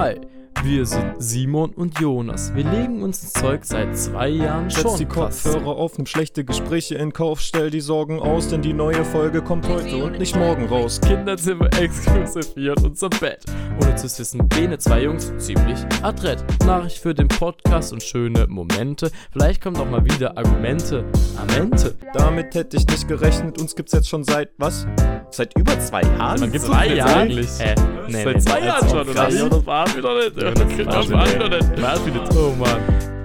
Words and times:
Hi, 0.00 0.14
wir 0.62 0.86
sind 0.86 1.14
Simon 1.18 1.70
und 1.70 1.98
Jonas. 1.98 2.54
Wir 2.54 2.62
legen 2.62 3.02
uns 3.02 3.20
ins 3.20 3.32
Zeug 3.32 3.64
seit 3.64 3.98
zwei 3.98 4.28
Jahren 4.28 4.70
Setz 4.70 4.82
schon. 4.82 4.96
die 4.96 5.06
Krass. 5.06 5.42
Kopfhörer 5.42 5.76
auf, 5.76 5.98
nimm 5.98 6.06
schlechte 6.06 6.44
Gespräche 6.44 6.94
in 6.94 7.12
Kauf, 7.12 7.40
stell 7.40 7.68
die 7.68 7.80
Sorgen 7.80 8.20
aus, 8.20 8.46
denn 8.46 8.62
die 8.62 8.74
neue 8.74 9.04
Folge 9.04 9.42
kommt 9.42 9.68
heute 9.68 10.04
und 10.04 10.20
nicht 10.20 10.36
morgen 10.36 10.66
raus. 10.66 11.00
Kinderzimmer 11.00 11.68
exklusiv 11.80 12.46
hier 12.54 12.76
in 12.78 12.84
unserem 12.84 13.18
Bett. 13.18 13.44
Ohne 13.82 13.96
zu 13.96 14.04
wissen, 14.04 14.48
bene 14.48 14.78
zwei 14.78 15.02
Jungs 15.02 15.32
ziemlich 15.38 15.80
adrett. 16.02 16.44
Nachricht 16.64 16.98
für 16.98 17.12
den 17.12 17.26
Podcast 17.26 17.92
und 17.92 18.00
schöne 18.00 18.46
Momente. 18.46 19.10
Vielleicht 19.32 19.60
kommen 19.60 19.78
auch 19.78 19.90
mal 19.90 20.04
wieder 20.04 20.38
Argumente. 20.38 21.06
Amente. 21.36 21.96
Damit 22.14 22.54
hätte 22.54 22.76
ich 22.76 22.86
nicht 22.86 23.08
gerechnet, 23.08 23.60
uns 23.60 23.74
gibt's 23.74 23.94
jetzt 23.94 24.08
schon 24.08 24.22
seit, 24.22 24.50
was? 24.58 24.86
Seit 25.30 25.56
über 25.58 25.78
zwei 25.78 26.02
Jahren? 26.02 26.40
Man 26.40 26.52
gibt's 26.52 26.66
Zwei 26.66 26.78
uns 26.86 26.88
jetzt 26.88 26.96
Jahre? 26.98 27.14
eigentlich? 27.20 27.48
Hä? 27.58 27.74
Nee, 28.08 28.24
Seit 28.24 28.34
nee, 28.34 28.40
zwei 28.40 28.60
nee, 28.60 28.66
Jahren 28.66 28.80
das 28.80 28.90
schon, 28.90 29.08
oder? 29.08 29.28
Ja, 29.30 29.48
das 29.48 29.66
war 29.66 29.96
wieder 29.96 30.14
nicht. 30.14 30.36
Ja, 30.42 30.50
Das 30.50 30.54
das 30.54 30.76
geht 30.76 30.86
war 30.86 30.94
das 30.94 31.04
schon 31.04 31.14
war 31.14 31.24
nicht. 31.26 32.06
wieder 32.06 32.20
nicht. 32.22 32.36
Oh 32.36 32.54
Mann. 32.58 32.80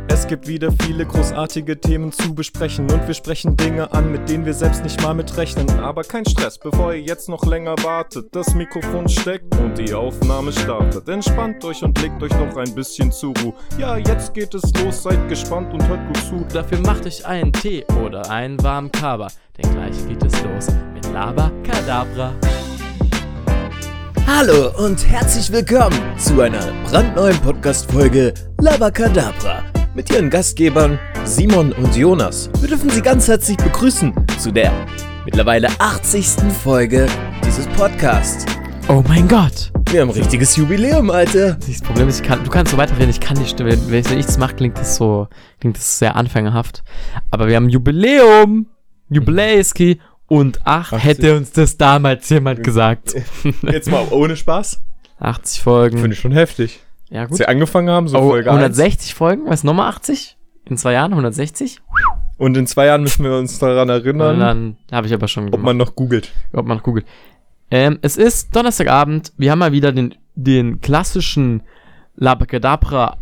Es 0.10 0.28
gibt 0.28 0.48
wieder 0.48 0.70
viele 0.84 1.06
großartige 1.08 1.80
Themen 1.80 2.12
zu 2.12 2.36
besprechen 2.36 2.92
und 2.92 3.08
wir 3.08 3.14
sprechen 3.16 3.58
Dinge 3.58 3.92
an, 3.94 4.12
mit 4.12 4.30
denen 4.30 4.46
wir 4.46 4.54
selbst 4.54 4.84
nicht 4.84 5.02
mal 5.02 5.14
mitrechnen. 5.16 5.68
Aber 5.80 6.04
kein 6.04 6.24
Stress, 6.26 6.60
bevor 6.60 6.94
ihr 6.94 7.02
jetzt 7.02 7.30
noch 7.30 7.44
länger 7.46 7.76
wartet. 7.82 8.28
Das 8.36 8.54
Mikrofon 8.54 9.08
steckt 9.10 9.56
und 9.60 9.76
die 9.78 9.94
Aufnahme 9.94 10.52
startet. 10.52 11.08
Entspannt 11.10 11.64
euch 11.66 11.82
und 11.82 12.00
legt 12.02 12.22
euch 12.22 12.32
noch 12.38 12.56
ein 12.58 12.76
bisschen 12.76 13.12
zur 13.12 13.34
Ruhe. 13.42 13.54
Ja, 13.80 13.98
jetzt 13.98 14.34
geht 14.36 14.54
es 14.54 14.72
los, 14.84 15.02
seid 15.04 15.28
gespannt 15.30 15.74
und 15.74 15.88
hört 15.88 16.06
gut 16.08 16.18
zu. 16.18 16.46
Dafür 16.54 16.80
macht 16.82 17.08
euch 17.08 17.26
einen 17.26 17.52
Tee 17.54 17.84
oder 18.06 18.30
einen 18.30 18.62
warmen 18.62 18.92
Kaba, 18.92 19.28
denn 19.58 19.72
gleich 19.74 20.08
geht 20.08 20.22
es 20.24 20.44
los 20.44 20.68
mit 21.14 21.20
Laba 21.20 21.52
Kadabra. 21.64 22.34
Hallo 24.26 24.72
und 24.84 25.08
herzlich 25.08 25.52
willkommen 25.52 25.98
zu 26.18 26.42
einer 26.42 26.72
brandneuen 26.86 27.38
Podcast-Folge 27.38 28.34
Labacadabra 28.60 29.64
mit 29.94 30.10
ihren 30.12 30.30
Gastgebern 30.30 31.00
Simon 31.24 31.72
und 31.74 31.96
Jonas. 31.96 32.50
Wir 32.60 32.70
dürfen 32.70 32.90
Sie 32.90 33.02
ganz 33.02 33.28
herzlich 33.28 33.58
begrüßen 33.58 34.14
zu 34.40 34.52
der 34.52 34.72
mittlerweile 35.26 35.70
80. 35.80 36.26
Folge 36.64 37.08
dieses 37.46 37.68
Podcasts. 37.68 38.46
Oh 38.90 39.04
mein 39.08 39.28
Gott! 39.28 39.72
Wir 39.92 40.02
haben 40.02 40.10
ein 40.10 40.16
richtiges 40.16 40.56
Jubiläum, 40.56 41.12
Alter. 41.12 41.54
Das 41.54 41.82
Problem 41.82 42.08
ist, 42.08 42.22
ich 42.22 42.28
kann, 42.28 42.44
du 42.44 42.50
kannst 42.50 42.72
so 42.72 42.78
weiterreden, 42.78 43.12
ich 43.12 43.20
kann 43.20 43.38
die 43.38 43.46
Stimme. 43.46 43.78
Wenn 43.88 44.10
wenn 44.10 44.18
ich 44.18 44.26
das 44.26 44.40
mache, 44.40 44.56
klingt 44.56 44.80
das 44.80 44.96
so, 44.96 45.28
klingt 45.60 45.78
das 45.78 46.00
sehr 46.00 46.16
anfängerhaft. 46.16 46.84
Aber 47.30 47.48
wir 47.48 47.56
haben 47.56 47.70
Jubiläum! 47.70 48.68
Jubiläiski! 49.10 50.00
Und 50.28 50.62
ach, 50.64 50.94
80. 50.94 51.04
hätte 51.04 51.38
uns 51.38 51.52
das 51.52 51.78
damals 51.78 52.30
jemand 52.30 52.64
gesagt. 52.64 53.14
Jetzt 53.64 53.90
mal 53.92 54.08
ohne 54.12 54.36
Spaß. 54.36 54.80
80 55.20 55.62
Folgen. 55.62 55.98
Finde 56.00 56.14
ich 56.16 56.20
schon 56.20 56.32
heftig. 56.32 56.80
ja, 57.10 57.22
Als 57.22 57.30
gut. 57.32 57.40
wir 57.40 57.50
angefangen 57.50 57.90
haben, 57.90 58.08
so 58.08 58.18
Oh, 58.18 58.30
Folge 58.30 58.50
1. 58.50 58.58
160 58.58 59.14
Folgen? 59.14 59.44
Was, 59.48 59.64
nochmal 59.64 59.90
80? 59.90 60.38
In 60.66 60.78
zwei 60.78 60.94
Jahren 60.94 61.12
160? 61.12 61.82
Und 62.38 62.58
in 62.58 62.66
zwei 62.68 62.86
Jahren 62.88 63.04
müssen 63.04 63.24
wir 63.24 63.38
uns 63.38 63.60
daran 63.60 63.90
Und 63.90 63.96
erinnern, 63.96 64.40
dann 64.40 64.78
habe 64.92 65.08
ich 65.08 65.14
aber 65.14 65.28
schon 65.28 65.46
ob 65.46 65.52
gemacht. 65.52 65.66
man 65.66 65.78
noch 65.78 65.94
googelt. 65.96 66.32
ob 66.54 66.66
man 66.66 66.80
googelt. 66.80 67.06
Ähm, 67.70 68.00
es 68.02 68.18
ist 68.18 68.56
Donnerstagabend. 68.56 69.34
Wir 69.38 69.52
haben 69.52 69.60
mal 69.60 69.72
wieder 69.72 69.92
den, 69.92 70.16
den 70.36 70.82
klassischen 70.82 71.62
Labakadabra 72.16 73.18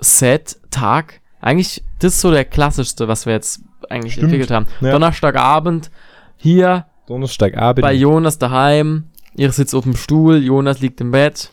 Aufnahme-Set-Tag. 0.00 1.20
Eigentlich, 1.40 1.82
das 1.98 2.14
ist 2.14 2.20
so 2.20 2.30
der 2.30 2.44
klassischste, 2.44 3.08
was 3.08 3.26
wir 3.26 3.32
jetzt 3.34 3.60
eigentlich 3.90 4.14
Stimmt. 4.14 4.26
entwickelt 4.32 4.50
haben. 4.50 4.66
Ja. 4.80 4.92
Donnerstagabend 4.92 5.90
hier 6.36 6.86
Donnerstagabend. 7.06 7.82
bei 7.82 7.92
Jonas 7.92 8.38
daheim. 8.38 9.04
Ihr 9.36 9.50
sitzt 9.52 9.74
auf 9.74 9.84
dem 9.84 9.96
Stuhl, 9.96 10.42
Jonas 10.42 10.80
liegt 10.80 11.00
im 11.00 11.10
Bett. 11.10 11.50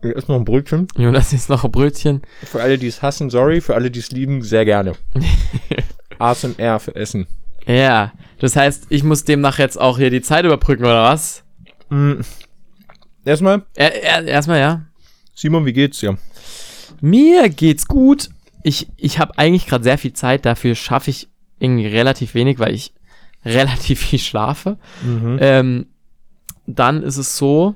ist 0.00 0.28
noch 0.28 0.36
ein 0.36 0.44
Brötchen. 0.44 0.88
Jonas 0.96 1.32
isst 1.32 1.48
noch 1.50 1.64
ein 1.64 1.70
Brötchen. 1.72 2.22
Für 2.44 2.62
alle, 2.62 2.78
die 2.78 2.86
es 2.86 3.02
hassen, 3.02 3.28
sorry. 3.30 3.60
Für 3.60 3.74
alle, 3.74 3.90
die 3.90 3.98
es 4.00 4.10
lieben, 4.12 4.42
sehr 4.42 4.64
gerne. 4.64 4.92
ASMR 6.18 6.78
für 6.80 6.94
Essen. 6.96 7.26
Ja, 7.66 8.12
das 8.38 8.56
heißt, 8.56 8.86
ich 8.90 9.02
muss 9.02 9.24
demnach 9.24 9.58
jetzt 9.58 9.78
auch 9.80 9.98
hier 9.98 10.10
die 10.10 10.22
Zeit 10.22 10.44
überbrücken, 10.44 10.84
oder 10.84 11.02
was? 11.04 11.42
Mm. 11.90 12.20
Erstmal, 13.24 13.62
Er, 13.74 14.02
er, 14.04 14.24
erstmal, 14.24 14.60
ja. 14.60 14.82
Simon, 15.34 15.66
wie 15.66 15.72
geht's 15.72 15.98
dir? 15.98 16.16
Mir 17.00 17.48
geht's 17.48 17.86
gut. 17.88 18.30
Ich, 18.62 18.88
ich 18.96 19.18
habe 19.18 19.36
eigentlich 19.36 19.66
gerade 19.66 19.84
sehr 19.84 19.98
viel 19.98 20.12
Zeit. 20.12 20.46
Dafür 20.46 20.74
schaffe 20.76 21.10
ich 21.10 21.28
irgendwie 21.58 21.86
relativ 21.86 22.34
wenig, 22.34 22.58
weil 22.58 22.74
ich 22.74 22.92
relativ 23.44 24.00
viel 24.00 24.18
schlafe. 24.18 24.78
Mhm. 25.04 25.38
Ähm, 25.40 25.86
dann 26.66 27.02
ist 27.02 27.16
es 27.16 27.36
so, 27.36 27.74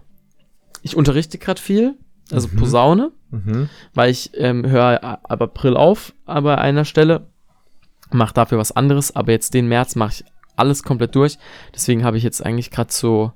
ich 0.83 0.97
unterrichte 0.97 1.39
gerade 1.39 1.61
viel, 1.61 1.95
also 2.33 2.49
Mhm. 2.49 2.57
Posaune, 2.57 3.13
Mhm. 3.31 3.69
weil 3.95 4.11
ich 4.11 4.33
ähm, 4.35 4.67
höre 4.69 5.05
ab 5.05 5.41
April 5.43 5.77
auf, 5.77 6.13
aber 6.27 6.59
an 6.59 6.65
einer 6.65 6.85
Stelle 6.85 7.29
mache 8.11 8.35
dafür 8.35 8.59
was 8.59 8.73
anderes. 8.73 9.15
Aber 9.15 9.31
jetzt 9.31 9.55
den 9.55 9.69
März 9.69 9.95
mache 9.95 10.15
ich 10.15 10.25
alles 10.57 10.83
komplett 10.83 11.15
durch. 11.15 11.39
Deswegen 11.75 12.03
habe 12.05 12.17
ich 12.19 12.25
jetzt 12.25 12.45
eigentlich 12.45 12.71
gerade 12.73 12.93
so 12.93 13.33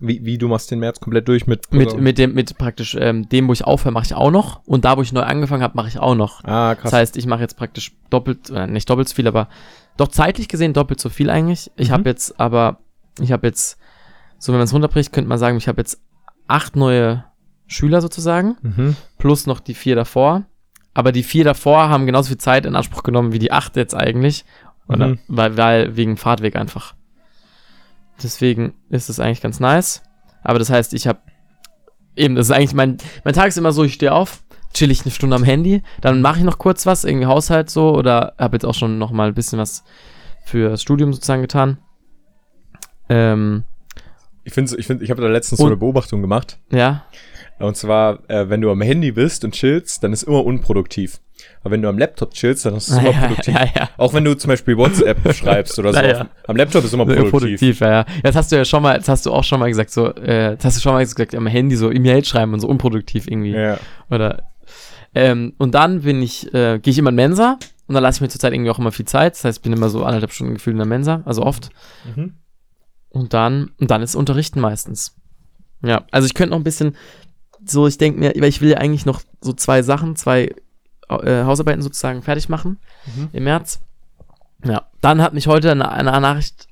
Wie, 0.00 0.24
wie, 0.24 0.38
du 0.38 0.48
machst 0.48 0.70
den 0.70 0.78
März 0.80 1.00
komplett 1.00 1.26
durch 1.28 1.46
mit... 1.46 1.72
mit, 1.72 1.98
mit 1.98 2.18
dem, 2.18 2.34
mit 2.34 2.56
praktisch 2.58 2.96
ähm, 2.98 3.28
dem, 3.28 3.48
wo 3.48 3.52
ich 3.52 3.64
aufhöre, 3.64 3.92
mache 3.92 4.04
ich 4.06 4.14
auch 4.14 4.30
noch. 4.30 4.60
Und 4.66 4.84
da, 4.84 4.96
wo 4.96 5.02
ich 5.02 5.12
neu 5.12 5.22
angefangen 5.22 5.62
habe, 5.62 5.76
mache 5.76 5.88
ich 5.88 5.98
auch 5.98 6.14
noch. 6.14 6.44
Ah, 6.44 6.74
krass. 6.74 6.84
Das 6.90 6.92
heißt, 6.92 7.16
ich 7.16 7.26
mache 7.26 7.40
jetzt 7.40 7.56
praktisch 7.56 7.92
doppelt, 8.10 8.50
äh, 8.50 8.66
nicht 8.66 8.88
doppelt 8.90 9.08
so 9.08 9.14
viel, 9.14 9.26
aber 9.26 9.48
doch 9.96 10.08
zeitlich 10.08 10.48
gesehen 10.48 10.72
doppelt 10.74 11.00
so 11.00 11.08
viel 11.08 11.30
eigentlich. 11.30 11.70
Ich 11.76 11.88
Mhm. 11.88 11.92
habe 11.94 12.10
jetzt 12.10 12.38
aber, 12.40 12.78
ich 13.20 13.32
habe 13.32 13.46
jetzt, 13.46 13.78
so 14.38 14.52
wenn 14.52 14.58
man 14.58 14.64
es 14.66 14.74
runterbricht, 14.74 15.12
könnte 15.12 15.28
man 15.28 15.38
sagen, 15.38 15.56
ich 15.56 15.68
habe 15.68 15.80
jetzt 15.80 16.00
acht 16.46 16.76
neue 16.76 17.24
Schüler 17.66 18.00
sozusagen, 18.00 18.56
mhm. 18.62 18.96
plus 19.18 19.46
noch 19.46 19.60
die 19.60 19.74
vier 19.74 19.96
davor. 19.96 20.44
Aber 20.94 21.12
die 21.12 21.22
vier 21.22 21.44
davor 21.44 21.88
haben 21.90 22.06
genauso 22.06 22.28
viel 22.28 22.38
Zeit 22.38 22.64
in 22.66 22.74
Anspruch 22.76 23.02
genommen 23.02 23.32
wie 23.32 23.38
die 23.38 23.52
acht 23.52 23.76
jetzt 23.76 23.94
eigentlich. 23.94 24.44
Oder, 24.88 25.08
Mhm. 25.08 25.18
weil, 25.28 25.56
weil 25.56 25.96
wegen 25.96 26.16
Fahrtweg 26.16 26.56
einfach. 26.56 26.94
Deswegen 28.22 28.74
ist 28.88 29.08
es 29.08 29.20
eigentlich 29.20 29.40
ganz 29.42 29.60
nice. 29.60 30.02
Aber 30.42 30.58
das 30.58 30.70
heißt, 30.70 30.94
ich 30.94 31.06
habe 31.06 31.20
eben, 32.14 32.34
das 32.34 32.46
ist 32.46 32.52
eigentlich 32.52 32.74
mein, 32.74 32.98
mein 33.24 33.34
Tag 33.34 33.48
ist 33.48 33.58
immer 33.58 33.72
so, 33.72 33.84
ich 33.84 33.94
stehe 33.94 34.12
auf, 34.12 34.42
chill 34.72 34.90
ich 34.90 35.02
eine 35.02 35.10
Stunde 35.10 35.36
am 35.36 35.44
Handy, 35.44 35.82
dann 36.00 36.22
mache 36.22 36.38
ich 36.38 36.44
noch 36.44 36.58
kurz 36.58 36.86
was, 36.86 37.04
irgendwie 37.04 37.26
Haushalt 37.26 37.68
so, 37.70 37.94
oder 37.94 38.34
habe 38.38 38.56
jetzt 38.56 38.64
auch 38.64 38.74
schon 38.74 38.98
noch 38.98 39.10
mal 39.10 39.28
ein 39.28 39.34
bisschen 39.34 39.58
was 39.58 39.84
für 40.44 40.70
das 40.70 40.82
Studium 40.82 41.12
sozusagen 41.12 41.42
getan. 41.42 41.78
Ähm, 43.08 43.64
Ich 44.44 44.52
finde, 44.52 44.76
ich, 44.76 44.86
find, 44.86 45.02
ich 45.02 45.10
habe 45.10 45.20
da 45.20 45.28
letztens 45.28 45.58
so 45.60 45.66
eine 45.66 45.76
Beobachtung 45.76 46.22
gemacht. 46.22 46.58
ja, 46.70 47.04
Und 47.58 47.76
zwar, 47.76 48.28
äh, 48.30 48.48
wenn 48.48 48.60
du 48.60 48.70
am 48.70 48.80
Handy 48.80 49.12
bist 49.12 49.44
und 49.44 49.54
chillst, 49.54 50.02
dann 50.04 50.12
ist 50.12 50.22
immer 50.22 50.44
unproduktiv. 50.44 51.20
Aber 51.66 51.72
wenn 51.72 51.82
du 51.82 51.88
am 51.88 51.98
Laptop 51.98 52.32
chillst, 52.32 52.64
dann 52.64 52.76
ist 52.76 52.86
es 52.86 52.96
immer 52.96 53.10
ja, 53.10 53.26
produktiv. 53.26 53.52
ja, 53.52 53.64
ja. 53.64 53.90
Auch 53.96 54.14
wenn 54.14 54.22
du 54.22 54.36
zum 54.36 54.50
Beispiel 54.50 54.76
WhatsApp 54.76 55.34
schreibst 55.34 55.76
oder 55.80 55.92
so. 55.92 55.98
Ja. 55.98 56.28
Am 56.46 56.54
Laptop 56.54 56.84
ist 56.84 56.94
immer 56.94 57.04
Sehr 57.06 57.16
produktiv. 57.16 57.40
produktiv, 57.40 57.80
ja, 57.80 57.90
ja. 57.90 58.06
Jetzt 58.22 58.36
hast 58.36 58.52
du 58.52 58.56
ja 58.56 58.64
schon 58.64 58.84
mal, 58.84 58.94
jetzt 58.94 59.08
hast 59.08 59.26
du 59.26 59.32
auch 59.32 59.42
schon 59.42 59.58
mal 59.58 59.66
gesagt, 59.66 59.90
so, 59.90 60.14
äh, 60.14 60.52
jetzt 60.52 60.64
hast 60.64 60.76
du 60.76 60.80
schon 60.80 60.92
mal 60.92 61.02
gesagt, 61.04 61.34
am 61.34 61.48
Handy 61.48 61.74
so 61.74 61.90
E-Mail 61.90 62.24
schreiben 62.24 62.54
und 62.54 62.60
so 62.60 62.68
unproduktiv 62.68 63.26
irgendwie. 63.26 63.50
Ja. 63.50 63.80
Oder 64.10 64.44
ähm, 65.12 65.54
und 65.58 65.74
dann 65.74 66.02
bin 66.02 66.22
ich, 66.22 66.54
äh, 66.54 66.78
gehe 66.78 66.92
ich 66.92 66.98
immer 66.98 67.10
in 67.10 67.16
Mensa 67.16 67.58
und 67.88 67.94
dann 67.96 68.02
lasse 68.04 68.18
ich 68.18 68.20
mir 68.20 68.28
zurzeit 68.28 68.52
irgendwie 68.52 68.70
auch 68.70 68.78
immer 68.78 68.92
viel 68.92 69.06
Zeit. 69.06 69.34
Das 69.34 69.44
heißt, 69.44 69.58
ich 69.58 69.62
bin 69.62 69.72
immer 69.72 69.88
so 69.88 70.04
anderthalb 70.04 70.30
Stunden 70.30 70.54
gefühlt 70.54 70.74
in 70.74 70.78
der 70.78 70.86
Mensa, 70.86 71.22
also 71.24 71.42
oft. 71.42 71.70
Mhm. 72.14 72.34
Und 73.08 73.34
dann, 73.34 73.72
und 73.80 73.90
dann 73.90 74.02
ist 74.02 74.14
Unterrichten 74.14 74.60
meistens. 74.60 75.16
Ja, 75.82 76.04
also 76.12 76.26
ich 76.26 76.34
könnte 76.34 76.50
noch 76.50 76.60
ein 76.60 76.64
bisschen, 76.64 76.94
so, 77.64 77.88
ich 77.88 77.98
denke 77.98 78.20
mir, 78.20 78.34
weil 78.36 78.50
ich 78.50 78.60
will 78.60 78.70
ja 78.70 78.78
eigentlich 78.78 79.04
noch 79.04 79.22
so 79.40 79.52
zwei 79.52 79.82
Sachen, 79.82 80.14
zwei 80.14 80.54
äh, 81.08 81.44
Hausarbeiten 81.44 81.82
sozusagen 81.82 82.22
fertig 82.22 82.48
machen 82.48 82.78
Mhm. 83.14 83.28
im 83.32 83.44
März. 83.44 83.80
Ja, 84.64 84.86
dann 85.00 85.20
hat 85.22 85.34
mich 85.34 85.46
heute 85.46 85.70
eine, 85.70 85.90
eine 85.90 86.20
Nachricht 86.20 86.66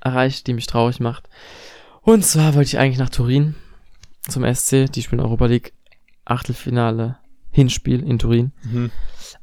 erreicht, 0.00 0.46
die 0.46 0.52
mich 0.54 0.66
traurig 0.66 1.00
macht. 1.00 1.28
Und 2.02 2.24
zwar 2.24 2.54
wollte 2.54 2.68
ich 2.68 2.78
eigentlich 2.78 2.98
nach 2.98 3.10
Turin 3.10 3.54
zum 4.28 4.44
SC, 4.44 4.90
die 4.90 5.02
spielen 5.02 5.20
Europa 5.20 5.46
League 5.46 5.72
Achtelfinale 6.24 7.16
Hinspiel 7.50 8.02
in 8.02 8.18
Turin. 8.18 8.52
Mhm. 8.64 8.90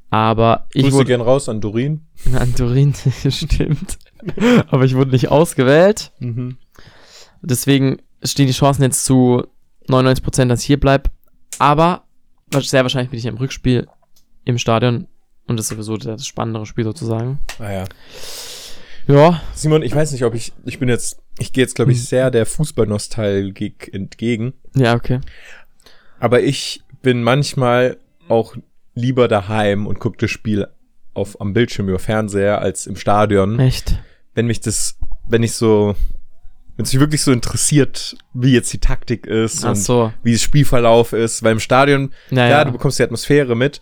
Aber 0.10 0.68
ich 0.74 0.84
Grüße 0.84 0.96
wurde 0.96 1.06
gern 1.06 1.22
raus 1.22 1.50
an 1.50 1.60
Dorin. 1.62 2.06
an 2.34 2.56
Turin, 2.56 2.94
stimmt. 3.30 3.98
Aber 4.70 4.86
ich 4.86 4.96
wurde 4.96 5.12
nicht 5.12 5.30
ausgewählt. 5.30 6.12
Mhm. 6.20 6.58
Deswegen 7.42 7.98
stehen 8.24 8.48
die 8.48 8.54
Chancen 8.54 8.84
jetzt 8.84 9.06
zu 9.06 9.44
99%, 9.90 10.46
dass 10.48 10.62
ich 10.62 10.66
hier 10.68 10.80
bleibe. 10.80 11.10
Aber 11.60 12.04
sehr 12.54 12.84
wahrscheinlich 12.84 13.10
bin 13.12 13.20
ich 13.20 13.26
im 13.26 13.38
Rückspiel 13.38 13.88
im 14.48 14.58
Stadion. 14.58 15.08
Und 15.48 15.58
das 15.58 15.66
ist 15.66 15.70
sowieso 15.70 15.98
das 15.98 16.26
spannendere 16.28 16.66
Spiel 16.66 16.84
sozusagen. 16.84 17.40
Ah 17.60 17.72
ja. 17.72 17.84
Ja, 19.08 19.42
Simon, 19.54 19.84
ich 19.84 19.96
weiß 19.96 20.12
nicht, 20.12 20.26
ob 20.26 20.36
ich, 20.36 20.52
ich 20.66 20.80
bin 20.80 20.90
jetzt, 20.90 21.20
ich 21.40 21.54
gehe 21.54 21.64
jetzt, 21.64 21.76
glaube 21.76 21.92
ich, 21.94 21.98
Hm. 22.00 22.04
sehr 22.06 22.32
der 22.32 22.46
Fußballnostalgik 22.46 23.90
entgegen. 23.94 24.54
ja, 24.76 24.96
okay. 24.96 25.20
Aber 26.20 26.42
ich 26.42 26.82
bin 27.04 27.22
manchmal 27.24 27.98
auch 28.28 28.56
lieber 28.96 29.28
daheim 29.28 29.86
und 29.86 30.00
gucke 30.00 30.18
das 30.18 30.32
Spiel 30.32 30.68
auf, 31.14 31.40
am 31.40 31.54
Bildschirm 31.54 31.88
über 31.90 32.00
Fernseher 32.00 32.60
als 32.60 32.88
im 32.88 32.96
Stadion. 32.96 33.60
Echt. 33.60 34.00
Wenn 34.34 34.48
mich 34.48 34.60
das, 34.60 34.98
wenn 35.28 35.44
ich 35.44 35.54
so, 35.54 35.96
Wenn 36.76 36.84
es 36.86 36.92
dich 36.92 37.00
wirklich 37.00 37.22
so 37.22 37.32
interessiert, 37.32 38.18
wie 38.34 38.52
jetzt 38.54 38.74
die 38.74 38.80
Taktik 38.80 39.26
ist 39.28 39.64
Ach 39.64 39.70
und 39.70 39.76
so. 39.76 40.12
wie 40.24 40.34
das 40.34 40.42
Spielverlauf 40.42 41.14
ist. 41.14 41.44
Weil 41.44 41.54
im 41.54 41.60
Stadion, 41.60 42.14
Ja, 42.32 42.38
ja, 42.44 42.50
ja. 42.50 42.66
du 42.66 42.72
bekommst 42.72 43.00
die 43.00 43.04
Atmosphäre 43.04 43.56
mit. 43.56 43.80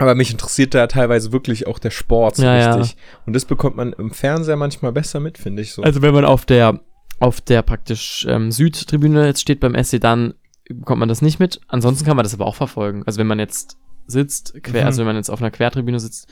Aber 0.00 0.14
mich 0.14 0.32
interessiert 0.32 0.74
da 0.74 0.86
teilweise 0.86 1.30
wirklich 1.30 1.66
auch 1.66 1.78
der 1.78 1.90
Sport 1.90 2.36
so 2.36 2.42
Ja, 2.44 2.56
ja. 2.56 2.74
richtig. 2.74 2.96
Und 3.26 3.34
das 3.34 3.44
bekommt 3.44 3.76
man 3.76 3.92
im 3.92 4.10
Fernseher 4.10 4.56
manchmal 4.56 4.92
besser 4.92 5.20
mit, 5.20 5.38
finde 5.38 5.62
ich 5.62 5.72
so. 5.74 5.82
Also 5.82 6.02
wenn 6.02 6.14
man 6.14 6.24
auf 6.24 6.44
der 6.46 6.80
auf 7.20 7.40
der 7.42 7.60
praktisch 7.62 8.26
ähm, 8.28 8.50
Südtribüne 8.50 9.26
jetzt 9.26 9.42
steht 9.42 9.60
beim 9.60 9.74
SC, 9.80 10.00
dann 10.00 10.32
bekommt 10.68 11.00
man 11.00 11.08
das 11.10 11.20
nicht 11.20 11.38
mit. 11.38 11.60
Ansonsten 11.68 12.06
kann 12.06 12.16
man 12.16 12.24
das 12.24 12.32
aber 12.32 12.46
auch 12.46 12.54
verfolgen. 12.54 13.02
Also 13.06 13.18
wenn 13.18 13.26
man 13.26 13.38
jetzt 13.38 13.76
sitzt, 14.06 14.54
quer, 14.62 14.80
Mhm. 14.82 14.86
also 14.86 14.98
wenn 15.00 15.06
man 15.06 15.16
jetzt 15.16 15.28
auf 15.30 15.42
einer 15.42 15.50
Quertribüne 15.50 16.00
sitzt, 16.00 16.28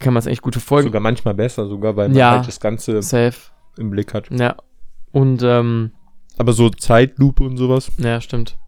kann 0.00 0.12
man 0.12 0.18
es 0.18 0.26
echt 0.26 0.42
gut 0.42 0.54
verfolgen. 0.54 0.88
sogar 0.88 1.00
manchmal 1.00 1.34
besser, 1.34 1.68
sogar, 1.68 1.96
weil 1.96 2.08
man 2.08 2.16
Ja. 2.18 2.30
halt 2.32 2.48
das 2.48 2.58
Ganze 2.58 3.00
Safe. 3.02 3.36
im 3.78 3.90
Blick 3.90 4.12
hat. 4.12 4.28
Ja. 4.30 4.56
Und 5.12 5.40
ähm, 5.44 5.92
Aber 6.36 6.52
so 6.52 6.68
Zeitlupe 6.68 7.44
und 7.44 7.56
sowas. 7.56 7.90
ja, 7.98 8.20
stimmt. 8.20 8.58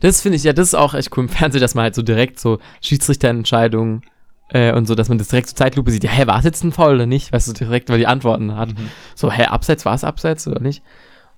Das 0.00 0.20
finde 0.22 0.36
ich, 0.36 0.44
ja, 0.44 0.52
das 0.52 0.68
ist 0.68 0.74
auch 0.74 0.94
echt 0.94 1.16
cool 1.16 1.24
im 1.24 1.28
Fernsehen, 1.28 1.60
dass 1.60 1.74
man 1.74 1.84
halt 1.84 1.94
so 1.94 2.02
direkt 2.02 2.38
so 2.40 2.58
Schiedsrichterentscheidungen 2.80 4.02
äh, 4.50 4.72
und 4.72 4.86
so, 4.86 4.94
dass 4.94 5.08
man 5.08 5.18
das 5.18 5.28
direkt 5.28 5.48
zur 5.48 5.56
Zeitlupe 5.56 5.90
sieht. 5.90 6.04
Ja, 6.04 6.10
hä, 6.10 6.26
war 6.26 6.38
es 6.38 6.44
jetzt 6.44 6.64
ein 6.64 6.72
Foul 6.72 6.94
oder 6.94 7.06
nicht? 7.06 7.32
Weißt 7.32 7.48
du, 7.48 7.52
direkt, 7.52 7.88
weil 7.88 7.98
die 7.98 8.06
Antworten 8.06 8.56
hat. 8.56 8.70
So, 9.14 9.30
hä, 9.30 9.44
abseits, 9.44 9.84
war 9.84 9.94
es 9.94 10.04
abseits 10.04 10.46
oder 10.48 10.60
nicht? 10.60 10.82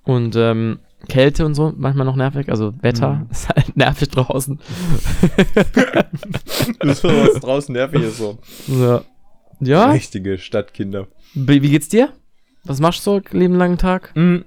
Und 0.03 0.35
ähm, 0.35 0.79
Kälte 1.09 1.45
und 1.45 1.53
so, 1.55 1.73
manchmal 1.75 2.05
noch 2.05 2.15
nervig. 2.15 2.49
Also 2.49 2.73
Wetter 2.81 3.15
Mhm. 3.15 3.27
ist 3.31 3.49
halt 3.49 3.75
nervig 3.77 4.09
draußen. 4.09 4.59
Das 6.79 6.97
ist 6.97 7.03
was 7.03 7.39
draußen 7.41 7.73
nervig 7.73 8.01
ist 8.03 8.17
so. 8.17 8.37
Ja. 8.67 9.03
Ja, 9.59 9.91
Richtige 9.91 10.37
Stadtkinder. 10.37 11.07
wie, 11.33 11.61
wie 11.61 11.69
geht's 11.69 11.87
dir? 11.87 12.09
Was 12.65 12.79
machst 12.79 13.05
du 13.05 13.11
so 13.11 13.21
leben 13.37 13.55
langen 13.55 13.77
Tag? 13.77 14.11
Mhm. 14.15 14.43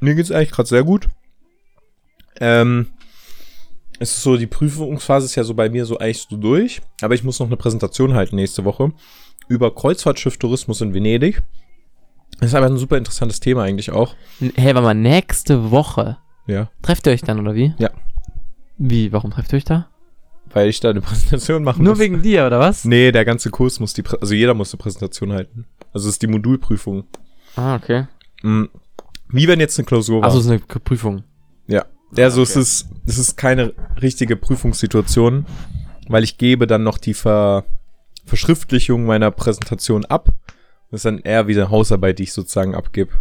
Mir 0.00 0.14
geht's 0.14 0.30
eigentlich 0.30 0.50
gerade 0.50 0.68
sehr 0.68 0.82
gut. 0.84 1.08
Ähm, 2.40 2.86
es 4.00 4.16
ist 4.16 4.22
so, 4.22 4.38
die 4.38 4.46
Prüfungsphase 4.46 5.26
ist 5.26 5.34
ja 5.34 5.44
so 5.44 5.52
bei 5.54 5.68
mir 5.68 5.84
so 5.84 5.98
eigentlich 5.98 6.26
so 6.28 6.36
durch. 6.36 6.80
Aber 7.02 7.14
ich 7.14 7.22
muss 7.22 7.38
noch 7.38 7.46
eine 7.46 7.58
Präsentation 7.58 8.14
halten 8.14 8.34
nächste 8.34 8.64
Woche 8.64 8.92
über 9.46 9.74
Kreuzfahrtschiff-Tourismus 9.74 10.80
in 10.80 10.94
Venedig. 10.94 11.42
Das 12.38 12.48
ist 12.50 12.54
aber 12.54 12.66
ein 12.66 12.78
super 12.78 12.96
interessantes 12.96 13.40
Thema 13.40 13.64
eigentlich 13.64 13.92
auch. 13.92 14.14
Hey, 14.54 14.74
warte 14.74 14.82
mal, 14.82 14.94
nächste 14.94 15.70
Woche. 15.70 16.16
Ja. 16.46 16.70
Trefft 16.80 17.06
ihr 17.06 17.12
euch 17.12 17.20
dann, 17.20 17.38
oder 17.40 17.54
wie? 17.54 17.74
Ja. 17.78 17.90
Wie, 18.78 19.12
warum 19.12 19.32
trefft 19.32 19.52
ihr 19.52 19.58
euch 19.58 19.64
da? 19.64 19.88
Weil 20.52 20.70
ich 20.70 20.80
da 20.80 20.90
eine 20.90 21.02
Präsentation 21.02 21.62
machen 21.62 21.84
Nur 21.84 21.92
muss. 21.92 22.00
wegen 22.00 22.22
dir, 22.22 22.46
oder 22.46 22.58
was? 22.58 22.86
Nee, 22.86 23.12
der 23.12 23.26
ganze 23.26 23.50
Kurs 23.50 23.80
muss 23.80 23.92
die, 23.92 24.02
Prä 24.02 24.16
also 24.18 24.32
jeder 24.32 24.54
muss 24.54 24.72
eine 24.72 24.78
Präsentation 24.78 25.32
halten. 25.32 25.66
Also 25.92 26.08
es 26.08 26.14
ist 26.14 26.22
die 26.22 26.26
Modulprüfung. 26.26 27.04
Ah, 27.54 27.74
okay. 27.74 28.06
Mhm. 28.42 28.70
Wie 29.28 29.46
wenn 29.46 29.60
jetzt 29.60 29.78
eine 29.78 29.84
Klausur 29.84 30.22
war. 30.22 30.24
Also 30.24 30.38
es 30.38 30.46
ist 30.46 30.50
eine 30.50 30.60
Prüfung. 30.60 31.24
Ja. 32.12 32.24
Ja, 32.24 32.30
so 32.30 32.42
okay. 32.42 32.50
es 32.50 32.56
ist 32.56 32.88
es 33.06 33.18
ist 33.18 33.36
keine 33.36 33.72
richtige 34.00 34.36
Prüfungssituation, 34.36 35.46
weil 36.08 36.24
ich 36.24 36.38
gebe 36.38 36.66
dann 36.66 36.82
noch 36.82 36.98
die 36.98 37.14
Ver 37.14 37.64
Verschriftlichung 38.26 39.06
meiner 39.06 39.30
Präsentation 39.30 40.04
ab. 40.04 40.28
Das 40.90 41.00
ist 41.00 41.04
dann 41.04 41.18
eher 41.18 41.48
wie 41.48 41.54
eine 41.54 41.70
Hausarbeit, 41.70 42.18
die 42.18 42.24
ich 42.24 42.32
sozusagen 42.32 42.74
abgebe. 42.74 43.12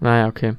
Naja, 0.00 0.28
okay. 0.28 0.56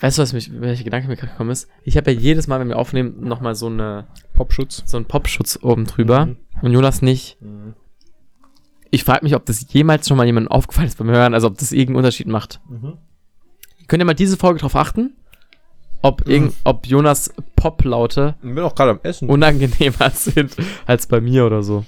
Weißt 0.00 0.18
du, 0.18 0.22
was 0.22 0.32
mich, 0.32 0.50
welcher 0.60 0.84
Gedanke 0.84 1.08
mir 1.08 1.16
gerade 1.16 1.32
gekommen 1.32 1.50
ist? 1.50 1.68
Ich 1.82 1.96
habe 1.96 2.12
ja 2.12 2.18
jedes 2.18 2.46
Mal, 2.46 2.60
wenn 2.60 2.68
wir 2.68 2.78
aufnehmen, 2.78 3.20
nochmal 3.20 3.56
so 3.56 3.66
eine, 3.66 4.06
Popschutz. 4.34 4.84
so 4.86 4.96
einen 4.96 5.06
Popschutz 5.06 5.58
oben 5.62 5.86
drüber. 5.86 6.26
Mhm. 6.26 6.36
Und 6.62 6.72
Jonas 6.72 7.02
nicht. 7.02 7.38
Ich 8.90 9.04
frage 9.04 9.24
mich, 9.24 9.34
ob 9.34 9.44
das 9.46 9.72
jemals 9.72 10.06
schon 10.06 10.16
mal 10.16 10.26
jemandem 10.26 10.52
aufgefallen 10.52 10.88
ist 10.88 10.98
beim 10.98 11.10
Hören, 11.10 11.34
also 11.34 11.48
ob 11.48 11.58
das 11.58 11.72
irgendeinen 11.72 11.96
Unterschied 11.96 12.28
macht. 12.28 12.60
Könnt 13.88 14.02
ihr 14.02 14.06
mal 14.06 14.14
diese 14.14 14.36
Folge 14.36 14.60
drauf 14.60 14.76
achten? 14.76 15.16
Ob, 16.02 16.24
Mhm. 16.26 16.32
irgend, 16.32 16.54
ob 16.64 16.86
Jonas 16.86 17.32
Poplaute 17.56 18.34
Ich 18.42 18.54
bin 18.54 18.58
auch 18.64 18.74
gerade 18.74 18.92
am 18.92 19.00
Essen. 19.02 19.28
unangenehmer 19.28 20.10
sind 20.14 20.54
als 20.86 21.06
bei 21.06 21.20
mir 21.20 21.44
oder 21.46 21.62
so. 21.62 21.84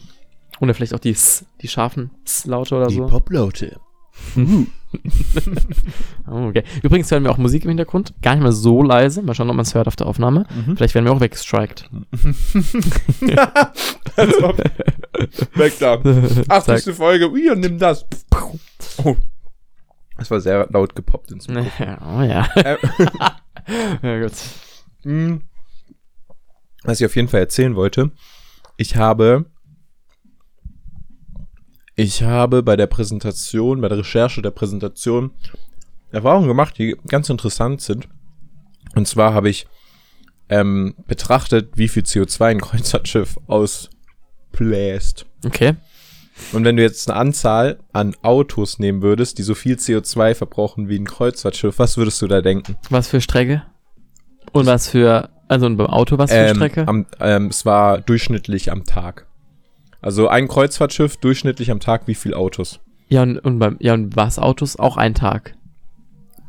Oder 0.61 0.75
vielleicht 0.75 0.95
auch 0.95 0.99
die 0.99 1.11
S, 1.13 1.45
die 1.63 1.69
scharfen 1.69 2.11
S-Laute 2.25 2.75
oder 2.77 2.91
so. 2.91 3.07
Poplaute. 3.07 3.79
Oh, 6.29 6.47
okay. 6.49 6.65
Übrigens 6.83 7.11
hören 7.13 7.23
wir 7.23 7.31
auch 7.31 7.39
Musik 7.39 7.63
im 7.65 7.69
Hintergrund. 7.71 8.13
Gar 8.23 8.35
nicht 8.35 8.43
mal 8.43 8.51
so 8.53 8.83
leise. 8.83 9.23
Mal 9.23 9.35
schauen, 9.35 9.49
ob 9.51 9.55
man 9.57 9.63
es 9.65 9.75
hört 9.75 9.87
auf 9.87 9.95
der 9.97 10.09
Aufnahme. 10.09 10.47
Mhm. 10.67 10.77
Vielleicht 10.77 10.95
werden 10.97 11.05
wir 11.05 11.13
auch 11.13 11.21
weggestrikt. 11.21 11.89
Als 14.17 14.43
ob. 14.43 14.59
Weg 15.55 15.79
da. 15.79 15.95
80. 16.49 16.85
Zack. 16.85 16.95
Folge. 16.95 17.31
Ui, 17.31 17.51
und 17.51 17.61
nimm 17.61 17.79
das. 17.79 18.05
Oh. 19.05 19.17
Das 20.19 20.31
war 20.31 20.41
sehr 20.41 20.67
laut 20.71 20.95
gepoppt 20.97 21.31
ins 21.31 21.47
Mikrofon. 21.49 21.97
oh 22.19 22.23
ja. 22.23 22.49
Äh, 22.57 22.77
ja, 24.03 24.21
gut. 24.21 24.33
Mm. 25.05 25.37
Was 26.83 27.01
ich 27.01 27.07
auf 27.07 27.17
jeden 27.17 27.29
Fall 27.29 27.41
erzählen 27.41 27.77
wollte, 27.77 28.11
ich 28.77 28.97
habe, 28.97 29.45
ich 31.95 32.23
habe 32.23 32.63
bei 32.63 32.77
der 32.77 32.87
Präsentation, 32.87 33.81
bei 33.81 33.89
der 33.89 33.99
Recherche 33.99 34.41
der 34.41 34.51
Präsentation 34.51 35.33
Erfahrungen 36.11 36.49
gemacht, 36.49 36.79
die 36.79 36.97
ganz 37.07 37.29
interessant 37.29 37.83
sind. 37.83 38.09
Und 38.95 39.07
zwar 39.07 39.35
habe 39.35 39.49
ich 39.49 39.67
ähm, 40.49 40.95
betrachtet, 41.07 41.77
wie 41.77 41.89
viel 41.89 42.03
CO2 42.03 42.45
ein 42.47 42.61
Kreuzfahrtschiff 42.61 43.39
ausbläst. 43.47 45.27
Okay. 45.45 45.77
Und 46.53 46.65
wenn 46.65 46.77
du 46.77 46.83
jetzt 46.83 47.09
eine 47.11 47.19
Anzahl 47.19 47.79
an 47.93 48.15
Autos 48.23 48.79
nehmen 48.79 49.03
würdest, 49.03 49.39
die 49.39 49.43
so 49.43 49.55
viel 49.55 49.77
CO2 49.77 50.35
verbrauchen 50.35 50.89
wie 50.89 50.99
ein 50.99 51.07
Kreuzfahrtschiff, 51.07 51.79
was 51.79 51.97
würdest 51.97 52.21
du 52.23 52.27
da 52.27 52.41
denken? 52.41 52.77
Was 52.89 53.09
für 53.09 53.21
Strecke? 53.21 53.63
Und 54.53 54.67
was 54.67 54.89
für, 54.89 55.31
also 55.49 55.67
beim 55.75 55.87
Auto 55.87 56.19
was 56.19 56.31
für 56.31 56.37
Ähm, 56.37 56.57
Strecke? 56.57 56.89
Am, 56.89 57.07
ähm, 57.21 57.47
es 57.47 57.65
war 57.65 58.01
durchschnittlich 58.01 58.73
am 58.73 58.85
Tag. 58.85 59.27
Also 60.01 60.29
ein 60.29 60.49
Kreuzfahrtschiff 60.49 61.19
durchschnittlich 61.19 61.71
am 61.71 61.79
Tag 61.81 62.07
wie 62.07 62.15
viel 62.15 62.35
Autos? 62.35 62.81
ja, 63.09 63.23
und, 63.23 63.39
und 63.41 63.59
beim, 63.59 63.77
ja, 63.81 63.93
und 63.95 64.15
was 64.17 64.39
Autos? 64.39 64.77
Auch 64.79 64.97
ein 64.97 65.15
Tag. 65.15 65.55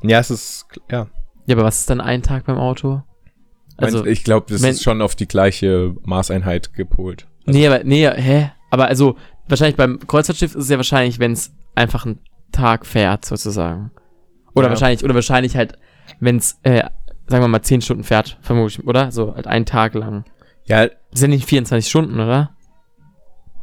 Ja, 0.04 0.20
es 0.20 0.30
ist, 0.32 0.66
ja. 0.92 1.08
Ja, 1.48 1.56
aber 1.56 1.64
was 1.66 1.80
ist 1.80 1.90
dann 1.90 2.02
ein 2.02 2.22
Tag 2.24 2.46
beim 2.46 2.58
Auto? 2.58 3.02
Also, 3.78 4.00
Also, 4.00 4.10
ich 4.10 4.24
glaube, 4.24 4.46
das 4.50 4.62
ist 4.62 4.84
schon 4.84 5.02
auf 5.02 5.16
die 5.16 5.28
gleiche 5.28 5.96
Maßeinheit 6.04 6.74
gepolt. 6.74 7.28
nee, 7.46 7.66
aber, 7.68 7.84
nee, 7.84 8.08
hä? 8.08 8.52
Aber 8.70 8.86
also, 8.86 9.18
wahrscheinlich 9.48 9.76
beim 9.78 10.00
Kreuzfahrtschiff 10.08 10.56
ist 10.56 10.64
es 10.64 10.70
ja 10.70 10.78
wahrscheinlich, 10.78 11.20
wenn 11.20 11.32
es 11.34 11.54
einfach 11.76 12.06
einen 12.06 12.20
Tag 12.52 12.86
fährt, 12.86 13.26
sozusagen. 13.26 13.92
Oder 14.54 14.68
Ja. 14.68 14.72
wahrscheinlich, 14.72 15.04
oder 15.04 15.16
wahrscheinlich 15.16 15.56
halt, 15.56 15.78
wenn 16.20 16.38
es, 16.38 16.60
äh, 16.64 16.84
sagen 17.28 17.44
wir 17.44 17.48
mal, 17.48 17.62
10 17.62 17.82
Stunden 17.82 18.04
fährt, 18.04 18.38
vermutlich, 18.42 18.86
oder? 18.86 19.12
So, 19.12 19.34
halt 19.36 19.48
einen 19.48 19.66
Tag 19.66 19.94
lang. 19.94 20.26
Ja, 20.66 20.88
Das 20.88 21.20
sind 21.20 21.32
nicht 21.32 21.46
24 21.48 21.90
Stunden, 21.90 22.20
oder? 22.20 22.52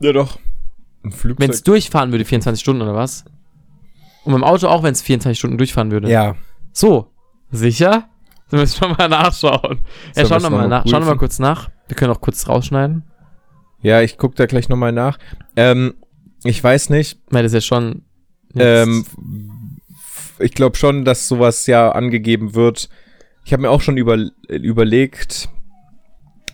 ja 0.00 0.12
doch. 0.12 0.38
Ein 1.05 1.12
Flugzeug. 1.12 1.41
Wenn 1.41 1.50
es 1.50 1.62
durchfahren 1.62 2.12
würde, 2.12 2.25
24 2.25 2.61
Stunden, 2.61 2.83
oder 2.83 2.95
was? 2.95 3.25
Und 4.25 4.33
beim 4.33 4.45
Auto 4.45 4.67
auch, 4.69 4.83
wenn 4.83 4.93
es 4.93 5.03
24 5.03 5.38
Stunden 5.38 5.59
durchfahren 5.59 5.91
würde. 5.91 6.11
ja. 6.11 6.35
So, 6.73 7.11
sicher? 7.50 8.09
Wir 8.50 8.61
müssen 8.61 8.79
schon 8.79 8.93
mal 8.97 9.09
nachschauen. 9.09 9.81
Ja, 10.14 10.25
schauen 10.26 10.43
wir 10.43 10.50
mal 10.50 10.69
nach. 10.69 10.87
Schauen 10.87 11.03
wir 11.03 11.07
mal 11.12 11.17
kurz 11.19 11.38
nach. 11.38 11.71
Wir 11.88 11.97
können 11.97 12.12
auch 12.12 12.21
kurz 12.21 12.49
rausschneiden. 12.49 13.03
Ja, 13.81 14.01
ich 14.03 14.19
gucke 14.19 14.35
da 14.35 14.47
gleich 14.47 14.69
nochmal 14.69 14.93
nach. 14.93 15.19
Ähm, 15.57 15.95
ich 16.45 16.63
weiß 16.63 16.91
nicht. 16.91 17.21
Weil 17.31 17.43
das 17.43 17.53
ist 17.53 17.65
ja 17.65 17.77
schon. 17.77 18.03
Ähm, 18.57 19.05
ich 20.39 20.53
glaube 20.55 20.77
schon, 20.77 21.05
dass 21.05 21.29
sowas 21.29 21.67
ja 21.67 21.93
angegeben 21.93 22.55
wird. 22.55 22.89
Ich 23.45 23.53
habe 23.53 23.63
mir 23.63 23.71
auch 23.71 23.81
schon 23.81 23.97
über, 23.97 24.19
überlegt, 24.49 25.49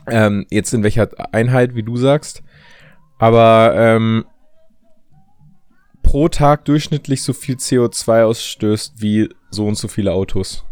ähm, 0.07 0.47
jetzt 0.51 0.73
in 0.75 0.83
welcher 0.83 1.09
Einheit, 1.33 1.75
wie 1.75 1.83
du 1.83 1.97
sagst. 1.97 2.43
Aber 3.19 3.73
ähm, 3.77 4.25
pro 6.03 6.29
Tag 6.29 6.65
durchschnittlich 6.67 7.23
so 7.23 7.33
viel 7.33 7.57
CO2 7.57 8.25
ausstößt 8.25 8.95
wie 9.01 9.29
so 9.51 9.67
und 9.67 9.77
so 9.77 9.89
viele 9.89 10.13
Autos. 10.13 10.65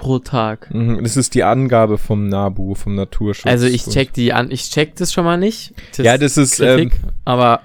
Pro 0.00 0.18
Tag. 0.18 0.72
Mhm, 0.74 1.02
Das 1.02 1.16
ist 1.16 1.34
die 1.34 1.44
Angabe 1.44 1.98
vom 1.98 2.28
NABU, 2.28 2.74
vom 2.74 2.94
Naturschutz. 2.94 3.46
Also 3.46 3.66
ich 3.66 3.84
check 3.84 4.12
die 4.14 4.32
an, 4.32 4.50
ich 4.50 4.70
check 4.70 4.96
das 4.96 5.12
schon 5.12 5.24
mal 5.24 5.36
nicht. 5.36 5.74
Ja, 5.98 6.16
das 6.18 6.36
ist, 6.36 6.56
Kritik, 6.56 6.92
aber 7.24 7.60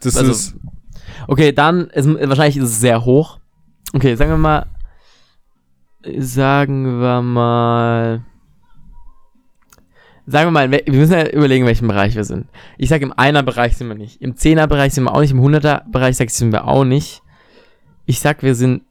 Das 0.00 0.16
also- 0.16 0.32
ist, 0.32 0.54
okay, 1.28 1.52
dann 1.52 1.88
ist, 1.88 2.08
wahrscheinlich 2.08 2.56
ist 2.56 2.64
es 2.70 2.80
sehr 2.80 3.04
hoch. 3.04 3.38
Okay, 3.92 4.14
sagen 4.16 4.30
wir 4.30 4.38
mal, 4.38 4.66
sagen 6.18 7.00
wir 7.00 7.20
mal, 7.22 8.22
sagen 10.26 10.46
wir 10.46 10.50
mal, 10.52 10.70
wir 10.70 10.82
müssen 10.86 11.12
ja 11.12 11.28
überlegen, 11.28 11.64
in 11.64 11.68
welchem 11.68 11.88
Bereich 11.88 12.14
wir 12.14 12.24
sind. 12.24 12.46
Ich 12.78 12.88
sage, 12.88 13.04
im 13.04 13.12
Einer-Bereich 13.12 13.76
sind 13.76 13.88
wir 13.88 13.94
nicht. 13.96 14.20
Im 14.22 14.36
Zehner-Bereich 14.36 14.94
sind 14.94 15.04
wir 15.04 15.14
auch 15.14 15.20
nicht. 15.20 15.30
Im 15.32 15.40
Hunderter-Bereich 15.40 16.16
sag 16.16 16.28
ich, 16.28 16.34
sind 16.34 16.52
wir 16.52 16.66
auch 16.66 16.84
nicht. 16.84 17.22
Ich 18.06 18.20
sag, 18.20 18.42
wir 18.42 18.54
sind 18.54 18.82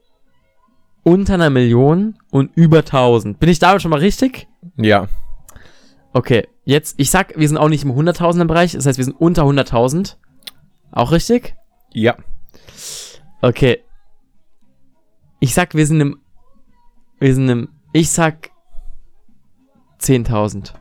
unter 1.05 1.35
einer 1.35 1.49
Million 1.51 2.17
und 2.31 2.51
über 2.55 2.79
1000. 2.79 3.39
Bin 3.39 3.47
ich 3.47 3.59
damit 3.59 3.81
schon 3.81 3.91
mal 3.91 3.99
richtig? 4.01 4.47
ja. 4.75 5.07
Okay, 6.11 6.47
jetzt, 6.63 6.95
ich 6.97 7.11
sag, 7.11 7.37
wir 7.37 7.45
sind 7.45 7.57
auch 7.57 7.67
nicht 7.67 7.83
im 7.83 7.93
Hunderttausender-Bereich. 7.93 8.71
Das 8.71 8.85
heißt, 8.85 8.97
wir 8.97 9.03
sind 9.03 9.19
unter 9.19 9.43
100.000. 9.43 10.15
Auch 10.91 11.11
richtig? 11.11 11.57
Ja. 11.91 12.15
Okay. 13.41 13.83
Ich 15.41 15.53
sag, 15.53 15.75
wir 15.75 15.85
sind 15.85 15.99
im 15.99 16.21
Wir 17.19 17.35
sind 17.35 17.49
im, 17.49 17.69
ich 17.91 18.09
sag 18.11 18.49
10.000. 19.99 20.71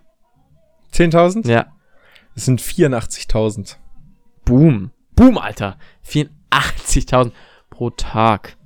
10.000? 0.92 1.50
Ja. 1.50 1.66
Es 2.36 2.44
sind 2.44 2.60
84.000. 2.60 3.76
Boom. 4.44 4.92
Boom, 5.16 5.38
Alter. 5.38 5.78
84.000 6.06 7.32
pro 7.70 7.90
Tag. 7.90 8.56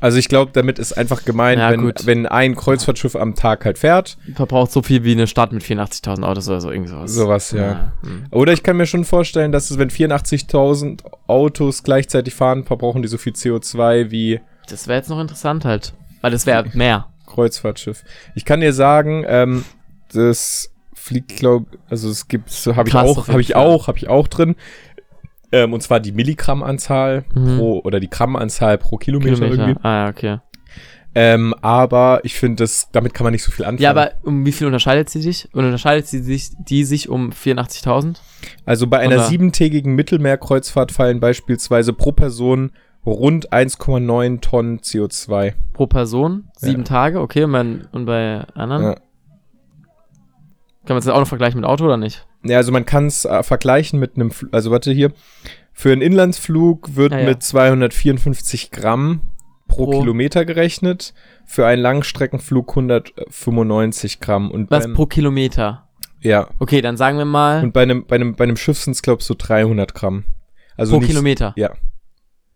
Also 0.00 0.18
ich 0.18 0.28
glaube, 0.28 0.52
damit 0.54 0.78
ist 0.78 0.92
einfach 0.92 1.24
gemeint, 1.24 1.58
Ja, 1.58 1.70
wenn, 1.70 1.80
gut. 1.82 2.06
wenn 2.06 2.26
ein 2.26 2.54
Kreuzfahrtschiff 2.54 3.16
am 3.16 3.34
Tag 3.34 3.64
halt 3.64 3.78
fährt, 3.78 4.16
Verbraucht 4.34 4.70
so 4.70 4.82
viel 4.82 5.02
wie 5.04 5.12
eine 5.12 5.26
Stadt 5.26 5.52
mit 5.52 5.62
84.000 5.62 6.22
Autos 6.22 6.48
oder 6.48 6.60
so, 6.60 6.70
irgendwie 6.70 6.90
sowas. 6.90 7.12
sowas, 7.14 7.50
ja. 7.52 7.92
hm. 8.02 8.26
Oder 8.30 8.52
ich 8.52 8.62
kann 8.62 8.76
mir 8.76 8.86
schon 8.86 9.04
vorstellen, 9.04 9.50
dass 9.50 9.70
es, 9.70 9.78
wenn 9.78 9.90
84.000 9.90 11.00
Autos 11.26 11.82
gleichzeitig 11.82 12.34
fahren, 12.34 12.64
verbrauchen 12.64 13.02
die 13.02 13.08
so 13.08 13.18
viel 13.18 13.32
CO2 13.32 14.10
wie 14.10 14.40
Das 14.68 14.86
wäre 14.86 14.98
jetzt 14.98 15.10
noch 15.10 15.20
interessant 15.20 15.64
halt. 15.64 15.94
Weil 16.20 16.30
das 16.30 16.46
wäre 16.46 16.64
mehr. 16.74 17.06
Kreuzfahrtschiff. 17.26 18.04
Ich 18.34 18.44
kann 18.44 18.60
dir 18.60 18.72
sagen, 18.72 19.24
ähm, 19.28 19.64
das 20.12 20.70
fliegt, 20.94 21.36
glaube 21.36 21.66
also 21.88 22.10
es 22.10 22.28
gibt, 22.28 22.50
so 22.50 22.76
habe 22.76 22.88
ich 22.88 22.94
auch, 22.94 23.28
habe 23.28 23.40
ich 23.40 23.54
auch, 23.56 23.86
habe 23.88 23.98
ich 23.98 24.08
auch 24.08 24.28
drin. 24.28 24.56
Ähm, 25.50 25.72
und 25.72 25.82
zwar 25.82 26.00
die 26.00 26.12
Milligrammanzahl 26.12 27.24
Mhm. 27.34 27.56
pro 27.58 27.80
oder 27.84 28.00
die 28.00 28.10
Grammanzahl 28.10 28.76
pro 28.78 28.96
Kilometer, 28.98 29.34
Kilometer. 29.36 29.62
irgendwie. 29.68 29.80
Ah, 29.84 30.04
ja, 30.04 30.08
okay. 30.10 30.38
Ähm, 31.14 31.54
aber 31.62 32.20
ich 32.22 32.34
finde, 32.38 32.64
damit 32.92 33.14
kann 33.14 33.24
man 33.24 33.32
nicht 33.32 33.42
so 33.42 33.50
viel 33.50 33.64
anfangen. 33.64 33.82
Ja, 33.82 33.90
aber 33.90 34.12
um 34.22 34.44
wie 34.44 34.52
viel 34.52 34.66
unterscheidet 34.66 35.08
sie 35.08 35.22
sich? 35.22 35.48
Und 35.54 35.64
unterscheidet 35.64 36.06
sie 36.06 36.18
sich, 36.22 36.50
die 36.58 36.84
sich 36.84 37.08
um 37.08 37.32
84.000? 37.32 38.20
Also 38.66 38.86
bei 38.86 38.98
einer 38.98 39.16
Oder- 39.16 39.24
siebentägigen 39.24 39.94
Mittelmeerkreuzfahrt 39.94 40.92
fallen 40.92 41.18
beispielsweise 41.18 41.92
pro 41.94 42.12
Person 42.12 42.70
rund 43.06 43.52
1,9 43.54 44.40
Tonnen 44.42 44.80
CO2. 44.80 45.54
Pro 45.72 45.86
Person? 45.86 46.50
Sieben 46.56 46.82
Ja. 46.82 46.84
Tage? 46.88 47.20
Okay, 47.20 47.44
und 47.44 47.52
bei, 47.52 47.60
und 47.90 48.04
bei 48.04 48.44
anderen? 48.54 48.82
Ja. 48.82 48.94
Kann 50.84 50.94
man 50.94 50.96
das 50.98 51.08
auch 51.08 51.18
noch 51.20 51.26
vergleichen 51.26 51.58
mit 51.60 51.68
Auto 51.68 51.84
oder 51.86 51.96
nicht? 51.96 52.26
Ja, 52.44 52.56
also 52.58 52.72
man 52.72 52.84
kann 52.86 53.06
es 53.06 53.24
äh, 53.24 53.42
vergleichen 53.42 53.98
mit 53.98 54.16
einem, 54.16 54.30
Fl- 54.30 54.48
also 54.52 54.70
warte 54.70 54.92
hier, 54.92 55.12
für 55.72 55.92
einen 55.92 56.02
Inlandsflug 56.02 56.96
wird 56.96 57.12
Ja, 57.12 57.18
ja. 57.20 57.24
mit 57.26 57.42
254 57.42 58.70
Gramm 58.70 59.22
pro, 59.66 59.86
Pro- 59.86 60.00
Kilometer 60.00 60.44
gerechnet, 60.44 61.14
für 61.46 61.66
einen 61.66 61.82
Langstreckenflug 61.82 62.68
195 62.70 64.20
Gramm. 64.20 64.50
Und 64.50 64.70
Was 64.70 64.84
beim, 64.84 64.94
pro 64.94 65.06
Kilometer? 65.06 65.88
ja, 66.20 66.48
Okay, 66.58 66.80
dann 66.80 66.96
sagen 66.96 67.18
wir 67.18 67.24
mal 67.24 67.62
und 67.62 67.72
bei 67.72 67.82
einem, 67.82 68.04
bei 68.06 68.16
einem, 68.16 68.34
bei 68.34 68.44
einem 68.44 68.56
Schiff 68.56 68.78
sind 68.78 68.92
es, 68.92 69.02
glaube 69.02 69.20
ich, 69.20 69.26
so 69.26 69.34
300 69.36 69.94
Gramm. 69.94 70.24
Also 70.76 70.92
pro 70.92 71.00
nicht, 71.00 71.08
Kilometer. 71.10 71.52
Ja, 71.56 71.72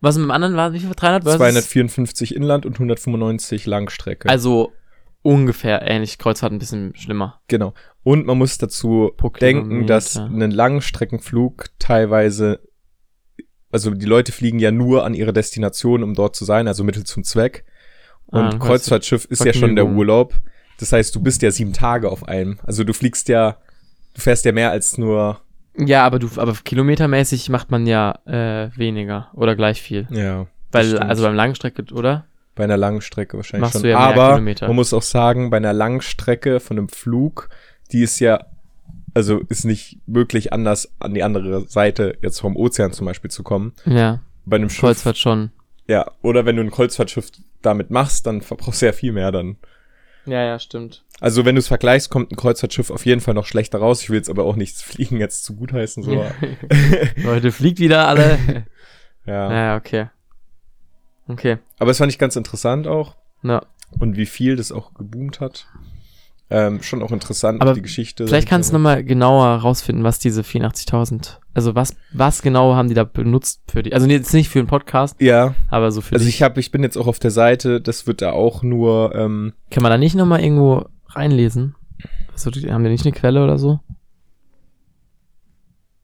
Was 0.00 0.16
mit 0.16 0.24
dem 0.24 0.30
anderen 0.30 0.56
war? 0.56 0.72
Wie 0.72 0.80
viel? 0.80 0.90
300 0.94 1.22
versus? 1.24 1.38
254 1.38 2.34
Inland 2.34 2.66
und 2.66 2.74
195 2.74 3.66
Langstrecke. 3.66 4.28
Also 4.28 4.72
ungefähr 5.22 5.82
ähnlich. 5.82 6.18
Kreuzfahrt 6.18 6.52
ein 6.52 6.58
bisschen 6.58 6.94
schlimmer. 6.96 7.40
Genau. 7.48 7.74
Und 8.02 8.26
man 8.26 8.38
muss 8.38 8.58
dazu 8.58 9.12
Pro 9.16 9.28
denken, 9.30 9.68
Kilometer. 9.68 9.94
dass 9.94 10.16
ein 10.16 10.50
Langstreckenflug 10.50 11.66
teilweise, 11.78 12.60
also 13.70 13.90
die 13.92 14.06
Leute 14.06 14.32
fliegen 14.32 14.58
ja 14.58 14.70
nur 14.72 15.04
an 15.04 15.14
ihre 15.14 15.32
Destination, 15.32 16.02
um 16.02 16.14
dort 16.14 16.34
zu 16.36 16.44
sein, 16.44 16.66
also 16.68 16.84
Mittel 16.84 17.04
zum 17.04 17.24
Zweck. 17.24 17.64
Ah, 18.30 18.40
Und 18.40 18.54
du, 18.54 18.58
Kreuzfahrtschiff 18.58 19.24
ist 19.26 19.44
ja 19.44 19.52
schon 19.52 19.76
der. 19.76 19.86
Urlaub. 19.86 20.34
Das 20.78 20.92
heißt, 20.92 21.14
du 21.14 21.20
bist 21.22 21.42
ja 21.42 21.50
sieben 21.50 21.72
Tage 21.72 22.10
auf 22.10 22.26
einem. 22.26 22.58
Also 22.64 22.82
du 22.82 22.92
fliegst 22.92 23.28
ja, 23.28 23.58
du 24.14 24.20
fährst 24.20 24.44
ja 24.44 24.52
mehr 24.52 24.70
als 24.72 24.98
nur, 24.98 25.40
Ja, 25.78 26.04
aber 26.04 26.18
du, 26.18 26.28
aber 26.36 26.54
kilometermäßig 26.54 27.48
macht 27.50 27.70
man 27.70 27.86
ja 27.86 28.18
äh, 28.26 28.70
weniger 28.76 29.30
oder 29.34 29.54
gleich 29.54 29.80
viel. 29.80 30.06
ja. 30.10 30.46
Weil, 30.74 30.86
stimmt. 30.86 31.02
also 31.02 31.22
beim 31.24 31.34
Langstrecke, 31.34 31.84
oder? 31.92 32.24
Bei 32.54 32.64
einer 32.64 32.76
langen 32.76 33.00
Strecke 33.00 33.36
wahrscheinlich 33.36 33.62
Machst 33.62 33.74
schon. 33.74 33.82
du 33.82 33.90
ja 33.90 33.98
mehr 33.98 34.06
Aber 34.08 34.28
Kilometer. 34.34 34.66
man 34.66 34.76
muss 34.76 34.92
auch 34.92 35.02
sagen, 35.02 35.50
bei 35.50 35.56
einer 35.56 35.72
langen 35.72 36.00
Strecke 36.02 36.60
von 36.60 36.78
einem 36.78 36.88
Flug, 36.88 37.48
die 37.92 38.02
ist 38.02 38.18
ja, 38.20 38.46
also 39.14 39.38
ist 39.48 39.64
nicht 39.64 39.98
möglich 40.06 40.52
anders 40.52 40.92
an 40.98 41.14
die 41.14 41.22
andere 41.22 41.68
Seite 41.68 42.18
jetzt 42.22 42.40
vom 42.40 42.56
Ozean 42.56 42.92
zum 42.92 43.06
Beispiel 43.06 43.30
zu 43.30 43.42
kommen. 43.42 43.72
Ja, 43.86 44.20
Bei 44.44 44.56
einem 44.56 44.70
Schiff 44.70 44.80
Kreuzfahrt 44.80 45.18
schon. 45.18 45.50
Ja, 45.88 46.10
oder 46.22 46.46
wenn 46.46 46.56
du 46.56 46.62
ein 46.62 46.70
Kreuzfahrtschiff 46.70 47.30
damit 47.62 47.90
machst, 47.90 48.26
dann 48.26 48.40
verbrauchst 48.42 48.82
du 48.82 48.86
ja 48.86 48.92
viel 48.92 49.12
mehr 49.12 49.32
dann. 49.32 49.56
Ja, 50.24 50.42
ja, 50.44 50.58
stimmt. 50.58 51.04
Also 51.20 51.44
wenn 51.44 51.56
du 51.56 51.58
es 51.58 51.68
vergleichst, 51.68 52.10
kommt 52.10 52.30
ein 52.32 52.36
Kreuzfahrtschiff 52.36 52.90
auf 52.90 53.04
jeden 53.06 53.20
Fall 53.20 53.34
noch 53.34 53.46
schlechter 53.46 53.78
raus. 53.78 54.02
Ich 54.02 54.10
will 54.10 54.16
jetzt 54.16 54.30
aber 54.30 54.44
auch 54.44 54.56
nichts 54.56 54.82
Fliegen 54.82 55.18
jetzt 55.18 55.44
zu 55.44 55.56
gutheißen. 55.56 56.02
So. 56.02 56.24
Leute, 57.24 57.50
fliegt 57.52 57.80
wieder 57.80 58.06
alle. 58.08 58.38
ja. 59.26 59.52
ja, 59.52 59.76
okay. 59.76 60.08
Okay. 61.28 61.58
Aber 61.78 61.90
es 61.90 61.98
fand 61.98 62.10
ich 62.12 62.18
ganz 62.18 62.36
interessant 62.36 62.86
auch. 62.86 63.16
Na, 63.42 63.64
Und 64.00 64.16
wie 64.16 64.26
viel 64.26 64.56
das 64.56 64.72
auch 64.72 64.94
geboomt 64.94 65.40
hat. 65.40 65.66
Ähm, 66.50 66.82
schon 66.82 67.02
auch 67.02 67.12
interessant, 67.12 67.62
Aber 67.62 67.72
die 67.72 67.80
Geschichte. 67.80 68.26
vielleicht 68.26 68.46
kannst 68.48 68.68
du 68.70 68.74
nochmal 68.74 69.02
genauer 69.04 69.46
rausfinden, 69.56 70.04
was 70.04 70.18
diese 70.18 70.42
84.000, 70.42 71.38
also 71.54 71.74
was, 71.74 71.96
was 72.12 72.42
genau 72.42 72.74
haben 72.74 72.88
die 72.88 72.94
da 72.94 73.04
benutzt 73.04 73.62
für 73.70 73.82
die, 73.82 73.94
also 73.94 74.06
jetzt 74.06 74.34
nicht 74.34 74.50
für 74.50 74.58
den 74.60 74.66
Podcast, 74.66 75.18
Ja, 75.18 75.54
aber 75.70 75.90
so 75.92 76.02
für 76.02 76.14
also 76.14 76.26
dich. 76.26 76.34
ich 76.34 76.42
habe, 76.42 76.60
ich 76.60 76.70
bin 76.70 76.82
jetzt 76.82 76.98
auch 76.98 77.06
auf 77.06 77.18
der 77.18 77.30
Seite, 77.30 77.80
das 77.80 78.06
wird 78.06 78.20
da 78.20 78.32
auch 78.32 78.62
nur, 78.62 79.14
ähm, 79.14 79.54
Kann 79.70 79.82
man 79.82 79.90
da 79.90 79.96
nicht 79.96 80.14
nochmal 80.14 80.42
irgendwo 80.42 80.84
reinlesen? 81.08 81.74
Also, 82.32 82.50
die, 82.50 82.70
haben 82.70 82.84
die 82.84 82.90
nicht 82.90 83.06
eine 83.06 83.12
Quelle 83.12 83.42
oder 83.42 83.56
so? 83.58 83.80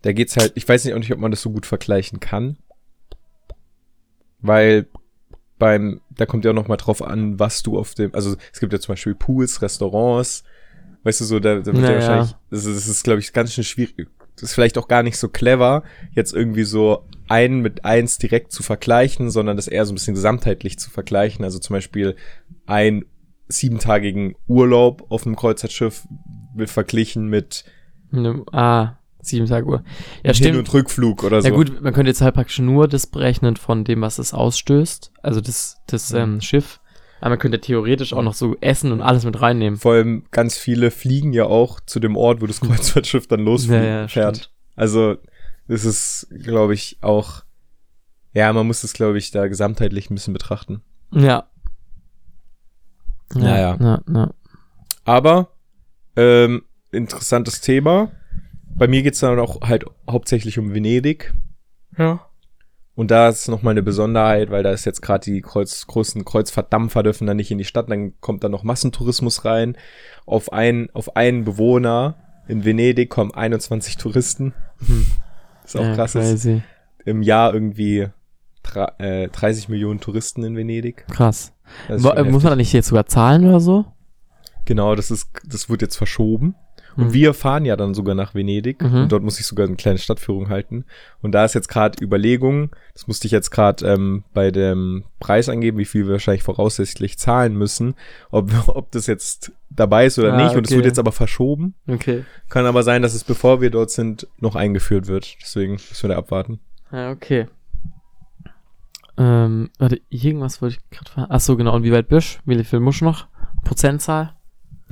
da 0.03 0.13
geht's 0.13 0.37
halt, 0.39 0.53
ich 0.55 0.67
weiß 0.67 0.85
nicht 0.85 0.95
auch 0.95 0.99
nicht, 0.99 1.13
ob 1.13 1.19
man 1.19 1.31
das 1.31 1.43
so 1.43 1.51
gut 1.51 1.67
vergleichen 1.67 2.21
kann. 2.21 2.57
Weil 4.41 4.87
beim, 5.59 6.01
da 6.11 6.27
kommt 6.27 6.45
ja 6.45 6.51
auch 6.51 6.57
noch 6.57 6.69
mal 6.69 6.77
drauf 6.77 7.03
an, 7.03 7.39
was 7.39 7.63
du 7.63 7.79
auf 7.79 7.95
dem, 7.95 8.15
also 8.15 8.37
es 8.53 8.61
gibt 8.61 8.73
ja 8.73 8.81
zum 8.81 8.93
Beispiel 8.93 9.15
Pools, 9.15 9.63
Restaurants, 9.63 10.45
weißt 11.05 11.21
du 11.21 11.25
so, 11.25 11.41
da, 11.41 11.57
da 11.57 11.67
wird 11.67 11.79
ja, 11.79 11.91
Ja, 11.91 11.95
wahrscheinlich, 11.95 12.37
das 12.51 12.65
ist, 12.65 12.77
das 12.77 12.89
ist 12.89 13.05
glaube 13.05 13.21
ich, 13.21 13.33
ganz 13.33 13.53
schön 13.53 13.65
schwierig, 13.65 14.09
das 14.35 14.45
ist 14.45 14.55
vielleicht 14.55 14.79
auch 14.79 14.89
gar 14.89 15.03
nicht 15.03 15.19
so 15.19 15.29
clever, 15.29 15.83
jetzt 16.13 16.33
irgendwie 16.33 16.65
so 16.65 17.05
einen 17.29 17.61
mit 17.61 17.85
eins 17.85 18.19
direkt 18.19 18.53
zu 18.53 18.63
vergleichen, 18.63 19.31
sondern 19.31 19.57
das 19.57 19.69
eher 19.69 19.85
so 19.85 19.93
ein 19.93 19.97
bisschen 19.97 20.15
gesamtheitlich 20.15 20.79
zu 20.79 20.91
vergleichen, 20.91 21.45
also 21.45 21.59
zum 21.59 21.75
Beispiel 21.75 22.17
ein 22.67 23.05
siebentagigen 23.49 24.35
Urlaub 24.47 25.07
auf 25.11 25.27
einem 25.27 25.37
Kreuzfahrtschiff 25.37 26.07
wird 26.55 26.71
verglichen 26.71 27.29
mit 27.29 27.65
Ne, 28.11 28.43
Ah, 28.53 28.98
sieben 29.29 29.47
Tage 29.47 29.67
Uhr. 29.67 29.83
Ja, 30.23 30.33
Hin- 30.33 30.35
stimmt. 30.35 30.59
und 30.59 30.73
Rückflug 30.75 31.25
oder 31.25 31.41
so. 31.43 31.49
Ja 31.49 31.55
gut, 31.55 31.81
man 31.81 31.93
könnte 31.93 32.11
jetzt 32.11 32.21
halt 32.21 32.35
praktisch 32.35 32.59
nur 32.59 32.89
das 32.89 33.07
berechnen 33.07 33.57
von 33.57 33.85
dem, 33.85 34.01
was 34.01 34.19
es 34.19 34.35
ausstößt, 34.35 35.13
also 35.23 35.41
das, 35.41 35.79
das 35.87 36.13
Mhm. 36.13 36.19
ähm, 36.19 36.41
Schiff. 36.41 36.81
Aber 37.21 37.31
man 37.31 37.39
könnte 37.41 37.61
theoretisch 37.61 38.13
auch 38.13 38.23
noch 38.23 38.35
so 38.35 38.57
Essen 38.61 38.93
und 38.93 39.01
alles 39.01 39.25
mit 39.25 39.41
reinnehmen. 39.41 39.79
Vor 39.79 39.95
allem 39.95 40.25
ganz 40.31 40.57
viele 40.57 40.91
fliegen 40.93 41.33
ja 41.33 41.45
auch 41.47 41.81
zu 41.81 41.99
dem 41.99 42.17
Ort, 42.17 42.41
wo 42.41 42.47
das 42.47 42.61
Kreuzfahrtschiff 42.61 43.27
dann 43.27 43.41
losfährt. 43.41 43.85
Ja, 43.85 43.91
ja, 44.03 44.09
stimmt. 44.09 44.53
Also, 44.77 45.17
das 45.67 45.85
ist, 45.85 46.29
glaube 46.45 46.75
ich, 46.75 46.99
auch, 47.01 47.43
ja, 48.35 48.53
man 48.53 48.69
muss 48.69 48.85
es, 48.85 48.93
glaube 48.93 49.19
ich, 49.19 49.33
da 49.33 49.49
gesamtheitlich 49.49 50.11
ein 50.11 50.15
bisschen 50.15 50.33
betrachten. 50.33 50.81
Ja. 51.13 51.49
Naja. 53.35 53.77
Ja, 53.81 54.01
ja. 54.15 54.31
Aber, 55.05 55.49
ähm, 56.17 56.63
interessantes 56.93 57.61
Thema. 57.61 58.11
Bei 58.79 58.89
mir 58.89 59.03
geht's 59.03 59.21
dann 59.21 59.39
auch 59.39 59.61
halt 59.63 59.85
hauptsächlich 60.09 60.59
um 60.59 60.75
Venedig. 60.75 61.35
ja. 61.97 62.21
Und 62.99 63.13
da 63.13 63.29
ist 63.29 63.47
nochmal 63.47 63.75
eine 63.75 63.85
Besonderheit, 63.85 64.51
weil 64.51 64.65
da 64.65 64.73
ist 64.73 64.85
jetzt 64.85 65.03
gerade 65.03 65.25
die 65.25 65.41
Kreuz, 65.41 65.87
großen 65.87 66.25
Kreuzfahrtdampfer 66.25 67.05
dürfen 67.05 67.29
dann 67.29 67.37
nicht 67.37 67.53
in 67.53 67.59
die 67.59 67.65
Stadt, 67.65 67.89
dann 67.89 68.21
kommt 68.21 68.43
dann 68.43 68.51
noch 68.51 68.65
Massentourismus 68.65 69.45
rein. 69.45 69.77
Auf 70.27 70.53
einen, 70.53 70.91
auf 70.95 71.15
einen 71.15 71.45
Bewohner 71.45 72.17
in 72.49 72.65
Venedig 72.65 73.09
kommen 73.09 73.33
21 73.33 73.99
Touristen. 73.99 74.53
Hm. 74.85 75.07
ist 75.65 75.77
auch 75.77 75.83
ja, 75.83 75.95
krass. 75.95 76.15
Crazy. 76.15 76.63
Im 77.05 77.23
Jahr 77.23 77.55
irgendwie 77.55 78.09
äh, 78.99 79.29
30 79.29 79.69
Millionen 79.69 80.01
Touristen 80.01 80.43
in 80.43 80.57
Venedig. 80.57 81.07
Krass. 81.07 81.53
Äh, 81.89 81.93
muss 81.93 82.03
man 82.03 82.17
heftig. 82.17 82.43
da 82.43 82.57
nicht 82.57 82.73
jetzt 82.73 82.89
sogar 82.89 83.07
zahlen 83.07 83.47
oder 83.47 83.61
so? 83.61 83.85
Genau, 84.65 84.97
das 84.97 85.13
ist, 85.13 85.31
das 85.47 85.71
wird 85.71 85.83
jetzt 85.83 85.97
verschoben. 85.97 86.57
Und 86.99 87.05
Hm. 87.07 87.13
wir 87.15 87.33
fahren 87.33 87.65
ja 87.65 87.77
dann 87.77 87.95
sogar 87.95 88.15
nach 88.15 88.35
Venedig 88.35 88.83
Mhm. 88.83 89.03
und 89.03 89.13
dort 89.13 89.23
muss 89.23 89.41
ich 89.41 89.47
sogar 89.47 89.67
eine 89.67 89.77
kleine 89.77 89.99
Stadtführung 89.99 90.49
halten. 90.51 90.85
Und 91.23 91.33
da 91.33 91.45
ist 91.45 91.55
jetzt 91.55 91.69
gerade 91.69 92.03
Überlegung, 92.05 92.71
das 92.93 93.07
musste 93.07 93.27
ich 93.27 93.33
jetzt 93.33 93.51
gerade 93.51 93.87
ähm, 93.87 94.25
bei 94.35 94.51
dem 94.51 95.05
Preis 95.21 95.49
angeben, 95.49 95.79
wie 95.79 95.85
viel 95.87 96.07
wir 96.07 96.13
wahrscheinlich 96.13 96.43
voraussichtlich 96.43 97.17
zahlen 97.19 97.55
müssen, 97.57 97.95
ob, 98.31 98.51
ob 98.69 98.91
das 98.91 99.07
jetzt 99.07 99.53
dabei 99.71 100.07
ist 100.07 100.19
oder 100.19 100.35
Ah, 100.35 100.43
nicht. 100.45 100.57
Und 100.57 100.67
es 100.67 100.71
okay. 100.73 100.77
wird 100.77 100.87
jetzt 100.87 100.99
aber 100.99 101.13
verschoben. 101.13 101.75
Okay. 101.87 102.25
Kann 102.49 102.67
aber 102.67 102.83
sein, 102.83 103.03
dass 103.03 103.15
es 103.15 103.23
bevor 103.25 103.61
wir 103.61 103.71
dort 103.71 103.91
sind, 103.91 104.27
noch 104.39 104.57
eingeführt 104.57 105.07
wird. 105.07 105.37
Deswegen 105.41 105.73
müssen 105.75 106.03
wir 106.03 106.11
da 106.11 106.19
abwarten. 106.19 106.59
Ja, 106.91 107.11
okay. 107.13 107.47
Ähm, 109.17 109.71
warte, 109.79 110.01
irgendwas 110.11 110.63
wollte 110.63 110.77
ich 110.77 110.91
gerade 110.97 111.11
fragen. 111.11 111.27
Ach 111.31 111.41
so, 111.41 111.57
genau. 111.57 111.75
Und 111.75 111.83
wie 111.83 111.93
weit 111.93 112.09
bist? 112.09 112.41
Wie 112.45 112.63
viel 112.65 112.81
musst 112.81 113.01
du 113.01 113.05
noch? 113.07 113.27
Prozentzahl? 113.65 114.35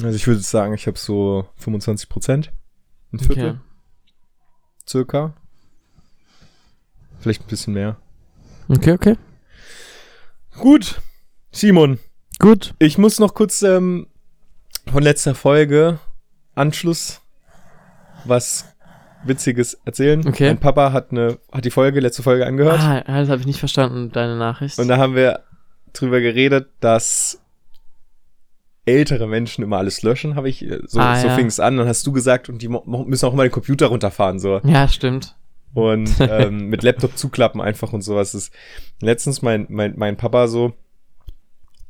Also 0.02 0.16
ich 0.16 0.26
würde 0.26 0.40
sagen, 0.40 0.74
ich 0.74 0.86
habe 0.86 0.98
so 0.98 1.48
25 1.56 2.08
Prozent. 2.08 2.52
Ein 3.12 3.18
Viertel 3.20 3.48
Okay. 3.50 3.58
circa. 4.88 5.32
Vielleicht 7.20 7.42
ein 7.42 7.46
bisschen 7.48 7.74
mehr. 7.74 7.96
Okay, 8.68 8.92
okay. 8.92 9.16
Gut. 10.58 11.00
Simon, 11.50 11.98
Gut. 12.38 12.74
Ich 12.78 12.98
muss 12.98 13.18
noch 13.18 13.32
kurz 13.32 13.62
ähm, 13.62 14.06
von 14.90 15.02
letzter 15.02 15.34
Folge 15.34 15.98
Anschluss 16.54 17.20
was 18.26 18.66
Witziges 19.24 19.74
erzählen. 19.86 20.26
Okay. 20.26 20.48
Mein 20.48 20.58
Papa 20.60 20.92
hat 20.92 21.10
eine 21.12 21.38
hat 21.50 21.64
die 21.64 21.70
Folge 21.70 22.00
letzte 22.00 22.22
Folge 22.22 22.44
angehört 22.46 22.80
Ah, 22.80 23.00
das 23.06 23.28
habe 23.30 23.40
ich 23.40 23.46
nicht 23.46 23.58
verstanden, 23.60 24.12
deine 24.12 24.36
Nachricht. 24.36 24.78
und 24.78 24.88
da 24.88 24.98
haben 24.98 25.14
wir 25.14 25.40
drüber 25.94 26.20
geredet, 26.20 26.68
dass 26.80 27.40
ältere 28.86 29.26
Menschen 29.26 29.62
immer 29.62 29.78
alles 29.78 30.02
löschen, 30.02 30.34
habe 30.36 30.48
ich 30.48 30.64
äh, 30.64 30.78
so 30.86 30.98
Ah, 31.00 31.16
so 31.16 31.26
ja. 31.28 31.34
fing 31.34 31.46
es 31.46 31.60
an. 31.60 31.76
Dann 31.76 31.86
hast 31.88 32.06
du 32.06 32.12
gesagt 32.12 32.48
und 32.48 32.62
die 32.62 32.68
müssen 32.68 33.26
auch 33.26 33.32
immer 33.34 33.42
den 33.44 33.52
Computer 33.52 33.86
runterfahren 33.88 34.38
so 34.38 34.60
ja, 34.64 34.88
stimmt. 34.88 35.36
und 35.74 36.08
ähm, 36.20 36.68
mit 36.68 36.82
Laptop 36.82 37.18
zuklappen 37.18 37.60
einfach 37.60 37.92
und 37.92 38.02
sowas. 38.02 38.32
Das 38.32 38.44
ist 38.44 38.54
letztens 39.02 39.42
mein 39.42 39.66
mein 39.68 39.94
mein 39.96 40.16
Papa 40.16 40.48
so 40.48 40.72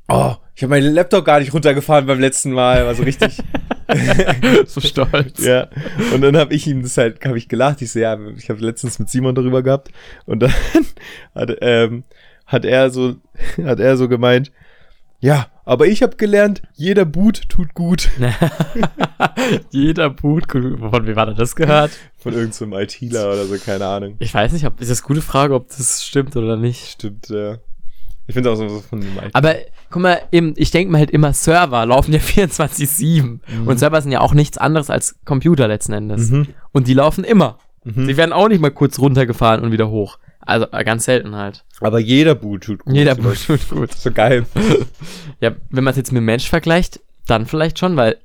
Oh, 0.09 0.35
ich 0.55 0.63
habe 0.63 0.71
meinen 0.71 0.95
Laptop 0.95 1.25
gar 1.25 1.41
nicht 1.41 1.53
runtergefahren 1.53 2.07
beim 2.07 2.21
letzten 2.21 2.53
Mal, 2.53 2.87
war 2.87 2.95
so 2.95 3.03
richtig 3.03 3.43
so 4.67 4.81
stolz. 4.81 5.45
Ja, 5.45 5.69
und 6.15 6.21
dann 6.21 6.37
habe 6.37 6.55
ich 6.55 6.65
ihm 6.69 6.83
das 6.83 6.97
halt, 6.97 7.25
habe 7.25 7.37
ich 7.37 7.49
gelacht. 7.49 7.83
Ich 7.83 7.91
so, 7.91 7.99
ja, 7.99 8.17
ich 8.37 8.49
habe 8.49 8.65
letztens 8.65 9.01
mit 9.01 9.11
Simon 9.11 9.35
darüber 9.35 9.65
gehabt 9.65 9.91
und 10.25 10.41
dann 10.45 10.53
hat, 11.35 11.57
ähm, 11.61 12.05
hat 12.47 12.65
er 12.65 12.91
so, 12.91 13.17
hat 13.65 13.81
er 13.81 13.97
so 13.97 14.09
gemeint, 14.09 14.53
ja, 15.19 15.49
aber 15.67 15.87
ich 15.89 16.03
habe 16.03 16.17
gelernt, 16.17 16.63
jeder 16.75 17.05
Boot 17.05 17.49
tut 17.49 17.75
gut. 17.75 18.09
Jeder 19.71 20.11
Boot, 20.11 20.51
von 20.51 21.07
wem 21.07 21.17
hat 21.17 21.29
er 21.29 21.35
das 21.35 21.57
gehört? 21.57 21.91
Von 22.17 22.33
irgendeinem 22.33 22.73
so 22.73 22.79
ITler 22.79 23.27
oder 23.33 23.47
so, 23.47 23.57
keine 23.59 23.87
Ahnung. 23.87 24.17
Ich 24.19 24.33
weiß 24.33 24.53
nicht, 24.53 24.67
ob, 24.67 24.81
ist 24.81 24.91
das 24.91 25.01
eine 25.01 25.07
gute 25.09 25.23
Frage, 25.23 25.55
ob 25.55 25.69
das 25.69 26.05
stimmt 26.05 26.37
oder 26.37 26.57
nicht. 26.57 26.87
Stimmt, 26.93 27.29
ja. 27.29 27.59
Ich 28.27 28.35
finde 28.35 28.51
auch 28.51 28.57
so 28.57 28.81
von 28.81 29.01
dem 29.01 29.17
IT. 29.19 29.35
Aber 29.35 29.55
guck 29.91 30.03
mal, 30.03 30.21
eben, 30.33 30.55
ich 30.57 30.71
denke 30.71 30.93
mir 30.93 30.99
halt 30.99 31.11
immer, 31.11 31.33
Server 31.33 31.85
laufen 31.85 32.13
ja 32.13 32.19
24-7. 32.21 33.41
Und 33.67 33.79
Server 33.79 34.01
sind 34.01 34.13
ja 34.13 34.21
auch 34.21 34.35
nichts 34.35 34.59
anderes 34.59 34.91
als 34.91 35.17
Computer 35.25 35.69
letzten 35.69 35.93
Endes. 35.93 36.31
Mhm. 36.31 36.49
Und 36.73 36.87
die 36.87 36.95
laufen 36.95 37.25
immer. 37.25 37.59
Mhm. 37.85 38.07
Die 38.07 38.17
werden 38.17 38.33
auch 38.33 38.49
nicht 38.49 38.61
mal 38.61 38.71
kurz 38.71 38.99
runtergefahren 38.99 39.63
und 39.63 39.73
wieder 39.73 39.89
hoch. 39.89 40.19
Also 40.47 40.67
äh, 40.73 40.85
ganz 40.85 41.05
selten 41.05 41.35
halt. 41.35 41.65
Aber 41.81 41.99
jeder 41.99 42.35
Boot 42.35 42.65
tut 42.65 42.85
gut. 42.85 42.95
Jeder 42.95 43.15
Boot 43.15 43.45
tut 43.47 43.69
gut. 43.69 43.93
So 43.97 44.11
geil. 44.11 44.47
Ja, 45.41 45.55
wenn 45.69 45.85
man 45.85 45.91
es 45.91 45.99
jetzt 45.99 46.13
mit 46.13 46.23
Mensch 46.23 46.49
vergleicht, 46.49 47.01
dann 47.27 47.45
vielleicht 47.45 47.79
schon, 47.79 47.97
weil 47.97 48.17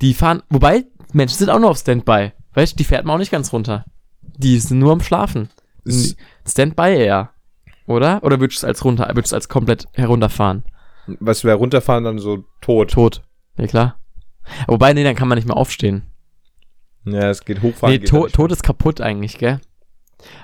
die 0.00 0.14
fahren, 0.14 0.42
wobei 0.50 0.84
Menschen 1.12 1.38
sind 1.38 1.50
auch 1.50 1.60
nur 1.60 1.70
auf 1.70 1.78
Standby. 1.78 2.32
Weißt 2.54 2.72
du, 2.72 2.76
die 2.76 2.84
fährt 2.84 3.04
man 3.04 3.14
auch 3.14 3.18
nicht 3.18 3.30
ganz 3.30 3.52
runter. 3.52 3.84
Die 4.20 4.58
sind 4.58 4.80
nur 4.80 4.90
am 4.92 5.00
Schlafen. 5.00 5.48
Standby 6.46 6.96
eher. 6.96 7.30
Oder? 7.86 8.22
Oder 8.24 8.40
würdest 8.40 8.62
du 8.62 8.66
es 8.66 8.68
als 8.68 8.84
runter, 8.84 9.06
würdest 9.10 9.32
du 9.32 9.36
es 9.36 9.42
als 9.42 9.48
komplett 9.48 9.86
herunterfahren? 9.92 10.64
Was 11.20 11.44
wir 11.44 11.54
runterfahren, 11.54 12.04
dann 12.04 12.18
so 12.18 12.44
tot. 12.60 12.90
Tot. 12.90 13.22
Ja, 13.56 13.66
klar. 13.66 13.98
Wobei, 14.66 14.92
nee, 14.92 15.04
dann 15.04 15.14
kann 15.16 15.28
man 15.28 15.36
nicht 15.38 15.46
mehr 15.46 15.56
aufstehen. 15.56 16.02
Ja, 17.04 17.30
es 17.30 17.44
geht 17.44 17.62
hochfahren. 17.62 17.92
nee, 17.94 17.98
geht 18.00 18.08
to 18.10 18.28
tot 18.28 18.52
ist 18.52 18.62
kaputt 18.62 19.00
eigentlich, 19.00 19.38
gell? 19.38 19.60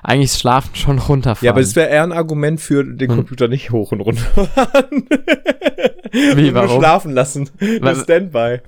Eigentlich 0.03 0.31
ist 0.33 0.41
Schlafen 0.41 0.75
schon 0.75 0.99
runterfahren. 0.99 1.45
Ja, 1.47 1.53
aber 1.53 1.61
es 1.61 1.75
wäre 1.76 1.88
eher 1.88 2.03
ein 2.03 2.12
Argument 2.12 2.61
für 2.61 2.85
den 2.85 3.09
Hm. 3.11 3.17
Computer 3.17 3.49
nicht 3.49 3.71
hoch 3.71 3.93
und 3.93 4.00
runter 4.00 4.23
fahren. 4.23 5.09
Wie, 6.12 6.31
Und 6.31 6.53
Nur 6.53 6.55
warum? 6.55 6.81
schlafen 6.81 7.12
lassen. 7.12 7.50
Weil- 7.81 7.97
Standby. 7.97 8.59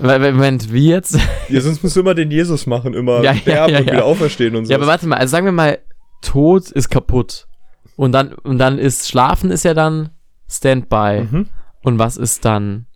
Weil, 0.00 0.32
Moment, 0.32 0.72
wie 0.72 0.90
jetzt? 0.90 1.18
Ja, 1.48 1.60
sonst 1.60 1.82
musst 1.82 1.96
du 1.96 2.00
immer 2.00 2.14
den 2.14 2.30
Jesus 2.30 2.66
machen, 2.66 2.94
immer 2.94 3.20
Ja, 3.24 3.34
sterben 3.34 3.72
ja, 3.72 3.78
und 3.80 3.86
ja. 3.86 3.92
wieder 3.94 4.04
auferstehen 4.04 4.54
und 4.54 4.66
so. 4.66 4.70
Ja, 4.70 4.76
aber 4.78 4.86
warte 4.86 5.06
mal, 5.08 5.16
also 5.16 5.30
sagen 5.32 5.44
wir 5.46 5.52
mal, 5.52 5.78
tot 6.22 6.70
ist 6.70 6.88
kaputt. 6.88 7.48
Und 7.96 8.12
dann, 8.12 8.32
und 8.34 8.58
dann 8.58 8.78
ist 8.78 9.08
Schlafen 9.08 9.50
ist 9.50 9.64
ja 9.64 9.74
dann 9.74 10.10
Standby. 10.48 11.26
Mhm. 11.28 11.46
Und 11.82 11.98
was 11.98 12.16
ist 12.16 12.44
dann? 12.44 12.86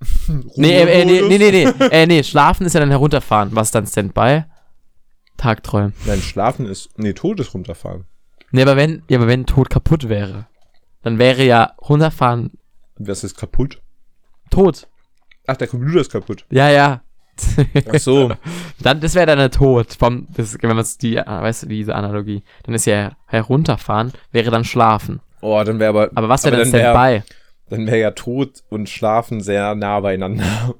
Nee, 0.56 0.72
äh, 0.82 1.02
äh, 1.02 1.04
nee, 1.06 1.22
nee, 1.28 1.38
nee, 1.38 1.50
nee, 1.78 1.86
äh, 1.90 2.06
nee, 2.06 2.22
Schlafen 2.22 2.66
ist 2.66 2.74
ja 2.74 2.80
dann 2.80 2.90
herunterfahren. 2.90 3.50
Was 3.52 3.68
ist 3.68 3.74
dann 3.74 3.86
Standby? 3.86 4.44
Tagträumen. 5.36 5.92
Nein, 6.06 6.20
schlafen 6.20 6.66
ist, 6.66 6.90
nee, 6.98 7.12
tot 7.12 7.40
ist 7.40 7.54
runterfahren. 7.54 8.04
Nee, 8.52 8.62
aber 8.62 8.76
wenn, 8.76 9.02
ja, 9.08 9.18
aber 9.18 9.26
wenn 9.26 9.46
tot 9.46 9.68
kaputt 9.70 10.08
wäre, 10.08 10.46
dann 11.02 11.18
wäre 11.18 11.44
ja 11.44 11.72
runterfahren 11.88 12.52
Was 12.96 13.24
ist 13.24 13.36
kaputt? 13.36 13.80
tot. 14.50 14.86
Ach, 15.46 15.56
der 15.56 15.66
Computer 15.68 16.00
ist 16.00 16.12
kaputt. 16.12 16.44
Ja, 16.50 16.70
ja. 16.70 17.02
Ach 17.92 17.98
so. 17.98 18.32
Dann, 18.80 19.00
das 19.00 19.14
wäre 19.16 19.26
dann 19.26 19.38
der 19.38 19.50
Tod. 19.50 19.92
Vom, 19.94 20.28
das, 20.36 20.56
wenn 20.60 20.68
man 20.70 20.78
es 20.78 20.98
die, 20.98 21.18
ah, 21.18 21.42
weißt 21.42 21.64
du, 21.64 21.66
diese 21.66 21.94
Analogie. 21.94 22.44
Dann 22.62 22.74
ist 22.76 22.84
ja 22.86 23.12
herunterfahren, 23.26 24.12
wäre 24.30 24.50
dann 24.52 24.62
schlafen. 24.64 25.20
Oh, 25.40 25.60
dann 25.64 25.80
wäre 25.80 25.88
aber, 25.88 26.10
Aber 26.14 26.28
was 26.28 26.44
wäre 26.44 26.54
Aber 26.54 26.62
dann 26.64 26.72
dann 26.72 26.80
wär- 26.80 26.92
Standby? 27.20 27.32
dann 27.70 27.86
wäre 27.86 27.98
ja 27.98 28.10
tot 28.12 28.62
und 28.70 28.88
schlafen 28.88 29.40
sehr 29.40 29.74
nah 29.74 29.98
beieinander. 30.00 30.74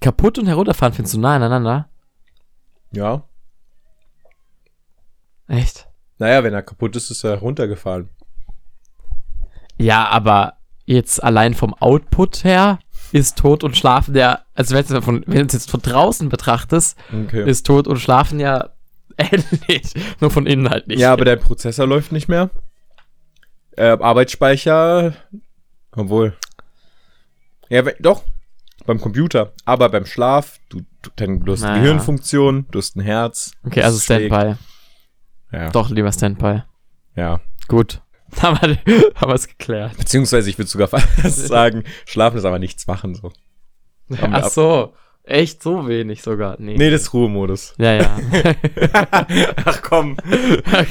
Kaputt 0.00 0.38
und 0.38 0.46
herunterfahren 0.46 0.92
findest 0.94 1.14
du 1.14 1.20
nah 1.20 1.34
aneinander? 1.36 1.88
Ja. 2.92 3.22
Echt? 5.46 5.88
Naja, 6.18 6.42
wenn 6.44 6.54
er 6.54 6.62
kaputt 6.62 6.96
ist, 6.96 7.10
ist 7.10 7.24
er 7.24 7.36
runtergefahren. 7.38 8.08
Ja, 9.78 10.08
aber 10.08 10.54
jetzt 10.84 11.22
allein 11.22 11.54
vom 11.54 11.74
Output 11.74 12.44
her 12.44 12.78
ist 13.12 13.38
Tod 13.38 13.64
und 13.64 13.76
Schlafen 13.76 14.14
ja, 14.14 14.40
also 14.54 14.74
wenn 14.74 14.84
du 14.86 14.96
es 14.98 15.04
von, 15.04 15.22
wenn 15.26 15.38
du 15.40 15.46
es 15.46 15.52
jetzt 15.52 15.70
von 15.70 15.80
draußen 15.80 16.28
betrachtest, 16.28 16.98
Okay. 17.12 17.48
ist 17.48 17.64
Tod 17.66 17.86
und 17.86 17.98
Schlafen 17.98 18.40
ja 18.40 18.70
ähnlich. 19.16 19.94
Nur 20.20 20.30
von 20.30 20.46
innen 20.46 20.68
halt 20.68 20.88
nicht. 20.88 20.98
ja, 20.98 21.12
aber 21.12 21.24
der 21.24 21.36
Prozessor 21.36 21.86
läuft 21.86 22.12
nicht 22.12 22.28
mehr. 22.28 22.50
Äh, 23.76 23.96
Arbeitsspeicher, 24.00 25.14
obwohl. 25.92 26.36
Ja, 27.68 27.84
we- 27.86 27.96
doch. 28.00 28.24
Beim 28.88 29.02
Computer. 29.02 29.52
Aber 29.66 29.90
beim 29.90 30.06
Schlaf, 30.06 30.60
du, 30.70 30.80
du, 31.02 31.10
du 31.14 31.52
hast 31.52 31.62
eine 31.62 31.72
Naja. 31.72 31.82
Gehirnfunktion, 31.82 32.64
du 32.70 32.78
hast 32.78 32.96
ein 32.96 33.02
Herz. 33.02 33.52
Okay, 33.62 33.82
also. 33.82 33.98
Standby. 33.98 34.54
Ja. 35.52 35.68
Doch, 35.72 35.90
lieber 35.90 36.10
Standby. 36.10 36.62
ja. 37.14 37.38
Gut. 37.68 38.00
Haben 38.40 38.58
wir 38.62 38.78
haben 39.14 39.30
wir 39.30 39.34
es 39.34 39.46
geklärt. 39.46 39.94
Beziehungsweise, 39.98 40.48
ich 40.48 40.56
würde 40.56 40.70
sogar 40.70 40.88
fast 40.88 41.48
sagen, 41.48 41.84
schlafen 42.06 42.38
ist 42.38 42.46
aber 42.46 42.58
nichts 42.58 42.86
machen 42.86 43.14
so. 43.14 43.30
Haben 44.16 44.34
Ach 44.34 44.48
so. 44.48 44.94
Echt 45.22 45.62
so 45.62 45.86
wenig 45.86 46.22
sogar. 46.22 46.56
Nee. 46.58 46.78
Nee, 46.78 46.90
das 46.90 47.02
ist 47.02 47.12
Ruhemodus. 47.12 47.74
Ja, 47.76 47.92
ja. 47.92 48.16
Ach 49.66 49.82
komm. 49.82 50.16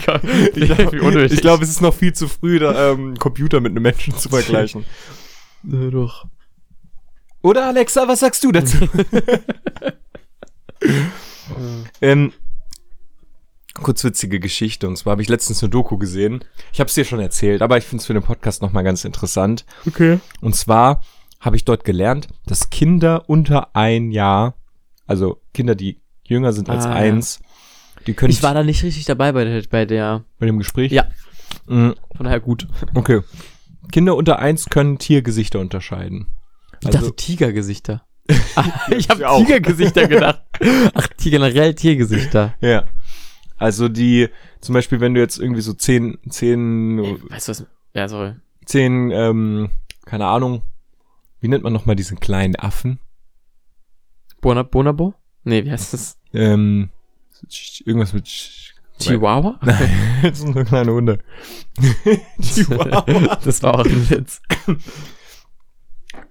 Gott, 0.05 0.21
Ich 0.55 0.67
glaube, 0.67 1.27
glaub, 1.29 1.61
es 1.63 1.69
ist 1.69 1.81
noch 1.81 1.95
viel 1.95 2.13
zu 2.13 2.27
früh, 2.27 2.59
da, 2.59 2.91
ähm, 2.91 3.17
Computer 3.17 3.59
mit 3.59 3.71
einem 3.71 3.81
Menschen 3.81 4.15
zu 4.15 4.29
vergleichen. 4.29 4.85
Doch. 5.63 6.27
Oder 7.47 7.67
Alexa, 7.67 8.05
was 8.09 8.19
sagst 8.19 8.43
du 8.43 8.51
dazu? 8.51 8.75
ähm, 12.01 12.33
kurzwitzige 13.73 14.41
Geschichte. 14.41 14.85
Und 14.85 14.97
zwar 14.97 15.11
habe 15.11 15.21
ich 15.21 15.29
letztens 15.29 15.63
eine 15.63 15.69
Doku 15.69 15.97
gesehen. 15.97 16.43
Ich 16.73 16.81
habe 16.81 16.89
es 16.89 16.95
dir 16.95 17.05
schon 17.05 17.21
erzählt, 17.21 17.61
aber 17.61 17.77
ich 17.77 17.85
finde 17.85 18.01
es 18.01 18.05
für 18.05 18.13
den 18.13 18.21
Podcast 18.21 18.61
nochmal 18.61 18.83
ganz 18.83 19.05
interessant. 19.05 19.65
Okay. 19.85 20.19
Und 20.41 20.57
zwar 20.57 21.01
habe 21.39 21.55
ich 21.55 21.63
dort 21.63 21.85
gelernt, 21.85 22.27
dass 22.47 22.69
Kinder 22.69 23.29
unter 23.29 23.73
ein 23.77 24.11
Jahr, 24.11 24.55
also 25.05 25.41
Kinder, 25.53 25.75
die 25.75 26.01
jünger 26.25 26.51
sind 26.51 26.69
als 26.69 26.85
Ah, 26.85 26.95
eins, 26.95 27.39
die 28.07 28.13
können 28.13 28.33
Ich 28.33 28.43
war 28.43 28.55
da 28.55 28.63
nicht 28.65 28.83
richtig 28.83 29.05
dabei 29.05 29.31
bei 29.31 29.45
der, 29.45 29.63
bei 29.69 29.85
der. 29.85 30.25
bei 30.37 30.47
dem 30.47 30.57
Gespräch. 30.57 30.91
Ja. 30.91 31.05
Mm, 31.67 31.91
Von 32.13 32.25
daher 32.25 32.41
gut. 32.41 32.67
Okay. 32.93 33.21
Kinder 33.93 34.17
unter 34.17 34.39
eins 34.39 34.65
können 34.65 34.97
Tiergesichter 34.97 35.61
unterscheiden. 35.61 36.27
Ich 36.81 36.87
Also- 36.87 36.99
dachte 36.99 37.15
Tigergesichter. 37.15 38.03
Ich 38.97 39.09
habe. 39.09 39.23
Tigergesichter 39.45 40.07
gedacht. 40.07 40.41
Ach, 40.93 41.07
Tier, 41.17 41.31
generell 41.31 41.73
Tiergesichter. 41.75 42.55
Ja. 42.61 42.85
Also 43.57 43.87
die, 43.89 44.29
zum 44.61 44.73
Beispiel, 44.73 44.99
wenn 44.99 45.13
du 45.13 45.19
jetzt 45.19 45.39
irgendwie 45.39 45.61
so 45.61 45.73
zehn, 45.73 46.17
zehn, 46.29 46.99
Weißt 47.29 47.47
du 47.47 47.51
was? 47.51 47.65
Ja, 47.93 48.07
sorry. 48.07 48.35
zehn, 48.65 49.09
ähm, 49.11 49.69
keine 50.05 50.25
Ahnung, 50.27 50.61
wie 51.39 51.47
nennt 51.47 51.63
man 51.63 51.73
nochmal 51.73 51.95
diesen 51.95 52.19
kleinen 52.19 52.55
Affen? 52.55 52.99
Bona, 54.41 54.61
Bonabo? 54.63 55.15
Nee, 55.43 55.63
wie 55.65 55.71
heißt 55.71 55.93
das? 55.93 56.17
Ähm, 56.33 56.89
irgendwas 57.85 58.13
mit 58.13 58.25
sch- 58.27 58.73
Chihuahua? 58.99 59.59
Nein, 59.63 59.89
das 60.21 60.39
sind 60.39 60.53
nur 60.55 60.63
kleine 60.65 60.91
Hunde. 60.91 61.19
Chihuahua. 62.41 63.35
Das 63.43 63.63
war 63.63 63.75
auch 63.79 63.85
ein 63.85 64.09
Witz. 64.09 64.41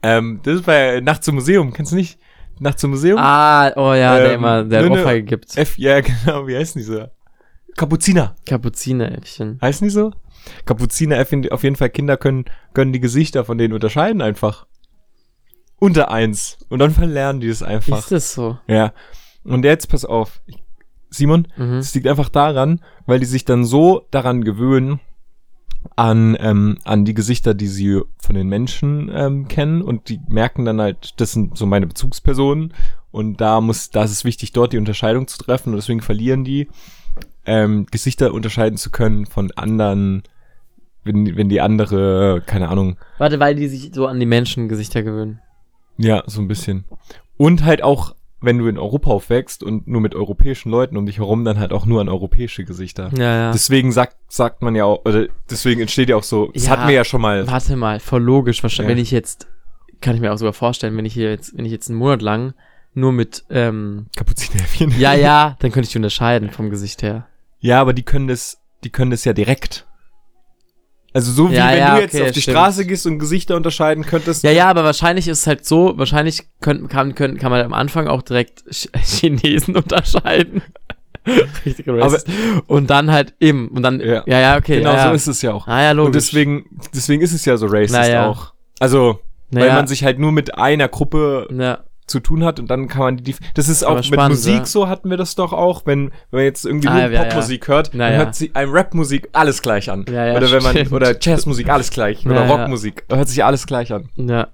Ähm, 0.03 0.41
das 0.43 0.57
ist 0.57 0.67
bei 0.67 1.01
Nacht 1.01 1.25
zum 1.25 1.37
Museum, 1.37 1.73
kennst 1.73 1.93
du 1.93 1.97
nicht? 1.97 2.19
Nacht 2.59 2.79
zum 2.79 2.91
Museum? 2.91 3.19
Ah, 3.19 3.71
oh 3.77 3.93
ja, 3.95 4.17
der 4.17 4.29
Ähm, 4.33 4.35
immer, 4.39 4.65
der 4.65 4.83
ne. 4.83 4.91
Ohrfeige 4.91 5.25
gibt. 5.25 5.57
F, 5.57 5.77
ja, 5.79 6.01
genau, 6.25 6.47
wie 6.47 6.57
heißen 6.57 6.79
die 6.79 6.85
so? 6.85 7.07
Kapuziner. 7.77 8.35
Kapuzineräffchen. 8.47 9.59
Heißen 9.61 9.87
die 9.87 9.91
so? 9.93 10.13
Kapuziner, 10.65 11.19
F, 11.19 11.33
auf 11.51 11.63
jeden 11.65 11.77
Fall 11.77 11.91
Kinder 11.91 12.17
können, 12.17 12.45
können 12.73 12.93
die 12.93 13.01
Gesichter 13.01 13.45
von 13.45 13.59
denen 13.59 13.75
unterscheiden 13.75 14.23
einfach. 14.23 14.67
Unter 15.79 16.11
eins. 16.11 16.57
Und 16.71 16.79
dann 16.79 16.91
verlernen 16.93 17.41
die 17.41 17.49
es 17.49 17.63
einfach. 17.63 17.99
Ist 17.99 18.13
das 18.13 18.33
so? 18.33 18.59
Ja. 18.67 18.93
Und 19.45 19.65
jetzt, 19.65 19.89
pass 19.91 20.05
auf. 20.05 20.41
Simon, 21.11 21.49
Mhm. 21.57 21.75
es 21.75 21.95
liegt 21.95 22.07
einfach 22.07 22.29
daran, 22.31 22.81
weil 23.07 23.21
die 23.21 23.27
sich 23.27 23.45
dann 23.45 23.65
so 23.65 24.07
daran 24.11 24.43
gewöhnen, 24.43 25.01
an, 25.95 26.37
ähm, 26.41 26.79
an 26.85 27.05
die 27.05 27.15
Gesichter, 27.15 27.55
die 27.55 27.69
sie 27.69 28.01
von 28.19 28.35
den 28.35 28.49
Menschen 28.49 29.11
ähm, 29.15 29.49
kennen 29.49 29.83
und 29.83 30.09
die 30.09 30.21
merken 30.29 30.65
dann 30.65 30.81
halt, 30.81 31.15
das 31.21 31.33
sind 31.33 31.57
so 31.57 31.67
meine 31.67 31.87
Bezugspersonen 31.87 32.75
und 33.13 33.41
da 33.41 33.61
muss, 33.61 33.91
da 33.91 34.05
ist 34.05 34.11
es 34.11 34.25
wichtig, 34.25 34.53
dort 34.53 34.73
die 34.73 34.79
Unterscheidung 34.79 35.29
zu 35.29 35.39
treffen 35.39 35.71
und 35.71 35.77
deswegen 35.77 36.03
verlieren 36.03 36.45
die, 36.45 36.69
ähm, 37.47 37.87
Gesichter 37.91 38.35
unterscheiden 38.35 38.77
zu 38.77 38.91
können 38.91 39.27
von 39.27 39.53
anderen, 39.53 40.25
wenn, 41.05 41.37
wenn 41.37 41.49
die 41.49 41.61
andere, 41.61 42.43
keine 42.45 42.69
Ahnung, 42.69 42.97
Warte, 43.19 43.39
weil 43.39 43.55
die 43.55 43.69
sich 43.69 43.93
so 43.95 44.07
an 44.07 44.19
die 44.19 44.27
Menschengesichter 44.27 45.03
gewöhnen. 45.03 45.41
ja, 45.97 46.25
so 46.27 46.41
ein 46.41 46.49
bisschen. 46.49 46.85
Und 47.37 47.65
halt 47.65 47.83
auch, 47.83 48.16
wenn 48.47 48.57
du 48.57 48.67
in 48.69 48.79
Europa 48.79 49.11
aufwächst 49.11 49.63
und 49.63 49.87
nur 49.87 50.01
mit 50.01 50.15
europäischen 50.15 50.71
Leuten 50.71 50.97
um 50.97 51.05
dich 51.05 51.19
herum, 51.19 51.45
dann 51.45 51.59
halt 51.59 51.73
auch 51.73 51.85
nur 51.85 52.01
an 52.01 52.09
europäische 52.09 52.65
Gesichter. 52.65 53.11
Ja, 53.19 53.37
ja. 53.37 53.53
Deswegen 53.53 53.93
sagt, 53.93 54.17
sagt 54.29 54.63
man 54.63 54.75
ja 54.75 54.85
auch, 54.87 55.05
oder 55.05 55.27
deswegen 55.51 55.83
entsteht 55.83 56.09
ja 56.09 56.17
auch 56.17 56.23
so, 56.23 56.51
das 56.55 56.65
Ja. 56.67 56.71
hatten 56.71 56.89
wir 56.89 56.95
ja 56.95 57.05
schon 57.05 57.21
mal. 57.21 57.47
Warte 57.47 57.77
mal, 57.77 58.01
voll 58.01 58.23
logisch. 58.23 58.63
Wahrscheinlich, 58.63 58.89
Ja. 58.91 58.97
wenn 58.97 59.03
ich 59.03 59.11
jetzt, 59.11 59.49
kann 60.01 60.15
ich 60.15 60.23
mir 60.23 60.33
auch 60.33 60.39
sogar 60.39 60.55
vorstellen, 60.55 60.97
wenn 60.97 61.05
ich 61.05 61.13
hier 61.15 61.29
jetzt, 61.31 61.57
wenn 61.59 61.67
ich 61.67 61.73
jetzt 61.73 61.91
einen 61.91 61.99
Monat 61.99 62.23
lang 62.23 62.55
nur 62.95 63.13
mit, 63.13 63.45
ähm, 63.51 64.07
Kapuzinerchen. 64.17 64.99
ja, 64.99 65.13
ja, 65.15 65.57
dann 65.61 65.71
könnte 65.71 65.87
ich 65.87 65.93
die 65.93 65.99
unterscheiden 65.99 66.51
vom 66.51 66.71
Gesicht 66.71 67.03
her. 67.03 67.27
Ja, 67.61 67.81
aber 67.81 67.93
die 67.93 68.03
können 68.05 68.27
das, 68.29 68.59
die 68.85 68.91
können 68.91 69.11
das 69.11 69.25
ja 69.25 69.33
direkt. 69.35 69.87
Also 71.13 71.33
so 71.33 71.51
wie 71.51 71.55
Ja, 71.55 71.71
wenn 71.71 71.79
ja, 71.79 71.95
du 71.97 72.01
jetzt 72.03 72.15
okay, 72.15 72.25
auf 72.25 72.31
die 72.33 72.43
stimmt. 72.43 72.57
Straße 72.57 72.85
gehst 72.87 73.07
und 73.07 73.19
Gesichter 73.19 73.57
unterscheiden 73.57 74.05
könntest. 74.05 74.45
Ja, 74.45 74.51
ja, 74.51 74.69
aber 74.69 74.85
wahrscheinlich 74.85 75.29
ist 75.29 75.41
es 75.41 75.47
halt 75.47 75.65
so, 75.65 75.97
wahrscheinlich 75.97 76.43
können, 76.61 76.89
kann, 76.89 77.15
können, 77.15 77.39
kann 77.39 77.51
man 77.51 77.65
am 77.65 77.73
Anfang 77.73 78.07
auch 78.07 78.23
direkt 78.23 78.65
Ch 78.71 78.89
Chinesen 79.03 79.77
unterscheiden. 79.77 80.63
Richtig 81.65 81.89
racist. 81.89 82.29
Und 82.67 82.89
dann 82.91 83.11
halt 83.11 83.35
eben, 83.41 83.69
und 83.69 83.83
dann, 83.83 83.99
ja, 84.01 84.23
Ja. 84.27 84.41
ja, 84.41 84.57
okay. 84.57 84.79
genau 84.79 84.93
ja, 84.93 85.09
so 85.09 85.15
ist 85.15 85.27
es 85.27 85.43
ja 85.43 85.53
auch. 85.53 85.67
Ah 85.67 85.83
ja, 85.83 85.91
logisch. 85.93 86.07
Und 86.07 86.15
deswegen, 86.15 86.67
deswegen 86.95 87.23
ist 87.23 87.33
es 87.33 87.45
ja 87.45 87.57
so 87.57 87.67
racist 87.67 87.93
Naja. 87.95 88.29
auch. 88.29 88.53
Also, 88.79 89.21
weil 89.51 89.69
man 89.73 89.87
sich 89.87 90.05
halt 90.05 90.19
nur 90.19 90.33
mit 90.33 90.57
einer 90.57 90.87
Gruppe 90.89 91.49
zu 92.07 92.21
tun 92.21 92.45
hat 92.45 92.61
und 92.61 92.69
dann 92.71 92.87
kann 92.89 93.01
man 93.03 93.17
die, 93.17 93.35
das 93.55 93.69
ist 93.69 93.85
auch 93.85 93.97
mit 93.97 94.07
spannend, 94.07 94.37
Musik 94.37 94.55
ja. 94.59 94.65
so 94.65 94.89
hatten 94.89 95.11
wir 95.11 95.17
das 95.17 95.35
doch 95.35 95.53
auch, 95.53 95.87
wenn, 95.87 96.13
wenn 96.31 96.39
man 96.39 96.45
jetzt 96.45 96.65
irgendwie 96.65 96.89
Ah, 96.89 97.01
ja, 97.01 97.09
ja. 97.09 97.25
Popmusik 97.25 97.67
hört, 97.69 97.91
Na 97.95 98.05
dann 98.05 98.13
ja. 98.13 98.19
hört 98.21 98.35
sie 98.37 98.55
einem 98.55 98.73
Rapmusik 98.73 99.29
alles 99.33 99.61
gleich 99.61 99.91
an. 99.91 100.05
Ja, 100.09 100.27
ja, 100.27 100.37
oder 100.37 100.51
wenn 100.53 100.63
man, 100.63 100.73
stimmt. 100.77 100.93
oder 100.93 101.17
Jazzmusik 101.21 101.69
alles 101.69 101.91
gleich, 101.91 102.23
Ja, 102.23 102.31
oder 102.31 102.47
ja. 102.47 102.55
Rockmusik, 102.55 103.05
hört 103.11 103.29
sich 103.29 103.45
alles 103.45 103.67
gleich 103.67 103.93
an. 103.93 104.09
ja. 104.17 104.49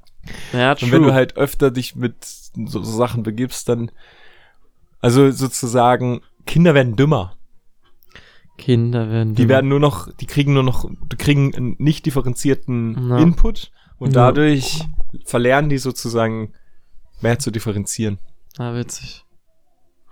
Ja, 0.52 0.76
true. 0.76 0.86
Und 0.86 0.92
wenn 0.92 1.02
du 1.02 1.12
halt 1.12 1.36
öfter 1.36 1.72
dich 1.72 1.96
mit 1.96 2.14
so, 2.22 2.80
so 2.82 2.96
Sachen 2.96 3.24
begibst, 3.24 3.68
dann, 3.68 3.90
also 5.00 5.30
sozusagen, 5.32 6.20
Kinder 6.46 6.74
werden 6.74 6.94
dümmer. 6.94 7.36
Kinder 8.58 9.10
werden. 9.10 9.34
Die 9.34 9.48
werden 9.48 9.68
nur 9.68 9.80
noch, 9.80 10.12
die 10.12 10.26
kriegen 10.26 10.52
nur 10.54 10.62
noch, 10.62 10.88
die 10.90 11.16
kriegen 11.16 11.54
einen 11.54 11.74
nicht 11.78 12.06
differenzierten 12.06 13.10
Ja. 13.10 13.18
Input 13.18 13.72
und 13.98 14.14
Ja. 14.14 14.26
dadurch 14.26 14.84
verlernen 15.24 15.68
die 15.68 15.78
sozusagen 15.78 16.52
mehr 17.22 17.38
zu 17.38 17.50
differenzieren. 17.50 18.18
Ah, 18.58 18.74
witzig. 18.74 19.24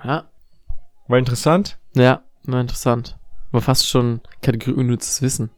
Ja, 0.05 0.29
War 1.09 1.18
interessant? 1.18 1.79
ja, 1.94 2.23
war 2.44 2.61
interessant. 2.61 3.16
Aber 3.53 3.61
fast 3.61 3.88
schon 3.88 4.20
Kategorie 4.42 4.79
unnützes 4.79 5.20
Wissen. 5.23 5.51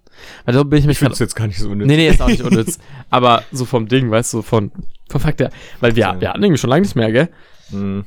Weil 0.44 0.54
da 0.54 0.62
bin 0.62 0.78
ich 0.78 0.86
mich 0.86 0.98
gerade. 0.98 1.14
jetzt 1.14 1.34
gar 1.34 1.46
nicht 1.46 1.58
so 1.58 1.70
unnötig. 1.70 1.88
Nee, 1.88 1.96
nee, 1.96 2.08
ist 2.08 2.20
auch 2.22 2.28
nicht 2.28 2.42
unnütz. 2.42 2.78
aber 3.10 3.42
so 3.52 3.64
vom 3.64 3.86
Ding, 3.88 4.10
weißt 4.10 4.32
du, 4.34 4.42
von, 4.42 4.72
von 5.08 5.20
Fakt 5.20 5.40
her. 5.40 5.50
Weil 5.80 5.94
wir, 5.96 6.00
Ja. 6.02 6.20
wir 6.20 6.28
hatten 6.30 6.42
irgendwie 6.42 6.58
schon 6.58 6.70
lange 6.70 6.82
nicht 6.82 6.96
mehr, 6.96 7.12
gell? 7.12 7.28
Mhm. 7.70 8.04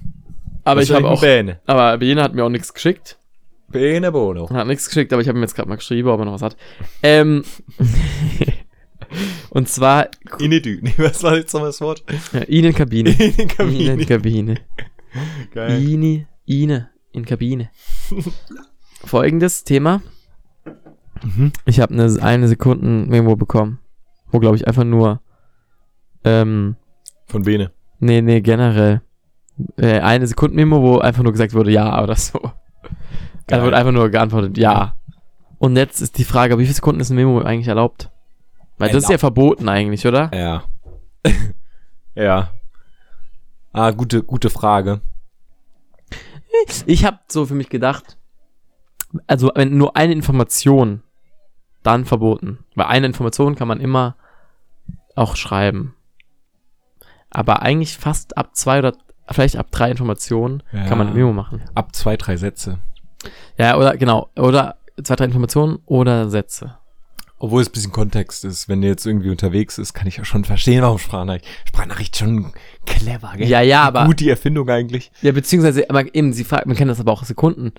Aber 0.64 0.82
ich 0.82 0.92
habe 0.92 1.08
auch. 1.08 1.22
Bene. 1.22 1.60
Aber 1.66 1.98
Bene 2.00 2.22
hat 2.24 2.34
mir 2.34 2.44
auch 2.44 2.50
nichts 2.50 2.74
geschickt. 2.74 3.18
Bene 3.68 4.12
Bono. 4.12 4.50
Hat 4.50 4.68
nichts 4.68 4.88
geschickt, 4.88 5.12
aber 5.14 5.22
ich 5.22 5.28
habe 5.28 5.38
ihm 5.38 5.42
jetzt 5.42 5.56
gerade 5.56 5.70
mal 5.70 5.76
geschrieben, 5.76 6.10
ob 6.10 6.20
er 6.20 6.26
noch 6.26 6.34
was 6.34 6.42
hat. 6.42 6.58
Ähm. 7.04 7.44
und 9.50 9.70
zwar 9.70 10.08
Inedü. 10.40 10.80
Nee, 10.82 10.94
was 10.98 11.24
war 11.24 11.36
jetzt 11.36 11.54
nochmal 11.54 11.70
das 11.70 11.82
Wort? 11.82 12.04
ja, 12.34 12.42
Ihnen 12.44 12.74
Kabine. 12.74 13.10
In. 13.58 14.06
Kabine. 14.06 14.56
Geil. 15.54 15.82
Ine, 15.82 16.28
Ine 16.46 16.90
in 17.16 17.26
Kabine. 17.26 17.70
Folgendes 19.06 19.64
Thema. 19.64 20.02
Mhm. 21.24 21.54
Ich 21.66 21.80
habe 21.80 21.94
eine 21.94 22.22
eine 22.22 22.48
Sekunden 22.48 23.08
Memo 23.08 23.36
bekommen, 23.36 23.80
wo 24.32 24.40
glaube 24.40 24.58
ich 24.58 24.68
einfach 24.68 24.84
nur 24.84 25.22
ähm 26.24 26.76
Von 27.28 27.44
Bene. 27.44 27.72
nee, 28.00 28.22
nee, 28.22 28.42
generell 28.42 29.02
äh, 29.78 30.00
eine 30.00 30.28
Sekunden 30.28 30.58
Memo, 30.58 30.82
wo 30.82 31.00
einfach 31.00 31.24
nur 31.24 31.32
gesagt 31.32 31.54
wurde 31.54 31.72
ja 31.72 32.04
oder 32.04 32.16
so. 32.16 32.52
Da 33.48 33.64
wurde 33.64 33.78
einfach 33.78 33.94
nur 33.94 34.10
geantwortet 34.10 34.58
ja. 34.58 34.96
Und 35.58 35.78
jetzt 35.78 36.02
ist 36.02 36.18
die 36.18 36.26
Frage, 36.26 36.58
wie 36.58 36.64
viele 36.66 36.76
Sekunden 36.76 37.00
ist 37.00 37.12
ein 37.12 37.16
Memo 37.16 37.40
eigentlich 37.42 37.70
erlaubt? 37.70 38.12
Weil 38.78 38.90
das 38.92 39.04
ist 39.04 39.10
ja 39.10 39.18
verboten 39.18 39.70
eigentlich, 39.70 40.06
oder? 40.06 40.32
Ja. 40.34 40.64
ja. 42.16 42.52
Ah, 43.72 43.92
gute, 43.92 44.24
gute 44.24 44.50
Frage. 44.50 45.02
Ich 46.86 47.06
habe 47.06 47.20
so 47.28 47.46
für 47.46 47.56
mich 47.56 47.70
gedacht, 47.70 48.18
also 49.28 49.52
wenn 49.56 49.78
nur 49.78 49.96
eine 49.96 50.14
Information, 50.14 51.04
dann 51.84 52.06
verboten. 52.06 52.60
Weil 52.76 52.88
eine 52.88 53.08
Information 53.08 53.56
kann 53.56 53.68
man 53.68 53.80
immer 53.80 54.16
auch 55.16 55.36
schreiben. 55.36 55.96
Aber 57.30 57.62
eigentlich 57.62 57.98
fast 57.98 58.38
ab 58.38 58.56
zwei 58.56 58.80
oder 58.80 58.94
vielleicht 59.30 59.58
ab 59.58 59.68
drei 59.72 59.92
Informationen 59.92 60.64
Ja. 60.72 60.86
kann 60.86 60.98
man 60.98 61.08
ein 61.08 61.14
Memo 61.14 61.34
machen. 61.34 61.62
Ab 61.76 61.96
zwei, 61.96 62.16
drei 62.18 62.38
Sätze. 62.38 62.80
Ja, 63.58 63.78
oder 63.78 63.98
genau, 63.98 64.30
oder 64.36 64.78
zwei, 65.04 65.16
drei 65.16 65.26
Informationen 65.26 65.80
oder 65.86 66.30
Sätze. 66.30 66.78
Obwohl 67.38 67.62
es 67.62 67.68
ein 67.70 67.74
bisschen 67.74 67.92
Kontext 67.92 68.46
ist. 68.46 68.70
Wenn 68.70 68.82
der 68.82 68.92
jetzt 68.92 69.06
irgendwie 69.06 69.30
unterwegs 69.30 69.78
ist, 69.78 69.94
kann 69.94 70.08
ich 70.08 70.18
ja 70.18 70.26
schon 70.26 70.46
verstehen, 70.46 70.82
warum 70.82 70.98
Sprachnachricht. 70.98 71.46
Sprachnachricht 71.68 72.18
schon 72.18 72.54
clever, 72.86 73.34
gell? 73.36 73.48
Ja, 73.48 73.62
ja, 73.62 73.84
aber 73.84 74.06
Gut, 74.06 74.20
die 74.22 74.30
Erfindung 74.30 74.70
eigentlich. 74.70 75.12
ja, 75.22 75.32
beziehungsweise 75.32 75.90
aber 75.90 76.16
eben, 76.16 76.32
sie 76.32 76.46
fragt, 76.46 76.66
man 76.66 76.76
kennt 76.78 76.90
das 76.90 77.00
aber 77.00 77.12
auch 77.12 77.24
Sekunden. 77.24 77.74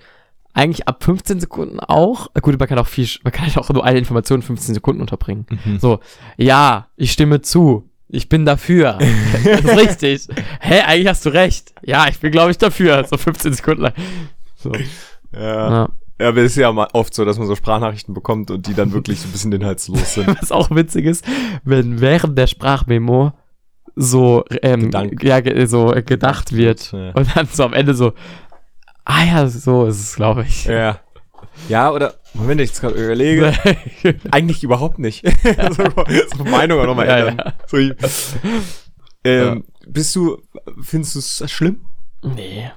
Eigentlich 0.53 0.87
ab 0.87 1.03
15 1.03 1.39
Sekunden 1.39 1.79
auch. 1.79 2.33
Gut, 2.41 2.57
man 2.59 2.67
kann 2.67 2.79
auch 2.79 2.87
viel, 2.87 3.07
man 3.23 3.33
kann 3.33 3.45
halt 3.45 3.57
auch 3.57 3.69
nur 3.69 3.83
eine 3.83 3.99
Information 3.99 4.39
in 4.39 4.43
15 4.43 4.75
Sekunden 4.75 5.01
unterbringen. 5.01 5.45
Mhm. 5.65 5.79
So, 5.79 5.99
ja, 6.37 6.87
ich 6.95 7.11
stimme 7.11 7.41
zu. 7.41 7.89
Ich 8.09 8.29
bin 8.29 8.45
dafür. 8.45 8.97
das 9.43 9.61
ist 9.61 9.77
richtig. 9.77 10.27
Hä, 10.61 10.81
eigentlich 10.81 11.07
hast 11.07 11.25
du 11.25 11.29
recht. 11.29 11.73
Ja, 11.83 12.07
ich 12.07 12.19
bin, 12.19 12.31
glaube 12.31 12.51
ich, 12.51 12.57
dafür. 12.57 13.03
So 13.03 13.17
15 13.17 13.53
Sekunden 13.53 13.83
lang. 13.83 13.93
So. 14.55 14.71
Ja. 15.33 15.69
Ja. 15.69 15.89
Ja, 16.19 16.29
aber 16.29 16.39
es 16.41 16.51
ist 16.51 16.57
ja 16.57 16.71
mal 16.71 16.87
oft 16.93 17.13
so, 17.13 17.25
dass 17.25 17.37
man 17.37 17.47
so 17.47 17.55
Sprachnachrichten 17.55 18.13
bekommt 18.13 18.49
und 18.49 18.65
die 18.67 18.73
dann 18.73 18.91
wirklich 18.91 19.19
so 19.21 19.27
ein 19.27 19.31
bisschen 19.31 19.51
inhaltslos 19.51 20.15
sind. 20.15 20.27
Was 20.41 20.51
auch 20.51 20.71
witzig 20.71 21.05
ist, 21.05 21.23
wenn 21.63 22.01
während 22.01 22.37
der 22.37 22.47
Sprachmemo 22.47 23.33
so, 23.95 24.43
ähm, 24.61 24.85
Gedank. 24.91 25.23
ja, 25.23 25.67
so 25.67 25.93
gedacht 26.05 26.53
wird. 26.53 26.91
Ja. 26.91 27.11
Und 27.11 27.35
dann 27.35 27.47
so 27.51 27.63
am 27.65 27.73
Ende 27.73 27.93
so, 27.93 28.13
ah 29.05 29.23
ja, 29.25 29.47
so 29.47 29.85
ist 29.85 29.99
es, 29.99 30.15
glaube 30.15 30.43
ich. 30.47 30.65
ja. 30.65 30.99
Ja, 31.69 31.91
oder, 31.91 32.13
Moment, 32.35 32.61
ich 32.61 32.69
jetzt 32.69 32.81
gerade 32.81 32.93
überlege. 33.03 33.51
Eigentlich 34.31 34.63
überhaupt 34.63 34.99
nicht. 34.99 35.25
so, 35.71 35.83
so 36.37 36.43
Meinung 36.43 36.79
auch 36.79 36.85
nochmal 36.85 37.07
Ja, 37.07 37.17
ändern. 37.17 37.37
ja. 37.47 37.53
So, 37.65 37.77
ähm, 39.23 39.63
Bist 39.87 40.15
du, 40.15 40.37
findest 40.83 41.15
du 41.15 41.19
es 41.19 41.51
schlimm? 41.51 41.85
nee. 42.23 42.69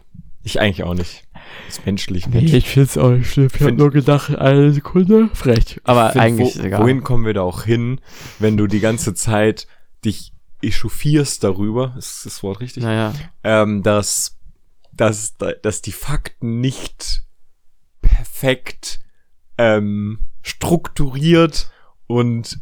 Ich 0.43 0.59
eigentlich 0.59 0.83
auch 0.85 0.95
nicht. 0.95 1.25
Ist 1.69 1.87
menschlich. 1.87 2.27
Nee, 2.27 2.41
Mensch. 2.41 2.53
ich 2.53 2.69
find's 2.69 2.99
auch 2.99 3.11
nicht 3.11 3.31
schlimm. 3.31 3.49
Ich 3.55 3.61
hab 3.63 3.75
nur 3.75 3.91
gedacht, 3.91 4.35
eine 4.37 4.73
Sekunde. 4.73 5.29
Frech. 5.35 5.81
Aber 5.85 6.11
Find, 6.11 6.25
eigentlich 6.25 6.55
wo, 6.55 6.59
ist 6.59 6.65
egal. 6.65 6.83
Wohin 6.83 7.03
kommen 7.03 7.25
wir 7.25 7.35
da 7.35 7.43
auch 7.43 7.65
hin, 7.65 8.01
wenn 8.39 8.57
du 8.57 8.67
die 8.67 8.81
ganze 8.81 9.15
Zeit 9.15 9.67
dich 10.05 10.33
echauffierst 10.63 11.43
darüber, 11.45 11.95
ist 11.99 12.27
das 12.27 12.43
Wort 12.43 12.61
richtig? 12.61 12.83
Naja. 12.83 13.15
ähm, 13.45 13.83
dass, 13.83 14.39
dass, 14.93 15.37
dass 15.37 15.83
die 15.83 15.93
Fakten 15.93 16.61
nicht 16.61 17.23
perfekt 18.03 19.01
ähm, 19.59 20.21
strukturiert 20.43 21.71
und 22.07 22.61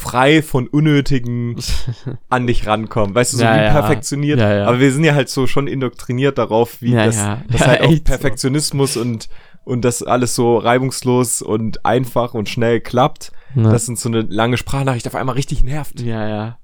frei 0.00 0.42
von 0.42 0.66
unnötigen 0.66 1.56
an 2.28 2.46
dich 2.46 2.66
rankommen. 2.66 3.14
Weißt 3.14 3.32
du, 3.32 3.36
so 3.38 3.44
Ja, 3.44 3.54
wie 3.54 3.64
ja. 3.64 3.70
perfektioniert. 3.70 4.40
Ja. 4.40 4.66
Aber 4.66 4.80
wir 4.80 4.92
sind 4.92 5.04
ja 5.04 5.14
halt 5.14 5.28
so 5.28 5.46
schon 5.46 5.66
indoktriniert 5.66 6.38
darauf, 6.38 6.80
wie 6.80 6.92
das, 6.92 7.16
das 7.48 7.66
halt 7.66 7.82
auch 7.82 7.90
echt 7.90 8.08
so. 8.08 8.12
Perfektionismus 8.12 8.96
und, 8.96 9.28
und 9.64 9.84
das 9.84 10.02
alles 10.02 10.34
so 10.34 10.56
reibungslos 10.58 11.42
und 11.42 11.84
einfach 11.84 12.34
und 12.34 12.48
schnell 12.48 12.80
klappt. 12.80 13.32
Ja. 13.56 13.64
dass 13.72 13.88
uns 13.88 14.00
so 14.00 14.08
eine 14.08 14.20
lange 14.20 14.56
Sprachnachricht 14.56 15.08
auf 15.08 15.16
einmal 15.16 15.34
richtig 15.34 15.64
nervt. 15.64 16.00
ja, 16.00 16.28
ja. 16.28 16.58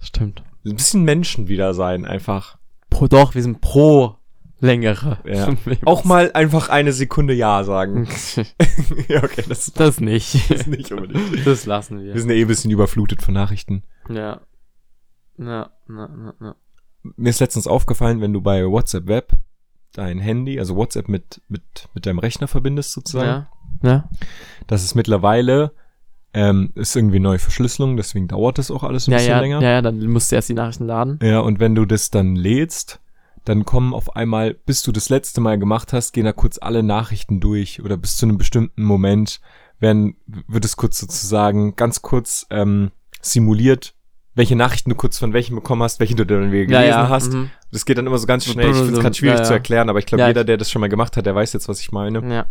Stimmt. 0.00 0.42
Ein 0.64 0.76
bisschen 0.76 1.04
Menschen 1.04 1.48
wieder 1.48 1.74
sein, 1.74 2.04
einfach. 2.06 2.56
Pro, 2.90 3.06
doch, 3.06 3.34
wir 3.34 3.42
sind 3.42 3.60
pro 3.60 4.16
längere. 4.60 5.18
Ja. 5.24 5.48
Auch 5.84 6.04
mal 6.04 6.30
einfach 6.32 6.68
eine 6.68 6.92
Sekunde 6.92 7.34
Ja 7.34 7.62
sagen. 7.64 8.08
ja, 9.08 9.22
okay, 9.22 9.44
das 9.48 9.72
Das 9.72 10.00
nicht. 10.00 10.50
ist 10.50 10.66
nicht 10.66 10.90
unbedingt. 10.92 11.46
Das 11.46 11.66
lassen 11.66 11.98
Wir 12.00 12.14
wir. 12.14 12.20
sind 12.20 12.30
ja 12.30 12.36
eh 12.36 12.42
ein 12.42 12.48
bisschen 12.48 12.70
überflutet 12.70 13.22
von 13.22 13.34
Nachrichten. 13.34 13.82
Ja. 14.08 14.40
Ja, 15.38 15.70
na, 15.86 16.08
na, 16.16 16.34
na. 16.40 16.56
Mir 17.16 17.28
ist 17.30 17.40
letztens 17.40 17.66
aufgefallen, 17.66 18.20
wenn 18.20 18.32
du 18.32 18.40
bei 18.40 18.64
WhatsApp 18.66 19.06
Web 19.06 19.32
dein 19.92 20.18
Handy, 20.18 20.58
also 20.58 20.76
WhatsApp 20.76 21.08
mit, 21.08 21.40
mit, 21.48 21.62
mit 21.94 22.06
deinem 22.06 22.18
Rechner 22.18 22.48
verbindest 22.48 22.92
sozusagen, 22.92 23.46
Ja. 23.82 23.88
Ja. 23.90 24.08
dass 24.66 24.82
es 24.82 24.94
mittlerweile 24.94 25.72
ähm, 26.34 26.72
ist 26.74 26.96
irgendwie 26.96 27.18
neue 27.20 27.38
Verschlüsselung, 27.38 27.96
deswegen 27.96 28.28
dauert 28.28 28.58
das 28.58 28.70
auch 28.70 28.82
alles 28.82 29.06
ein 29.06 29.12
Ja, 29.12 29.16
bisschen 29.18 29.30
ja, 29.32 29.40
länger. 29.40 29.62
ja, 29.62 29.70
ja, 29.70 29.82
dann 29.82 30.04
musst 30.06 30.30
du 30.32 30.36
erst 30.36 30.48
die 30.48 30.54
Nachrichten 30.54 30.84
laden. 30.86 31.18
Ja, 31.22 31.40
und 31.40 31.60
wenn 31.60 31.74
du 31.74 31.84
das 31.86 32.10
dann 32.10 32.36
lädst, 32.36 33.00
dann 33.46 33.64
kommen 33.64 33.94
auf 33.94 34.16
einmal, 34.16 34.54
bis 34.54 34.82
du 34.82 34.92
das 34.92 35.08
letzte 35.08 35.40
Mal 35.40 35.58
gemacht 35.58 35.92
hast, 35.92 36.12
gehen 36.12 36.24
da 36.24 36.32
kurz 36.32 36.58
alle 36.60 36.82
Nachrichten 36.82 37.40
durch 37.40 37.80
oder 37.80 37.96
bis 37.96 38.16
zu 38.16 38.26
einem 38.26 38.38
bestimmten 38.38 38.82
Moment 38.82 39.40
werden, 39.78 40.16
wird 40.26 40.64
es 40.64 40.76
kurz 40.76 40.98
sozusagen 40.98 41.76
ganz 41.76 42.02
kurz 42.02 42.46
ähm, 42.50 42.90
simuliert, 43.20 43.94
welche 44.34 44.56
Nachrichten 44.56 44.90
du 44.90 44.96
kurz 44.96 45.18
von 45.18 45.32
welchen 45.32 45.54
bekommen 45.54 45.82
hast, 45.82 46.00
welche 46.00 46.14
du 46.16 46.26
dann 46.26 46.50
wieder 46.52 46.66
gelesen 46.66 47.08
hast. 47.08 47.32
mhm. 47.32 47.50
Das 47.70 47.84
geht 47.86 47.96
dann 47.98 48.06
immer 48.06 48.18
so 48.18 48.26
ganz 48.26 48.44
schnell. 48.44 48.70
Ich 48.70 48.76
finde 48.76 48.94
es 48.94 49.02
ganz 49.02 49.16
schwierig 49.16 49.38
ja, 49.38 49.44
zu 49.44 49.52
ja. 49.52 49.56
erklären, 49.56 49.88
aber 49.88 49.98
ich 49.98 50.06
glaube, 50.06 50.22
Ja, 50.22 50.28
jeder, 50.28 50.44
der 50.44 50.56
das 50.56 50.70
schon 50.70 50.80
mal 50.80 50.88
gemacht 50.88 51.16
hat, 51.16 51.24
der 51.24 51.34
weiß 51.34 51.52
jetzt, 51.52 51.68
was 51.68 51.80
ich 51.80 51.92
meine. 51.92 52.20
Ja. 52.34 52.46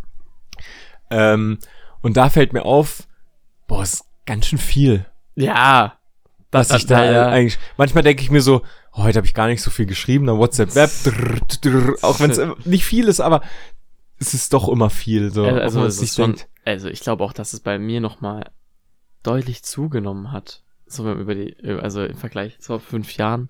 Ähm, 1.09 1.59
und 2.01 2.17
da 2.17 2.29
fällt 2.29 2.53
mir 2.53 2.63
auf, 2.63 3.03
boah, 3.67 3.83
ist 3.83 4.05
ganz 4.25 4.47
schön 4.47 4.59
viel. 4.59 5.05
Ja. 5.35 5.97
Das- 6.51 6.71
ich 6.71 6.85
da 6.85 7.03
ja. 7.11 7.27
eigentlich, 7.27 7.59
manchmal 7.75 8.03
denke 8.03 8.23
ich 8.23 8.31
mir 8.31 8.41
so, 8.41 8.61
heute 8.95 9.17
habe 9.17 9.27
ich 9.27 9.33
gar 9.33 9.47
nicht 9.47 9.61
so 9.61 9.71
viel 9.71 9.85
geschrieben, 9.85 10.25
dann 10.25 10.37
WhatsApp 10.37 10.75
Web, 10.75 10.89
drrr, 11.03 11.39
drrr, 11.61 11.95
auch 12.01 12.19
wenn 12.19 12.31
es 12.31 12.39
nicht 12.65 12.85
viel 12.85 13.07
ist, 13.07 13.19
aber 13.19 13.41
es 14.17 14.33
ist 14.33 14.53
doch 14.53 14.69
immer 14.69 14.89
viel, 14.89 15.31
so. 15.31 15.45
Also, 15.45 15.81
also, 15.81 16.05
schon, 16.05 16.35
also 16.63 16.87
ich 16.87 17.01
glaube 17.01 17.23
auch, 17.23 17.33
dass 17.33 17.53
es 17.53 17.59
bei 17.59 17.77
mir 17.77 17.99
nochmal 17.99 18.51
deutlich 19.23 19.63
zugenommen 19.63 20.31
hat. 20.31 20.63
So 20.87 21.11
über 21.11 21.33
die, 21.33 21.55
also 21.63 22.03
im 22.03 22.15
Vergleich 22.15 22.59
zu 22.59 22.67
vor 22.67 22.79
fünf 22.79 23.17
Jahren. 23.17 23.49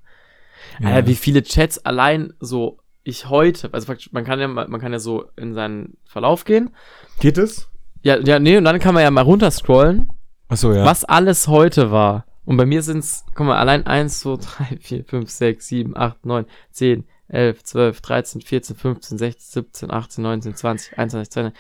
Ja. 0.80 0.90
Alter, 0.90 1.08
wie 1.08 1.16
viele 1.16 1.44
Chats 1.44 1.80
allein 1.80 2.34
so 2.40 2.80
ich 3.04 3.30
heute, 3.30 3.72
also 3.74 3.86
praktisch, 3.86 4.12
man 4.14 4.24
kann 4.24 4.40
ja 4.40 4.48
man 4.48 4.80
kann 4.80 4.92
ja 4.92 5.00
so 5.00 5.26
in 5.36 5.54
seinen 5.54 5.98
Verlauf 6.06 6.46
gehen. 6.46 6.72
Geht 7.20 7.38
es? 7.38 7.70
Ja, 8.02 8.18
ja, 8.18 8.40
nee, 8.40 8.58
und 8.58 8.64
dann 8.64 8.80
kann 8.80 8.94
man 8.94 9.04
ja 9.04 9.12
mal 9.12 9.22
runterscrollen, 9.22 10.10
Achso, 10.48 10.74
ja. 10.74 10.86
was 10.86 11.04
alles 11.04 11.48
heute 11.48 11.92
war. 11.92 12.26
Und 12.46 12.58
bei 12.58 12.66
mir 12.66 12.82
sind's, 12.84 13.26
guck 13.34 13.48
mal, 13.48 13.58
allein 13.58 13.86
1, 13.88 14.20
2, 14.20 14.38
3, 14.38 14.78
4, 14.80 15.06
5, 15.06 15.30
6, 15.30 15.68
7, 15.68 15.98
8, 15.98 16.26
9, 16.26 16.46
10, 16.72 17.06
11, 17.28 17.64
12, 17.64 18.02
13, 18.02 18.42
14, 18.42 18.76
15, 18.76 19.18
16, 19.18 19.64
17, 19.64 19.92
18, 19.92 20.22
19, 20.24 20.56
20, 20.56 20.98
21, 21.00 21.32
22, 21.34 21.60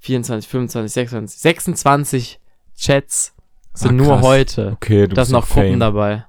24, 0.00 0.48
25, 0.50 0.92
26, 0.92 1.40
26 1.40 2.40
Chats 2.76 3.34
sind 3.72 3.90
Ah, 3.90 3.92
nur 3.92 4.20
heute. 4.22 4.72
Okay, 4.72 5.06
du 5.06 5.14
Da 5.14 5.24
sind 5.24 5.32
noch 5.34 5.46
Gruppen 5.48 5.70
Fame. 5.70 5.80
dabei. 5.80 6.26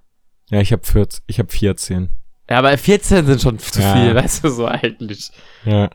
Ja, 0.49 0.61
ich 0.61 0.71
habe 0.71 0.85
14, 0.85 1.23
ich 1.27 1.39
habe 1.39 1.51
14. 1.51 2.09
Ja, 2.49 2.59
aber 2.59 2.77
14 2.77 3.25
sind 3.25 3.41
schon 3.41 3.59
zu 3.59 3.81
Ja. 3.81 3.93
viel, 3.95 4.15
weißt 4.15 4.43
du, 4.43 4.49
so 4.49 4.67
eigentlich. 4.67 5.31
Ja. 5.65 5.89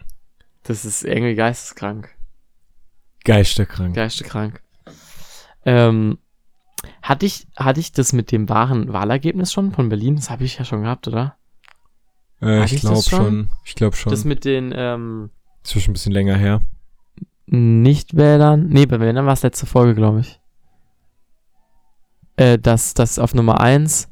Das 0.64 0.84
ist 0.84 1.04
irgendwie 1.04 1.34
geisteskrank. 1.34 2.10
Geisterkrank. 3.24 3.94
Geisteskrank. 3.94 4.60
Ähm, 5.64 6.18
hatte 7.02 7.26
ich, 7.26 7.46
hatte 7.56 7.80
ich 7.80 7.92
das 7.92 8.12
mit 8.12 8.32
dem 8.32 8.48
wahren 8.48 8.92
Wahlergebnis 8.92 9.52
schon 9.52 9.72
von 9.72 9.88
Berlin? 9.88 10.16
Das 10.16 10.30
habe 10.30 10.44
ich 10.44 10.58
ja 10.58 10.64
schon 10.64 10.82
gehabt, 10.82 11.08
oder? 11.08 11.36
Äh, 12.40 12.64
ich 12.64 12.80
glaube 12.80 12.96
das 12.96 13.08
schon? 13.08 13.20
schon? 13.20 13.48
Ich 13.64 13.74
glaube 13.74 13.96
schon. 13.96 14.10
Das 14.10 14.24
mit 14.24 14.44
den 14.44 14.72
ähm, 14.74 15.30
ist 15.64 15.72
schon 15.72 15.82
ein 15.90 15.92
bisschen 15.92 16.12
länger 16.12 16.36
her. 16.36 16.60
Nichtwählern. 17.46 18.68
Nee, 18.68 18.86
bei 18.86 18.98
Wählern 19.00 19.26
war 19.26 19.34
es 19.34 19.42
letzte 19.42 19.66
Folge, 19.66 19.94
glaube 19.94 20.20
ich. 20.20 20.40
Äh, 22.36 22.58
dass, 22.58 22.94
dass 22.94 23.18
auf 23.18 23.34
Nummer 23.34 23.60
eins 23.60 24.08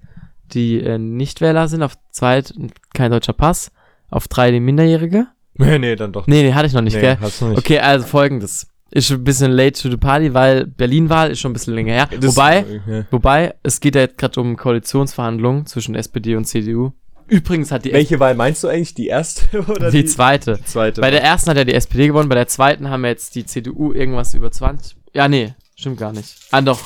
die 0.52 0.80
äh, 0.80 0.98
Nichtwähler 0.98 1.68
sind, 1.68 1.82
auf 1.82 1.96
zweit 2.10 2.52
kein 2.92 3.10
deutscher 3.10 3.32
Pass, 3.32 3.72
auf 4.10 4.28
drei 4.28 4.50
die 4.50 4.60
Minderjährige. 4.60 5.28
Nee, 5.54 5.78
nee, 5.80 5.96
dann 5.96 6.12
doch. 6.12 6.26
Nee, 6.26 6.42
nee, 6.42 6.52
hatte 6.52 6.66
ich 6.66 6.72
noch 6.72 6.82
nicht, 6.82 6.94
nee, 6.94 7.00
gell? 7.00 7.18
hast 7.20 7.40
du 7.40 7.46
nicht. 7.46 7.58
Okay, 7.58 7.78
also 7.78 8.06
folgendes. 8.06 8.69
Ist 8.92 9.06
schon 9.06 9.18
ein 9.18 9.24
bisschen 9.24 9.52
late 9.52 9.80
to 9.80 9.88
the 9.90 9.96
party, 9.96 10.34
weil 10.34 10.66
Berlin-Wahl 10.66 11.30
ist 11.30 11.40
schon 11.40 11.50
ein 11.50 11.54
bisschen 11.54 11.74
länger 11.74 11.92
her. 11.92 12.08
Das- 12.20 12.34
wobei, 12.34 12.64
ja. 12.86 13.04
wobei, 13.10 13.54
es 13.62 13.80
geht 13.80 13.94
ja 13.94 14.00
jetzt 14.02 14.18
gerade 14.18 14.40
um 14.40 14.56
Koalitionsverhandlungen 14.56 15.66
zwischen 15.66 15.94
SPD 15.94 16.34
und 16.36 16.44
CDU. 16.46 16.92
Übrigens 17.28 17.70
hat 17.70 17.84
die 17.84 17.92
Welche 17.92 18.18
Wahl 18.18 18.34
meinst 18.34 18.64
du 18.64 18.68
eigentlich? 18.68 18.94
Die 18.94 19.06
erste 19.06 19.60
oder 19.68 19.92
die 19.92 20.04
zweite. 20.04 20.56
Die 20.56 20.64
zweite. 20.64 21.00
Bei 21.00 21.12
der 21.12 21.22
ersten 21.22 21.50
hat 21.50 21.56
ja 21.56 21.64
die 21.64 21.74
SPD 21.74 22.08
gewonnen, 22.08 22.28
bei 22.28 22.34
der 22.34 22.48
zweiten 22.48 22.90
haben 22.90 23.02
wir 23.02 23.10
jetzt 23.10 23.36
die 23.36 23.46
CDU 23.46 23.92
irgendwas 23.92 24.34
über 24.34 24.50
20. 24.50 24.96
Ja, 25.14 25.28
nee, 25.28 25.54
stimmt 25.76 25.98
gar 25.98 26.12
nicht. 26.12 26.34
Ah, 26.50 26.60
doch. 26.60 26.80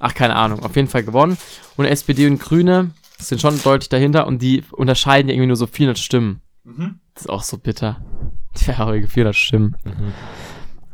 Ach, 0.00 0.14
keine 0.14 0.34
Ahnung. 0.34 0.64
Auf 0.64 0.74
jeden 0.74 0.88
Fall 0.88 1.04
gewonnen. 1.04 1.36
Und 1.76 1.84
SPD 1.84 2.26
und 2.26 2.40
Grüne 2.40 2.90
sind 3.18 3.40
schon 3.40 3.62
deutlich 3.62 3.88
dahinter 3.90 4.26
und 4.26 4.42
die 4.42 4.64
unterscheiden 4.72 5.28
irgendwie 5.28 5.46
nur 5.46 5.56
so 5.56 5.66
400 5.68 5.98
Stimmen. 5.98 6.40
Mhm. 6.64 6.98
Das 7.14 7.24
ist 7.24 7.30
auch 7.30 7.42
so 7.44 7.56
bitter. 7.58 8.02
Traurige 8.54 9.06
400 9.06 9.36
Stimmen. 9.36 9.76
Mhm. 9.84 10.12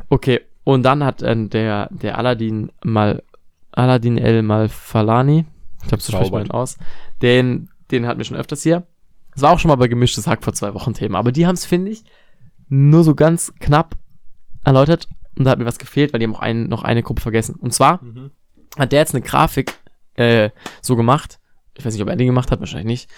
Okay, 0.09 0.41
und 0.65 0.83
dann 0.83 1.05
hat 1.05 1.23
äh, 1.23 1.49
der, 1.49 1.89
der 1.91 2.19
Aladdin 2.19 2.73
mal, 2.85 3.23
Aladdin 3.73 4.19
El 4.19 4.43
Malfalani, 4.43 5.45
ich 5.83 5.89
glaube, 5.89 6.03
so 6.03 6.13
spricht 6.13 6.33
man 6.33 6.45
ihn 6.47 6.51
aus, 6.51 6.79
den, 7.23 7.69
den 7.91 8.07
hatten 8.07 8.19
wir 8.19 8.25
schon 8.25 8.37
öfters 8.37 8.63
hier. 8.63 8.87
Das 9.33 9.43
war 9.43 9.53
auch 9.53 9.59
schon 9.59 9.69
mal 9.69 9.77
bei 9.77 9.89
gemischtes 9.89 10.27
Hack 10.27 10.43
vor 10.43 10.55
zwei 10.55 10.75
Wochen 10.75 10.95
Thema, 10.95 11.19
aber 11.19 11.31
die 11.33 11.47
haben 11.47 11.55
es, 11.55 11.67
finde 11.67 11.91
ich, 11.91 12.05
nur 12.69 13.05
so 13.05 13.15
ganz 13.15 13.53
knapp 13.61 13.97
erläutert 14.65 15.09
und 15.39 15.45
da 15.45 15.51
hat 15.51 15.59
mir 15.59 15.67
was 15.67 15.79
gefehlt, 15.79 16.13
weil 16.13 16.21
die 16.21 16.27
haben 16.27 16.35
auch 16.35 16.41
ein, 16.41 16.69
noch 16.69 16.83
eine 16.83 17.03
Gruppe 17.03 17.21
vergessen. 17.23 17.55
Und 17.57 17.73
zwar 17.73 18.03
Mhm. 18.03 18.31
hat 18.79 18.93
der 18.93 19.01
jetzt 19.01 19.15
eine 19.15 19.23
Grafik 19.23 19.75
äh, 20.15 20.51
so 20.81 20.97
gemacht, 20.97 21.39
ich 21.77 21.85
weiß 21.85 21.93
nicht, 21.93 22.03
ob 22.03 22.09
er 22.09 22.17
die 22.17 22.25
gemacht 22.25 22.51
hat, 22.51 22.61
wahrscheinlich 22.61 22.87
nicht, 22.87 23.11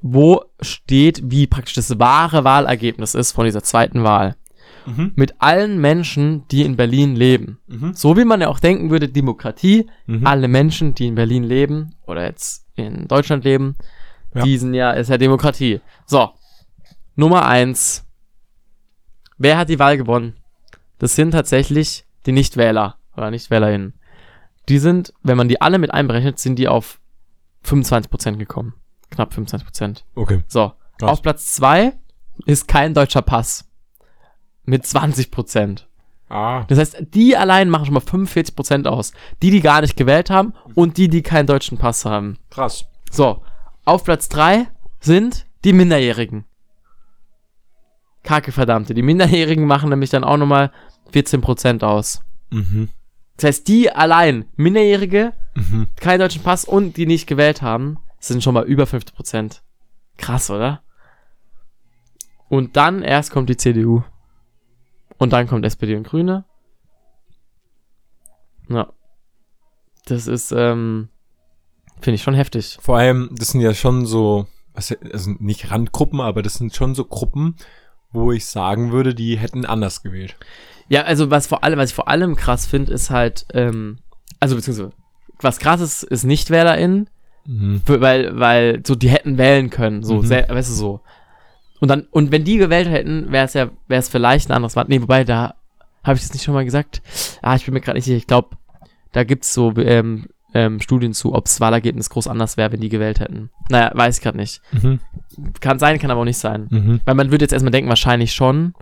wo 0.00 0.44
steht, 0.60 1.22
wie 1.30 1.46
praktisch 1.46 1.74
das 1.74 1.98
wahre 1.98 2.44
Wahlergebnis 2.44 3.14
ist 3.14 3.32
von 3.32 3.44
dieser 3.44 3.62
zweiten 3.62 4.04
Wahl 4.04 4.36
Mhm. 4.86 5.12
mit 5.16 5.34
allen 5.40 5.80
Menschen, 5.80 6.46
die 6.48 6.62
in 6.64 6.76
Berlin 6.76 7.16
leben. 7.16 7.58
Mhm. 7.66 7.94
So 7.94 8.16
wie 8.16 8.24
man 8.24 8.40
ja 8.40 8.48
auch 8.48 8.58
denken 8.60 8.90
würde, 8.90 9.08
Demokratie, 9.08 9.88
Mhm. 10.06 10.26
alle 10.26 10.48
Menschen, 10.48 10.94
die 10.94 11.06
in 11.06 11.14
Berlin 11.14 11.44
leben 11.44 11.94
oder 12.06 12.24
jetzt 12.24 12.66
in 12.74 13.08
Deutschland 13.08 13.44
leben, 13.44 13.76
Ja. 14.34 14.42
die 14.42 14.58
sind 14.58 14.74
ja, 14.74 14.90
ist 14.92 15.08
ja 15.10 15.16
Demokratie. 15.18 15.80
So, 16.06 16.30
Nummer 17.16 17.46
eins. 17.46 18.04
Wer 19.38 19.56
hat 19.58 19.68
die 19.68 19.78
Wahl 19.78 19.96
gewonnen? 19.96 20.34
Das 20.98 21.14
sind 21.16 21.32
tatsächlich 21.32 22.04
die 22.26 22.32
Nichtwähler 22.32 22.96
oder 23.16 23.30
NichtwählerInnen. 23.30 23.94
Die 24.68 24.78
sind, 24.78 25.12
wenn 25.22 25.36
man 25.36 25.48
die 25.48 25.60
alle 25.60 25.78
mit 25.78 25.92
einberechnet, 25.92 26.38
sind 26.38 26.58
die 26.58 26.68
auf 26.68 27.00
25% 27.64 28.36
gekommen. 28.38 28.74
Knapp 29.10 29.32
25%. 29.32 30.04
Okay. 30.14 30.42
So, 30.48 30.72
Krass. 30.98 31.10
auf 31.10 31.22
Platz 31.22 31.52
zwei 31.52 31.92
ist 32.46 32.66
kein 32.68 32.94
deutscher 32.94 33.22
Pass. 33.22 33.68
Mit 34.64 34.84
20%. 34.84 35.82
Ah. 36.28 36.64
Das 36.68 36.78
heißt, 36.78 36.96
die 37.14 37.36
allein 37.36 37.68
machen 37.68 37.84
schon 37.86 37.94
mal 37.94 38.00
45% 38.00 38.86
aus. 38.86 39.12
Die, 39.42 39.50
die 39.50 39.60
gar 39.60 39.82
nicht 39.82 39.96
gewählt 39.96 40.30
haben 40.30 40.54
und 40.74 40.96
die, 40.96 41.08
die 41.08 41.22
keinen 41.22 41.46
deutschen 41.46 41.78
Pass 41.78 42.04
haben. 42.04 42.38
Krass. 42.50 42.86
So, 43.10 43.42
auf 43.84 44.04
Platz 44.04 44.28
3 44.30 44.66
sind 45.00 45.46
die 45.64 45.72
Minderjährigen. 45.72 46.44
Kacke 48.22 48.52
verdammte. 48.52 48.94
Die 48.94 49.02
Minderjährigen 49.02 49.66
machen 49.66 49.90
nämlich 49.90 50.10
dann 50.10 50.24
auch 50.24 50.38
nochmal 50.38 50.72
14% 51.12 51.82
aus. 51.84 52.22
Mhm. 52.50 52.88
Das 53.36 53.48
heißt, 53.48 53.68
die 53.68 53.90
allein, 53.90 54.46
Minderjährige, 54.56 55.32
Mhm. 55.56 55.86
keinen 55.96 56.18
deutschen 56.20 56.42
Pass 56.42 56.64
und 56.64 56.96
die 56.96 57.06
nicht 57.06 57.26
gewählt 57.28 57.62
haben, 57.62 57.98
sind 58.18 58.42
schon 58.42 58.54
mal 58.54 58.64
über 58.64 58.86
50%. 58.86 59.62
Krass, 60.16 60.50
oder? 60.50 60.82
Und 62.48 62.76
dann 62.76 63.02
erst 63.02 63.30
kommt 63.30 63.48
die 63.50 63.56
CDU. 63.56 64.02
Und 65.24 65.32
dann 65.32 65.46
kommt 65.48 65.64
SPD 65.64 65.96
und 65.96 66.06
Grüne. 66.06 66.44
Ja. 68.68 68.92
Das 70.04 70.26
ist, 70.26 70.52
ähm, 70.52 71.08
finde 72.00 72.16
ich 72.16 72.22
schon 72.22 72.34
heftig. 72.34 72.76
Vor 72.82 72.98
allem, 72.98 73.30
das 73.32 73.48
sind 73.48 73.62
ja 73.62 73.72
schon 73.72 74.04
so, 74.04 74.46
also 74.74 74.94
nicht 75.38 75.70
Randgruppen, 75.70 76.20
aber 76.20 76.42
das 76.42 76.54
sind 76.54 76.74
schon 76.74 76.94
so 76.94 77.06
Gruppen, 77.06 77.56
wo 78.12 78.32
ich 78.32 78.44
sagen 78.44 78.92
würde, 78.92 79.14
die 79.14 79.38
hätten 79.38 79.64
anders 79.64 80.02
gewählt. 80.02 80.36
Ja, 80.88 81.04
also 81.04 81.30
was 81.30 81.46
vor 81.46 81.64
allem, 81.64 81.78
was 81.78 81.88
ich 81.90 81.94
vor 81.96 82.08
allem 82.08 82.36
krass 82.36 82.66
finde, 82.66 82.92
ist 82.92 83.08
halt, 83.08 83.46
ähm, 83.54 84.00
also 84.40 84.56
beziehungsweise, 84.56 84.92
was 85.40 85.58
krass 85.58 85.80
ist, 85.80 86.02
ist 86.02 86.24
NichtwählerInnen, 86.24 87.08
Mhm. 87.46 87.82
Weil, 87.86 88.38
weil 88.40 88.82
so 88.86 88.94
die 88.94 89.10
hätten 89.10 89.36
wählen 89.36 89.68
können, 89.68 90.02
so, 90.02 90.16
Mhm. 90.16 90.26
sehr, 90.26 90.48
weißt 90.48 90.70
du 90.70 90.74
so. 90.74 91.00
Und 91.80 91.88
dann, 91.88 92.06
und 92.10 92.32
wenn 92.32 92.44
die 92.44 92.56
gewählt 92.56 92.88
hätten, 92.88 93.32
wäre 93.32 93.44
es 93.44 93.54
ja, 93.54 93.70
wäre 93.88 94.00
es 94.00 94.08
vielleicht 94.08 94.48
ein 94.48 94.54
anderes 94.54 94.74
Land. 94.74 94.88
Nee, 94.88 95.02
wobei, 95.02 95.24
da 95.24 95.54
habe 96.02 96.16
ich 96.16 96.22
das 96.22 96.32
nicht 96.32 96.44
schon 96.44 96.54
mal 96.54 96.64
gesagt. 96.64 97.02
Ah, 97.42 97.56
ich 97.56 97.64
bin 97.64 97.74
mir 97.74 97.80
gerade 97.80 97.98
nicht 97.98 98.04
sicher. 98.04 98.16
Ich 98.16 98.26
glaube, 98.26 98.56
da 99.12 99.24
gibt's 99.24 99.52
so 99.52 99.72
ähm, 99.76 100.26
ähm, 100.54 100.80
Studien 100.80 101.12
zu, 101.12 101.34
ob 101.34 101.46
das 101.46 101.60
Wahlergebnis 101.60 102.10
groß 102.10 102.28
anders 102.28 102.56
wäre, 102.56 102.72
wenn 102.72 102.80
die 102.80 102.88
gewählt 102.88 103.20
hätten. 103.20 103.50
Naja, 103.68 103.90
weiß 103.94 104.18
ich 104.18 104.22
gerade 104.22 104.38
nicht. 104.38 104.62
Mhm. 104.72 105.00
Kann 105.60 105.78
sein, 105.78 105.98
kann 105.98 106.10
aber 106.10 106.20
auch 106.20 106.24
nicht 106.24 106.38
sein. 106.38 106.68
Mhm. 106.70 107.00
Weil 107.04 107.14
man 107.14 107.30
würde 107.30 107.44
jetzt 107.44 107.52
erstmal 107.52 107.72
denken, 107.72 107.88
wahrscheinlich 107.88 108.32
schon. 108.32 108.74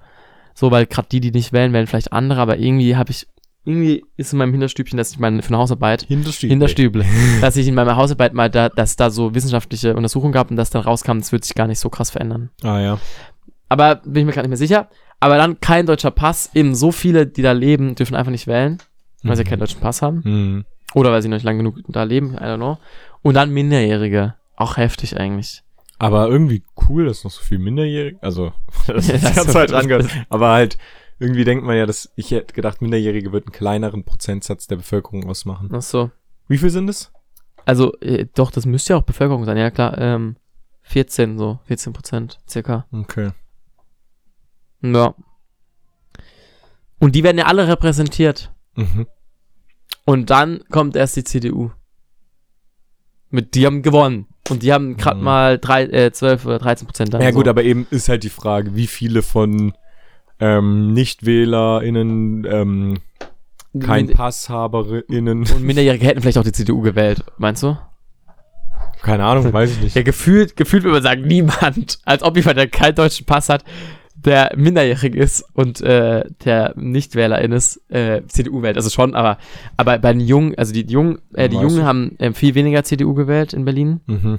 So, 0.55 0.70
weil 0.70 0.87
gerade 0.87 1.09
die, 1.11 1.20
die 1.20 1.31
nicht 1.31 1.52
wählen, 1.52 1.72
wählen 1.72 1.87
vielleicht 1.87 2.12
andere, 2.12 2.40
aber 2.40 2.59
irgendwie 2.59 2.94
habe 2.96 3.11
ich, 3.11 3.26
irgendwie 3.64 4.05
ist 4.16 4.33
in 4.33 4.38
meinem 4.38 4.53
Hinterstübchen, 4.53 4.96
dass 4.96 5.12
ich 5.12 5.18
meine, 5.18 5.42
für 5.42 5.48
eine 5.51 5.59
Hausarbeit 5.59 6.03
Hinterstübel. 6.03 6.51
Hinterstüble. 6.51 7.05
dass 7.40 7.57
ich 7.57 7.68
in 7.68 7.75
meiner 7.75 7.96
Hausarbeit 7.96 8.35
mal 8.35 8.51
da, 8.51 8.68
dass 8.68 8.96
da 8.96 9.11
so 9.11 9.35
wissenschaftliche 9.35 9.94
Untersuchungen 9.94 10.33
gab 10.33 10.51
und 10.51 10.57
dass 10.57 10.70
dann 10.70 10.83
rauskam, 10.83 11.18
das 11.18 11.31
wird 11.33 11.44
sich 11.44 11.55
gar 11.55 11.66
nicht 11.68 11.79
so 11.79 11.88
krass 11.88 12.11
verändern. 12.11 12.51
Ah 12.62 12.81
ja. 12.81 12.98
Aber 13.68 13.96
bin 13.96 14.16
ich 14.16 14.25
mir 14.27 14.33
gerade 14.33 14.48
nicht 14.48 14.59
mehr 14.61 14.68
sicher. 14.68 14.88
Aber 15.20 15.37
dann 15.37 15.61
kein 15.61 15.87
deutscher 15.87 16.11
Pass. 16.11 16.51
Eben 16.55 16.75
so 16.75 16.90
viele, 16.92 17.27
die 17.27 17.42
da 17.42 17.53
leben, 17.53 17.94
dürfen 17.94 18.16
einfach 18.16 18.33
nicht 18.33 18.46
wählen, 18.48 18.79
weil 19.22 19.37
sie 19.37 19.44
Mhm. 19.44 19.48
keinen 19.48 19.61
deutschen 19.61 19.81
Pass 19.81 20.03
haben. 20.03 20.22
Mhm. 20.25 20.64
Oder 20.94 21.12
weil 21.12 21.22
sie 21.22 21.29
noch 21.29 21.37
nicht 21.37 21.44
lang 21.44 21.57
genug 21.59 21.77
da 21.88 22.03
leben, 22.03 22.35
I 22.35 22.38
don't 22.40 22.57
know. 22.57 22.79
Und 23.22 23.35
dann 23.35 23.51
Minderjährige. 23.51 24.35
Auch 24.57 24.77
heftig 24.77 25.16
eigentlich. 25.18 25.62
Aber 25.98 26.29
irgendwie 26.29 26.64
cool, 26.88 27.07
dass 27.07 27.22
noch 27.22 27.31
so 27.31 27.40
viel 27.42 27.59
Minderjährige, 27.59 28.18
also, 28.20 28.53
das 28.88 29.09
ist 29.09 29.25
das 29.25 29.35
ganz 29.37 29.46
ist 29.46 29.53
falsch 29.53 29.70
so- 29.70 29.77
angehört. 29.77 30.11
Aber 30.29 30.51
halt, 30.51 30.77
irgendwie 31.22 31.44
denkt 31.44 31.64
man 31.64 31.76
ja, 31.76 31.87
dass, 31.87 32.11
ich 32.16 32.30
hätte 32.32 32.52
gedacht, 32.52 32.82
Minderjährige 32.82 33.32
wird 33.32 33.46
einen 33.46 33.52
kleineren 33.52 34.04
Prozentsatz 34.04 34.66
der 34.66 34.76
Bevölkerung 34.76 35.28
ausmachen. 35.28 35.70
Ach 35.72 35.82
so. 35.82 36.11
Wie 36.48 36.58
viel 36.58 36.70
sind 36.70 36.90
es? 36.90 37.12
Also, 37.64 37.96
äh, 38.00 38.26
doch, 38.35 38.50
das 38.50 38.66
müsste 38.66 38.92
ja 38.92 38.98
auch 38.98 39.02
Bevölkerung 39.04 39.44
sein. 39.44 39.56
Ja, 39.56 39.70
klar. 39.70 39.96
Ähm, 39.98 40.37
14 40.82 41.38
so. 41.38 41.61
14 41.66 41.92
Prozent 41.92 42.40
circa. 42.48 42.87
Okay. 42.92 43.30
Ja. 44.82 45.14
Und 46.98 47.14
die 47.14 47.22
werden 47.22 47.38
ja 47.38 47.46
alle 47.46 47.68
repräsentiert. 47.68 48.52
Mhm. 48.74 49.06
Und 50.04 50.30
dann 50.30 50.64
kommt 50.70 50.96
erst 50.96 51.16
die 51.16 51.24
CDU. 51.24 51.70
Mit, 53.30 53.54
die 53.54 53.64
haben 53.64 53.82
gewonnen. 53.82 54.26
Und 54.50 54.62
die 54.64 54.72
haben 54.72 54.96
gerade 54.96 55.18
Mhm. 55.18 55.24
mal 55.24 55.58
drei, 55.58 55.85
äh, 55.85 56.12
12 56.12 56.44
oder 56.46 56.58
13 56.58 56.87
Prozent. 56.87 57.14
Ja 57.14 57.30
gut, 57.30 57.46
aber 57.46 57.62
eben 57.62 57.87
ist 57.90 58.08
halt 58.08 58.24
die 58.24 58.28
Frage, 58.28 58.74
wie 58.74 58.88
viele 58.88 59.22
von 59.22 59.72
ähm, 60.42 60.92
NichtwählerInnen, 60.92 62.46
ähm, 62.50 62.98
kein 63.78 64.07
Min 64.07 64.16
PasshaberInnen, 64.16 65.40
Und 65.40 65.62
Minderjährige 65.62 66.05
hätten 66.05 66.20
vielleicht 66.20 66.38
auch 66.38 66.44
die 66.44 66.52
CDU 66.52 66.81
gewählt, 66.81 67.24
meinst 67.38 67.62
du? 67.62 67.76
keine 69.02 69.24
Ahnung, 69.24 69.52
weiß 69.52 69.72
ich 69.72 69.81
nicht. 69.81 69.96
Ja, 69.96 70.02
gefühlt, 70.02 70.57
gefühlt 70.57 70.85
würde 70.85 70.94
man 70.94 71.02
sagen, 71.02 71.26
niemand. 71.26 71.98
Als 72.05 72.22
ob 72.22 72.37
jemand, 72.37 72.57
der 72.59 72.68
keinen 72.68 72.94
deutschen 72.94 73.26
Pass 73.26 73.48
hat, 73.48 73.64
der 74.14 74.52
minderjährig 74.57 75.16
ist 75.16 75.44
und 75.55 75.81
äh, 75.81 76.24
der 76.44 76.74
Nichtwählerin 76.76 77.50
ist, 77.50 77.81
äh, 77.90 78.22
CDU 78.28 78.62
wählt. 78.62 78.76
Also 78.76 78.90
schon, 78.90 79.14
aber, 79.14 79.38
aber 79.76 79.98
bei 79.98 80.12
den 80.12 80.20
Jungen, 80.20 80.57
also 80.57 80.72
die 80.72 80.83
Jungen, 80.83 81.18
äh, 81.35 81.48
die 81.48 81.57
Jungen 81.57 81.85
haben 81.85 82.16
äh, 82.18 82.33
viel 82.33 82.55
weniger 82.55 82.85
CDU 82.85 83.14
gewählt 83.14 83.52
in 83.52 83.64
Berlin. 83.64 84.00
Mhm. 84.07 84.38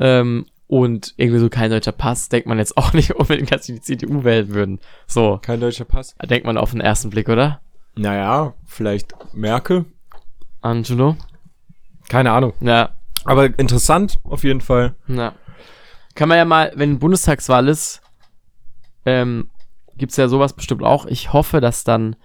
Ähm, 0.00 0.46
und 0.68 1.14
irgendwie 1.16 1.40
so 1.40 1.48
kein 1.48 1.70
deutscher 1.70 1.92
Pass, 1.92 2.28
denkt 2.28 2.46
man 2.46 2.58
jetzt 2.58 2.76
auch 2.76 2.92
nicht 2.92 3.14
unbedingt, 3.16 3.50
dass 3.50 3.66
sie 3.66 3.74
die 3.74 3.80
CDU 3.80 4.22
wählen 4.22 4.48
würden. 4.50 4.78
So, 5.06 5.38
Kein 5.42 5.60
deutscher 5.60 5.84
Pass. 5.86 6.14
denkt 6.28 6.46
man 6.46 6.56
auf 6.58 6.70
den 6.70 6.80
ersten 6.80 7.10
Blick, 7.10 7.28
oder? 7.28 7.60
Naja, 7.96 8.54
vielleicht 8.66 9.12
Merkel. 9.34 9.86
Angelo? 10.60 11.16
Keine 12.08 12.30
Ahnung. 12.32 12.52
Ja, 12.60 12.90
Aber 13.24 13.46
interessant, 13.58 14.18
auf 14.24 14.44
jeden 14.44 14.60
Fall. 14.60 14.94
Ja. 15.08 15.34
Kann 16.14 16.28
man 16.28 16.38
ja 16.38 16.44
mal, 16.44 16.72
wenn 16.76 16.98
Bundestagswahl 16.98 17.68
ist, 17.68 18.00
ähm, 19.04 19.50
gibt's 19.96 20.16
ja 20.16 20.28
sowas 20.28 20.52
bestimmt 20.52 20.82
auch. 20.82 21.06
Ich 21.06 21.32
hoffe, 21.32 21.60
dass 21.60 21.84
dann 21.84 22.16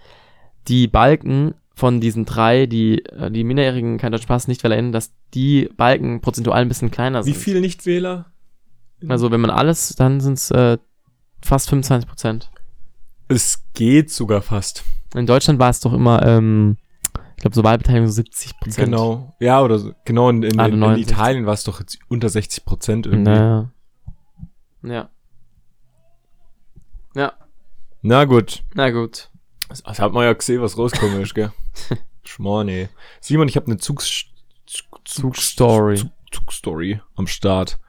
die 0.67 0.87
Balken 0.87 1.55
von 1.75 1.99
diesen 2.01 2.25
drei, 2.25 2.65
die, 2.65 3.03
äh, 3.05 3.31
die 3.31 3.43
Minderjährigen 3.43 3.97
kein 3.97 4.11
Deutsch 4.11 4.25
Pass 4.27 4.47
nicht 4.47 4.63
wählen, 4.63 4.91
dass 4.91 5.13
die 5.33 5.69
Balken 5.75 6.21
prozentual 6.21 6.61
ein 6.61 6.67
bisschen 6.67 6.91
kleiner 6.91 7.25
Wie 7.25 7.31
sind. 7.31 7.41
viel 7.41 7.61
Nichtwähler? 7.61 8.25
Also 9.09 9.31
wenn 9.31 9.41
man 9.41 9.51
alles, 9.51 9.89
dann 9.95 10.19
sind's 10.21 10.51
äh, 10.51 10.77
fast 11.41 11.69
25 11.69 12.07
Prozent. 12.07 12.51
Es 13.27 13.63
geht 13.73 14.11
sogar 14.11 14.41
fast. 14.41 14.83
In 15.15 15.25
Deutschland 15.25 15.59
war 15.59 15.69
es 15.69 15.79
doch 15.79 15.93
immer, 15.93 16.25
ähm, 16.25 16.77
ich 17.35 17.41
glaube, 17.41 17.55
so 17.55 17.63
Wahlbeteiligung 17.63 18.07
so 18.07 18.13
70 18.13 18.59
Prozent. 18.59 18.85
Genau. 18.91 19.35
Ja, 19.39 19.61
oder 19.61 19.79
so. 19.79 19.93
Genau, 20.05 20.29
in, 20.29 20.43
in, 20.43 20.59
Ah, 20.59 20.65
in, 20.67 20.73
in 20.73 20.79
69. 20.79 21.11
Italien 21.11 21.45
war 21.45 21.53
es 21.53 21.63
doch 21.63 21.79
jetzt 21.79 21.99
unter 22.07 22.29
60 22.29 22.65
Prozent 22.65 23.05
irgendwie. 23.05 23.31
Naja. 23.31 23.69
Ja. 24.83 25.09
Ja, 27.15 27.33
Na 28.01 28.25
gut. 28.25 28.63
na 28.73 28.89
gut. 28.89 29.29
Das, 29.69 29.83
das 29.83 29.99
hat 29.99 30.13
man 30.13 30.23
ja 30.23 30.33
gesehen, 30.33 30.61
was 30.61 30.77
rauskommen 30.77 31.21
ist, 31.21 31.35
gell? 31.35 31.51
Schmarrn, 32.23 32.67
ey. 32.69 32.89
Simon, 33.21 33.47
ich 33.47 33.55
habe 33.55 33.67
eine 33.67 33.77
Zugs 33.77 34.25
Zugstory. 35.05 35.97
Zug, 35.97 36.09
Zugstory 36.31 37.01
am 37.15 37.27
Start. 37.27 37.79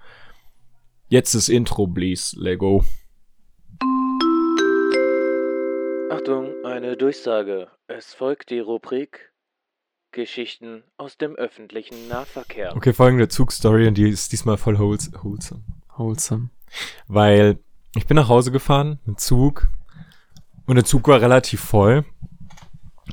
Jetzt 1.09 1.35
das 1.35 1.49
Intro, 1.49 1.87
please. 1.87 2.39
Lego. 2.39 2.85
Achtung, 6.11 6.53
eine 6.65 6.97
Durchsage. 6.97 7.69
Es 7.87 8.15
folgt 8.15 8.51
die 8.51 8.59
Rubrik 8.61 9.33
Geschichten 10.13 10.85
aus 10.97 11.19
dem 11.19 11.35
öffentlichen 11.35 12.09
Nahverkehr. 12.09 12.75
Okay, 12.77 12.93
folgende 12.93 13.29
Zugstory 13.29 13.89
und 13.89 13.99
die 13.99 14.09
ist 14.09 14.33
diesmal 14.33 14.57
voll 14.57 14.79
wholes 14.79 15.11
wholesome. 15.23 15.63
Wholesome. 15.97 16.51
Weil 17.09 17.59
ich 17.97 18.07
bin 18.07 18.17
nach 18.17 18.29
Hause 18.29 18.53
gefahren 18.53 19.01
mit 19.05 19.21
Zug 19.21 19.69
und 20.67 20.77
der 20.77 20.85
Zug 20.85 21.07
war 21.09 21.21
relativ 21.21 21.61
voll. 21.61 22.05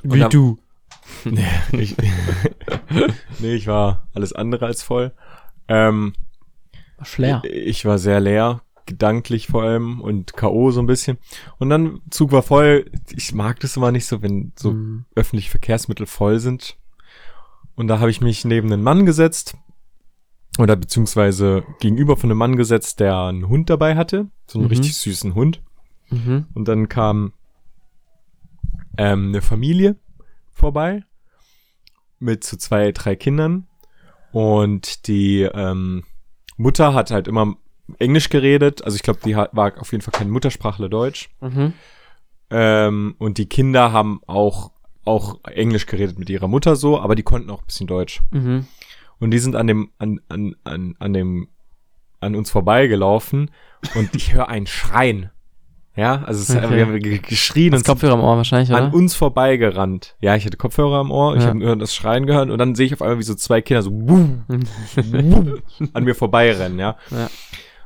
Und 0.03 0.19
dann- 0.19 0.29
du. 0.29 0.57
nee, 1.25 1.45
ich, 1.73 1.95
nee, 3.39 3.53
ich 3.55 3.67
war 3.67 4.07
alles 4.13 4.31
andere 4.31 4.67
als 4.67 4.81
voll. 4.83 5.11
Ähm, 5.67 6.13
Schleer. 7.03 7.41
Ich 7.45 7.85
war 7.85 7.97
sehr 7.97 8.19
leer, 8.19 8.61
gedanklich 8.85 9.47
vor 9.47 9.63
allem 9.63 10.01
und 10.01 10.33
K.O. 10.33 10.71
so 10.71 10.79
ein 10.81 10.87
bisschen. 10.87 11.17
Und 11.59 11.69
dann 11.69 12.01
Zug 12.09 12.31
war 12.31 12.41
voll. 12.43 12.91
Ich 13.15 13.33
mag 13.33 13.59
das 13.59 13.77
immer 13.77 13.91
nicht 13.91 14.05
so, 14.05 14.21
wenn 14.21 14.53
so 14.55 14.71
Mhm. 14.73 15.05
öffentliche 15.15 15.51
Verkehrsmittel 15.51 16.05
voll 16.05 16.39
sind. 16.39 16.77
Und 17.75 17.87
da 17.87 17.99
habe 17.99 18.11
ich 18.11 18.21
mich 18.21 18.43
neben 18.45 18.71
einen 18.71 18.83
Mann 18.83 19.05
gesetzt. 19.05 19.55
Oder 20.59 20.75
beziehungsweise 20.75 21.63
gegenüber 21.79 22.17
von 22.17 22.29
einem 22.29 22.37
Mann 22.37 22.57
gesetzt, 22.57 22.99
der 22.99 23.17
einen 23.17 23.47
Hund 23.47 23.69
dabei 23.69 23.95
hatte. 23.95 24.27
So 24.47 24.59
einen 24.59 24.65
Mhm. 24.67 24.71
richtig 24.71 24.95
süßen 24.97 25.33
Hund. 25.33 25.61
Mhm. 26.09 26.47
Und 26.53 26.67
dann 26.67 26.89
kam 26.89 27.33
ähm, 28.97 29.29
eine 29.29 29.41
Familie 29.41 29.95
vorbei 30.51 31.03
mit 32.19 32.43
so 32.43 32.57
zwei, 32.57 32.91
drei 32.91 33.15
Kindern. 33.15 33.67
Und 34.33 35.07
die 35.07 35.41
ähm, 35.43 36.03
Mutter 36.61 36.93
hat 36.93 37.11
halt 37.11 37.27
immer 37.27 37.55
Englisch 37.99 38.29
geredet. 38.29 38.83
Also 38.83 38.95
ich 38.95 39.03
glaube, 39.03 39.19
die 39.25 39.35
hat, 39.35 39.55
war 39.55 39.73
auf 39.79 39.91
jeden 39.91 40.01
Fall 40.01 40.13
kein 40.13 40.29
Muttersprachler 40.29 40.89
Deutsch. 40.89 41.29
Mhm. 41.41 41.73
Ähm, 42.49 43.15
und 43.17 43.37
die 43.37 43.47
Kinder 43.47 43.91
haben 43.91 44.21
auch, 44.27 44.71
auch 45.05 45.39
Englisch 45.45 45.85
geredet 45.85 46.19
mit 46.19 46.29
ihrer 46.29 46.47
Mutter 46.47 46.75
so, 46.75 46.99
aber 46.99 47.15
die 47.15 47.23
konnten 47.23 47.49
auch 47.49 47.61
ein 47.61 47.65
bisschen 47.65 47.87
Deutsch. 47.87 48.21
Mhm. 48.31 48.67
Und 49.19 49.31
die 49.31 49.39
sind 49.39 49.55
an 49.55 49.67
dem, 49.67 49.91
an, 49.97 50.19
an, 50.29 50.55
an, 50.63 50.95
an 50.99 51.13
dem, 51.13 51.47
an 52.19 52.35
uns 52.35 52.51
vorbeigelaufen 52.51 53.51
und 53.95 54.15
ich 54.15 54.33
höre 54.33 54.49
ein 54.49 54.67
Schreien. 54.67 55.29
Ja, 55.95 56.23
also 56.23 56.41
es, 56.41 56.49
Okay. 56.55 56.75
wir 56.75 56.85
haben 56.85 56.99
ge- 56.99 57.17
geschrien 57.17 57.73
und 57.73 57.83
Kopfhörer 57.83 58.13
im 58.13 58.21
Ohr 58.21 58.37
wahrscheinlich, 58.37 58.73
an 58.73 58.87
oder? 58.87 58.93
uns 58.95 59.13
vorbeigerannt. 59.13 60.15
Ja, 60.21 60.35
ich 60.37 60.45
hatte 60.45 60.55
Kopfhörer 60.55 60.99
am 60.99 61.11
Ohr, 61.11 61.35
ich 61.35 61.43
Ja. 61.43 61.49
habe 61.49 61.77
das 61.77 61.93
Schreien 61.93 62.25
gehört 62.25 62.49
und 62.49 62.57
dann 62.57 62.75
sehe 62.75 62.85
ich 62.85 62.93
auf 62.93 63.01
einmal, 63.01 63.19
wie 63.19 63.23
so 63.23 63.35
zwei 63.35 63.61
Kinder 63.61 63.81
so 63.81 63.91
boom, 63.91 64.45
boom, 64.95 65.61
an 65.93 66.03
mir 66.03 66.15
vorbeirennen, 66.15 66.79
ja. 66.79 66.95
Ja. 67.11 67.29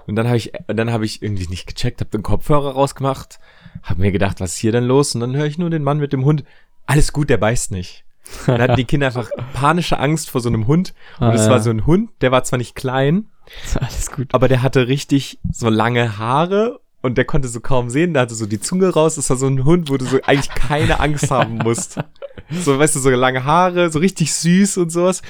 Und 0.08 0.16
dann 0.18 0.28
habe 0.28 0.38
ich, 0.38 0.52
dann 0.68 0.92
habe 0.92 1.04
ich 1.04 1.24
irgendwie 1.24 1.48
nicht 1.48 1.66
gecheckt, 1.66 2.00
habe 2.00 2.12
den 2.12 2.22
Kopfhörer 2.22 2.74
rausgemacht, 2.74 3.40
habe 3.82 4.02
mir 4.02 4.12
gedacht, 4.12 4.40
was 4.40 4.52
ist 4.54 4.58
hier 4.60 4.72
denn 4.72 4.84
los? 4.84 5.16
Und 5.16 5.22
dann 5.22 5.36
höre 5.36 5.48
ich 5.48 5.58
nur 5.58 5.72
den 5.72 5.82
Mann 5.82 5.98
mit 5.98 6.14
dem 6.14 6.26
Hund. 6.26 6.44
Alles 6.86 7.12
gut, 7.12 7.32
der 7.32 7.38
beißt 7.38 7.72
nicht. 7.72 8.04
Dann 8.46 8.62
hatten 8.62 8.76
die 8.76 8.86
Kinder 8.86 9.08
einfach 9.08 9.32
panische 9.54 9.98
Angst 10.00 10.30
vor 10.30 10.42
so 10.42 10.50
einem 10.50 10.68
Hund. 10.68 10.94
Und 11.20 11.26
Ah, 11.30 11.34
es 11.34 11.46
ja. 11.48 11.52
war 11.54 11.60
so 11.60 11.72
ein 11.72 11.88
Hund, 11.88 12.12
der 12.22 12.32
war 12.32 12.44
zwar 12.44 12.58
nicht 12.60 12.76
klein, 12.76 13.26
Alles 13.80 14.12
gut. 14.12 14.28
aber 14.32 14.48
der 14.48 14.62
hatte 14.62 14.88
richtig 14.88 15.40
so 15.52 15.70
lange 15.70 16.20
Haare 16.20 16.80
und 17.06 17.18
der 17.18 17.26
konnte 17.26 17.48
so 17.48 17.60
kaum 17.60 17.90
sehen, 17.90 18.14
der 18.14 18.24
hatte 18.24 18.36
so 18.36 18.46
die 18.46 18.60
Zunge 18.60 18.90
raus. 18.90 19.16
Das 19.16 19.30
war 19.30 19.38
so 19.38 19.48
ein 19.48 19.64
Hund, 19.64 19.90
wo 19.90 19.98
du 19.98 20.06
so 20.06 20.20
eigentlich 20.24 20.50
keine 20.50 21.00
Angst 21.00 21.32
haben 21.32 21.58
musst. 21.60 21.98
So, 22.50 22.78
weißt 22.78 22.96
du, 22.96 23.00
so 23.00 23.10
lange 23.10 23.46
Haare, 23.46 23.90
so 23.92 24.00
richtig 24.00 24.34
süß 24.34 24.78
und 24.78 24.92
sowas. 24.92 25.22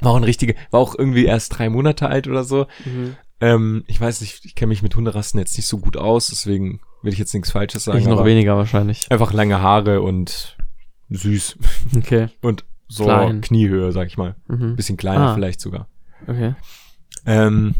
War 0.00 0.12
auch 0.12 0.16
ein 0.16 0.24
richtiger, 0.24 0.54
war 0.70 0.80
auch 0.80 0.94
irgendwie 0.98 1.24
erst 1.24 1.58
drei 1.58 1.68
Monate 1.70 2.08
alt 2.08 2.26
oder 2.28 2.44
so. 2.44 2.66
Mhm. 2.84 3.16
Ähm, 3.40 3.84
ich 3.86 4.00
weiß 4.00 4.20
nicht, 4.20 4.44
ich 4.44 4.54
kenne 4.54 4.70
mich 4.70 4.82
mit 4.82 4.96
Hunderassen 4.96 5.38
jetzt 5.38 5.56
nicht 5.56 5.66
so 5.66 5.78
gut 5.78 5.96
aus, 5.96 6.28
deswegen 6.28 6.80
will 7.02 7.12
ich 7.12 7.18
jetzt 7.18 7.32
nichts 7.34 7.52
Falsches 7.52 7.84
sagen. 7.84 7.98
Ich 7.98 8.06
noch 8.06 8.24
weniger 8.24 8.56
wahrscheinlich. 8.56 9.06
Einfach 9.10 9.32
lange 9.32 9.60
Haare 9.62 10.00
und 10.02 10.56
süß. 11.10 11.56
Okay. 11.96 12.28
Und 12.42 12.64
so 12.88 13.04
Klein. 13.04 13.40
Kniehöhe, 13.42 13.92
sag 13.92 14.06
ich 14.08 14.16
mal. 14.16 14.34
Mhm. 14.48 14.74
Bisschen 14.76 14.96
kleiner 14.96 15.28
Ah. 15.28 15.34
vielleicht 15.34 15.60
sogar. 15.60 15.88
Okay. 16.26 16.54
Ähm, 17.26 17.74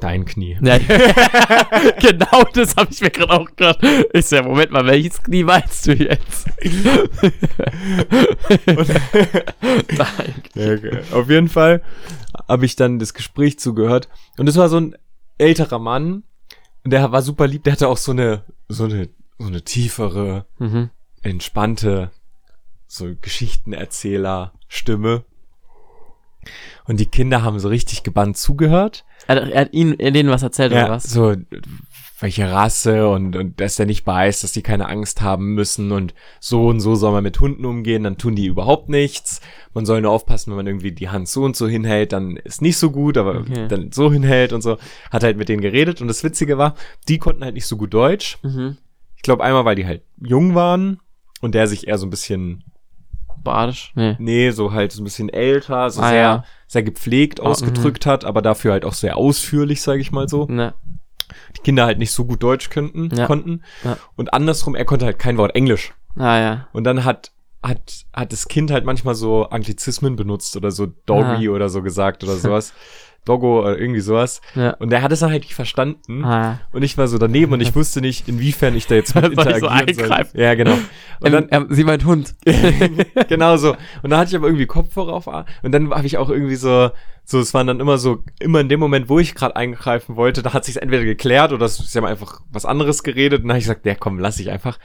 dein 0.00 0.24
Knie. 0.24 0.58
Ja, 0.62 0.78
genau 2.00 2.44
das 2.52 2.76
habe 2.76 2.88
ich 2.90 3.00
mir 3.00 3.10
gerade 3.10 3.32
auch 3.32 3.46
gedacht. 3.46 3.78
Ich 4.12 4.30
ja, 4.30 4.42
Moment 4.42 4.70
mal, 4.70 4.86
welches 4.86 5.22
Knie 5.22 5.44
meinst 5.44 5.86
du 5.86 5.92
jetzt? 5.94 6.46
Nein. 9.96 10.34
Ja, 10.54 10.72
okay. 10.74 10.98
Auf 11.12 11.28
jeden 11.30 11.48
Fall 11.48 11.82
habe 12.48 12.64
ich 12.66 12.74
dann 12.76 12.98
das 12.98 13.14
Gespräch 13.14 13.58
zugehört. 13.58 14.08
Und 14.36 14.46
es 14.48 14.56
war 14.56 14.68
so 14.68 14.76
ein 14.78 14.94
älterer 15.38 15.78
Mann. 15.78 16.24
Und 16.84 16.90
der 16.92 17.10
war 17.12 17.22
super 17.22 17.46
lieb. 17.46 17.64
Der 17.64 17.72
hatte 17.74 17.88
auch 17.88 17.96
so 17.96 18.12
eine, 18.12 18.44
so 18.68 18.84
eine, 18.84 19.08
so 19.38 19.46
eine 19.48 19.62
tiefere, 19.62 20.44
Mhm. 20.58 20.90
entspannte, 21.22 22.10
so 22.86 23.08
Geschichtenerzähler-Stimme. 23.20 25.24
Und 26.86 27.00
die 27.00 27.06
Kinder 27.06 27.42
haben 27.42 27.58
so 27.58 27.68
richtig 27.68 28.02
gebannt 28.04 28.36
zugehört. 28.38 29.04
Er, 29.28 29.36
hat- 29.36 29.50
er 29.50 29.60
hat 29.62 29.72
ihnen, 29.72 29.98
er 30.00 30.10
denen 30.10 30.30
was 30.30 30.42
erzählt, 30.42 30.72
oder 30.72 30.90
was? 30.90 31.04
so 31.04 31.34
welche 32.20 32.50
Rasse 32.50 33.08
und, 33.08 33.36
und 33.36 33.60
dass 33.60 33.76
der 33.76 33.86
nicht 33.86 34.04
beißt, 34.04 34.42
dass 34.42 34.50
die 34.50 34.62
keine 34.62 34.88
Angst 34.88 35.20
haben 35.20 35.54
müssen 35.54 35.92
und 35.92 36.14
so 36.40 36.66
und 36.66 36.80
so 36.80 36.96
soll 36.96 37.12
man 37.12 37.22
mit 37.22 37.38
Hunden 37.38 37.64
umgehen, 37.64 38.02
dann 38.02 38.18
tun 38.18 38.34
die 38.34 38.46
überhaupt 38.46 38.88
nichts. 38.88 39.40
Man 39.72 39.86
soll 39.86 40.00
nur 40.00 40.10
aufpassen, 40.10 40.50
wenn 40.50 40.56
man 40.56 40.66
irgendwie 40.66 40.90
die 40.90 41.10
Hand 41.10 41.28
so 41.28 41.44
und 41.44 41.54
so 41.54 41.68
hinhält, 41.68 42.12
dann 42.12 42.36
ist 42.36 42.60
nicht 42.60 42.76
so 42.76 42.90
gut, 42.90 43.16
aber 43.16 43.36
Okay. 43.42 43.68
dann 43.68 43.92
so 43.92 44.10
hinhält 44.12 44.52
und 44.52 44.62
so. 44.62 44.78
Hat 45.12 45.22
halt 45.22 45.36
mit 45.36 45.48
denen 45.48 45.60
geredet 45.62 46.00
und 46.00 46.08
das 46.08 46.24
Witzige 46.24 46.58
war, 46.58 46.74
die 47.06 47.18
konnten 47.18 47.44
halt 47.44 47.54
nicht 47.54 47.66
so 47.66 47.76
gut 47.76 47.94
Deutsch. 47.94 48.38
Mhm. 48.42 48.78
Ich 49.14 49.22
glaube 49.22 49.44
einmal, 49.44 49.64
weil 49.64 49.76
die 49.76 49.86
halt 49.86 50.02
jung 50.20 50.56
waren 50.56 50.98
und 51.40 51.54
der 51.54 51.68
sich 51.68 51.86
eher 51.86 51.98
so 51.98 52.06
ein 52.06 52.10
bisschen, 52.10 52.64
Badisch? 53.42 53.92
Nee. 53.94 54.16
nee, 54.18 54.50
so 54.50 54.72
halt 54.72 54.92
so 54.92 55.00
ein 55.00 55.04
bisschen 55.04 55.28
älter, 55.28 55.90
so 55.90 56.00
Ah, 56.02 56.08
sehr, 56.10 56.20
ja. 56.20 56.44
sehr 56.66 56.82
gepflegt 56.82 57.40
Ah, 57.40 57.44
ausgedrückt 57.44 58.06
hat, 58.06 58.24
aber 58.24 58.42
dafür 58.42 58.72
halt 58.72 58.84
auch 58.84 58.94
sehr 58.94 59.16
ausführlich, 59.16 59.82
sage 59.82 60.00
ich 60.00 60.12
mal 60.12 60.28
so. 60.28 60.46
Ne. 60.48 60.74
Die 61.56 61.60
Kinder 61.62 61.84
halt 61.86 61.98
nicht 61.98 62.12
so 62.12 62.24
gut 62.24 62.42
Deutsch 62.42 62.70
könnten, 62.70 63.10
Ja. 63.14 63.26
konnten. 63.26 63.62
Ja. 63.84 63.96
Und 64.16 64.32
andersrum, 64.34 64.74
er 64.74 64.84
konnte 64.84 65.04
halt 65.04 65.18
kein 65.18 65.36
Wort 65.38 65.54
Englisch. 65.54 65.92
Ah, 66.16 66.38
ja. 66.38 66.68
Und 66.72 66.84
dann 66.84 67.04
hat, 67.04 67.32
hat, 67.62 68.04
hat 68.12 68.32
das 68.32 68.48
Kind 68.48 68.70
halt 68.70 68.84
manchmal 68.84 69.14
so 69.14 69.48
Anglizismen 69.48 70.16
benutzt 70.16 70.56
oder 70.56 70.70
so 70.70 70.86
Doggy 71.06 71.48
oder 71.48 71.68
so 71.68 71.82
gesagt 71.82 72.24
oder 72.24 72.36
sowas. 72.36 72.72
Doggo 73.28 73.60
oder 73.60 73.78
irgendwie 73.78 74.00
sowas. 74.00 74.40
Ja. 74.54 74.70
Und 74.74 74.90
der 74.90 75.02
hat 75.02 75.12
es 75.12 75.20
dann 75.20 75.30
halt 75.30 75.42
nicht 75.42 75.54
verstanden. 75.54 76.24
Ah, 76.24 76.60
Und 76.72 76.82
ich 76.82 76.96
war 76.98 77.06
so 77.08 77.18
daneben 77.18 77.52
und 77.52 77.60
ich 77.60 77.74
wusste 77.74 78.00
nicht, 78.00 78.28
inwiefern 78.28 78.74
ich 78.74 78.86
da 78.86 78.94
jetzt 78.94 79.14
mit 79.14 79.24
Soll 79.24 79.32
ich 79.32 79.38
so 79.38 79.42
interagieren 79.66 79.94
soll. 79.94 80.04
eingreifen? 80.04 80.40
Ja, 80.40 80.54
genau. 80.54 80.72
Und 81.20 81.26
ähm, 81.26 81.32
dann, 81.32 81.48
ähm, 81.50 81.66
sie 81.70 81.82
meint 81.84 82.04
Hund. 82.04 82.34
genau 83.28 83.56
so. 83.56 83.72
Und 84.02 84.10
dann 84.10 84.20
hatte 84.20 84.30
ich 84.30 84.36
aber 84.36 84.46
irgendwie 84.46 84.66
Kopfhörer 84.66 85.12
auf. 85.12 85.26
Und 85.26 85.72
dann 85.72 85.90
habe 85.90 86.06
ich 86.06 86.16
auch 86.16 86.30
irgendwie 86.30 86.54
so, 86.54 86.90
so, 87.24 87.40
es 87.40 87.52
waren 87.54 87.66
dann 87.66 87.80
immer 87.80 87.98
so, 87.98 88.22
immer 88.38 88.60
in 88.60 88.68
dem 88.68 88.78
Moment, 88.80 89.08
wo 89.08 89.18
ich 89.18 89.34
gerade 89.34 89.56
eingreifen 89.56 90.14
wollte, 90.16 90.42
da 90.42 90.52
hat 90.54 90.64
sich 90.64 90.80
entweder 90.80 91.04
geklärt 91.04 91.52
oder 91.52 91.68
sie 91.68 91.98
haben 91.98 92.04
einfach 92.06 92.40
was 92.50 92.64
anderes 92.64 93.02
geredet. 93.02 93.40
Und 93.42 93.48
dann 93.48 93.52
habe 93.54 93.58
ich 93.58 93.64
gesagt, 93.64 93.84
ja 93.84 93.94
komm, 93.96 94.18
lass 94.18 94.38
ich 94.38 94.50
einfach. 94.50 94.78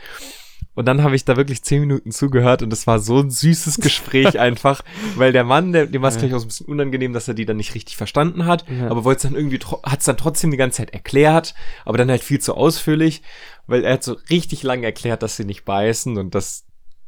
Und 0.76 0.86
dann 0.88 1.04
habe 1.04 1.16
ich 1.16 1.24
da 1.24 1.38
wirklich 1.38 1.64
zehn 1.64 1.82
Minuten 1.82 2.12
zugehört 2.12 2.64
und 2.64 2.74
es 2.74 2.88
war 2.88 2.98
so 2.98 3.20
ein 3.20 3.30
süßes 3.30 3.78
Gespräch 3.78 4.40
einfach, 4.40 4.82
weil 5.16 5.32
der 5.32 5.44
Mann, 5.44 5.72
der, 5.72 5.86
dem 5.86 6.02
war 6.02 6.10
es 6.10 6.16
Ja. 6.16 6.22
gleich 6.22 6.34
auch 6.34 6.40
so 6.40 6.46
ein 6.46 6.48
bisschen 6.48 6.66
unangenehm, 6.68 7.14
dass 7.14 7.28
er 7.28 7.36
die 7.36 7.46
dann 7.46 7.58
nicht 7.58 7.76
richtig 7.76 7.96
verstanden 7.96 8.46
hat, 8.48 8.66
Ja. 8.70 8.90
aber 8.90 9.04
wollte 9.04 9.18
es 9.18 9.24
dann 9.32 9.36
irgendwie, 9.40 9.60
hat 9.84 10.00
es 10.00 10.06
dann 10.06 10.18
trotzdem 10.18 10.50
die 10.50 10.58
ganze 10.58 10.78
Zeit 10.78 10.90
erklärt, 10.92 11.54
aber 11.86 11.98
dann 12.00 12.10
halt 12.10 12.24
viel 12.24 12.40
zu 12.40 12.56
ausführlich, 12.56 13.22
weil 13.68 13.84
er 13.84 13.94
hat 13.94 14.04
so 14.04 14.18
richtig 14.32 14.64
lang 14.64 14.82
erklärt, 14.84 15.22
dass 15.22 15.36
sie 15.38 15.46
nicht 15.46 15.64
beißen 15.64 16.18
und 16.18 16.34
dass, 16.34 16.66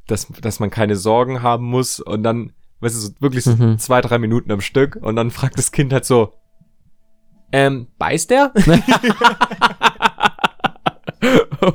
dass, 0.07 0.28
dass 0.41 0.59
man 0.59 0.70
keine 0.70 0.95
Sorgen 0.95 1.41
haben 1.41 1.66
muss 1.66 1.99
und 1.99 2.22
dann, 2.22 2.53
weißt 2.82 2.93
du, 2.95 2.99
so 2.99 3.09
wirklich 3.20 3.43
so 3.45 3.55
Mhm. 3.55 3.80
zwei, 3.80 4.01
drei 4.01 4.20
Minuten 4.20 4.51
am 4.51 4.61
Stück 4.61 4.95
und 5.01 5.16
dann 5.16 5.32
fragt 5.32 5.57
das 5.57 5.72
Kind 5.72 5.91
halt 5.91 6.05
so, 6.05 6.34
ähm, 7.51 7.88
beißt 7.97 8.30
der? 8.30 8.53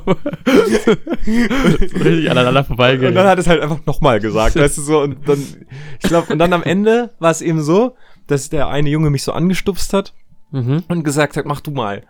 Richtig 1.27 2.29
aneinander 2.31 2.61
Und 2.61 2.67
vorbeigehen. 2.67 3.15
dann 3.15 3.27
hat 3.27 3.39
es 3.39 3.47
halt 3.47 3.61
einfach 3.61 3.85
nochmal 3.85 4.19
gesagt, 4.19 4.55
weißt 4.55 4.77
du 4.77 4.81
so, 4.81 5.01
und 5.01 5.27
dann, 5.27 5.39
ich 6.01 6.07
glaube, 6.09 6.31
und 6.33 6.39
dann 6.39 6.53
am 6.53 6.63
Ende 6.63 7.11
war 7.19 7.31
es 7.31 7.41
eben 7.41 7.61
so, 7.61 7.95
dass 8.27 8.49
der 8.49 8.67
eine 8.67 8.89
Junge 8.89 9.09
mich 9.09 9.23
so 9.23 9.31
angestupst 9.33 9.93
hat 9.93 10.13
Mhm. 10.53 10.83
und 10.89 11.03
gesagt 11.03 11.37
hat, 11.37 11.45
mach 11.45 11.61
du 11.61 11.71
mal. 11.71 12.03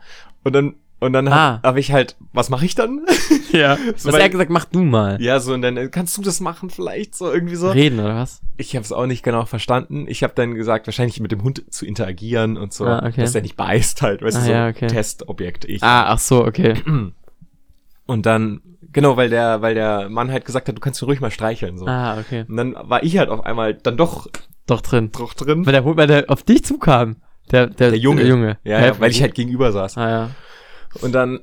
Und 0.44 0.54
dann, 0.54 0.74
und 1.00 1.14
dann 1.14 1.28
Ah. 1.28 1.54
hab, 1.58 1.64
hab 1.64 1.78
ich 1.78 1.92
halt, 1.92 2.16
was 2.34 2.50
mache 2.50 2.66
ich 2.66 2.74
dann? 2.76 3.02
Ja. 3.52 3.78
So, 3.98 4.08
Was 4.10 4.16
er 4.16 4.24
hat 4.24 4.32
gesagt, 4.32 4.50
mach 4.50 4.64
du 4.66 4.82
mal. 4.82 5.22
ja, 5.22 5.40
so, 5.42 5.54
und 5.54 5.62
dann, 5.62 5.92
kannst 5.92 6.18
du 6.18 6.22
das 6.22 6.40
machen 6.40 6.70
vielleicht, 6.70 7.14
so 7.16 7.32
irgendwie 7.32 7.56
so. 7.56 7.70
Reden, 7.70 8.00
oder 8.00 8.16
was? 8.16 8.42
Ich 8.58 8.76
habe 8.78 8.84
es 8.86 8.92
auch 8.94 9.06
nicht 9.06 9.22
genau 9.24 9.46
verstanden. 9.46 10.06
Ich 10.08 10.24
habe 10.24 10.34
dann 10.36 10.56
gesagt, 10.56 10.88
wahrscheinlich 10.88 11.20
mit 11.20 11.32
dem 11.34 11.44
Hund 11.44 11.64
zu 11.70 11.86
interagieren 11.86 12.56
und 12.58 12.72
so, 12.74 12.86
Ah, 12.86 13.06
okay. 13.06 13.20
dass 13.22 13.34
der 13.34 13.42
nicht 13.42 13.58
beißt 13.58 14.02
halt, 14.02 14.22
weißt 14.22 14.38
Ah, 14.38 14.40
du, 14.40 14.46
so 14.46 14.52
ja, 14.52 14.68
okay. 14.70 14.88
Testobjekt 14.88 15.66
ich. 15.66 15.84
Ah, 15.84 16.06
ach 16.08 16.20
so, 16.20 16.46
okay. 16.46 16.76
Und 18.12 18.26
dann, 18.26 18.62
genau, 18.92 19.16
weil 19.16 19.30
der, 19.30 19.62
weil 19.62 19.74
der 19.74 20.10
Mann 20.10 20.32
halt 20.32 20.44
gesagt 20.46 20.68
hat, 20.68 20.76
du 20.76 20.80
kannst 20.82 21.02
ihn 21.02 21.06
ruhig 21.06 21.22
mal 21.22 21.32
streicheln, 21.32 21.78
so. 21.78 21.86
Ah, 21.88 22.20
okay. 22.20 22.44
Und 22.48 22.58
dann 22.58 22.76
war 22.78 23.04
ich 23.04 23.18
halt 23.18 23.30
auf 23.30 23.46
einmal 23.46 23.74
dann 23.74 23.96
doch 23.96 24.28
Doch 24.68 24.82
drin. 24.82 25.12
drauf 25.12 25.34
drin. 25.34 25.66
Weil 25.66 25.74
der, 25.74 25.86
weil 25.86 26.08
der 26.08 26.26
auf 26.30 26.44
dich 26.44 26.66
zukam. 26.66 27.18
Der, 27.52 27.68
der, 27.68 27.92
Der 27.92 28.00
Junge. 28.00 28.22
Der 28.22 28.30
Junge. 28.30 28.58
Ja, 28.64 28.86
ja, 28.86 29.00
weil 29.00 29.12
ich 29.12 29.22
halt 29.22 29.34
gegenüber 29.34 29.72
saß. 29.72 29.98
Ah, 29.98 30.10
ja. 30.10 30.30
Und 31.02 31.14
dann, 31.14 31.40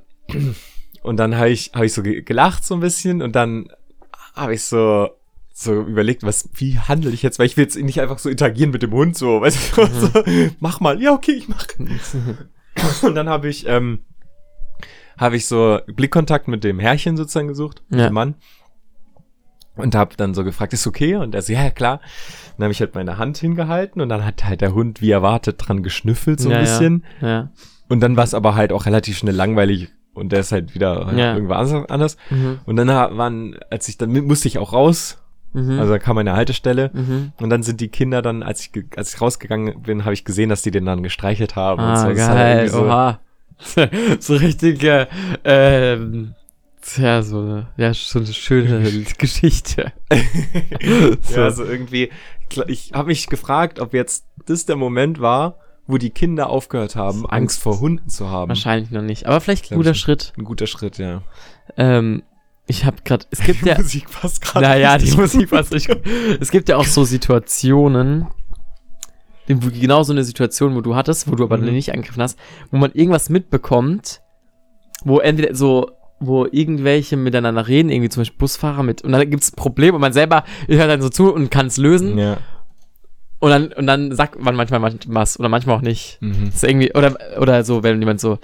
und 1.02 1.16
dann 1.16 1.36
habe 1.36 1.48
ich, 1.50 1.70
hab 1.74 1.82
ich 1.84 1.92
so 1.94 2.02
ge- 2.02 2.22
gelacht 2.22 2.64
so 2.64 2.74
ein 2.74 2.80
bisschen 2.80 3.22
und 3.22 3.34
dann 3.34 3.68
habe 4.34 4.54
ich 4.54 4.62
so, 4.64 5.08
so 5.52 5.72
überlegt, 5.74 6.22
was, 6.24 6.48
wie 6.54 6.78
handle 6.78 7.10
ich 7.10 7.22
jetzt, 7.22 7.38
weil 7.38 7.46
ich 7.46 7.56
will 7.56 7.64
jetzt 7.64 7.76
nicht 7.76 8.00
einfach 8.00 8.18
so 8.18 8.28
interagieren 8.28 8.70
mit 8.72 8.82
dem 8.82 8.92
Hund, 8.92 9.16
so, 9.16 9.40
weißt 9.40 9.76
du, 9.76 9.82
Mhm. 9.86 9.88
so, 9.92 10.22
mach 10.60 10.80
mal, 10.80 11.00
ja, 11.02 11.12
okay, 11.12 11.32
ich 11.32 11.48
mach. 11.48 11.66
Und 13.02 13.14
dann 13.14 13.28
habe 13.28 13.48
ich, 13.48 13.66
ähm, 13.66 14.00
habe 15.18 15.36
ich 15.36 15.46
so 15.46 15.78
Blickkontakt 15.86 16.48
mit 16.48 16.64
dem 16.64 16.78
Herrchen 16.78 17.16
sozusagen 17.16 17.48
gesucht, 17.48 17.82
mit 17.88 18.00
Ja. 18.00 18.06
dem 18.08 18.14
Mann. 18.14 18.34
Und 19.76 19.94
habe 19.94 20.16
dann 20.16 20.34
so 20.34 20.42
gefragt, 20.42 20.72
ist 20.72 20.86
okay? 20.88 21.14
Und 21.16 21.34
er 21.36 21.42
so, 21.42 21.52
ja, 21.52 21.70
klar. 21.70 22.00
Dann 22.56 22.64
habe 22.64 22.72
ich 22.72 22.80
halt 22.80 22.96
meine 22.96 23.16
Hand 23.18 23.38
hingehalten 23.38 24.02
und 24.02 24.08
dann 24.08 24.24
hat 24.24 24.44
halt 24.44 24.60
der 24.60 24.74
Hund, 24.74 25.00
wie 25.00 25.10
erwartet, 25.12 25.56
dran 25.58 25.84
geschnüffelt 25.84 26.40
so 26.40 26.48
ein 26.48 26.54
ja, 26.54 26.60
bisschen. 26.60 27.04
Ja. 27.20 27.28
ja. 27.28 27.50
Und 27.88 28.00
dann 28.00 28.16
war 28.16 28.24
es 28.24 28.34
aber 28.34 28.56
halt 28.56 28.72
auch 28.72 28.86
relativ 28.86 29.16
schnell 29.18 29.36
langweilig 29.36 29.88
und 30.14 30.32
der 30.32 30.40
ist 30.40 30.50
halt 30.50 30.74
wieder 30.74 31.12
Ja. 31.14 31.34
irgendwas 31.34 31.72
anders. 31.88 32.16
Mhm. 32.28 32.58
Und 32.66 32.74
dann 32.76 32.88
waren, 32.88 33.56
als 33.70 33.88
ich 33.88 33.96
dann 33.98 34.10
musste 34.26 34.48
ich 34.48 34.58
auch 34.58 34.72
raus, 34.72 35.18
Mhm. 35.54 35.78
also 35.78 35.92
da 35.92 35.98
kam 35.98 36.18
eine 36.18 36.34
Haltestelle. 36.34 36.90
mhm. 36.92 37.32
Und 37.40 37.48
dann 37.48 37.62
sind 37.62 37.80
die 37.80 37.88
Kinder 37.88 38.20
dann, 38.20 38.42
als 38.42 38.60
ich, 38.60 38.84
als 38.96 39.14
ich 39.14 39.20
rausgegangen 39.20 39.80
bin, 39.82 40.04
habe 40.04 40.12
ich 40.12 40.24
gesehen, 40.24 40.50
dass 40.50 40.60
die 40.62 40.70
den 40.72 40.84
dann 40.84 41.02
gestreichelt 41.04 41.54
haben. 41.56 41.80
und 41.82 41.88
Ah, 41.88 41.96
so. 41.96 42.08
Das 42.08 42.18
ist 42.18 42.28
halt 42.28 42.36
geil. 42.36 42.56
irgendwie 42.66 42.76
so, 42.76 42.84
Oha. 42.84 43.20
so 44.20 44.34
richtig, 44.36 44.82
äh, 44.84 45.06
ähm, 45.44 46.34
ja, 46.96 47.22
so, 47.22 47.40
eine- 47.40 47.68
ja, 47.76 47.92
so 47.92 48.18
eine 48.18 48.28
schöne 48.32 48.82
Geschichte. 49.18 49.92
Ja, 51.34 51.44
also 51.44 51.64
irgendwie, 51.64 52.11
ich 52.68 52.92
habe 52.94 53.09
mich 53.09 53.26
gefragt, 53.28 53.78
ob 53.80 53.92
jetzt 53.94 54.24
das 54.46 54.64
der 54.66 54.76
Moment 54.76 55.20
war, 55.20 55.56
wo 55.86 55.98
die 55.98 56.11
Kinder 56.11 56.48
aufgehört 56.50 56.96
haben, 56.96 57.20
Angst. 57.20 57.32
Angst 57.32 57.62
vor 57.62 57.80
Hunden 57.80 58.09
zu 58.09 58.28
haben. 58.30 58.48
Wahrscheinlich 58.48 58.90
noch 58.90 59.02
nicht. 59.02 59.26
Aber 59.26 59.40
vielleicht 59.40 59.70
ein 59.70 59.76
guter. 59.76 59.94
Schritt. 59.94 60.32
Ein 60.38 60.44
guter 60.44 60.66
Schritt, 60.66 60.98
ja. 60.98 61.22
Ähm, 61.76 62.22
ich 62.66 62.84
habe 62.84 62.98
gerade, 63.04 63.26
es 63.30 63.40
gibt 63.40 63.62
Die 63.64 63.68
ja, 63.68 63.78
Musik 63.78 64.11
passt 64.11 64.40
gerade. 64.42 64.66
naja, 64.66 64.96
die 64.98 65.04
richtig 65.04 65.18
Musik 65.18 65.50
passt 65.50 65.72
nicht 65.72 65.88
gut. 65.88 66.00
Es 66.40 66.50
gibt 66.50 66.68
ja 66.68 66.76
auch 66.76 66.84
so 66.86 67.04
Situationen, 67.04 68.20
die- 68.22 68.38
genau 69.49 70.03
so 70.03 70.12
eine 70.12 70.24
Situation, 70.24 70.74
wo 70.74 70.80
du 70.80 70.94
hattest, 70.94 71.30
wo 71.30 71.34
du 71.34 71.44
aber 71.44 71.57
Mhm. 71.59 71.72
nicht 71.72 71.92
angegriffen 71.92 72.22
hast, 72.22 72.38
wo 72.70 72.76
man 72.78 72.92
irgendwas 72.92 73.30
mitbekommt, 73.30 74.20
wo 75.05 75.18
entweder 75.18 75.55
so, 75.55 75.90
wo 76.20 76.46
irgendwelche 76.46 77.16
miteinander 77.16 77.68
reden, 77.68 77.90
irgendwie 77.90 78.09
zum 78.09 78.22
Beispiel 78.22 78.38
Busfahrer 78.38 78.82
mit, 78.82 79.03
und 79.03 79.12
dann 79.12 79.28
gibt's 79.30 79.53
ein 79.53 79.57
Problem 79.57 79.94
und 79.94 80.01
man 80.01 80.12
selber 80.12 80.44
hört 80.66 80.90
dann 80.90 81.01
so 81.03 81.09
zu 81.09 81.32
und 81.32 81.51
kann 81.51 81.66
es 81.66 81.76
lösen 81.76 82.18
Ja. 82.18 82.38
und 83.38 83.51
dann, 83.51 83.72
und 83.72 83.86
dann 83.86 84.14
sagt 84.14 84.40
man 84.40 84.57
manchmal 84.57 84.80
manch- 84.80 85.07
was 85.07 85.38
oder 85.38 85.49
manchmal 85.49 85.76
auch 85.76 85.82
nicht. 85.82 86.18
Mhm. 86.20 86.46
Das 86.46 86.57
ist 86.57 86.64
irgendwie, 86.64 86.92
oder, 86.94 87.16
oder 87.40 87.62
so, 87.64 87.82
wenn 87.84 88.01
jemand 88.01 88.20
so, 88.20 88.38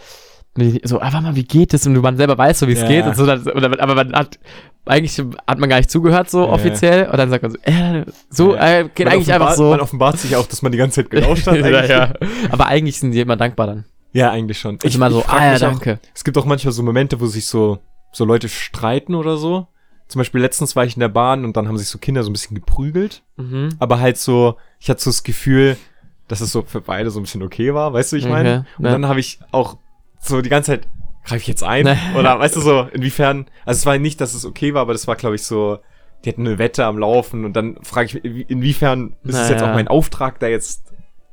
so, 0.84 1.00
ah, 1.00 1.12
warte 1.12 1.20
mal, 1.22 1.36
wie 1.36 1.44
geht 1.44 1.72
das? 1.72 1.86
Und 1.86 2.00
man 2.00 2.16
selber 2.16 2.38
weiß 2.38 2.60
so, 2.60 2.68
wie 2.68 2.72
es 2.72 2.80
Ja. 2.82 2.88
geht 2.88 3.06
und 3.06 3.16
so, 3.16 3.26
dann, 3.26 3.42
oder, 3.42 3.80
aber 3.82 3.94
man 3.96 4.12
hat, 4.14 4.38
eigentlich 4.86 5.18
hat 5.46 5.58
man 5.58 5.68
gar 5.68 5.78
nicht 5.78 5.90
zugehört, 5.90 6.30
so 6.30 6.44
Ja. 6.44 6.50
offiziell, 6.52 7.06
und 7.08 7.16
dann 7.18 7.30
sagt 7.30 7.42
man 7.42 7.52
so, 7.52 7.58
äh, 7.62 8.04
so, 8.30 8.54
Ja. 8.54 8.80
äh, 8.80 8.88
geht 8.94 9.06
Man 9.06 9.14
eigentlich 9.14 9.32
einfach 9.32 9.54
so. 9.54 9.70
Man 9.70 9.80
offenbart 9.80 10.18
sich 10.18 10.36
auch, 10.36 10.46
dass 10.46 10.62
man 10.62 10.70
die 10.72 10.78
ganze 10.78 11.02
Zeit 11.02 11.10
gelauscht 11.10 11.46
hat. 11.46 11.56
ja. 11.88 12.12
Aber 12.50 12.66
eigentlich 12.66 13.00
sind 13.00 13.12
die 13.12 13.20
immer 13.20 13.36
dankbar 13.36 13.66
dann. 13.66 13.84
Ja, 14.12 14.30
eigentlich 14.30 14.58
schon. 14.60 14.78
Ich 14.84 14.94
immer 14.94 15.10
so, 15.10 15.22
frag 15.22 15.40
ah 15.40 15.44
ja, 15.46 15.52
mich 15.54 15.64
auch, 15.64 15.70
danke. 15.70 15.98
Es 16.14 16.22
gibt 16.22 16.38
auch 16.38 16.44
manchmal 16.44 16.72
so 16.72 16.82
Momente, 16.84 17.20
wo 17.20 17.26
sich 17.26 17.46
so, 17.46 17.78
so 18.12 18.24
Leute 18.24 18.48
streiten 18.48 19.16
oder 19.16 19.36
so. 19.38 19.66
Zum 20.06 20.20
Beispiel 20.20 20.40
letztens 20.40 20.76
war 20.76 20.84
ich 20.84 20.94
in 20.94 21.00
der 21.00 21.08
Bahn 21.08 21.44
und 21.44 21.56
dann 21.56 21.66
haben 21.66 21.78
sich 21.78 21.88
so 21.88 21.98
Kinder 21.98 22.22
so 22.22 22.30
ein 22.30 22.32
bisschen 22.34 22.54
geprügelt. 22.54 23.22
Mhm. 23.38 23.70
Aber 23.80 23.98
halt 23.98 24.18
so, 24.18 24.56
ich 24.78 24.88
hatte 24.88 25.02
so 25.02 25.10
das 25.10 25.24
Gefühl, 25.24 25.76
dass 26.28 26.40
es 26.40 26.52
so 26.52 26.62
für 26.62 26.80
beide 26.80 27.10
so 27.10 27.18
ein 27.18 27.24
bisschen 27.24 27.42
okay 27.42 27.74
war, 27.74 27.92
weißt 27.92 28.12
du, 28.12 28.16
ich 28.16 28.28
meine? 28.28 28.60
Okay, 28.60 28.68
Und 28.78 28.84
ja. 28.84 28.92
dann 28.92 29.08
habe 29.08 29.18
ich 29.18 29.40
auch 29.50 29.78
so 30.24 30.40
die 30.40 30.48
ganze 30.48 30.72
Zeit, 30.72 30.88
greife 31.24 31.40
ich 31.42 31.46
jetzt 31.48 31.62
ein? 31.62 31.86
Oder 32.18 32.38
weißt 32.38 32.56
du 32.56 32.60
so, 32.60 32.88
inwiefern, 32.92 33.46
also 33.64 33.78
es 33.78 33.86
war 33.86 33.98
nicht, 33.98 34.20
dass 34.20 34.34
es 34.34 34.44
okay 34.44 34.74
war, 34.74 34.82
aber 34.82 34.92
das 34.92 35.06
war, 35.06 35.16
glaube 35.16 35.34
ich, 35.36 35.42
so, 35.44 35.78
die 36.24 36.30
hatten 36.30 36.46
eine 36.46 36.58
Wette 36.58 36.84
am 36.86 36.98
Laufen 36.98 37.44
und 37.44 37.54
dann 37.54 37.76
frage 37.82 38.06
ich 38.06 38.14
mich, 38.14 38.24
inwie- 38.24 38.46
inwiefern 38.48 39.16
ist 39.24 39.34
es 39.36 39.48
jetzt 39.50 39.60
Naja. 39.60 39.70
auch 39.72 39.74
mein 39.76 39.88
Auftrag, 39.88 40.38
da 40.40 40.46
jetzt 40.46 40.82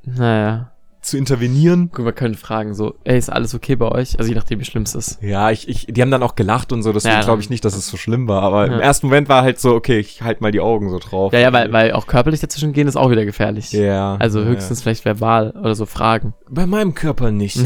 Naja. 0.03 0.71
zu 1.01 1.17
intervenieren? 1.17 1.89
Guck, 1.93 2.05
wir 2.05 2.11
können 2.11 2.35
fragen 2.35 2.73
so, 2.73 2.95
ey, 3.05 3.17
ist 3.17 3.31
alles 3.31 3.55
okay 3.55 3.75
bei 3.75 3.87
euch? 3.87 4.17
Also 4.19 4.29
je 4.29 4.35
nachdem, 4.35 4.59
wie 4.59 4.65
schlimm 4.65 4.83
es 4.83 4.93
ist. 4.93 5.17
Ja, 5.21 5.49
ich, 5.49 5.67
ich, 5.69 5.87
die 5.87 6.01
haben 6.01 6.11
dann 6.11 6.23
auch 6.23 6.35
gelacht 6.35 6.71
und 6.73 6.83
so, 6.83 6.91
deswegen 6.93 7.15
Ja, 7.15 7.21
glaube 7.21 7.41
ich 7.41 7.49
nicht, 7.49 7.63
dass 7.65 7.75
es 7.75 7.87
so 7.87 7.95
schlimm 7.97 8.27
war. 8.27 8.43
Aber 8.43 8.67
Ja. 8.67 8.73
im 8.73 8.79
ersten 8.81 9.07
Moment 9.07 9.29
war 9.29 9.41
halt 9.43 9.59
so, 9.59 9.73
okay, 9.75 9.99
ich 9.99 10.21
halt 10.21 10.41
mal 10.41 10.51
die 10.51 10.59
Augen 10.59 10.89
so 10.89 10.99
drauf. 10.99 11.31
Ja, 11.33 11.39
ja, 11.39 11.53
weil, 11.53 11.71
weil 11.73 11.93
auch 11.93 12.05
körperlich 12.05 12.39
dazwischen 12.41 12.73
gehen 12.73 12.87
ist 12.87 12.97
auch 12.97 13.09
wieder 13.11 13.25
gefährlich. 13.25 13.71
Ja. 13.71 14.15
Also 14.17 14.41
ja, 14.41 14.45
höchstens 14.47 14.81
vielleicht 14.81 15.05
verbal 15.05 15.51
oder 15.51 15.73
so 15.75 15.85
Fragen. 15.85 16.33
Ja. 16.41 16.47
Bei 16.51 16.65
meinem 16.65 16.93
Körper 16.95 17.31
nicht. 17.31 17.57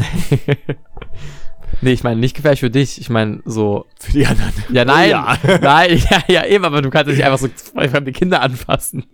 nee, 1.80 1.92
ich 1.92 2.04
meine 2.04 2.20
nicht 2.20 2.36
gefährlich 2.36 2.60
für 2.60 2.70
dich. 2.70 3.00
Ich 3.00 3.10
meine 3.10 3.42
so, 3.44 3.86
Für 4.00 4.12
die 4.12 4.26
anderen. 4.26 4.52
ja 4.70 4.84
nein, 4.84 5.10
Ja. 5.10 5.36
nein, 5.60 6.02
ja, 6.10 6.22
ja 6.28 6.46
eben, 6.46 6.64
aber 6.64 6.82
du 6.82 6.90
kannst 6.90 7.10
nicht 7.10 7.24
einfach 7.24 7.38
so 7.38 7.48
fremde 7.88 8.12
Kinder 8.12 8.42
anfassen. 8.42 9.06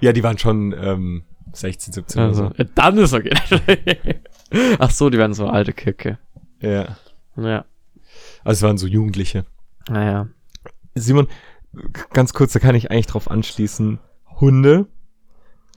Ja, 0.00 0.12
die 0.12 0.22
waren 0.22 0.38
schon 0.38 0.74
ähm, 0.78 1.24
16, 1.52 1.92
17 1.92 2.20
Also, 2.22 2.46
oder 2.46 2.60
äh, 2.60 2.66
dann 2.74 2.98
ist 2.98 3.12
okay. 3.12 3.34
Ach 4.78 4.90
so, 4.90 5.10
die 5.10 5.18
waren 5.18 5.34
so 5.34 5.48
alte 5.48 5.72
Kicke. 5.72 6.18
so. 6.60 6.66
Ja. 6.68 6.96
Ja. 7.36 7.64
Also 8.44 8.58
es 8.58 8.62
waren 8.62 8.78
so 8.78 8.86
Jugendliche. 8.86 9.44
Naja. 9.88 10.28
Simon, 10.94 11.28
ganz 12.12 12.32
kurz, 12.32 12.52
da 12.52 12.58
kann 12.60 12.74
ich 12.74 12.90
eigentlich 12.90 13.06
drauf 13.06 13.30
anschließen. 13.30 13.98
Hunde. 14.40 14.86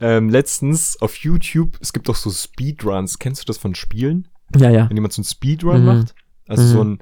Ähm, 0.00 0.30
letztens 0.30 1.00
auf 1.02 1.16
YouTube, 1.16 1.76
es 1.80 1.92
gibt 1.92 2.08
doch 2.08 2.16
so 2.16 2.30
Speedruns. 2.30 3.18
Kennst 3.18 3.42
du 3.42 3.46
das 3.46 3.58
von 3.58 3.74
Spielen? 3.74 4.28
Ja, 4.56 4.70
ja. 4.70 4.88
Wenn 4.88 4.96
jemand 4.96 5.12
so 5.12 5.20
einen 5.20 5.26
Speedrun 5.26 5.80
Mhm. 5.80 5.86
macht? 5.86 6.14
Also 6.48 6.62
Mhm. 6.64 6.68
so 6.68 6.84
ein, 6.84 6.98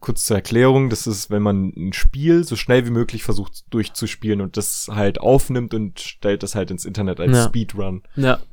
kurz 0.00 0.26
zur 0.26 0.36
Erklärung, 0.36 0.90
das 0.90 1.06
ist, 1.06 1.30
wenn 1.30 1.42
man 1.42 1.72
ein 1.76 1.92
Spiel 1.92 2.44
so 2.44 2.56
schnell 2.56 2.84
wie 2.86 2.90
möglich 2.90 3.22
versucht 3.22 3.64
durchzuspielen 3.72 4.40
und 4.40 4.56
das 4.56 4.88
halt 4.90 5.20
aufnimmt 5.20 5.74
und 5.74 6.00
stellt 6.00 6.42
das 6.42 6.54
halt 6.54 6.70
ins 6.70 6.84
Internet 6.84 7.20
als 7.20 7.32
Ja. 7.36 7.44
Speedrun. 7.46 8.02
Ja. 8.16 8.34
Und 8.34 8.44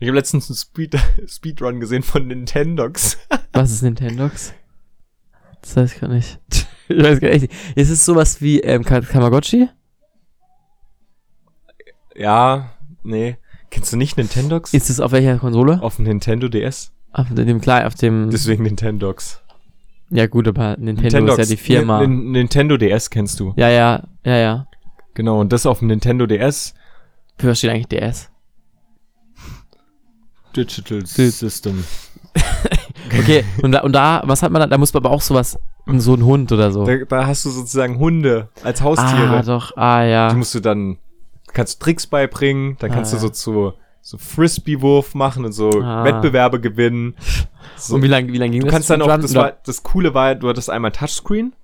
ich 0.00 0.08
habe 0.08 0.16
letztens 0.18 0.48
einen 0.50 0.56
Speed 0.56 0.94
Speedrun 1.26 1.80
gesehen 1.80 2.02
von 2.02 2.26
Nintendox. 2.26 3.18
Was 3.52 3.72
ist 3.72 3.82
Nintendox? 3.82 4.52
Das 5.62 5.76
weiß 5.76 5.94
ich 5.94 6.00
gar 6.00 6.08
nicht. 6.08 6.38
ich 6.88 7.02
weiß 7.02 7.18
gar 7.20 7.30
nicht. 7.30 7.50
Ist 7.74 7.88
es 7.90 8.04
sowas 8.04 8.40
wie 8.42 8.60
ähm, 8.60 8.84
Ka- 8.84 9.00
Tamagotchi? 9.00 9.68
ja, 12.14 12.70
nee. 13.02 13.36
Kennst 13.74 13.92
du 13.92 13.96
nicht 13.96 14.16
Nintendox? 14.16 14.72
Ist 14.72 14.88
es 14.88 15.00
auf 15.00 15.10
welcher 15.12 15.36
Konsole? 15.38 15.82
auf 15.82 15.96
dem 15.96 16.04
Nintendo 16.04 16.48
DS. 16.48 16.92
Auf 17.12 17.26
dem 17.30 17.60
kleinen, 17.60 17.86
auf 17.86 17.94
dem. 17.96 18.30
Deswegen 18.30 18.62
Nintendox. 18.62 19.42
ja 20.10 20.26
gut, 20.28 20.46
aber 20.48 20.76
Nintendo 20.78 21.32
ist 21.32 21.38
ja 21.38 21.44
die 21.44 21.56
Firma. 21.60 22.00
Ni- 22.00 22.06
Ni- 22.06 22.30
Nintendo 22.30 22.76
DS 22.76 23.10
kennst 23.10 23.40
du. 23.40 23.52
ja, 23.56 23.68
ja, 23.68 24.04
ja, 24.24 24.36
ja. 24.36 24.66
Genau, 25.14 25.40
und 25.40 25.52
das 25.52 25.66
auf 25.66 25.80
dem 25.80 25.88
Nintendo 25.88 26.26
DS. 26.26 26.74
Für 27.38 27.48
was 27.48 27.58
steht 27.58 27.70
eigentlich 27.70 27.88
DS? 27.88 28.30
Digital 30.56 31.04
System. 31.04 31.84
Okay, 33.20 33.44
und 33.62 33.70
da, 33.72 33.82
und 33.82 33.92
da, 33.92 34.22
was 34.24 34.42
hat 34.42 34.50
man 34.50 34.60
da? 34.60 34.66
Da 34.66 34.78
muss 34.78 34.92
man 34.94 35.04
aber 35.04 35.14
auch 35.14 35.20
sowas, 35.20 35.56
so 35.98 36.14
ein 36.14 36.24
Hund 36.24 36.50
oder 36.50 36.72
so. 36.72 36.84
Da, 36.86 36.96
da 37.04 37.26
hast 37.26 37.44
du 37.44 37.50
sozusagen 37.50 37.98
Hunde 37.98 38.48
als 38.64 38.80
Haustiere. 38.82 39.28
ah, 39.38 39.42
doch, 39.42 39.76
ah, 39.76 40.02
Die 40.04 40.10
ja. 40.10 40.32
musst 40.34 40.54
du 40.54 40.60
dann, 40.60 40.96
kannst 41.54 41.80
du 41.80 41.84
Tricks 41.84 42.06
beibringen, 42.06 42.76
dann 42.80 42.90
Ah, 42.90 42.94
kannst 42.94 43.12
ja. 43.12 43.18
du 43.18 43.22
so 43.22 43.28
zu, 43.30 43.72
so 44.02 44.18
Frisbee-Wurf 44.18 45.14
machen 45.14 45.44
und 45.44 45.52
so 45.52 45.70
Ah. 45.82 46.04
Wettbewerbe 46.04 46.60
gewinnen. 46.60 47.14
So. 47.76 47.94
Und 47.94 48.02
wie 48.02 48.08
lange 48.08 48.32
wie 48.32 48.38
lang 48.38 48.50
ging 48.50 48.60
du 48.60 48.66
das? 48.66 48.74
kannst 48.74 48.90
dann 48.90 49.00
auch, 49.02 49.16
das 49.18 49.34
war, 49.34 49.54
das 49.64 49.82
Coole 49.82 50.12
war, 50.14 50.34
du 50.34 50.48
hattest 50.48 50.68
einmal 50.70 50.92
Touchscreen. 50.92 51.54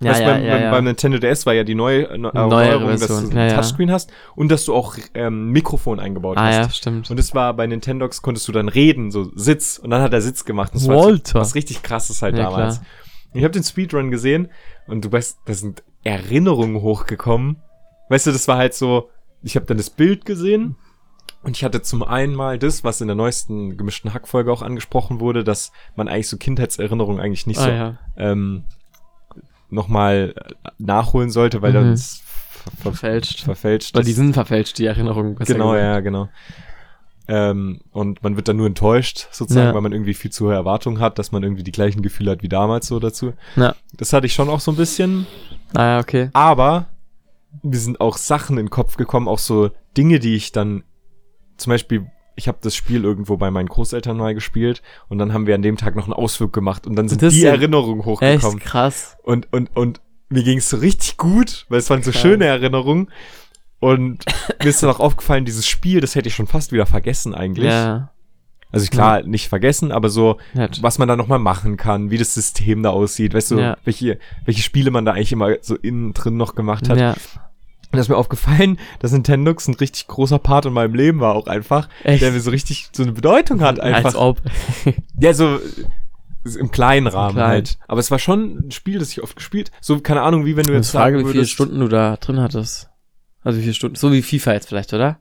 ja, 0.00 0.18
ja, 0.18 0.26
beim, 0.32 0.44
ja, 0.44 0.52
beim, 0.54 0.62
ja. 0.62 0.70
beim 0.70 0.84
Nintendo 0.84 1.18
DS 1.18 1.46
war 1.46 1.52
ja 1.54 1.62
die 1.64 1.74
neue 1.74 2.08
äh, 2.08 2.18
Neuere 2.18 2.38
Erneuerung, 2.38 2.88
dass 2.90 3.06
du 3.06 3.14
ein 3.16 3.36
ja. 3.36 3.54
Touchscreen 3.54 3.90
hast 3.90 4.10
und 4.34 4.50
dass 4.50 4.64
du 4.64 4.74
auch 4.74 4.96
ähm, 5.14 5.50
Mikrofon 5.50 6.00
eingebaut 6.00 6.36
ah, 6.38 6.46
hast. 6.46 6.56
ja, 6.56 6.70
stimmt. 6.70 7.10
Und 7.10 7.18
es 7.20 7.34
war 7.34 7.54
bei 7.54 7.66
Nintendox 7.66 8.22
konntest 8.22 8.46
du 8.48 8.52
dann 8.52 8.68
reden, 8.68 9.10
so 9.10 9.30
Sitz. 9.36 9.78
Und 9.78 9.90
dann 9.90 10.02
hat 10.02 10.12
er 10.12 10.20
Sitz 10.20 10.44
gemacht. 10.44 10.72
Das 10.74 10.88
war 10.88 10.96
Walter. 10.96 11.40
was 11.40 11.54
richtig 11.54 11.82
krasses 11.82 12.22
halt 12.22 12.36
Ja, 12.36 12.44
damals. 12.44 12.76
klar. 12.76 12.86
Ich 13.34 13.44
habe 13.44 13.52
den 13.52 13.62
Speedrun 13.64 14.10
gesehen 14.10 14.48
und 14.86 15.04
du 15.04 15.12
weißt, 15.12 15.38
da 15.46 15.54
sind 15.54 15.82
Erinnerungen 16.04 16.82
hochgekommen. 16.82 17.56
Weißt 18.08 18.26
du, 18.26 18.32
das 18.32 18.46
war 18.48 18.58
halt 18.58 18.74
so, 18.74 19.08
ich 19.42 19.56
habe 19.56 19.66
dann 19.66 19.76
das 19.76 19.90
Bild 19.90 20.24
gesehen 20.24 20.76
und 21.42 21.56
ich 21.56 21.64
hatte 21.64 21.82
zum 21.82 22.02
einen 22.02 22.34
mal 22.34 22.58
das, 22.58 22.84
was 22.84 23.00
in 23.00 23.08
der 23.08 23.16
neuesten 23.16 23.76
gemischten 23.76 24.14
Hackfolge 24.14 24.52
auch 24.52 24.62
angesprochen 24.62 25.20
wurde, 25.20 25.44
dass 25.44 25.72
man 25.96 26.08
eigentlich 26.08 26.28
so 26.28 26.36
Kindheitserinnerungen 26.36 27.20
eigentlich 27.20 27.46
nicht 27.46 27.58
ah, 27.60 27.64
so 27.64 27.70
ja. 27.70 27.98
ähm, 28.16 28.64
nochmal 29.70 30.34
nachholen 30.78 31.30
sollte, 31.30 31.62
weil 31.62 31.70
Mhm. 31.70 31.74
dann 31.74 31.92
es 31.92 32.22
ver 32.50 32.70
ver 32.70 32.82
Verfälscht. 32.92 33.40
verfälscht 33.40 33.94
Weil 33.96 34.04
die 34.04 34.12
sind 34.12 34.34
verfälscht, 34.34 34.78
die 34.78 34.86
Erinnerungen. 34.86 35.34
Genau, 35.36 35.72
gesagt. 35.72 35.80
ja, 35.82 36.00
genau. 36.00 36.28
Ähm, 37.28 37.80
und 37.92 38.22
man 38.22 38.36
wird 38.36 38.48
dann 38.48 38.56
nur 38.56 38.66
enttäuscht, 38.66 39.28
sozusagen, 39.30 39.68
Ja. 39.68 39.74
weil 39.74 39.80
man 39.80 39.92
irgendwie 39.92 40.14
viel 40.14 40.30
zu 40.30 40.46
hohe 40.46 40.54
Erwartungen 40.54 41.00
hat, 41.00 41.18
dass 41.18 41.32
man 41.32 41.42
irgendwie 41.42 41.62
die 41.62 41.72
gleichen 41.72 42.02
Gefühle 42.02 42.32
hat 42.32 42.42
wie 42.42 42.48
damals 42.48 42.86
so 42.88 42.98
dazu. 42.98 43.32
Ja. 43.56 43.74
Das 43.96 44.12
hatte 44.12 44.26
ich 44.26 44.34
schon 44.34 44.48
auch 44.48 44.60
so 44.60 44.72
ein 44.72 44.76
bisschen. 44.76 45.26
Ah, 45.72 45.84
ja, 45.84 45.98
okay. 46.00 46.30
Aber 46.32 46.86
mir 47.62 47.78
sind 47.78 48.00
auch 48.00 48.16
Sachen 48.16 48.56
in 48.58 48.66
den 48.66 48.70
Kopf 48.70 48.96
gekommen, 48.96 49.28
auch 49.28 49.38
so 49.38 49.70
Dinge, 49.96 50.18
die 50.18 50.34
ich 50.34 50.52
dann, 50.52 50.84
zum 51.56 51.70
Beispiel, 51.70 52.06
ich 52.34 52.48
habe 52.48 52.58
das 52.62 52.74
Spiel 52.74 53.04
irgendwo 53.04 53.36
bei 53.36 53.50
meinen 53.50 53.68
Großeltern 53.68 54.16
mal 54.16 54.34
gespielt 54.34 54.82
und 55.08 55.18
dann 55.18 55.32
haben 55.34 55.46
wir 55.46 55.54
an 55.54 55.62
dem 55.62 55.76
Tag 55.76 55.96
noch 55.96 56.04
einen 56.04 56.14
Ausflug 56.14 56.52
gemacht 56.52 56.86
und 56.86 56.96
dann 56.96 57.08
sind 57.08 57.20
Das 57.22 57.34
die 57.34 57.44
Erinnerungen 57.44 58.00
Echt 58.00 58.06
hochgekommen. 58.06 58.58
krass. 58.58 59.16
Und, 59.22 59.52
und, 59.52 59.76
und 59.76 60.00
mir 60.30 60.42
ging 60.42 60.58
es 60.58 60.70
so 60.70 60.78
richtig 60.78 61.18
gut, 61.18 61.66
weil 61.68 61.78
es 61.78 61.90
waren 61.90 62.02
so 62.02 62.10
Krass. 62.10 62.22
schöne 62.22 62.46
Erinnerungen. 62.46 63.10
Und 63.80 64.24
mir 64.62 64.68
ist 64.70 64.82
dann 64.82 64.90
auch 64.90 65.00
aufgefallen, 65.00 65.44
dieses 65.44 65.66
Spiel, 65.68 66.00
das 66.00 66.14
hätte 66.14 66.28
ich 66.28 66.34
schon 66.34 66.46
fast 66.46 66.72
wieder 66.72 66.86
vergessen 66.86 67.34
eigentlich. 67.34 67.66
Ja. 67.66 68.12
Also 68.72 68.86
klar, 68.90 69.22
nicht 69.22 69.48
vergessen, 69.48 69.92
aber 69.92 70.08
so, 70.08 70.38
Nett. 70.54 70.82
was 70.82 70.98
man 70.98 71.06
da 71.06 71.14
nochmal 71.14 71.38
machen 71.38 71.76
kann, 71.76 72.10
wie 72.10 72.16
das 72.18 72.32
System 72.34 72.82
da 72.82 72.90
aussieht, 72.90 73.34
weißt 73.34 73.50
du, 73.52 73.58
Ja. 73.58 73.76
welche, 73.84 74.18
welche 74.46 74.62
Spiele 74.62 74.90
man 74.90 75.04
da 75.04 75.12
eigentlich 75.12 75.32
immer 75.32 75.50
so 75.60 75.76
innen 75.76 76.14
drin 76.14 76.36
noch 76.38 76.54
gemacht 76.54 76.88
hat. 76.88 76.98
Ja. 76.98 77.10
Und 77.12 77.18
da 77.92 78.00
ist 78.00 78.08
mir 78.08 78.16
aufgefallen, 78.16 78.78
dass 79.00 79.12
Nintendox 79.12 79.68
ein 79.68 79.74
richtig 79.74 80.06
großer 80.06 80.38
Part 80.38 80.64
in 80.64 80.72
meinem 80.72 80.94
Leben 80.94 81.20
war 81.20 81.34
auch 81.34 81.46
einfach, 81.46 81.90
Echt? 82.04 82.22
der 82.22 82.32
mir 82.32 82.40
so 82.40 82.50
richtig 82.50 82.88
so 82.92 83.02
eine 83.02 83.12
Bedeutung 83.12 83.60
hat 83.60 83.78
einfach. 83.78 84.06
Als 84.06 84.16
ob. 84.16 84.40
Ja, 85.20 85.34
so 85.34 85.58
im 86.58 86.70
kleinen 86.70 87.06
Rahmen 87.06 87.34
Klein. 87.34 87.46
halt. 87.48 87.78
Aber 87.86 88.00
es 88.00 88.10
war 88.10 88.18
schon 88.18 88.66
ein 88.66 88.70
Spiel, 88.70 88.98
das 88.98 89.10
ich 89.10 89.22
oft 89.22 89.36
gespielt. 89.36 89.70
So, 89.80 90.00
keine 90.00 90.22
Ahnung, 90.22 90.46
wie 90.46 90.56
wenn 90.56 90.66
du 90.66 90.72
Ich 90.72 90.78
jetzt 90.78 90.90
frage, 90.90 91.16
sagen 91.16 91.18
wie 91.18 91.28
viele 91.30 91.40
würdest, 91.40 91.52
Stunden 91.52 91.78
du 91.80 91.88
da 91.88 92.16
drin 92.16 92.40
hattest. 92.40 92.88
Also 93.42 93.58
wie 93.58 93.62
viele 93.62 93.74
Stunden. 93.74 93.96
So 93.96 94.10
wie 94.12 94.22
FIFA 94.22 94.54
jetzt 94.54 94.68
vielleicht, 94.68 94.92
oder? 94.94 95.18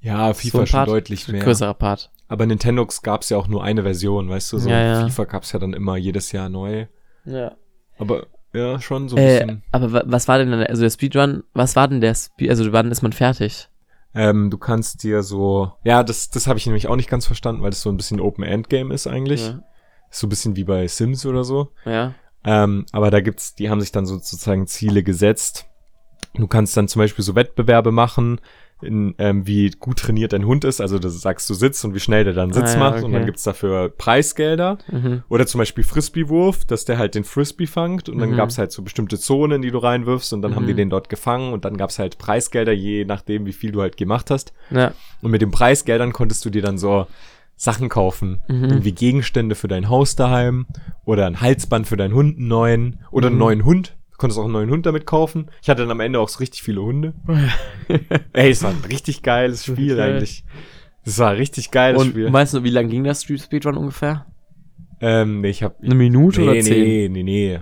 Ja, 0.00 0.26
so 0.28 0.34
FIFA 0.34 0.60
ein 0.60 0.66
schon 0.66 0.84
deutlich 0.86 1.28
Ein 1.28 1.32
mehr. 1.36 1.44
größerer 1.44 1.74
Part. 1.74 2.10
Aber 2.32 2.46
Nintendox 2.46 3.02
gab's 3.02 3.28
ja 3.28 3.36
auch 3.36 3.46
nur 3.46 3.62
eine 3.62 3.82
Version, 3.82 4.28
weißt 4.30 4.52
du? 4.54 4.58
So 4.58 4.70
Ja, 4.70 4.80
ja. 4.82 5.06
FIFA 5.06 5.24
gab's 5.24 5.52
ja 5.52 5.58
dann 5.58 5.74
immer 5.74 5.96
jedes 5.98 6.32
Jahr 6.32 6.48
neu. 6.48 6.86
Ja. 7.26 7.52
Aber 7.98 8.26
ja, 8.54 8.80
schon 8.80 9.08
so 9.10 9.16
ein 9.16 9.22
Äh, 9.22 9.40
bisschen. 9.40 9.62
aber 9.70 9.92
wa- 9.92 10.02
was 10.06 10.28
war 10.28 10.38
denn 10.38 10.50
dann, 10.50 10.62
also 10.64 10.80
der 10.80 10.90
Speedrun, 10.90 11.42
was 11.52 11.76
war 11.76 11.88
denn 11.88 12.00
der 12.00 12.14
Speed, 12.14 12.48
also 12.48 12.72
wann 12.72 12.90
ist 12.90 13.02
man 13.02 13.12
fertig? 13.12 13.68
Ähm, 14.14 14.48
du 14.50 14.56
kannst 14.58 15.02
dir 15.02 15.22
so, 15.22 15.72
ja, 15.84 16.02
das, 16.02 16.30
das 16.30 16.46
habe 16.46 16.58
ich 16.58 16.66
nämlich 16.66 16.88
auch 16.88 16.96
nicht 16.96 17.08
ganz 17.10 17.26
verstanden, 17.26 17.62
weil 17.62 17.70
das 17.70 17.82
so 17.82 17.90
ein 17.90 17.96
bisschen 17.98 18.20
Open-End-Game 18.20 18.90
ist 18.92 19.06
eigentlich. 19.06 19.46
Ja. 19.48 19.62
Ist 20.10 20.20
so 20.20 20.26
ein 20.26 20.30
bisschen 20.30 20.56
wie 20.56 20.64
bei 20.64 20.86
Sims 20.88 21.24
oder 21.26 21.44
so. 21.44 21.68
ja. 21.84 22.14
Ähm, 22.44 22.86
aber 22.92 23.10
da 23.12 23.20
gibt's, 23.20 23.54
die 23.54 23.70
haben 23.70 23.80
sich 23.80 23.92
dann 23.92 24.04
so 24.04 24.14
sozusagen 24.16 24.66
Ziele 24.66 25.02
gesetzt. 25.04 25.66
Du 26.34 26.48
kannst 26.48 26.76
dann 26.76 26.88
zum 26.88 26.98
Beispiel 27.00 27.24
so 27.24 27.34
Wettbewerbe 27.36 27.92
machen, 27.92 28.40
in, 28.82 29.14
ähm, 29.18 29.46
wie 29.46 29.70
gut 29.70 29.98
trainiert 30.00 30.32
dein 30.32 30.44
Hund 30.46 30.64
ist. 30.64 30.80
Also 30.80 30.98
du 30.98 31.08
sagst, 31.08 31.48
du 31.48 31.54
sitzt 31.54 31.84
und 31.84 31.94
wie 31.94 32.00
schnell 32.00 32.24
der 32.24 32.32
dann 32.32 32.52
Sitz 32.52 32.70
Ah, 32.70 32.74
ja, 32.74 32.78
macht. 32.78 32.98
Und 32.98 33.04
okay. 33.04 33.12
dann 33.14 33.26
gibt's 33.26 33.42
dafür 33.42 33.88
Preisgelder. 33.88 34.78
Mhm. 34.90 35.22
Oder 35.28 35.46
zum 35.46 35.58
Beispiel 35.58 35.84
Frisbee-Wurf, 35.84 36.64
dass 36.64 36.84
der 36.84 36.98
halt 36.98 37.14
den 37.14 37.24
Frisbee 37.24 37.66
fangt. 37.66 38.08
Und 38.08 38.18
dann 38.18 38.30
Mhm. 38.30 38.36
gab's 38.36 38.58
halt 38.58 38.72
so 38.72 38.82
bestimmte 38.82 39.18
Zonen, 39.18 39.62
die 39.62 39.70
du 39.70 39.78
reinwirfst. 39.78 40.32
Und 40.32 40.42
dann 40.42 40.54
haben 40.56 40.66
die 40.66 40.72
Mhm. 40.72 40.78
den 40.78 40.90
dort 40.90 41.08
gefangen. 41.08 41.52
Und 41.52 41.64
dann 41.64 41.76
gab's 41.76 41.98
halt 41.98 42.18
Preisgelder, 42.18 42.72
je 42.72 43.04
nachdem, 43.04 43.46
wie 43.46 43.52
viel 43.52 43.72
du 43.72 43.80
halt 43.80 43.96
gemacht 43.96 44.30
hast. 44.30 44.52
Ja. 44.70 44.92
Und 45.22 45.30
mit 45.30 45.42
den 45.42 45.50
Preisgeldern 45.50 46.12
konntest 46.12 46.44
du 46.44 46.50
dir 46.50 46.62
dann 46.62 46.78
so 46.78 47.06
Sachen 47.56 47.88
kaufen. 47.88 48.40
Mhm. 48.48 48.64
Irgendwie 48.64 48.92
Gegenstände 48.92 49.54
für 49.54 49.68
dein 49.68 49.88
Haus 49.88 50.16
daheim 50.16 50.66
oder 51.04 51.26
ein 51.26 51.40
Halsband 51.40 51.86
für 51.86 51.96
deinen 51.96 52.14
Hund, 52.14 52.38
einen 52.38 52.48
neuen 52.48 52.98
oder 53.12 53.26
einen 53.28 53.36
Mhm. 53.36 53.40
neuen 53.40 53.64
Hund. 53.64 53.96
Du 54.22 54.26
konntest 54.26 54.38
auch 54.38 54.44
einen 54.44 54.52
neuen 54.52 54.70
Hund 54.70 54.86
damit 54.86 55.04
kaufen. 55.04 55.50
Ich 55.62 55.68
hatte 55.68 55.82
dann 55.82 55.90
am 55.90 55.98
Ende 55.98 56.20
auch 56.20 56.28
so 56.28 56.38
richtig 56.38 56.62
viele 56.62 56.80
Hunde. 56.80 57.12
Ey, 58.32 58.50
es 58.50 58.62
war 58.62 58.70
ein 58.70 58.84
richtig 58.88 59.22
geiles 59.22 59.64
Spiel 59.64 60.00
eigentlich. 60.00 60.44
Das 61.04 61.18
war 61.18 61.30
ein 61.30 61.38
richtig 61.38 61.72
geiles 61.72 62.00
Und 62.00 62.10
Spiel. 62.10 62.32
weißt 62.32 62.54
du, 62.54 62.62
wie 62.62 62.70
lang 62.70 62.88
ging 62.88 63.02
das 63.02 63.24
Street 63.24 63.40
Speedrun 63.40 63.76
ungefähr? 63.76 64.26
Ähm, 65.00 65.40
nee, 65.40 65.48
ich 65.48 65.64
hab. 65.64 65.82
Eine 65.82 65.96
Minute 65.96 66.40
nee, 66.40 66.48
oder 66.48 66.60
zehn? 66.60 66.84
nee, 66.84 67.08
nee, 67.08 67.22
nee. 67.24 67.60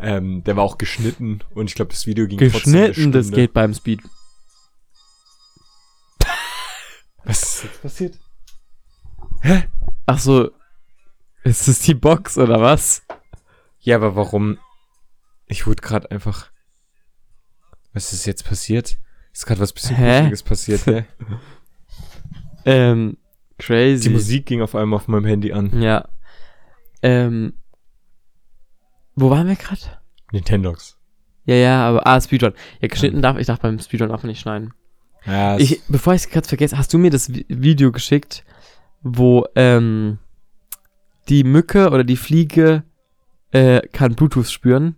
Ähm, 0.00 0.44
der 0.44 0.54
war 0.54 0.62
auch 0.62 0.78
geschnitten 0.78 1.40
und 1.56 1.70
ich 1.70 1.74
glaube, 1.74 1.90
das 1.90 2.06
Video 2.06 2.28
ging 2.28 2.38
trotzdem 2.38 2.76
eine 2.76 2.86
Geschnitten, 2.86 3.10
das 3.10 3.32
geht 3.32 3.52
beim 3.52 3.74
Speed. 3.74 4.02
Was 7.24 7.42
ist 7.42 7.64
jetzt 7.64 7.82
passiert? 7.82 8.16
Ach 10.06 10.20
so. 10.20 10.52
Ist 11.42 11.66
das 11.66 11.80
die 11.80 11.94
Box 11.94 12.38
oder 12.38 12.60
was? 12.60 13.02
Ja, 13.80 13.96
aber 13.96 14.14
warum? 14.14 14.58
Ich 15.46 15.66
wurde 15.66 15.82
gerade 15.82 16.10
einfach. 16.10 16.50
Was 17.92 18.12
ist 18.12 18.26
jetzt 18.26 18.44
passiert? 18.44 18.98
Ist 19.32 19.46
gerade 19.46 19.60
was 19.60 19.72
bisschen? 19.72 19.96
Gruseliges 19.96 20.42
passiert, 20.42 20.86
ne? 20.86 21.06
Ähm, 22.68 23.16
crazy. 23.58 24.08
Die 24.08 24.14
Musik 24.14 24.46
ging 24.46 24.60
auf 24.60 24.74
einmal 24.74 24.96
auf 24.98 25.06
meinem 25.06 25.24
Handy 25.24 25.52
an. 25.52 25.80
Ja. 25.80 26.08
Ähm. 27.00 27.52
Wo 29.14 29.30
waren 29.30 29.46
wir 29.46 29.54
gerade? 29.54 29.80
Nintendox. 30.32 30.98
Ja, 31.44 31.54
ja, 31.54 31.88
aber 31.88 32.04
ah, 32.06 32.20
Speedrun. 32.20 32.54
Ja, 32.80 32.88
geschnitten 32.88 33.22
darf 33.22 33.38
ich 33.38 33.46
darf 33.46 33.60
beim 33.60 33.78
Speedrun 33.78 34.08
man 34.08 34.20
nicht 34.26 34.40
schneiden. 34.40 34.74
Ja, 35.24 35.56
Ich, 35.58 35.80
bevor 35.88 36.14
ich 36.14 36.22
es 36.22 36.28
gerade 36.28 36.46
vergesse, 36.48 36.76
hast 36.76 36.92
du 36.92 36.98
mir 36.98 37.10
das 37.10 37.30
Vi- 37.32 37.46
Video 37.48 37.92
geschickt, 37.92 38.44
wo 39.02 39.46
ähm, 39.54 40.18
die 41.28 41.44
Mücke 41.44 41.90
oder 41.90 42.02
die 42.02 42.16
Fliege 42.16 42.82
äh, 43.52 43.80
kann 43.88 44.16
Bluetooth 44.16 44.50
spüren? 44.50 44.96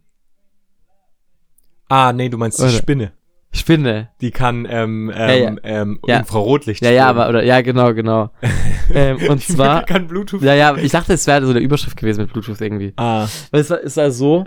Ah, 1.89 2.13
nee, 2.13 2.29
du 2.29 2.39
meinst 2.39 2.59
die 2.59 2.63
Oder- 2.65 2.73
Spinne. 2.73 3.13
Spinne. 3.51 4.11
Die 4.21 4.31
kann 4.31 4.67
ähm, 4.69 5.11
ähm, 5.15 5.19
Ja, 5.19 5.33
ja. 5.35 5.57
Ähm, 5.63 5.99
Ja. 6.07 6.19
Infrarotlicht. 6.19 6.85
Ja, 6.85 6.91
ja, 6.91 7.05
spüren. 7.09 7.17
aber, 7.19 7.29
oder, 7.31 7.45
ja, 7.45 7.63
genau, 7.63 7.95
genau. 7.95 8.31
ähm, 8.93 9.17
und 9.29 9.49
Die 9.49 9.55
zwar, 9.55 9.85
kann 9.85 10.07
Bluetooth. 10.07 10.43
ja, 10.43 10.55
ja, 10.55 10.77
ich 10.77 10.93
dachte, 10.93 11.15
es 11.15 11.27
wäre 11.27 11.45
so 11.45 11.51
eine 11.53 11.61
Überschrift 11.61 11.97
gewesen 11.97 12.21
mit 12.21 12.33
Bluetooth 12.33 12.61
irgendwie. 12.61 12.93
Ah, 12.97 13.27
Weil 13.51 13.61
es 13.63 13.71
war, 13.71 13.83
es 13.83 13.97
war 13.97 14.11
so, 14.11 14.45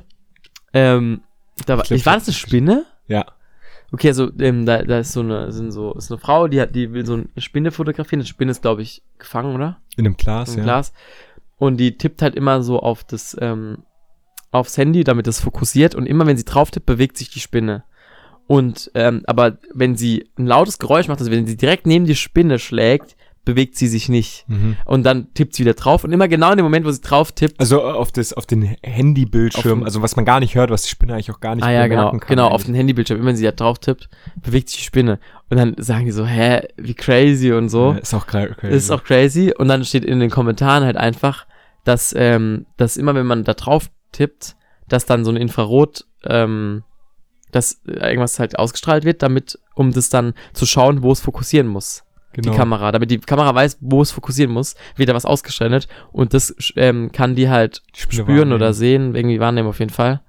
ähm, 0.73 1.21
da 1.65 1.77
war, 1.77 1.91
ich, 1.91 2.05
war 2.05 2.13
das 2.15 2.27
eine 2.27 2.33
Spinne? 2.35 2.85
ja. 3.07 3.25
Okay, 3.93 4.07
also, 4.07 4.31
ähm, 4.39 4.65
da, 4.65 4.83
da 4.83 4.99
ist 4.99 5.11
so 5.11 5.19
eine, 5.19 5.51
sind 5.51 5.71
so, 5.71 5.93
ist 5.95 6.09
eine 6.09 6.17
Frau, 6.17 6.47
die 6.47 6.61
hat, 6.61 6.73
die 6.73 6.93
will 6.93 7.05
so 7.05 7.15
eine 7.15 7.25
Spinne 7.39 7.71
fotografieren. 7.71 8.21
Die 8.21 8.25
Spinne 8.27 8.51
ist, 8.51 8.61
glaube 8.61 8.83
ich, 8.83 9.03
gefangen, 9.19 9.53
oder? 9.53 9.81
In 9.97 10.05
einem 10.05 10.15
Glas, 10.15 10.51
Im 10.53 10.59
ja. 10.59 10.63
Glas. 10.63 10.93
Und 11.57 11.75
die 11.75 11.97
tippt 11.97 12.21
halt 12.21 12.35
immer 12.35 12.63
so 12.63 12.79
auf 12.79 13.03
das, 13.03 13.35
ähm, 13.41 13.79
aufs 14.51 14.77
Handy, 14.77 15.03
damit 15.03 15.27
es 15.27 15.39
fokussiert. 15.39 15.95
Und 15.95 16.05
immer 16.05 16.25
wenn 16.25 16.37
sie 16.37 16.45
drauf 16.45 16.71
tippt, 16.71 16.85
bewegt 16.85 17.17
sich 17.17 17.29
die 17.29 17.39
Spinne. 17.39 17.83
Und, 18.47 18.91
ähm, 18.95 19.23
aber 19.27 19.57
wenn 19.73 19.95
sie 19.95 20.29
ein 20.37 20.45
lautes 20.45 20.77
Geräusch 20.77 21.07
macht, 21.07 21.19
also 21.19 21.31
wenn 21.31 21.47
sie 21.47 21.55
direkt 21.55 21.87
neben 21.87 22.05
die 22.05 22.15
Spinne 22.15 22.59
schlägt, 22.59 23.15
bewegt 23.45 23.75
sie 23.75 23.87
sich 23.87 24.09
nicht. 24.09 24.45
Mhm. 24.47 24.77
Und 24.85 25.03
dann 25.03 25.33
tippt 25.33 25.55
sie 25.55 25.63
wieder 25.63 25.73
drauf. 25.73 26.03
Und 26.03 26.11
immer 26.11 26.27
genau 26.27 26.51
in 26.51 26.57
dem 26.57 26.63
Moment, 26.63 26.85
wo 26.85 26.91
sie 26.91 27.01
drauf 27.01 27.31
tippt, 27.31 27.59
Also 27.59 27.79
äh, 27.79 27.83
auf, 27.83 28.11
das, 28.11 28.33
auf 28.33 28.45
den 28.45 28.75
Handybildschirm, 28.83 29.79
Auf 29.79 29.85
also 29.85 30.01
was 30.01 30.15
man 30.15 30.25
gar 30.25 30.39
nicht 30.39 30.55
hört, 30.55 30.69
was 30.69 30.83
die 30.83 30.89
Spinne 30.89 31.13
eigentlich 31.13 31.31
auch 31.31 31.39
gar 31.39 31.55
nicht 31.55 31.63
ah 31.63 31.71
ja, 31.71 31.87
genau, 31.87 32.11
kann. 32.11 32.19
genau, 32.27 32.47
auf 32.47 32.53
eigentlich. 32.53 32.65
den 32.67 32.75
Handybildschirm, 32.75 33.17
immer 33.19 33.29
wenn 33.29 33.35
sie 33.35 33.45
da 33.45 33.51
drauf 33.51 33.79
tippt, 33.79 34.09
bewegt 34.35 34.69
sich 34.69 34.79
die 34.79 34.85
Spinne. 34.85 35.19
Und 35.49 35.57
dann 35.57 35.75
sagen 35.77 36.05
die 36.05 36.11
so, 36.11 36.25
hä, 36.25 36.61
wie 36.77 36.93
crazy 36.93 37.51
und 37.51 37.69
so. 37.69 37.93
Ja, 37.93 37.97
ist 37.97 38.13
auch. 38.13 38.27
Okay, 38.27 38.75
ist 38.75 38.91
auch 38.91 39.03
crazy. 39.03 39.53
Und 39.57 39.69
dann 39.69 39.83
steht 39.85 40.05
in 40.05 40.19
den 40.19 40.29
Kommentaren 40.29 40.83
halt 40.83 40.97
einfach, 40.97 41.47
dass, 41.83 42.13
ähm, 42.15 42.67
dass 42.77 42.97
immer 42.97 43.15
wenn 43.15 43.25
man 43.25 43.43
da 43.43 43.53
drauf 43.53 43.89
tippt, 44.11 44.55
dass 44.87 45.05
dann 45.05 45.23
so 45.25 45.31
ein 45.31 45.37
Infrarot, 45.37 46.05
ähm, 46.25 46.83
dass 47.51 47.81
irgendwas 47.85 48.39
halt 48.39 48.57
ausgestrahlt 48.57 49.03
wird, 49.03 49.21
damit, 49.21 49.59
um 49.75 49.91
das 49.91 50.09
dann 50.09 50.33
zu 50.53 50.65
schauen, 50.65 51.03
wo 51.03 51.11
es 51.11 51.19
fokussieren 51.19 51.67
muss. 51.67 52.03
genau. 52.33 52.51
Die 52.51 52.57
Kamera. 52.57 52.91
Damit 52.91 53.11
die 53.11 53.19
Kamera 53.19 53.53
weiß, 53.53 53.77
wo 53.81 54.01
es 54.01 54.11
fokussieren 54.11 54.53
muss, 54.53 54.75
wird 54.95 55.09
da 55.09 55.13
was 55.13 55.25
ausgestrahlt 55.25 55.87
und 56.11 56.33
das 56.33 56.55
ähm, 56.75 57.11
kann 57.11 57.35
die 57.35 57.49
halt 57.49 57.81
Die 57.95 58.01
spüren 58.01 58.27
wahrnehmen. 58.27 58.53
oder 58.53 58.73
sehen, 58.73 59.15
irgendwie 59.15 59.39
wahrnehmen 59.39 59.67
auf 59.69 59.79
jeden 59.79 59.91
Fall. 59.91 60.21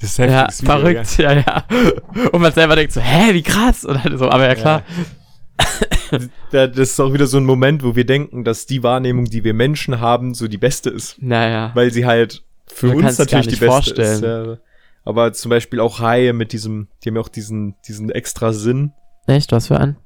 Das 0.00 0.10
ist 0.10 0.18
Ja, 0.18 0.48
Video, 0.48 0.64
verrückt, 0.64 1.18
ja, 1.18 1.32
ja. 1.32 1.64
Und 2.32 2.40
man 2.40 2.52
selber 2.52 2.74
denkt 2.74 2.92
so, 2.92 3.02
hä, 3.02 3.34
wie 3.34 3.42
krass. 3.42 3.84
Und 3.84 4.02
halt 4.02 4.18
so, 4.18 4.30
aber 4.30 4.46
ja 4.46 4.54
klar. 4.54 4.82
Ja, 6.50 6.66
das 6.66 6.90
ist 6.90 7.00
auch 7.00 7.12
wieder 7.12 7.26
so 7.26 7.36
ein 7.36 7.44
Moment, 7.44 7.84
wo 7.84 7.94
wir 7.94 8.04
denken, 8.04 8.42
dass 8.42 8.66
die 8.66 8.82
Wahrnehmung, 8.82 9.26
die 9.26 9.44
wir 9.44 9.54
Menschen 9.54 10.00
haben, 10.00 10.34
so 10.34 10.48
die 10.48 10.58
beste 10.58 10.90
ist. 10.90 11.22
Naja. 11.22 11.70
Weil 11.74 11.92
sie 11.92 12.04
halt 12.06 12.42
für 12.74 12.88
Man 12.88 13.04
uns 13.04 13.18
natürlich 13.18 13.48
die 13.48 13.56
beste 13.56 13.66
vorstellen. 13.66 14.14
ist. 14.14 14.22
Ja. 14.22 14.56
Aber 15.04 15.32
zum 15.32 15.50
Beispiel 15.50 15.80
auch 15.80 16.00
Haie 16.00 16.32
mit 16.32 16.52
diesem, 16.52 16.88
die 17.02 17.08
haben 17.08 17.16
ja 17.16 17.22
auch 17.22 17.28
diesen, 17.28 17.76
diesen 17.86 18.10
extra 18.10 18.52
Sinn. 18.52 18.92
Echt, 19.26 19.52
was 19.52 19.68
für 19.68 19.78
ein? 19.78 19.96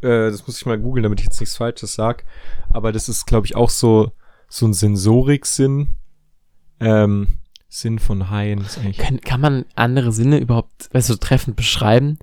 Äh, 0.00 0.30
das 0.30 0.46
muss 0.46 0.58
ich 0.58 0.66
mal 0.66 0.78
googeln, 0.78 1.04
damit 1.04 1.20
ich 1.20 1.26
jetzt 1.26 1.40
nichts 1.40 1.56
Falsches 1.56 1.94
sag. 1.94 2.24
Aber 2.70 2.92
das 2.92 3.08
ist, 3.08 3.26
glaube 3.26 3.46
ich, 3.46 3.54
auch 3.54 3.70
so, 3.70 4.12
so 4.48 4.66
ein 4.66 4.74
Sensoriksinn. 4.74 5.96
Ähm, 6.80 7.38
Sinn 7.68 7.98
von 7.98 8.28
Haien 8.28 8.60
ist 8.60 8.78
eigentlich. 8.78 8.98
Kann, 8.98 9.20
kann 9.20 9.40
man 9.40 9.64
andere 9.74 10.12
Sinne 10.12 10.38
überhaupt, 10.38 10.90
weißt 10.92 11.08
du, 11.10 11.16
treffend 11.16 11.56
beschreiben? 11.56 12.18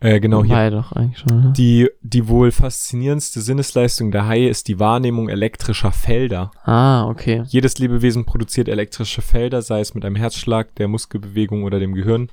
Äh, 0.00 0.20
genau 0.20 0.44
hier. 0.44 0.50
Wobei 0.54 0.70
doch 0.70 0.92
eigentlich 0.92 1.18
schon, 1.18 1.40
ne? 1.40 1.52
Die, 1.56 1.88
die 2.02 2.28
wohl 2.28 2.52
faszinierendste 2.52 3.40
Sinnesleistung 3.40 4.12
der 4.12 4.26
Haie 4.28 4.48
ist 4.48 4.68
die 4.68 4.78
Wahrnehmung 4.78 5.28
elektrischer 5.28 5.90
Felder. 5.90 6.52
Ah, 6.62 7.06
okay. 7.08 7.42
Jedes 7.48 7.78
Lebewesen 7.78 8.24
produziert 8.24 8.68
elektrische 8.68 9.22
Felder, 9.22 9.60
sei 9.60 9.80
es 9.80 9.94
mit 9.94 10.04
einem 10.04 10.14
Herzschlag, 10.14 10.72
der 10.76 10.86
Muskelbewegung 10.86 11.64
oder 11.64 11.80
dem 11.80 11.94
Gehirn. 11.94 12.30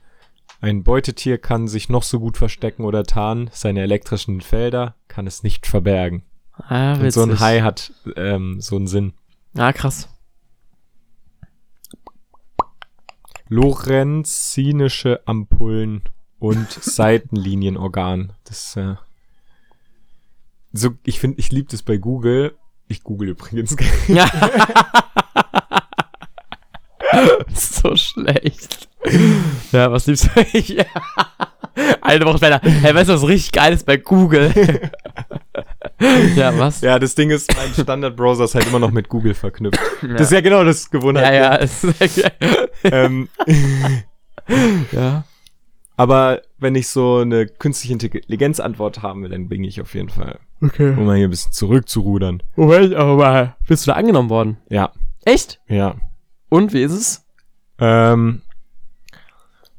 Ein 0.61 0.84
Beutetier 0.84 1.39
kann 1.39 1.68
sich 1.68 1.89
noch 1.89 2.03
so 2.03 2.20
gut 2.20 2.38
verstecken 2.38 2.84
oder 2.86 3.03
tarnen, 3.03 3.49
seine 3.51 3.82
elektrischen 3.82 4.41
Felder 4.41 4.95
kann 5.07 5.26
es 5.26 5.41
nicht 5.41 5.66
verbergen. 5.66 6.24
Ah, 6.53 6.93
Und 6.93 6.99
witzig. 7.01 7.13
so 7.13 7.24
ein 7.24 7.39
Hai 7.39 7.61
hat 7.61 7.91
ähm, 8.16 8.61
so 8.61 8.76
einen 8.76 8.88
Sinn. 8.88 9.13
Ah, 9.57 9.74
krass. 9.74 10.07
Lorenzinische 13.86 15.22
Ampullen 15.26 16.03
und 16.46 16.72
Seitenlinienorgan. 16.72 18.34
Das 18.43 18.76
äh, 18.76 18.96
so 20.74 20.91
ich 21.04 21.20
finde, 21.20 21.39
ich 21.39 21.52
liebe 21.52 21.70
das 21.70 21.82
bei 21.82 21.98
Google. 21.98 22.56
Ich 22.88 23.04
google 23.04 23.30
übrigens. 23.30 23.76
Ja. 24.08 24.30
so 27.54 27.96
schlecht. 27.96 28.89
Ja, 29.72 29.91
was 29.91 30.08
liebst 30.08 30.30
du? 30.36 30.41
Ja. 30.74 30.86
Eine 32.02 32.26
Woche 32.26 32.38
später. 32.38 32.62
Hey, 32.62 32.96
weißt 32.96 33.10
du, 33.10 33.14
was 33.14 33.28
richtig 33.28 33.52
geil 33.52 33.74
ist 33.74 33.86
bei 33.86 33.98
Google? 33.98 34.54
ja, 36.36 36.58
was? 36.58 36.82
ja, 36.82 36.98
das 37.00 37.16
Ding 37.16 37.30
ist, 37.32 37.54
mein 37.56 37.74
Standardbrowser 37.74 38.46
ist 38.46 38.56
halt 38.56 38.68
immer 38.68 38.80
noch 38.80 38.91
mit 38.91 39.10
Google 39.10 39.34
verknüpft. 39.34 39.80
ja. 40.02 40.10
Das 40.10 40.28
ist 40.28 40.32
ja 40.32 40.41
genau 40.41 40.64
das 40.64 40.89
Gewohnheit. 40.89 41.26
ja, 41.26 41.34
ja, 41.34 41.56
ist 41.56 41.82
sehr 41.82 42.08
geil. 42.08 42.70
Ähm, 42.84 43.30
ja. 44.91 45.24
Aber 45.98 46.41
wenn 46.58 46.76
ich 46.76 46.88
so 46.89 47.18
eine 47.20 47.46
künstliche 47.48 47.93
Intelligenzantwort 47.93 49.02
haben 49.02 49.24
will, 49.24 49.30
dann 49.30 49.48
bin 49.48 49.64
ich 49.64 49.80
auf 49.82 49.93
jeden 49.93 50.10
Fall, 50.10 50.39
Okay. 50.62 50.89
um 50.91 51.06
mal 51.06 51.16
hier 51.18 51.28
ein 51.28 51.30
bisschen 51.32 51.52
zurückzurudern. 51.52 52.43
Moment, 52.56 52.93
aber 52.96 53.16
mal. 53.16 53.56
Bist 53.68 53.86
du 53.88 53.91
da 53.91 53.98
angenommen 53.98 54.30
worden? 54.30 54.58
Ja, 54.70 54.91
Echt? 55.26 55.60
ja. 55.68 55.96
Und 56.50 56.74
wie 56.74 56.82
ist 56.84 56.91
es? 56.93 57.26
Ähm, 57.80 58.41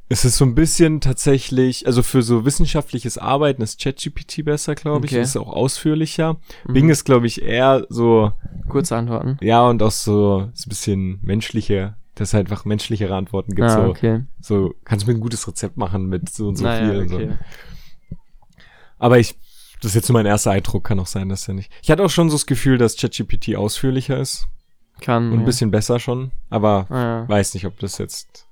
es 0.08 0.24
ist 0.24 0.36
so 0.36 0.44
ein 0.44 0.54
bisschen 0.54 1.00
tatsächlich, 1.00 1.86
also 1.86 2.02
für 2.02 2.22
so 2.22 2.44
wissenschaftliches 2.44 3.18
Arbeiten 3.18 3.60
ist 3.62 3.80
ChatGPT 3.80 4.44
besser, 4.44 4.74
glaube 4.76 5.06
ich. 5.06 5.12
Okay. 5.12 5.22
Ist 5.22 5.36
auch 5.36 5.48
ausführlicher. 5.48 6.34
Mhm. 6.68 6.72
Bing 6.72 6.88
ist, 6.90 7.04
glaube 7.04 7.26
ich, 7.26 7.42
eher 7.42 7.86
so, 7.88 8.32
Kurze 8.68 8.96
Antworten. 8.96 9.36
ja, 9.40 9.66
und 9.68 9.82
auch 9.82 9.90
so, 9.90 10.48
so 10.54 10.66
ein 10.66 10.68
bisschen 10.68 11.18
menschliche, 11.22 11.96
dass 12.16 12.28
es 12.30 12.34
halt 12.34 12.50
einfach 12.50 12.64
menschlichere 12.64 13.14
Antworten 13.14 13.54
gibt. 13.54 13.68
ah, 13.68 13.82
so, 13.84 13.90
okay. 13.90 14.24
so, 14.40 14.74
kannst 14.84 15.06
du 15.06 15.10
mir 15.12 15.16
ein 15.16 15.20
gutes 15.20 15.46
Rezept 15.46 15.76
machen 15.76 16.06
mit 16.06 16.28
so 16.28 16.48
und 16.48 16.56
so 16.56 16.64
naja, 16.64 16.90
viel 16.90 17.00
und 17.02 17.08
so. 17.08 17.16
okay. 17.16 17.32
Aber 18.98 19.18
ich, 19.18 19.34
das 19.80 19.90
ist 19.90 19.94
jetzt 19.94 20.08
nur 20.08 20.14
mein 20.18 20.26
erster 20.26 20.50
Eindruck, 20.50 20.84
kann 20.84 20.98
auch 20.98 21.06
sein, 21.06 21.28
dass 21.28 21.46
er 21.48 21.54
nicht. 21.54 21.70
Ich 21.82 21.90
hatte 21.90 22.02
auch 22.02 22.10
schon 22.10 22.30
so 22.30 22.36
das 22.36 22.46
Gefühl, 22.46 22.78
dass 22.78 22.96
ChatGPT 22.96 23.54
ausführlicher 23.56 24.18
ist 24.18 24.48
Kann. 25.00 25.26
und 25.28 25.34
ein 25.34 25.40
ja. 25.40 25.44
bisschen 25.44 25.70
besser 25.70 26.00
schon, 26.00 26.32
aber 26.50 26.86
Ah, 26.90 26.94
ja. 27.02 27.28
weiß 27.28 27.54
nicht, 27.54 27.66
ob 27.66 27.78
das 27.78 27.98
jetzt. 27.98 28.48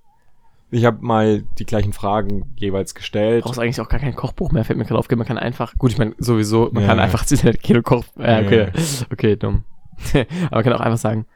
Ich 0.70 0.84
habe 0.84 0.98
mal 1.04 1.42
die 1.58 1.66
gleichen 1.66 1.92
Fragen 1.92 2.52
jeweils 2.56 2.94
gestellt. 2.94 3.44
brauchst 3.44 3.60
eigentlich 3.60 3.80
auch 3.80 3.88
gar 3.88 4.00
kein 4.00 4.16
Kochbuch 4.16 4.50
mehr, 4.50 4.64
fällt 4.64 4.78
mir 4.78 4.84
gerade 4.84 4.98
auf. 4.98 5.08
Man 5.08 5.26
kann 5.26 5.38
einfach, 5.38 5.72
gut, 5.78 5.92
ich 5.92 5.98
meine, 5.98 6.14
sowieso, 6.18 6.68
man 6.72 6.82
Ja, 6.82 6.88
kann 6.90 6.98
einfach 7.00 7.24
zu 7.26 7.36
Kilo 7.36 7.80
Koch, 7.82 8.04
äh, 8.18 8.44
okay, 8.44 8.72
okay, 9.12 9.36
dumm. 9.36 9.64
Aber 10.12 10.26
man 10.56 10.64
kann 10.64 10.72
auch 10.72 10.80
einfach 10.80 10.98
sagen, 10.98 11.26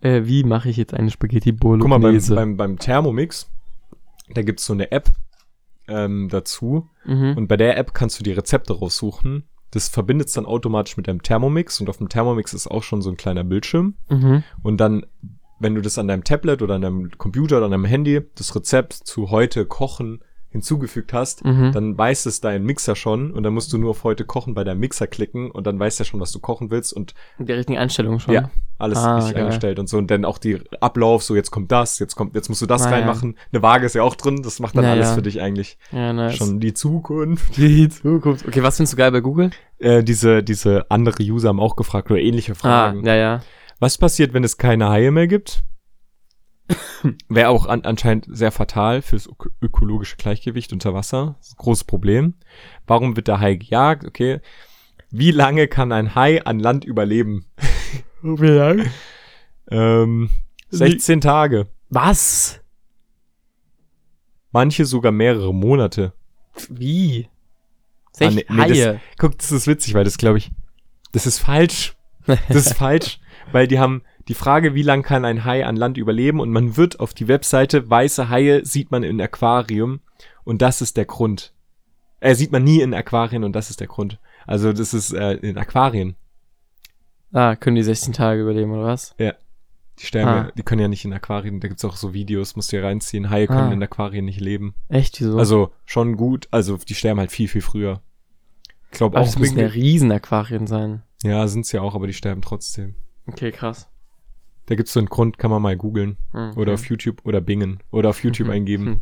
äh, 0.00 0.22
wie 0.24 0.44
mache 0.44 0.68
ich 0.68 0.76
jetzt 0.76 0.94
eine 0.94 1.10
Spaghetti 1.10 1.52
Guck 1.52 1.88
mal, 1.88 1.96
beim, 1.96 2.02
Bolognese? 2.02 2.34
beim, 2.34 2.56
beim 2.56 2.78
Thermomix, 2.78 3.50
da 4.32 4.42
gibt's 4.42 4.66
so 4.66 4.72
eine 4.72 4.92
App 4.92 5.10
ähm, 5.88 6.28
dazu. 6.30 6.88
mhm. 7.04 7.34
Und 7.36 7.48
bei 7.48 7.56
der 7.56 7.76
App 7.76 7.94
kannst 7.94 8.18
du 8.18 8.24
die 8.24 8.32
Rezepte 8.32 8.74
raussuchen. 8.74 9.44
Das 9.70 9.88
verbindet 9.88 10.34
dann 10.36 10.46
automatisch 10.46 10.96
mit 10.96 11.08
deinem 11.08 11.22
Thermomix. 11.22 11.80
Und 11.80 11.88
auf 11.88 11.98
dem 11.98 12.08
Thermomix 12.08 12.54
ist 12.54 12.68
auch 12.68 12.82
schon 12.82 13.02
so 13.02 13.10
ein 13.10 13.16
kleiner 13.16 13.44
Bildschirm. 13.44 13.94
Mhm. 14.08 14.42
Und 14.62 14.78
dann, 14.78 15.04
wenn 15.58 15.74
du 15.74 15.80
das 15.80 15.98
an 15.98 16.08
deinem 16.08 16.24
Tablet 16.24 16.62
oder 16.62 16.76
an 16.76 16.82
deinem 16.82 17.10
Computer 17.18 17.56
oder 17.56 17.66
an 17.66 17.72
deinem 17.72 17.84
Handy, 17.84 18.22
das 18.34 18.54
Rezept 18.54 18.92
zu 18.92 19.30
heute 19.30 19.66
kochen 19.66 20.20
hinzugefügt 20.50 21.12
hast, 21.12 21.44
Mhm. 21.44 21.72
dann 21.72 21.98
weiß 21.98 22.26
es 22.26 22.40
dein 22.40 22.64
Mixer 22.64 22.96
schon 22.96 23.32
und 23.32 23.42
dann 23.42 23.52
musst 23.52 23.72
du 23.72 23.78
nur 23.78 23.90
auf 23.90 24.04
heute 24.04 24.24
kochen 24.24 24.54
bei 24.54 24.64
deinem 24.64 24.80
Mixer 24.80 25.06
klicken 25.06 25.50
und 25.50 25.66
dann 25.66 25.78
weiß 25.78 25.98
er 26.00 26.06
schon, 26.06 26.20
was 26.20 26.32
du 26.32 26.38
kochen 26.40 26.70
willst 26.70 26.92
und 26.94 27.14
Die 27.38 27.52
richtigen 27.52 27.78
Einstellungen 27.78 28.18
schon. 28.18 28.32
ja, 28.34 28.50
alles 28.78 28.98
Ah, 28.98 29.16
richtig 29.16 29.34
geil. 29.34 29.42
eingestellt 29.44 29.78
und 29.78 29.88
so 29.88 29.98
und 29.98 30.10
dann 30.10 30.24
auch 30.24 30.38
die 30.38 30.58
Ablauf, 30.80 31.22
so 31.22 31.36
jetzt 31.36 31.50
kommt 31.50 31.70
das, 31.70 31.98
jetzt 31.98 32.16
kommt, 32.16 32.34
jetzt 32.34 32.48
musst 32.48 32.62
du 32.62 32.66
das 32.66 32.86
Ah, 32.86 32.90
ja. 32.90 32.96
reinmachen. 32.96 33.36
Eine 33.52 33.62
Waage 33.62 33.84
ist 33.86 33.94
ja 33.94 34.02
auch 34.02 34.14
drin, 34.14 34.42
das 34.42 34.58
macht 34.58 34.76
dann 34.76 34.84
Ja, 34.84 34.92
alles 34.92 35.08
ja. 35.08 35.14
für 35.14 35.22
dich 35.22 35.40
eigentlich 35.42 35.76
Ja, 35.92 36.12
nice. 36.14 36.36
schon 36.36 36.60
die 36.60 36.72
Zukunft. 36.72 37.56
die 37.58 37.88
Zukunft. 37.90 38.46
Okay, 38.48 38.62
was 38.62 38.76
findest 38.76 38.94
du 38.94 38.96
geil 38.96 39.12
bei 39.12 39.20
Google? 39.20 39.50
Äh, 39.78 40.02
diese, 40.02 40.42
diese 40.42 40.90
andere 40.90 41.22
User 41.22 41.50
haben 41.50 41.60
auch 41.60 41.76
gefragt 41.76 42.10
oder 42.10 42.20
ähnliche 42.20 42.54
Fragen. 42.54 43.06
Ah, 43.06 43.08
ja, 43.08 43.14
ja. 43.16 43.40
Was 43.80 43.98
passiert, 43.98 44.32
wenn 44.32 44.42
es 44.44 44.56
keine 44.56 44.88
Haie 44.88 45.10
mehr 45.10 45.26
gibt? 45.28 45.62
Wäre 47.28 47.48
auch 47.48 47.66
an, 47.66 47.82
anscheinend 47.82 48.26
sehr 48.28 48.52
fatal 48.52 49.02
fürs 49.02 49.28
ök 49.28 49.50
ökologische 49.60 50.16
Gleichgewicht 50.16 50.72
unter 50.72 50.94
Wasser. 50.94 51.36
Großes 51.56 51.84
Problem. 51.84 52.34
Warum 52.86 53.16
wird 53.16 53.28
der 53.28 53.40
Hai 53.40 53.54
gejagt? 53.54 54.04
Okay. 54.04 54.40
Wie 55.10 55.30
lange 55.30 55.68
kann 55.68 55.92
ein 55.92 56.14
Hai 56.14 56.44
an 56.44 56.58
Land 56.58 56.84
überleben? 56.84 57.46
Wie 58.22 58.48
lang? 58.48 58.90
Ähm, 59.70 60.30
16 60.70 61.20
Tage. 61.20 61.66
Was? 61.90 62.60
Manche 64.50 64.86
sogar 64.86 65.12
mehrere 65.12 65.52
Monate. 65.52 66.14
Wie? 66.70 67.28
Ah, 68.20 68.30
nee, 68.30 68.46
nee, 68.48 68.56
Haie. 68.56 69.00
Guck, 69.18 69.38
das 69.38 69.52
ist 69.52 69.66
witzig, 69.66 69.94
weil 69.94 70.04
das 70.04 70.18
glaube 70.18 70.38
ich, 70.38 70.50
das 71.12 71.26
ist 71.26 71.38
falsch. 71.38 71.94
Das 72.48 72.66
ist 72.66 72.74
falsch, 72.74 73.20
weil 73.52 73.66
die 73.66 73.78
haben, 73.78 74.02
die 74.28 74.34
Frage, 74.34 74.74
wie 74.74 74.82
lang 74.82 75.02
kann 75.02 75.24
ein 75.24 75.44
Hai 75.44 75.64
an 75.66 75.76
Land 75.76 75.96
überleben? 75.96 76.40
Und 76.40 76.50
man 76.50 76.76
wird 76.76 77.00
auf 77.00 77.14
die 77.14 77.28
Webseite, 77.28 77.88
weiße 77.88 78.28
Haie 78.28 78.64
sieht 78.64 78.90
man 78.90 79.02
in 79.02 79.20
Aquarium 79.20 80.00
und 80.44 80.62
das 80.62 80.80
ist 80.82 80.96
der 80.96 81.06
Grund. 81.06 81.52
Äh, 82.20 82.34
sieht 82.34 82.52
man 82.52 82.64
nie 82.64 82.80
in 82.80 82.94
Aquarien 82.94 83.44
und 83.44 83.52
das 83.54 83.70
ist 83.70 83.80
der 83.80 83.86
Grund. 83.86 84.18
Also 84.46 84.72
das 84.72 84.92
ist 84.94 85.12
äh, 85.12 85.34
in 85.34 85.56
Aquarien. 85.56 86.16
Ah, 87.32 87.56
können 87.56 87.76
die 87.76 87.82
16 87.82 88.12
Tage 88.12 88.40
überleben, 88.42 88.72
oder 88.72 88.84
was? 88.84 89.14
Die 89.18 90.06
sterben, 90.06 90.28
Ah. 90.30 90.36
ja, 90.46 90.50
die 90.56 90.62
können 90.62 90.80
ja 90.80 90.88
nicht 90.88 91.04
in 91.04 91.12
Aquarien, 91.12 91.60
da 91.60 91.68
gibt's 91.68 91.84
auch 91.84 91.96
so 91.96 92.14
Videos, 92.14 92.56
musst 92.56 92.72
du 92.72 92.76
ja 92.76 92.82
reinziehen. 92.84 93.30
Haie 93.30 93.46
können 93.46 93.70
Ah. 93.70 93.72
in 93.72 93.82
Aquarien 93.82 94.24
nicht 94.24 94.40
leben. 94.40 94.74
Echt, 94.88 95.20
wieso? 95.20 95.38
Also 95.38 95.72
schon 95.84 96.16
gut, 96.16 96.48
also 96.50 96.76
die 96.76 96.94
sterben 96.94 97.20
halt 97.20 97.32
viel, 97.32 97.48
viel 97.48 97.62
früher. 97.62 98.00
Ich 98.90 98.96
glaube 98.98 99.18
auch 99.18 99.24
das 99.24 99.38
müssen 99.38 99.58
ja 99.58 99.66
Riesen-Aquarien 99.66 100.66
sein. 100.66 101.02
Ja, 101.22 101.46
sind's 101.48 101.72
ja 101.72 101.82
auch, 101.82 101.94
aber 101.94 102.06
die 102.06 102.14
sterben 102.14 102.42
trotzdem. 102.42 102.94
Okay, 103.26 103.50
krass. 103.52 103.88
Da 104.68 104.74
gibt's 104.74 104.92
so 104.92 105.00
einen 105.00 105.08
Grund, 105.08 105.38
kann 105.38 105.50
man 105.50 105.62
mal 105.62 105.76
googeln. 105.76 106.18
Mhm. 106.32 106.52
Oder 106.56 106.74
auf 106.74 106.84
YouTube 106.86 107.20
oder 107.24 107.40
bingen. 107.40 107.78
Oder 107.90 108.10
auf 108.10 108.22
YouTube 108.22 108.48
Mhm. 108.48 108.52
eingeben. 108.52 108.84
Mhm. 108.84 109.00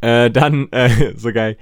Äh, 0.00 0.30
dann, 0.30 0.68
äh, 0.72 1.14
so 1.16 1.32
geil. 1.32 1.56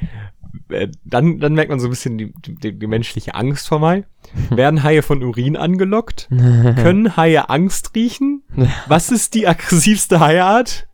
Äh, 0.70 0.88
dann, 1.04 1.38
dann 1.38 1.54
merkt 1.54 1.70
man 1.70 1.80
so 1.80 1.86
ein 1.88 1.90
bisschen 1.90 2.16
die, 2.18 2.32
die, 2.46 2.78
die 2.78 2.86
menschliche 2.86 3.34
Angst 3.34 3.68
vor 3.68 3.80
Hai. 3.82 4.04
Werden 4.50 4.82
Haie 4.82 5.02
von 5.02 5.22
Urin 5.22 5.56
angelockt? 5.56 6.28
Können 6.30 7.16
Haie 7.16 7.50
Angst 7.50 7.94
riechen? 7.94 8.42
Was 8.86 9.11
ist 9.11 9.34
die 9.34 9.46
aggressivste 9.46 10.20
Haiart? 10.20 10.86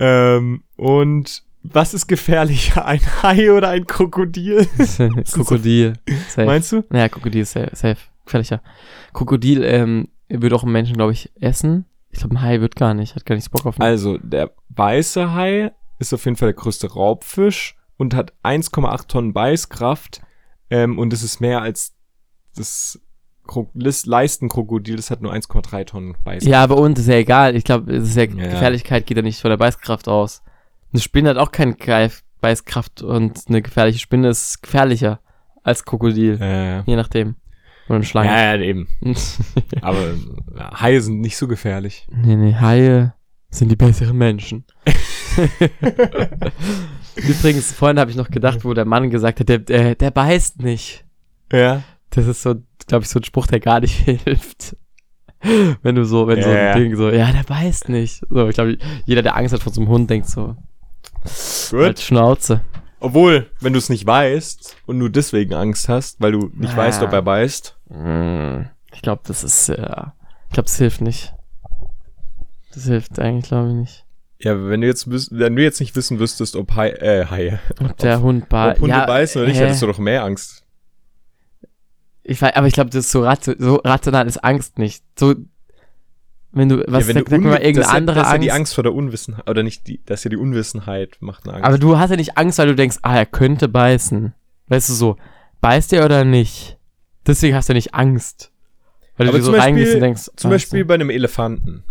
Ähm, 0.00 0.62
und 0.76 1.42
was 1.64 1.92
ist 1.92 2.06
gefährlicher, 2.06 2.86
ein 2.86 3.00
Hai 3.22 3.50
oder 3.52 3.68
ein 3.70 3.84
Krokodil? 3.84 4.64
Krokodil. 5.30 5.94
Safe. 6.28 6.46
Meinst 6.46 6.70
du? 6.72 6.84
Ja, 6.92 7.08
Krokodil 7.08 7.44
safe. 7.44 7.96
Gefährlicher. 8.28 8.62
Krokodil 9.12 9.64
ähm, 9.64 10.08
würde 10.28 10.54
auch 10.54 10.62
einen 10.62 10.72
Menschen, 10.72 10.96
glaube 10.96 11.12
ich, 11.12 11.32
essen. 11.40 11.86
Ich 12.10 12.20
glaube, 12.20 12.36
ein 12.36 12.42
Hai 12.42 12.60
wird 12.60 12.76
gar 12.76 12.94
nicht. 12.94 13.14
Hat 13.14 13.26
gar 13.26 13.34
nicht 13.34 13.50
Bock 13.50 13.66
auf 13.66 13.80
einen. 13.80 13.88
Also, 13.90 14.18
der 14.18 14.52
weiße 14.70 15.34
Hai 15.34 15.72
ist 15.98 16.14
auf 16.14 16.24
jeden 16.24 16.36
Fall 16.36 16.48
der 16.48 16.54
größte 16.54 16.92
Raubfisch 16.92 17.76
und 17.96 18.14
hat 18.14 18.32
1,8 18.44 19.08
Tonnen 19.08 19.32
Beißkraft. 19.32 20.22
Ähm, 20.70 20.98
und 20.98 21.12
es 21.12 21.22
ist 21.22 21.40
mehr 21.40 21.62
als 21.62 21.94
das 22.54 23.00
Leistenkrokodil, 24.04 24.96
das 24.96 25.10
hat 25.10 25.22
nur 25.22 25.32
1,3 25.32 25.86
Tonnen 25.86 26.16
Beißkraft. 26.24 26.50
Ja, 26.50 26.62
aber 26.62 26.76
uns 26.76 26.98
ist 26.98 27.08
ja 27.08 27.14
egal. 27.14 27.56
Ich 27.56 27.64
glaube, 27.64 27.92
es 27.94 28.08
ist 28.08 28.16
ja, 28.16 28.24
Ja. 28.24 28.50
Gefährlichkeit 28.50 29.06
geht 29.06 29.16
ja 29.16 29.22
nicht 29.22 29.40
von 29.40 29.50
der 29.50 29.56
Beißkraft 29.56 30.08
aus. 30.08 30.42
Eine 30.92 31.00
Spinne 31.00 31.30
hat 31.30 31.36
auch 31.38 31.50
keine 31.50 32.10
Beißkraft 32.40 33.02
und 33.02 33.44
eine 33.48 33.62
gefährliche 33.62 33.98
Spinne 33.98 34.28
ist 34.28 34.62
gefährlicher 34.62 35.20
als 35.62 35.84
Krokodil. 35.84 36.38
Äh, 36.40 36.82
Je 36.82 36.96
nachdem. 36.96 37.36
Oder 37.88 37.96
eine 37.96 38.04
Schlange. 38.04 38.28
ja, 38.28 38.54
ja, 38.54 38.60
eben. 38.62 38.86
Aber 39.80 40.14
ja, 40.56 40.80
Haie 40.80 41.00
sind 41.00 41.20
nicht 41.20 41.36
so 41.36 41.48
gefährlich. 41.48 42.06
nee, 42.10 42.36
nee, 42.36 42.54
Haie 42.54 43.14
sind 43.50 43.70
die 43.70 43.76
besseren 43.76 44.16
Menschen. 44.18 44.64
Übrigens, 47.16 47.72
vorhin 47.72 47.98
habe 47.98 48.10
ich 48.10 48.16
noch 48.16 48.30
gedacht, 48.30 48.64
wo 48.64 48.74
der 48.74 48.84
Mann 48.84 49.10
gesagt 49.10 49.40
hat, 49.40 49.48
der, 49.48 49.58
der, 49.58 49.94
der 49.94 50.10
beißt 50.10 50.62
nicht. 50.62 51.04
Ja. 51.52 51.82
Das 52.10 52.26
ist 52.26 52.42
so, 52.42 52.56
glaube 52.86 53.04
ich, 53.04 53.08
so 53.10 53.18
ein 53.20 53.24
Spruch, 53.24 53.46
der 53.46 53.60
gar 53.60 53.80
nicht 53.80 53.94
hilft. 54.04 54.76
Wenn 55.82 55.94
du 55.94 56.04
so, 56.04 56.26
wenn 56.26 56.42
so 56.42 56.48
Ja. 56.50 56.72
ein 56.72 56.80
Ding 56.80 56.96
so, 56.96 57.10
ja, 57.10 57.30
der 57.32 57.44
beißt 57.44 57.88
nicht. 57.88 58.22
So, 58.28 58.48
ich 58.48 58.54
glaube, 58.54 58.76
jeder, 59.06 59.22
der 59.22 59.36
Angst 59.36 59.54
hat 59.54 59.62
vor 59.62 59.72
so 59.72 59.80
einem 59.80 59.88
Hund, 59.90 60.10
denkt 60.10 60.28
so, 60.28 60.56
halt 61.72 62.00
Schnauze. 62.00 62.60
Obwohl, 63.00 63.48
wenn 63.60 63.72
du 63.72 63.78
es 63.78 63.88
nicht 63.88 64.04
weißt 64.06 64.76
und 64.86 64.98
nur 64.98 65.10
deswegen 65.10 65.54
Angst 65.54 65.88
hast, 65.88 66.20
weil 66.20 66.32
du 66.32 66.50
nicht 66.54 66.74
Ah. 66.74 66.78
weißt, 66.78 67.02
ob 67.02 67.12
er 67.12 67.22
beißt. 67.22 67.77
Mm, 67.88 68.66
Ich 68.92 69.02
glaube, 69.02 69.22
das 69.26 69.44
ist, 69.44 69.68
ja, 69.68 70.14
ich 70.48 70.52
glaube, 70.54 70.66
das 70.66 70.76
hilft 70.76 71.00
nicht. 71.00 71.34
Das 72.74 72.84
hilft 72.84 73.18
eigentlich, 73.18 73.46
glaube 73.48 73.68
ich, 73.68 73.74
nicht. 73.74 74.04
Ja, 74.40 74.68
wenn 74.68 74.80
du 74.82 74.86
jetzt 74.86 75.10
wenn 75.10 75.56
du 75.56 75.62
jetzt 75.62 75.80
nicht 75.80 75.96
wissen 75.96 76.18
wüsstest, 76.20 76.54
ob 76.54 76.74
Hai, 76.76 76.90
äh, 76.90 77.26
Haie, 77.26 77.58
Ob 77.82 77.96
der 77.96 78.20
Hund 78.22 78.48
beißt. 78.48 78.76
ob 78.76 78.82
Hunde 78.82 78.96
ja, 78.96 79.04
beißen 79.06 79.40
oder 79.40 79.48
nicht, 79.48 79.58
hä? 79.58 79.64
hättest 79.64 79.82
du 79.82 79.86
doch 79.88 79.98
mehr 79.98 80.22
Angst. 80.22 80.64
Ich 82.22 82.40
weiß, 82.40 82.54
aber 82.54 82.66
ich 82.66 82.74
glaube, 82.74 82.90
das 82.90 83.06
ist 83.06 83.10
so, 83.10 83.22
rat 83.24 83.42
so 83.44 83.76
rational 83.76 84.26
ist 84.26 84.44
Angst 84.44 84.78
nicht. 84.78 85.02
So, 85.18 85.34
wenn 86.52 86.68
du, 86.68 86.84
was 86.86 87.02
ja, 87.08 87.14
wenn 87.14 87.24
sag, 87.24 87.24
du 87.30 87.38
mal 87.40 87.56
irgendeine 87.60 87.72
das 87.74 87.86
ist 87.86 87.92
ja- 87.92 87.96
andere 87.96 88.14
das 88.16 88.22
ist 88.26 88.28
ja 88.28 88.34
Angst. 88.34 88.44
die 88.44 88.52
Angst 88.52 88.74
vor 88.74 88.84
der 88.84 88.94
Unwissenheit, 88.94 89.48
oder 89.48 89.62
nicht 89.62 89.86
die, 89.88 90.00
das 90.06 90.20
ist 90.20 90.24
ja 90.24 90.30
die 90.30 90.36
Unwissenheit 90.36 91.16
macht 91.20 91.44
eine 91.46 91.54
Angst. 91.56 91.66
Aber 91.66 91.78
du 91.78 91.98
hast 91.98 92.10
ja 92.10 92.16
nicht 92.16 92.36
Angst, 92.38 92.58
weil 92.58 92.68
du 92.68 92.74
denkst, 92.76 92.98
ah, 93.02 93.16
er 93.16 93.26
könnte 93.26 93.66
beißen. 93.68 94.34
Weißt 94.68 94.88
du 94.88 94.92
so, 94.92 95.16
beißt 95.60 95.92
er 95.94 96.04
oder 96.04 96.24
nicht? 96.24 96.77
Deswegen 97.28 97.54
hast 97.54 97.68
du 97.68 97.74
nicht 97.74 97.94
Angst. 97.94 98.50
Weil 99.16 99.26
du 99.26 99.30
Aber 99.32 99.38
dir 99.38 99.44
so 99.44 99.52
zum 99.52 99.60
reingehst 99.60 99.84
Beispiel- 99.86 99.96
und 99.96 100.02
denkst, 100.02 100.30
Zum 100.36 100.50
Beispiel 100.50 100.84
bei 100.84 100.94
einem 100.94 101.10
Elefanten. 101.10 101.84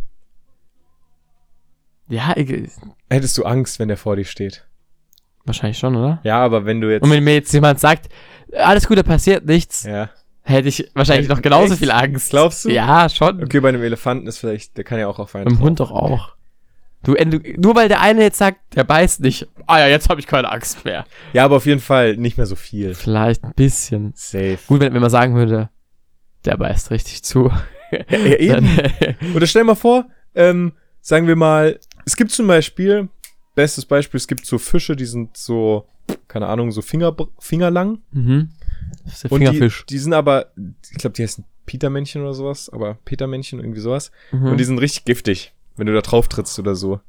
Ja, 2.09 2.33
ich, 2.35 2.69
Hättest 3.09 3.38
du 3.38 3.43
Angst, 3.45 3.79
wenn 3.79 3.88
der 3.88 3.97
vor 3.97 4.15
dir 4.15 4.25
steht? 4.25 4.65
wahrscheinlich 5.47 5.77
schon, 5.77 5.95
oder? 5.95 6.19
Ja, 6.23 6.43
aber 6.43 6.65
wenn 6.65 6.81
du 6.81 6.91
jetzt. 6.91 7.03
Und 7.03 7.09
wenn 7.09 7.23
mir 7.23 7.35
jetzt 7.35 7.53
jemand 7.53 7.79
sagt, 7.79 8.09
alles 8.53 8.88
gut, 8.88 8.97
da 8.97 9.03
passiert 9.03 9.45
nichts, 9.45 9.83
ja. 9.83 10.09
hätte 10.41 10.67
ich 10.67 10.89
wahrscheinlich 10.93 11.29
noch 11.29 11.41
genauso 11.41 11.73
echt? 11.73 11.79
viel 11.79 11.91
Angst. 11.91 12.31
Glaubst 12.31 12.65
du? 12.65 12.69
Ja, 12.69 13.07
schon. 13.09 13.41
Okay, 13.43 13.61
bei 13.61 13.69
einem 13.69 13.81
Elefanten 13.81 14.27
ist 14.27 14.39
vielleicht, 14.39 14.77
der 14.77 14.83
kann 14.83 14.99
ja 14.99 15.07
auch 15.07 15.19
auf 15.19 15.35
einen. 15.35 15.45
Beim. 15.45 15.59
Hund 15.59 15.79
doch 15.79 15.91
auch. 15.91 16.35
Du, 17.04 17.16
äh, 17.16 17.26
du, 17.26 17.39
nur 17.58 17.76
weil 17.76 17.88
der 17.88 18.02
eine 18.02 18.22
jetzt 18.24 18.38
sagt, 18.38 18.76
der 18.76 18.84
beißt 18.84 19.22
nicht. 19.22 19.48
Ah 19.66 19.80
ja, 19.80 19.88
jetzt 19.88 20.10
habe 20.10 20.20
ich 20.20 20.28
keine 20.28 20.52
Angst 20.52 20.84
mehr. 20.86 21.06
Ja, 21.34 21.45
aber 21.45 21.58
auf 21.58 21.66
jeden 21.66 21.80
Fall 21.80 22.18
nicht 22.18 22.38
mehr 22.38 22.45
so 22.48 22.56
viel. 22.56 22.95
Vielleicht 22.95 23.43
ein 23.43 23.54
bisschen. 23.56 24.14
Safe. 24.16 24.58
Gut, 24.68 24.80
wenn, 24.82 24.93
wenn 24.93 25.02
man 25.02 25.10
sagen 25.10 25.36
würde, 25.36 25.70
der 26.45 26.58
beißt 26.58 26.91
richtig 26.91 27.24
zu. 27.24 27.52
Ja, 27.91 28.18
eben. 28.20 28.68
Oder 29.34 29.48
stell 29.48 29.64
mal 29.64 29.76
vor, 29.76 30.08
ähm, 30.36 30.74
sagen 31.00 31.26
wir 31.28 31.38
mal, 31.38 31.80
es 32.06 32.18
gibt 32.18 32.32
zum 32.32 32.45
Beispiel, 32.48 33.08
bestes 33.56 33.86
Beispiel, 33.86 34.18
es 34.18 34.28
gibt 34.28 34.45
so 34.45 34.58
Fische, 34.58 34.98
die 34.98 35.06
sind 35.06 35.38
so, 35.38 35.88
keine 36.28 36.48
Ahnung, 36.48 36.72
so 36.72 36.82
Finger, 36.82 37.16
fingerlang. 37.39 38.00
mhm. 38.12 38.50
Das 39.06 39.14
ist 39.16 39.24
der 39.24 39.32
Und 39.32 39.39
die, 39.41 39.48
Fingerfisch. 39.48 39.86
die 39.86 39.98
sind 40.00 40.14
aber, 40.14 40.52
ich 40.91 40.98
glaube, 40.98 41.14
die 41.16 41.24
heißen 41.24 41.45
Petermännchen 41.66 42.22
oder 42.22 42.34
sowas, 42.34 42.70
aber 42.70 42.95
Petermännchen, 43.06 43.60
irgendwie 43.60 43.80
sowas. 43.82 44.12
Mhm. 44.32 44.48
Und 44.48 44.58
die 44.58 44.64
sind 44.66 44.80
richtig 44.80 45.06
giftig, 45.06 45.54
wenn 45.78 45.88
du 45.88 45.93
da 45.93 46.01
drauf 46.01 46.28
trittst 46.28 46.59
oder 46.59 46.75
so. 46.75 46.99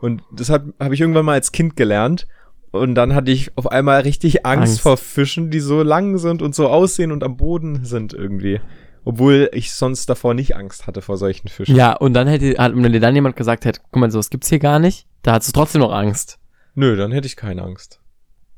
Und 0.00 0.22
das 0.32 0.50
habe 0.50 0.74
hab 0.78 0.92
ich 0.92 1.00
irgendwann 1.00 1.24
mal 1.24 1.34
als 1.34 1.52
Kind 1.52 1.76
gelernt. 1.76 2.26
Und 2.70 2.94
dann 2.94 3.14
hatte 3.14 3.30
ich 3.30 3.56
auf 3.56 3.70
einmal 3.70 4.02
richtig 4.02 4.44
Angst, 4.44 4.72
Angst. 4.72 4.80
vor 4.80 4.96
Fischen, 4.96 5.50
die 5.50 5.60
so 5.60 5.82
lang 5.82 6.18
sind 6.18 6.42
und 6.42 6.54
so 6.54 6.68
aussehen 6.68 7.12
und 7.12 7.24
am 7.24 7.36
Boden 7.36 7.84
sind 7.84 8.12
irgendwie. 8.12 8.60
Obwohl 9.04 9.48
ich 9.52 9.72
sonst 9.72 10.10
davor 10.10 10.34
nicht 10.34 10.56
Angst 10.56 10.86
hatte 10.86 11.00
vor 11.00 11.16
solchen 11.16 11.48
Fischen. 11.48 11.76
ja, 11.76 11.92
und 11.94 12.12
dann 12.12 12.26
hätte, 12.26 12.58
hat, 12.58 12.72
wenn 12.74 12.92
dir 12.92 13.00
dann 13.00 13.14
jemand 13.14 13.36
gesagt 13.36 13.64
hätte, 13.64 13.80
guck 13.90 14.00
mal, 14.00 14.10
sowas 14.10 14.30
gibt's 14.30 14.48
hier 14.48 14.58
gar 14.58 14.78
nicht, 14.78 15.06
da 15.22 15.34
hast 15.34 15.48
du 15.48 15.52
trotzdem 15.52 15.80
noch 15.80 15.92
Angst. 15.92 16.38
Nö, 16.74 16.96
dann 16.96 17.12
hätte 17.12 17.26
ich 17.26 17.36
keine 17.36 17.62
Angst. 17.62 18.00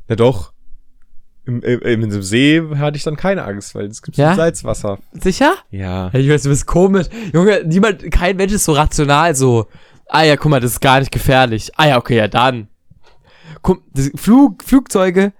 Ja 0.08 0.16
doch. 0.16 0.52
Im, 1.48 1.62
im, 1.62 2.02
im 2.02 2.22
See 2.22 2.62
hatte 2.76 2.98
ich 2.98 3.04
dann 3.04 3.16
keine 3.16 3.42
Angst, 3.44 3.74
weil 3.74 3.86
es 3.86 4.02
gibt 4.02 4.18
Ja? 4.18 4.34
Salzwasser. 4.34 4.98
Sicher? 5.12 5.54
Ja. 5.70 6.10
Ich 6.12 6.28
weiß, 6.28 6.42
du 6.42 6.50
bist 6.50 6.66
komisch. 6.66 7.06
Junge, 7.32 7.62
niemand, 7.64 8.10
kein 8.10 8.36
Mensch 8.36 8.52
ist 8.52 8.66
so 8.66 8.72
rational, 8.72 9.34
so, 9.34 9.66
ah 10.08 10.24
ja, 10.24 10.36
guck 10.36 10.50
mal, 10.50 10.60
das 10.60 10.72
ist 10.72 10.80
gar 10.80 11.00
nicht 11.00 11.10
gefährlich. 11.10 11.72
Ah 11.76 11.88
ja, 11.88 11.96
okay, 11.96 12.18
ja, 12.18 12.28
dann. 12.28 12.68
Guck, 13.62 13.82
Flug, 14.16 14.62
Flugzeuge, 14.62 15.32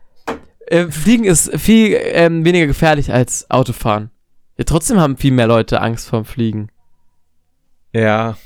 äh, 0.66 0.86
Fliegen 0.86 1.24
ist 1.24 1.54
viel 1.58 1.94
ähm, 2.00 2.42
weniger 2.42 2.66
gefährlich 2.66 3.12
als 3.12 3.50
Autofahren. 3.50 4.10
Ja, 4.56 4.64
trotzdem 4.64 4.98
haben 4.98 5.18
viel 5.18 5.32
mehr 5.32 5.46
Leute 5.46 5.82
Angst 5.82 6.08
vorm 6.08 6.24
Fliegen. 6.24 6.70
Ja. 7.92 8.38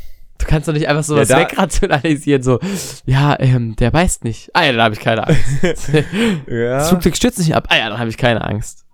Du 0.42 0.48
kannst 0.48 0.66
doch 0.68 0.72
nicht 0.72 0.88
einfach 0.88 1.04
sowas 1.04 1.28
Ja, 1.28 1.38
wegrationalisieren, 1.38 2.42
so, 2.42 2.58
ja, 3.06 3.36
ähm, 3.38 3.76
der 3.76 3.90
beißt 3.90 4.24
nicht. 4.24 4.50
Ah 4.54 4.64
ja, 4.64 4.72
dann 4.72 4.82
habe 4.82 4.94
ich 4.94 5.00
keine 5.00 5.26
Angst. 5.26 5.40
Das 5.62 5.90
Ja. 6.48 6.80
Flugzeug 6.80 7.16
stürzt 7.16 7.38
nicht 7.38 7.54
ab. 7.54 7.68
Ah 7.70 7.76
ja, 7.78 7.88
dann 7.88 7.98
habe 7.98 8.10
ich 8.10 8.16
keine 8.16 8.42
Angst. 8.44 8.84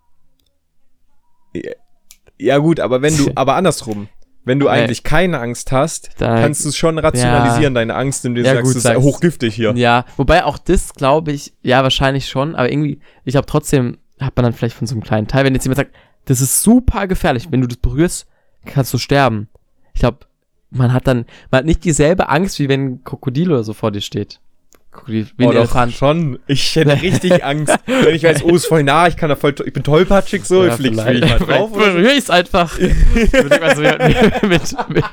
Ja 2.39 2.59
gut, 2.59 2.81
aber 2.81 3.03
wenn 3.03 3.17
du, 3.17 3.31
aber 3.35 3.55
andersrum. 3.55 4.09
Wenn 4.45 4.61
du 4.61 4.69
eigentlich 4.69 5.03
keine 5.03 5.41
Angst 5.41 5.73
hast, 5.73 6.11
Da- 6.19 6.41
kannst 6.41 6.65
du 6.65 6.71
es 6.71 6.77
schon 6.77 6.99
rationalisieren, 6.99 7.75
deine 7.75 7.95
Angst, 7.95 8.25
indem 8.25 8.45
du 8.45 8.49
Ja, 8.49 8.55
sagst, 8.55 8.67
gut, 8.73 8.77
es 8.77 8.85
ist 8.85 8.97
hochgiftig 8.97 9.55
hier. 9.55 9.75
Ja, 9.77 10.07
wobei 10.17 10.45
auch 10.45 10.57
das, 10.57 10.95
glaube 10.95 11.33
ich, 11.33 11.53
ja, 11.61 11.83
wahrscheinlich 11.83 12.29
schon, 12.29 12.55
aber 12.55 12.71
irgendwie, 12.73 13.01
ich 13.25 13.33
glaube 13.33 13.47
trotzdem 13.47 13.99
hat 14.21 14.35
man 14.37 14.45
dann 14.45 14.53
vielleicht 14.55 14.75
von 14.77 14.87
so 14.87 14.95
einem 14.95 15.03
kleinen 15.03 15.29
Teil, 15.29 15.45
wenn 15.45 15.53
jetzt 15.55 15.65
jemand 15.65 15.77
sagt, 15.79 15.95
das 16.25 16.41
ist 16.41 16.63
super 16.63 17.07
gefährlich, 17.07 17.49
wenn 17.51 17.61
du 17.61 17.67
das 17.67 17.77
berührst, 17.77 18.27
kannst 18.65 18.93
du 18.95 18.99
sterben. 18.99 19.49
Ich 19.93 20.01
glaube, 20.01 20.21
man 20.71 20.93
hat 20.93 21.07
dann, 21.07 21.25
man 21.51 21.59
hat 21.61 21.65
nicht 21.67 21.85
dieselbe 21.85 22.29
Angst, 22.29 22.59
wie 22.59 22.69
wenn 22.69 22.85
ein 22.87 23.05
Krokodil 23.05 23.51
oder 23.53 23.65
so 23.65 23.73
vor 23.73 23.91
dir 23.91 24.01
steht. 24.01 24.41
Krokodil, 24.91 25.27
Oh, 25.41 25.53
doch, 25.53 25.91
schon. 25.91 26.39
Ich 26.47 26.75
hätte 26.75 27.01
richtig 27.01 27.45
Angst, 27.45 27.75
wenn 27.87 28.15
ich 28.15 28.23
weiß, 28.23 28.43
oh, 28.43 28.55
ist 28.57 28.67
voll 28.67 28.83
nah, 28.83 29.07
ich 29.07 29.17
kann 29.17 29.29
da 29.29 29.37
voll, 29.37 29.55
ich 29.65 29.73
bin 29.73 29.83
tollpatschig 29.85 30.45
so, 30.45 30.65
Ja, 30.65 30.71
ich 30.71 30.75
flieg, 30.75 30.95
vielleicht. 30.95 31.21
mal 31.21 31.39
drauf. 31.47 31.73
Berühre 31.73 32.13
ich's 32.15 32.31
einfach. 32.31 32.77
Ich 33.15 33.33
würd 33.33 33.61
mal 33.61 33.77
so 33.77 33.83
mit, 33.83 34.43
mit, 34.43 34.89
mit, 34.89 35.05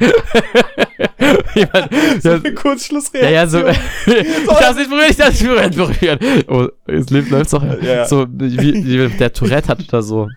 jemand, 1.56 1.90
So 2.22 2.30
ja, 2.30 2.36
eine 2.36 2.44
ja, 2.46 2.52
Kurzschlussreaktion. 2.54 3.34
ja, 3.34 3.48
so, 3.48 3.60
ich 3.68 4.48
darf 4.60 4.76
nicht 4.78 4.90
berühren, 4.90 5.08
ich 5.10 5.18
darf 5.18 5.30
nicht 5.30 5.44
berühren, 5.44 5.72
berühren. 5.72 6.44
Oh, 6.48 6.68
es 6.88 7.10
lebt, 7.10 7.30
läuft's 7.30 7.52
doch, 7.52 7.64
Ja. 7.82 8.06
so, 8.06 8.26
wie, 8.30 8.86
wie 8.86 9.18
der 9.18 9.34
Tourette 9.34 9.68
hat 9.70 9.80
oder 9.88 10.02
so. 10.04 10.30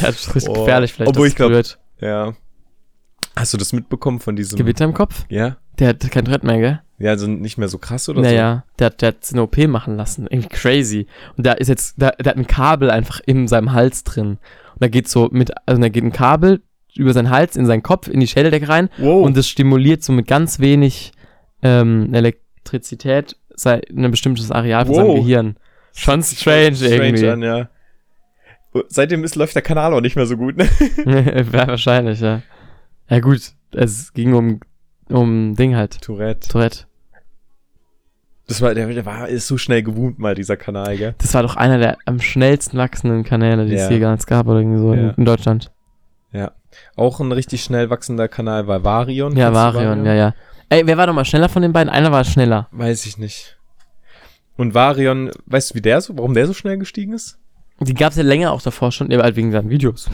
Der 0.00 0.08
hat 0.08 0.34
richtig 0.34 0.48
Oh, 0.48 0.52
gefährlich 0.54 0.92
vielleicht, 0.92 1.10
obwohl 1.10 1.28
ich 1.28 1.36
glaub- 1.36 1.50
es 1.52 1.76
berührt. 1.76 1.78
Ja. 2.00 2.34
Hast 3.36 3.52
du 3.52 3.58
das 3.58 3.72
mitbekommen 3.72 4.20
von 4.20 4.36
diesem? 4.36 4.58
Gewitter 4.58 4.84
im 4.84 4.94
Kopf? 4.94 5.24
Ja. 5.28 5.56
Der 5.78 5.88
hat 5.88 6.10
kein 6.10 6.24
Thread 6.24 6.44
mehr, 6.44 6.58
gell? 6.60 6.80
Ja, 6.98 7.10
also 7.10 7.26
nicht 7.26 7.58
mehr 7.58 7.68
so 7.68 7.78
krass 7.78 8.08
oder 8.08 8.22
naja, 8.22 8.64
der, 8.78 8.86
hat- 8.86 9.02
der 9.02 9.08
hat 9.08 9.28
eine 9.32 9.42
OP 9.42 9.56
machen 9.66 9.96
lassen. 9.96 10.28
Irgendwie 10.30 10.48
crazy. 10.48 11.06
Und 11.36 11.44
da 11.44 11.52
ist 11.54 11.66
jetzt, 11.68 11.96
da, 12.00 12.10
der 12.10 12.30
hat 12.30 12.38
ein 12.38 12.46
Kabel 12.46 12.90
einfach 12.90 13.20
in 13.26 13.48
seinem 13.48 13.72
Hals 13.72 14.04
drin. 14.04 14.38
Und 14.74 14.80
da 14.82 14.86
geht 14.88 15.08
so 15.08 15.28
mit, 15.32 15.50
also 15.66 15.80
da 15.82 15.88
geht 15.88 16.04
ein 16.04 16.12
Kabel 16.12 16.62
über 16.94 17.12
seinen 17.12 17.30
Hals, 17.30 17.56
in 17.56 17.66
seinen 17.66 17.82
Kopf, 17.82 18.06
in 18.06 18.20
die 18.20 18.28
Schädeldecke 18.28 18.68
rein. 18.68 18.88
so. 18.98 19.04
Wow. 19.04 19.26
Und 19.26 19.36
das 19.36 19.48
stimuliert 19.48 20.04
so 20.04 20.12
mit 20.12 20.28
ganz 20.28 20.60
wenig 20.60 21.10
ähm, 21.62 22.14
Elektrizität 22.14 23.36
sei, 23.56 23.80
ein 23.90 24.10
bestimmtes 24.12 24.50
Areal 24.52 24.86
von 24.86 24.94
seinem 24.94 25.06
Wow. 25.08 25.16
Gehirn. 25.20 25.56
Schon 25.96 26.22
strange, 26.22 26.76
irgendwie. 26.80 27.28
an, 27.28 27.42
ja. 27.42 27.68
Seitdem 28.88 29.22
ist, 29.22 29.36
läuft 29.36 29.54
der 29.54 29.62
Kanal 29.62 29.92
auch 29.94 30.00
nicht 30.00 30.16
mehr 30.16 30.26
so 30.26 30.36
gut, 30.36 30.56
ne? 30.56 30.68
wahrscheinlich, 31.52 32.20
ja. 32.20 32.42
Ja, 33.08 33.20
gut. 33.20 33.52
Es 33.72 34.12
ging 34.12 34.34
um, 34.34 34.60
um 35.08 35.54
Ding 35.56 35.74
halt. 35.76 36.00
Tourette. 36.00 36.48
Tourette. 36.48 36.84
Das 38.46 38.60
war, 38.60 38.74
der, 38.74 38.86
der 38.88 39.06
war, 39.06 39.28
ist 39.28 39.46
so 39.46 39.56
schnell 39.56 39.82
gewohnt 39.82 40.18
mal, 40.18 40.34
dieser 40.34 40.56
Kanal, 40.56 40.96
gell? 40.98 41.14
Das 41.18 41.32
war 41.32 41.42
doch 41.42 41.56
einer 41.56 41.78
der 41.78 41.96
am 42.04 42.20
schnellsten 42.20 42.76
wachsenden 42.76 43.24
Kanäle, 43.24 43.64
die 43.66 43.72
Ja. 43.74 43.84
es 43.84 43.88
hier 43.88 44.00
ganz 44.00 44.26
gab 44.26 44.46
oder 44.46 44.58
irgendwie 44.58 44.78
so 44.78 44.92
in, 44.92 45.00
Ja. 45.06 45.10
in 45.16 45.24
Deutschland. 45.24 45.70
Auch 46.96 47.20
ein 47.20 47.30
richtig 47.30 47.62
schnell 47.62 47.88
wachsender 47.88 48.26
Kanal 48.26 48.66
war 48.66 48.82
Varion. 48.82 49.36
Ja, 49.36 49.54
Varion, 49.54 50.04
ja, 50.04 50.12
ja. 50.14 50.34
Ey, 50.68 50.84
wer 50.86 50.96
war 50.96 51.06
doch 51.06 51.14
mal 51.14 51.24
schneller 51.24 51.48
von 51.48 51.62
den 51.62 51.72
beiden? 51.72 51.88
Einer 51.88 52.10
war 52.10 52.24
schneller. 52.24 52.66
Weiß 52.72 53.06
ich 53.06 53.16
nicht. 53.16 53.56
Und 54.56 54.74
Varion, 54.74 55.30
weißt 55.46 55.70
du, 55.70 55.74
wie 55.76 55.82
der 55.82 56.00
so, 56.00 56.16
warum 56.18 56.34
der 56.34 56.48
so 56.48 56.52
schnell 56.52 56.76
gestiegen 56.78 57.12
ist? 57.12 57.38
Die 57.78 57.94
gab 57.94 58.10
es 58.10 58.16
ja 58.16 58.24
länger 58.24 58.50
auch 58.50 58.60
davor 58.62 58.90
schon, 58.90 59.12
aber 59.12 59.22
halt 59.22 59.36
wegen 59.36 59.52
seinen 59.52 59.70
Videos. 59.70 60.10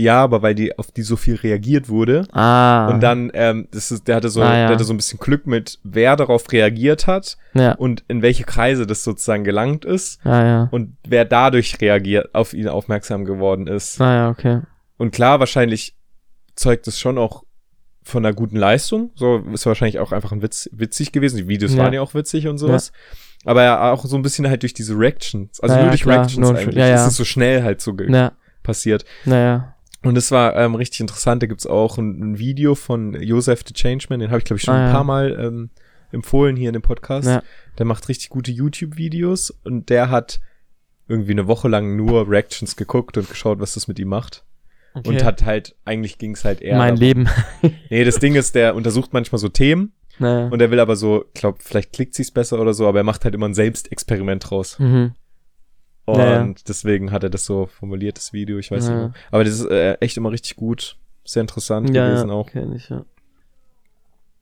Ja, 0.00 0.22
aber 0.22 0.42
weil 0.42 0.54
die, 0.54 0.78
auf 0.78 0.90
die 0.90 1.02
so 1.02 1.16
viel 1.16 1.34
reagiert 1.36 1.88
wurde. 1.88 2.26
Ah. 2.32 2.88
Und 2.88 3.00
dann, 3.02 3.30
ähm, 3.34 3.68
das 3.70 3.90
ist, 3.90 4.08
der 4.08 4.16
hatte 4.16 4.28
so, 4.30 4.40
Ah, 4.42 4.46
ja. 4.56 4.66
der 4.66 4.68
hatte 4.76 4.84
so 4.84 4.92
ein 4.94 4.96
bisschen 4.96 5.18
Glück 5.18 5.46
mit, 5.46 5.78
wer 5.82 6.16
darauf 6.16 6.50
reagiert 6.52 7.06
hat 7.06 7.36
Ja, 7.54 7.72
und 7.72 8.04
in 8.08 8.22
welche 8.22 8.44
Kreise 8.44 8.86
das 8.86 9.04
sozusagen 9.04 9.44
gelangt 9.44 9.84
ist 9.84 10.24
ah, 10.24 10.44
ja. 10.44 10.68
und 10.70 10.96
wer 11.06 11.24
dadurch 11.24 11.80
reagiert, 11.80 12.34
auf 12.34 12.54
ihn 12.54 12.68
aufmerksam 12.68 13.24
geworden 13.24 13.66
ist. 13.66 14.00
Ah, 14.00 14.14
ja, 14.14 14.28
okay. 14.30 14.60
Und 14.96 15.12
klar, 15.12 15.38
wahrscheinlich 15.40 15.94
zeugt 16.56 16.86
es 16.88 16.98
schon 16.98 17.18
auch 17.18 17.44
von 18.02 18.24
einer 18.24 18.34
guten 18.34 18.56
Leistung. 18.56 19.10
So 19.14 19.38
ist 19.52 19.66
wahrscheinlich 19.66 19.98
auch 19.98 20.12
einfach 20.12 20.32
ein 20.32 20.42
Witz, 20.42 20.68
witzig 20.72 21.12
gewesen. 21.12 21.36
Die 21.36 21.48
Videos 21.48 21.74
Ja. 21.74 21.82
waren 21.84 21.92
ja 21.92 22.00
auch 22.00 22.14
witzig 22.14 22.48
und 22.48 22.58
sowas. 22.58 22.92
Aber 23.44 23.62
ja, 23.62 23.92
auch 23.92 24.04
so 24.04 24.16
ein 24.16 24.22
bisschen 24.22 24.48
halt 24.48 24.62
durch 24.62 24.74
diese 24.74 24.94
Reactions. 24.98 25.60
Also 25.60 25.74
Ja, 25.74 25.80
nur 25.80 25.84
ja, 25.86 25.90
durch 25.90 26.02
klar, 26.02 26.16
Reactions 26.18 26.48
nur- 26.48 26.58
eigentlich. 26.58 26.76
ja, 26.76 26.86
ja. 26.88 26.94
Es 26.96 27.06
ist 27.06 27.16
so 27.16 27.24
schnell 27.24 27.62
halt 27.62 27.80
so 27.80 27.94
ge- 27.94 28.10
Ja, 28.12 28.32
passiert. 28.62 29.04
naja. 29.24 29.74
Und 30.02 30.16
es 30.16 30.30
war 30.30 30.56
ähm, 30.56 30.74
richtig 30.74 31.00
interessant. 31.00 31.42
Da 31.42 31.46
gibt's 31.46 31.66
auch 31.66 31.98
ein, 31.98 32.32
ein 32.32 32.38
Video 32.38 32.74
von 32.74 33.14
Joseph 33.20 33.62
the 33.66 33.74
Changeman. 33.74 34.20
Den 34.20 34.30
habe 34.30 34.38
ich, 34.38 34.44
glaube 34.44 34.58
ich, 34.58 34.62
schon 34.64 34.74
Ah, 34.74 34.78
ein 34.80 34.86
ja. 34.86 34.92
paar 34.92 35.04
Mal 35.04 35.38
ähm, 35.38 35.70
empfohlen 36.10 36.56
hier 36.56 36.70
in 36.70 36.72
dem 36.72 36.82
Podcast. 36.82 37.28
Ja. 37.28 37.42
Der 37.78 37.84
macht 37.86 38.08
richtig 38.08 38.30
gute 38.30 38.50
YouTube-Videos 38.50 39.50
und 39.64 39.90
der 39.90 40.10
hat 40.10 40.40
irgendwie 41.06 41.32
eine 41.32 41.46
Woche 41.46 41.68
lang 41.68 41.96
nur 41.96 42.28
Reactions 42.28 42.76
geguckt 42.76 43.16
und 43.18 43.28
geschaut, 43.28 43.60
was 43.60 43.74
das 43.74 43.88
mit 43.88 43.98
ihm 43.98 44.08
macht. 44.08 44.44
Okay. 44.94 45.08
Und 45.08 45.24
hat 45.24 45.44
halt, 45.44 45.76
eigentlich 45.84 46.18
ging's 46.18 46.44
halt 46.44 46.60
eher. 46.62 46.78
mein 46.78 46.96
darum- 46.96 47.00
Leben. 47.00 47.28
Nee, 47.90 48.04
das 48.04 48.18
Ding 48.18 48.34
ist, 48.36 48.54
der 48.54 48.74
untersucht 48.74 49.12
manchmal 49.12 49.38
so 49.38 49.48
Themen 49.48 49.92
naja. 50.18 50.48
und 50.48 50.60
er 50.62 50.70
will 50.70 50.80
aber 50.80 50.96
so, 50.96 51.26
glaub, 51.34 51.62
vielleicht 51.62 51.92
klickt 51.92 52.14
sie's 52.14 52.30
besser 52.30 52.60
oder 52.60 52.74
so, 52.74 52.88
aber 52.88 52.98
er 53.00 53.04
macht 53.04 53.24
halt 53.24 53.34
immer 53.34 53.46
ein 53.48 53.54
Selbstexperiment 53.54 54.50
draus. 54.50 54.78
Mhm. 54.78 55.12
Und 56.12 56.18
Ja, 56.18 56.46
ja. 56.46 56.54
deswegen 56.66 57.10
hat 57.12 57.22
er 57.22 57.30
das 57.30 57.44
so 57.44 57.66
formuliert, 57.66 58.16
das 58.16 58.32
Video, 58.32 58.58
ich 58.58 58.70
weiß 58.70 58.88
Ja. 58.88 58.90
nicht 58.90 59.00
mehr. 59.00 59.12
Aber 59.30 59.44
das 59.44 59.54
ist 59.54 59.66
äh, 59.70 59.94
echt 60.00 60.16
immer 60.16 60.30
richtig 60.30 60.56
gut, 60.56 60.96
sehr 61.24 61.40
interessant 61.42 61.94
Ja, 61.94 62.08
gewesen 62.08 62.28
ja, 62.28 62.34
auch. 62.34 62.50
kenn 62.50 62.72
ich, 62.74 62.88
ja. 62.88 63.04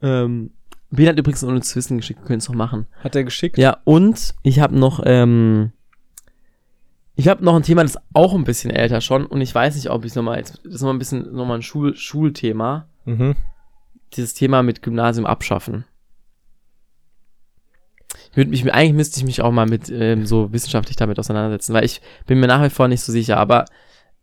Ähm, 0.02 0.50
Bill 0.90 1.08
hat 1.08 1.18
übrigens 1.18 1.44
ohne 1.44 1.60
zu 1.60 1.76
wissen 1.76 1.98
geschickt, 1.98 2.20
wir 2.20 2.26
können 2.26 2.38
es 2.38 2.48
noch 2.48 2.54
machen. 2.56 2.86
Hat 3.02 3.14
er 3.16 3.24
geschickt? 3.24 3.58
Ja, 3.58 3.78
und 3.84 4.34
ich 4.42 4.60
habe 4.60 4.78
noch, 4.78 5.02
ähm, 5.04 5.72
ich 7.14 7.28
habe 7.28 7.44
noch 7.44 7.56
ein 7.56 7.62
Thema, 7.62 7.82
das 7.82 7.96
ist 7.96 8.02
auch 8.14 8.34
ein 8.34 8.44
bisschen 8.44 8.70
älter 8.70 9.00
schon 9.00 9.26
und 9.26 9.40
ich 9.40 9.54
weiß 9.54 9.74
nicht, 9.74 9.90
ob 9.90 10.04
ich 10.04 10.14
nochmal, 10.14 10.38
jetzt, 10.38 10.60
das 10.64 10.74
ist 10.76 10.80
nochmal 10.80 10.94
ein 10.94 10.98
bisschen, 11.00 11.32
nochmal 11.34 11.58
ein 11.58 11.62
Schul 11.62 11.94
Schulthema, 11.96 12.86
Mhm. 13.04 13.34
dieses 14.14 14.34
Thema 14.34 14.62
mit 14.62 14.82
Gymnasium 14.82 15.26
abschaffen. 15.26 15.84
Würde 18.38 18.50
mich, 18.50 18.72
eigentlich 18.72 18.94
müsste 18.94 19.18
ich 19.18 19.24
mich 19.24 19.42
auch 19.42 19.50
mal 19.50 19.66
mit, 19.66 19.90
ähm, 19.90 20.24
so 20.24 20.52
wissenschaftlich 20.52 20.96
damit 20.96 21.18
auseinandersetzen, 21.18 21.74
weil 21.74 21.84
ich 21.84 22.00
bin 22.24 22.38
mir 22.38 22.46
nach 22.46 22.62
wie 22.62 22.70
vor 22.70 22.86
nicht 22.86 23.00
so 23.00 23.10
sicher, 23.10 23.36
aber, 23.36 23.64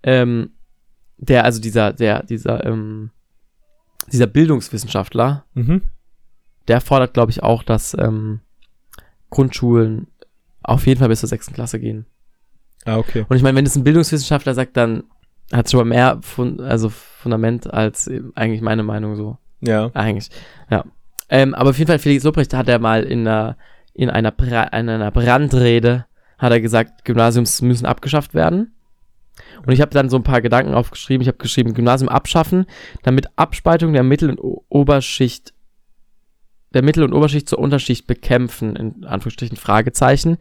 ähm, 0.04 0.52
der, 1.18 1.44
also 1.44 1.60
dieser, 1.60 1.92
der, 1.92 2.24
dieser, 2.24 2.66
ähm, 2.66 3.12
dieser 4.10 4.28
Bildungswissenschaftler, 4.28 5.44
Mhm. 5.54 5.82
der 6.70 6.80
fordert, 6.80 7.14
glaube 7.14 7.32
ich, 7.32 7.44
auch, 7.44 7.62
dass 7.62 7.94
ähm, 8.00 8.40
Grundschulen 9.32 10.08
auf 10.64 10.88
jeden 10.88 11.00
Fall 11.00 11.10
bis 11.10 11.20
zur 11.20 11.28
sechsten 11.28 11.54
Klasse 11.54 11.82
gehen. 11.82 12.06
Ah, 12.86 12.98
okay. 12.98 13.26
Und 13.28 13.36
ich 13.36 13.44
meine, 13.44 13.58
wenn 13.58 13.66
es 13.66 13.76
ein 13.76 13.84
Bildungswissenschaftler 13.84 14.54
sagt, 14.54 14.78
dann 14.78 15.04
hat 15.52 15.66
es 15.66 15.72
schon 15.72 15.80
mal 15.80 15.94
mehr 15.94 16.20
Fun 16.22 16.62
also 16.62 16.88
Fundament 16.90 17.72
als 17.74 18.08
eben 18.08 18.32
eigentlich 18.36 18.62
meine 18.62 18.84
Meinung 18.84 19.18
so. 19.18 19.38
Ja. 19.60 19.92
Eigentlich, 19.94 20.30
ja. 20.70 20.86
Ähm, 21.28 21.54
aber 21.54 21.72
auf 21.72 21.78
jeden 21.78 21.90
Fall, 21.90 22.00
Felix 22.00 22.24
Lobrecht 22.24 22.54
hat 22.54 22.70
er 22.70 22.80
mal 22.80 23.04
in 23.04 23.28
einer, 23.28 23.58
in 23.96 24.10
einer, 24.10 24.32
Bra 24.32 24.64
in 24.66 24.90
einer 24.90 25.12
Brandrede, 25.12 26.06
hat 26.38 26.52
er 26.52 26.62
gesagt, 26.62 27.06
Gymnasiums 27.06 27.62
müssen 27.62 27.86
abgeschafft 27.86 28.34
werden. 28.34 28.76
Und 29.66 29.74
ich 29.74 29.82
habe 29.82 29.92
dann 29.92 30.10
so 30.10 30.18
ein 30.18 30.24
paar 30.24 30.42
Gedanken 30.42 30.74
aufgeschrieben. 30.74 31.22
Ich 31.22 31.28
habe 31.28 31.38
geschrieben, 31.38 31.74
Gymnasium 31.74 32.10
abschaffen, 32.10 32.66
damit 33.04 33.28
Abspaltung 33.38 33.94
der 33.94 34.04
Mittel- 34.04 34.30
und 34.30 34.40
Oberschicht, 34.70 35.54
der 36.74 36.84
Mittel- 36.84 37.04
und 37.04 37.14
Oberschicht 37.14 37.50
zur 37.50 37.60
Unterschicht 37.60 38.06
bekämpfen, 38.06 38.76
in 38.76 39.06
Anführungsstrichen 39.06 39.58
Fragezeichen. 39.58 40.38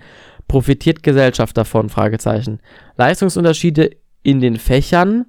Profitiert 0.48 1.02
Gesellschaft 1.02 1.56
davon, 1.56 1.88
Fragezeichen. 1.88 2.60
Leistungsunterschiede 2.96 3.90
in 4.22 4.40
den 4.40 4.56
Fächern, 4.56 5.26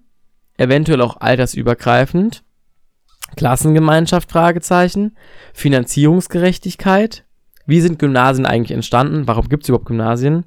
eventuell 0.58 1.02
auch 1.02 1.18
altersübergreifend. 1.22 2.44
Klassengemeinschaft, 3.36 4.32
Fragezeichen. 4.32 5.16
Finanzierungsgerechtigkeit. 5.54 7.26
Wie 7.66 7.82
sind 7.82 8.00
Gymnasien 8.00 8.46
eigentlich 8.46 8.72
entstanden? 8.72 9.28
Warum 9.28 9.50
gibt 9.50 9.64
es 9.64 9.70
überhaupt 9.70 9.88
Gymnasien? 9.88 10.46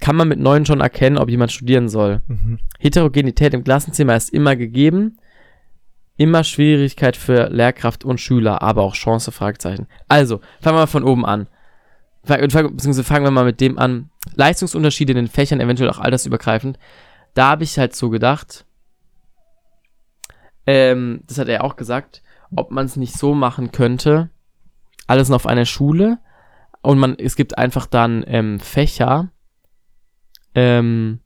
Kann 0.00 0.16
man 0.16 0.28
mit 0.28 0.38
neun 0.38 0.66
schon 0.66 0.80
erkennen, 0.80 1.18
ob 1.18 1.28
jemand 1.28 1.52
studieren 1.52 1.88
soll? 1.88 2.22
Mhm. 2.26 2.58
Heterogenität 2.78 3.54
im 3.54 3.64
Klassenzimmer 3.64 4.16
ist 4.16 4.30
immer 4.30 4.56
gegeben. 4.56 5.18
Immer 6.16 6.44
Schwierigkeit 6.44 7.16
für 7.16 7.48
Lehrkraft 7.48 8.04
und 8.04 8.20
Schüler, 8.20 8.62
aber 8.62 8.82
auch 8.82 8.94
Chance, 8.94 9.32
Fragezeichen. 9.32 9.86
Also, 10.08 10.40
fangen 10.60 10.76
wir 10.76 10.82
mal 10.82 10.86
von 10.86 11.04
oben 11.04 11.24
an. 11.24 11.48
Beziehungsweise 12.22 13.04
fangen 13.04 13.24
wir 13.24 13.30
mal 13.30 13.44
mit 13.44 13.60
dem 13.60 13.78
an. 13.78 14.10
Leistungsunterschiede 14.34 15.12
in 15.12 15.16
den 15.16 15.28
Fächern, 15.28 15.60
eventuell 15.60 15.90
auch 15.90 15.98
altersübergreifend. 15.98 16.78
Da 17.34 17.48
habe 17.48 17.64
ich 17.64 17.78
halt 17.78 17.96
so 17.96 18.10
gedacht, 18.10 18.64
ähm, 20.66 21.22
das 21.26 21.38
hat 21.38 21.48
er 21.48 21.64
auch 21.64 21.76
gesagt, 21.76 22.22
ob 22.54 22.70
man 22.70 22.86
es 22.86 22.96
nicht 22.96 23.18
so 23.18 23.34
machen 23.34 23.72
könnte, 23.72 24.30
alles 25.06 25.28
noch 25.28 25.36
auf 25.36 25.46
einer 25.46 25.66
Schule 25.66 26.18
und 26.82 26.98
man, 26.98 27.16
es 27.18 27.36
gibt 27.36 27.56
einfach 27.58 27.86
dann 27.86 28.24
ähm, 28.26 28.60
Fächer, 28.60 29.30
ähm, 30.54 31.20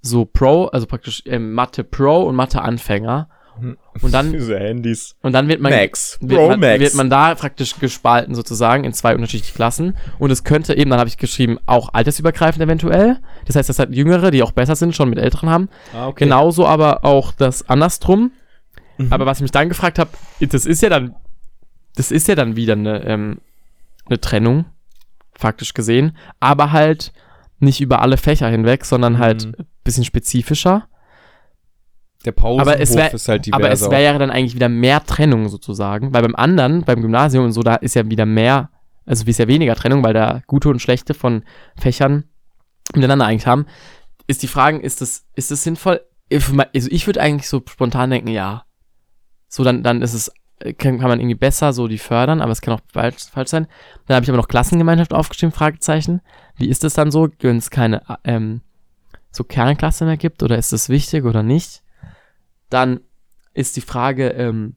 so 0.00 0.24
Pro, 0.24 0.66
also 0.66 0.86
praktisch 0.86 1.22
ähm, 1.26 1.52
Mathe 1.52 1.84
Pro 1.84 2.22
und 2.22 2.34
Mathe 2.36 2.62
Anfänger. 2.62 3.28
Und 4.02 4.12
dann, 4.12 4.32
Diese 4.32 4.58
Handys. 4.58 5.14
und 5.22 5.32
dann 5.32 5.46
wird 5.48 5.60
man, 5.60 5.72
Max. 5.72 6.18
wird, 6.20 6.40
Pro 6.40 6.48
man, 6.48 6.60
Max. 6.60 6.80
wird 6.80 6.94
man 6.94 7.08
da 7.08 7.34
praktisch 7.34 7.78
gespalten 7.78 8.34
sozusagen 8.34 8.84
in 8.84 8.92
zwei 8.92 9.14
unterschiedliche 9.14 9.54
Klassen. 9.54 9.96
Und 10.18 10.30
es 10.30 10.42
könnte 10.42 10.74
eben, 10.76 10.90
dann 10.90 10.98
habe 10.98 11.08
ich 11.08 11.18
geschrieben, 11.18 11.58
auch 11.66 11.90
altersübergreifend 11.92 12.62
eventuell. 12.64 13.18
Das 13.46 13.56
heißt, 13.56 13.68
das 13.68 13.78
hat 13.78 13.94
Jüngere, 13.94 14.30
die 14.30 14.42
auch 14.42 14.52
besser 14.52 14.74
sind, 14.74 14.96
schon 14.96 15.08
mit 15.08 15.18
Älteren 15.18 15.50
haben. 15.50 15.68
ah, 15.94 16.08
okay. 16.08 16.24
Genauso 16.24 16.66
aber 16.66 17.04
auch 17.04 17.32
das 17.32 17.68
andersrum. 17.68 18.32
Mhm. 18.98 19.12
Aber 19.12 19.26
was 19.26 19.38
ich 19.38 19.42
mich 19.42 19.52
dann 19.52 19.68
gefragt 19.68 19.98
habe, 19.98 20.10
das 20.40 20.66
ist 20.66 20.82
ja 20.82 20.88
dann, 20.88 21.14
das 21.96 22.10
ist 22.10 22.28
ja 22.28 22.34
dann 22.34 22.56
wieder 22.56 22.74
eine, 22.74 23.02
ähm, 23.04 23.38
eine 24.06 24.20
Trennung, 24.20 24.66
faktisch 25.32 25.74
gesehen, 25.74 26.16
aber 26.40 26.72
halt 26.72 27.12
nicht 27.58 27.80
über 27.80 28.02
alle 28.02 28.16
Fächer 28.16 28.48
hinweg, 28.48 28.84
sondern 28.84 29.18
halt 29.18 29.46
Mhm. 29.46 29.54
ein 29.58 29.66
bisschen 29.84 30.04
spezifischer. 30.04 30.88
Der 32.24 32.32
Pausenhof 32.32 32.68
Aber 32.72 32.80
es 32.80 32.94
wär- 32.94 33.12
ist 33.12 33.28
halt 33.28 33.46
diverser. 33.46 33.64
Aber 33.64 33.72
es 33.72 33.90
wäre 33.90 34.02
ja 34.02 34.18
dann 34.18 34.30
eigentlich 34.30 34.54
wieder 34.54 34.68
mehr 34.68 35.04
Trennung 35.04 35.48
sozusagen, 35.48 36.12
weil 36.12 36.22
beim 36.22 36.34
anderen, 36.36 36.82
beim 36.84 37.02
Gymnasium 37.02 37.44
und 37.44 37.52
so, 37.52 37.62
da 37.62 37.74
ist 37.76 37.94
ja 37.94 38.08
wieder 38.08 38.26
mehr, 38.26 38.70
also 39.04 39.24
ist 39.26 39.38
ja 39.38 39.48
weniger 39.48 39.74
Trennung, 39.74 40.02
weil 40.02 40.14
da 40.14 40.40
gute 40.46 40.68
und 40.70 40.80
schlechte 40.80 41.12
von 41.14 41.44
Fächern 41.76 42.24
miteinander 42.94 43.26
eigentlich 43.26 43.46
haben. 43.46 43.66
Ist 44.26 44.42
die 44.42 44.48
Frage, 44.48 44.78
ist 44.78 45.00
das, 45.02 45.26
ist 45.34 45.50
das 45.50 45.62
sinnvoll? 45.62 46.00
Also 46.32 46.88
ich 46.90 47.06
würde 47.06 47.20
eigentlich 47.20 47.48
so 47.48 47.62
spontan 47.68 48.10
denken, 48.10 48.28
ja. 48.28 48.64
So, 49.48 49.62
dann, 49.62 49.82
dann 49.82 50.00
ist 50.00 50.14
es, 50.14 50.32
kann, 50.72 50.98
kann 50.98 51.08
man 51.08 51.20
irgendwie 51.20 51.34
besser 51.34 51.72
so 51.72 51.88
die 51.88 51.98
fördern, 51.98 52.40
aber 52.40 52.52
es 52.52 52.60
kann 52.60 52.74
auch 52.74 52.80
falsch, 52.92 53.24
falsch 53.30 53.50
sein. 53.50 53.66
Dann 54.06 54.16
habe 54.16 54.24
ich 54.24 54.30
aber 54.30 54.38
noch 54.38 54.48
Klassengemeinschaft 54.48 55.12
aufgeschrieben, 55.12 55.52
Fragezeichen. 55.52 56.20
Wie 56.56 56.68
ist 56.68 56.84
es 56.84 56.94
dann 56.94 57.10
so, 57.10 57.28
wenn 57.40 57.58
es 57.58 57.70
keine 57.70 58.02
ähm, 58.24 58.62
so 59.30 59.44
Kernklasse 59.44 60.04
mehr 60.04 60.16
gibt 60.16 60.42
oder 60.42 60.56
ist 60.56 60.72
das 60.72 60.88
wichtig 60.88 61.24
oder 61.24 61.42
nicht? 61.42 61.82
Dann 62.70 63.00
ist 63.52 63.76
die 63.76 63.82
Frage, 63.82 64.28
ähm, 64.30 64.76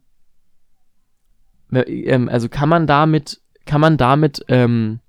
ähm, 1.72 2.30
also 2.30 2.50
kann 2.50 2.70
man 2.70 2.88
damit, 2.88 3.42
kann 3.66 3.82
man 3.82 3.98
damit 3.98 4.44
ähm, 4.48 5.00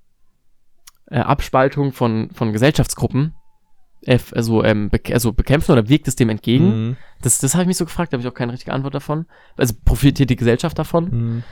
äh, 1.07 1.18
Abspaltung 1.18 1.93
von, 1.93 2.31
von 2.33 2.53
Gesellschaftsgruppen 2.53 3.35
äh, 3.35 3.38
also, 4.33 4.65
ähm, 4.65 4.91
bek 4.91 5.13
also 5.13 5.33
bekämpfen 5.33 5.73
oder 5.73 5.89
wirkt 5.89 6.09
es 6.09 6.17
dem 6.17 6.31
entgegen? 6.31 6.89
Mhm. 6.89 6.97
Das, 7.23 7.39
das 7.39 7.55
habe 7.55 7.63
ich 7.63 7.69
mich 7.69 7.77
so 7.77 7.85
gefragt, 7.85 8.13
da 8.13 8.17
habe 8.17 8.23
ich 8.23 8.29
auch 8.29 8.35
keine 8.35 8.53
richtige 8.53 8.73
Antwort 8.73 8.95
davon. 8.95 9.27
Also 9.57 9.75
profitiert 9.85 10.31
die 10.31 10.37
Gesellschaft 10.37 10.79
davon? 10.79 11.05
Mhm. 11.11 11.43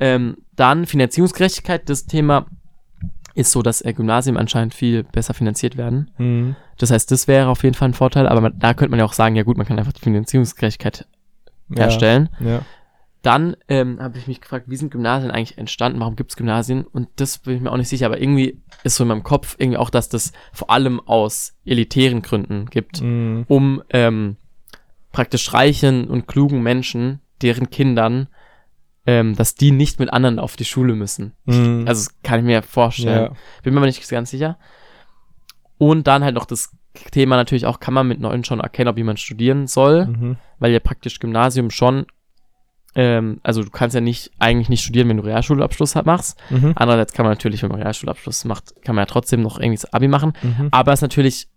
Ähm, 0.00 0.36
dann 0.56 0.86
Finanzierungsgerechtigkeit, 0.86 1.88
das 1.88 2.06
Thema 2.06 2.46
ist 3.34 3.50
so, 3.50 3.62
dass 3.62 3.82
äh, 3.82 3.92
Gymnasien 3.92 4.36
anscheinend 4.36 4.74
viel 4.74 5.02
besser 5.02 5.34
finanziert 5.34 5.76
werden. 5.76 6.10
Mhm. 6.18 6.56
Das 6.78 6.90
heißt, 6.90 7.10
das 7.10 7.28
wäre 7.28 7.48
auf 7.48 7.62
jeden 7.62 7.74
Fall 7.74 7.88
ein 7.88 7.94
Vorteil, 7.94 8.28
aber 8.28 8.40
man, 8.40 8.58
da 8.58 8.74
könnte 8.74 8.90
man 8.90 8.98
ja 8.98 9.04
auch 9.04 9.12
sagen, 9.12 9.36
ja 9.36 9.42
gut, 9.42 9.56
man 9.56 9.66
kann 9.66 9.78
einfach 9.78 9.92
die 9.92 10.02
Finanzierungsgerechtigkeit 10.02 11.06
herstellen. 11.74 12.28
Ja. 12.40 12.62
Dann 13.24 13.56
ähm, 13.68 13.98
habe 14.00 14.18
ich 14.18 14.26
mich 14.28 14.40
gefragt, 14.40 14.66
wie 14.68 14.76
sind 14.76 14.90
Gymnasien 14.92 15.30
eigentlich 15.32 15.56
entstanden? 15.58 15.98
Warum 15.98 16.14
gibt 16.14 16.30
es 16.30 16.36
Gymnasien? 16.36 16.84
Und 16.84 17.08
das 17.16 17.38
bin 17.38 17.56
ich 17.56 17.60
mir 17.62 17.72
auch 17.72 17.76
nicht 17.78 17.88
sicher, 17.88 18.06
aber 18.06 18.20
irgendwie 18.20 18.62
ist 18.84 18.96
so 18.96 19.02
in 19.04 19.08
meinem 19.08 19.22
Kopf 19.22 19.56
irgendwie 19.58 19.78
auch, 19.78 19.88
dass 19.90 20.08
das 20.10 20.32
vor 20.52 20.70
allem 20.70 21.00
aus 21.00 21.54
elitären 21.64 22.20
Gründen 22.22 22.66
gibt, 22.66 23.00
Mhm. 23.00 23.44
um 23.48 23.82
ähm, 23.90 24.36
praktisch 25.10 25.52
reichen 25.54 26.08
und 26.08 26.26
klugen 26.28 26.62
Menschen, 26.62 27.20
deren 27.40 27.70
Kindern, 27.70 28.28
ähm, 29.06 29.34
dass 29.36 29.54
die 29.54 29.70
nicht 29.70 29.98
mit 30.00 30.12
anderen 30.12 30.38
auf 30.38 30.56
die 30.56 30.64
Schule 30.66 30.94
müssen. 30.94 31.32
Mhm. 31.46 31.84
Also 31.88 32.04
das 32.06 32.22
kann 32.22 32.40
ich 32.40 32.44
mir 32.44 32.62
vorstellen. 32.62 33.32
ja. 33.32 33.36
Bin 33.62 33.72
mir 33.74 33.80
aber 33.80 33.86
nicht 33.86 34.06
ganz 34.10 34.30
sicher. 34.30 34.58
Und 35.78 36.06
dann 36.06 36.24
halt 36.24 36.34
noch 36.34 36.44
das 36.46 36.70
Thema 37.10 37.36
natürlich 37.36 37.66
auch, 37.66 37.80
kann 37.80 37.94
man 37.94 38.06
mit 38.06 38.20
neun 38.20 38.44
schon 38.44 38.60
erkennen, 38.60 38.88
ob 38.88 38.96
jemand 38.98 39.18
studieren 39.18 39.66
soll, 39.66 40.06
Mhm. 40.06 40.36
weil 40.58 40.72
ja 40.72 40.80
praktisch 40.80 41.18
Gymnasium 41.20 41.70
schon, 41.70 42.06
ähm, 42.94 43.40
also 43.42 43.62
du 43.62 43.70
kannst 43.70 43.94
ja 43.94 44.00
nicht, 44.00 44.30
eigentlich 44.38 44.68
nicht 44.68 44.82
studieren, 44.82 45.08
wenn 45.08 45.16
du 45.16 45.24
Realschulabschluss 45.24 45.94
machst. 46.04 46.38
Mhm. 46.50 46.72
Andererseits 46.76 47.12
kann 47.12 47.24
man 47.24 47.32
natürlich, 47.32 47.62
wenn 47.62 47.70
man 47.70 47.80
Realschulabschluss 47.80 48.44
macht, 48.44 48.74
kann 48.84 48.94
man 48.94 49.02
ja 49.02 49.06
trotzdem 49.06 49.42
noch 49.42 49.58
irgendwie 49.58 49.76
das 49.80 49.92
Abi 49.92 50.08
machen. 50.08 50.32
Mhm. 50.42 50.68
Aber 50.70 50.92
es 50.92 50.98
ist 50.98 51.02
natürlich, 51.02 51.48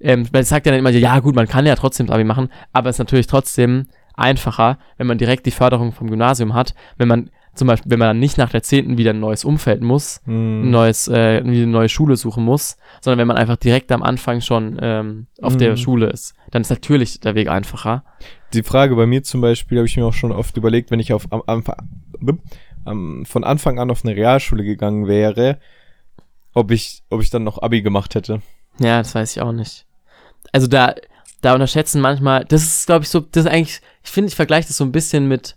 ähm, 0.00 0.28
weil 0.32 0.42
es 0.42 0.48
sagt 0.48 0.66
ja 0.66 0.72
dann 0.72 0.78
immer, 0.78 0.90
ja 0.90 1.18
gut, 1.20 1.34
man 1.34 1.48
kann 1.48 1.66
ja 1.66 1.74
trotzdem 1.74 2.06
das 2.06 2.14
Abi 2.14 2.24
machen, 2.24 2.48
aber 2.72 2.88
es 2.90 2.96
ist 2.96 3.00
natürlich 3.00 3.26
trotzdem 3.26 3.86
einfacher, 4.14 4.78
wenn 4.96 5.06
man 5.06 5.18
direkt 5.18 5.46
die 5.46 5.50
Förderung 5.50 5.92
vom 5.92 6.08
Gymnasium 6.08 6.54
hat, 6.54 6.74
wenn 6.96 7.08
man 7.08 7.30
zum 7.54 7.66
Beispiel, 7.66 7.90
wenn 7.90 7.98
man 7.98 8.08
dann 8.10 8.18
nicht 8.20 8.38
nach 8.38 8.50
der 8.50 8.62
10. 8.62 8.98
wieder 8.98 9.10
ein 9.12 9.18
neues 9.18 9.44
Umfeld 9.44 9.80
muss, 9.82 10.20
ein 10.28 10.62
Mhm. 10.66 10.70
neues, 10.70 11.08
äh, 11.08 11.38
eine 11.38 11.66
neue 11.66 11.88
Schule 11.88 12.16
suchen 12.16 12.44
muss, 12.44 12.76
sondern 13.00 13.18
wenn 13.18 13.26
man 13.26 13.36
einfach 13.36 13.56
direkt 13.56 13.90
am 13.90 14.04
Anfang 14.04 14.40
schon 14.40 14.78
ähm, 14.80 15.26
auf 15.42 15.56
der 15.56 15.72
Mhm. 15.72 15.76
Schule 15.76 16.06
ist, 16.10 16.34
dann 16.52 16.62
ist 16.62 16.70
natürlich 16.70 17.18
der 17.18 17.34
Weg 17.34 17.48
einfacher. 17.48 18.04
Die 18.52 18.62
Frage 18.62 18.96
bei 18.96 19.06
mir 19.06 19.22
zum 19.22 19.40
Beispiel 19.40 19.78
habe 19.78 19.86
ich 19.86 19.96
mir 19.96 20.06
auch 20.06 20.14
schon 20.14 20.32
oft 20.32 20.56
überlegt, 20.56 20.90
wenn 20.90 21.00
ich 21.00 21.12
auf 21.12 21.30
am, 21.30 21.42
am, 21.46 21.64
am, 22.84 23.24
von 23.26 23.44
Anfang 23.44 23.78
an 23.78 23.90
auf 23.90 24.04
eine 24.04 24.16
Realschule 24.16 24.64
gegangen 24.64 25.06
wäre, 25.06 25.58
ob 26.54 26.70
ich, 26.70 27.02
ob 27.10 27.20
ich 27.22 27.30
dann 27.30 27.44
noch 27.44 27.60
Abi 27.60 27.82
gemacht 27.82 28.14
hätte. 28.14 28.40
Ja, 28.78 28.98
das 28.98 29.14
weiß 29.14 29.36
ich 29.36 29.42
auch 29.42 29.52
nicht. 29.52 29.86
Also 30.52 30.66
da, 30.66 30.94
da 31.40 31.54
unterschätzen 31.54 32.00
manchmal, 32.00 32.44
das 32.46 32.62
ist, 32.62 32.86
glaube 32.86 33.04
ich, 33.04 33.10
so, 33.10 33.20
das 33.20 33.44
ist 33.44 33.50
eigentlich, 33.50 33.80
ich 34.02 34.10
finde, 34.10 34.28
ich 34.28 34.36
vergleiche 34.36 34.68
das 34.68 34.78
so 34.78 34.84
ein 34.84 34.92
bisschen 34.92 35.28
mit 35.28 35.56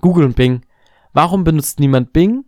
Google 0.00 0.24
und 0.24 0.36
Bing. 0.36 0.62
Warum 1.12 1.44
benutzt 1.44 1.80
niemand 1.80 2.12
Bing? 2.12 2.44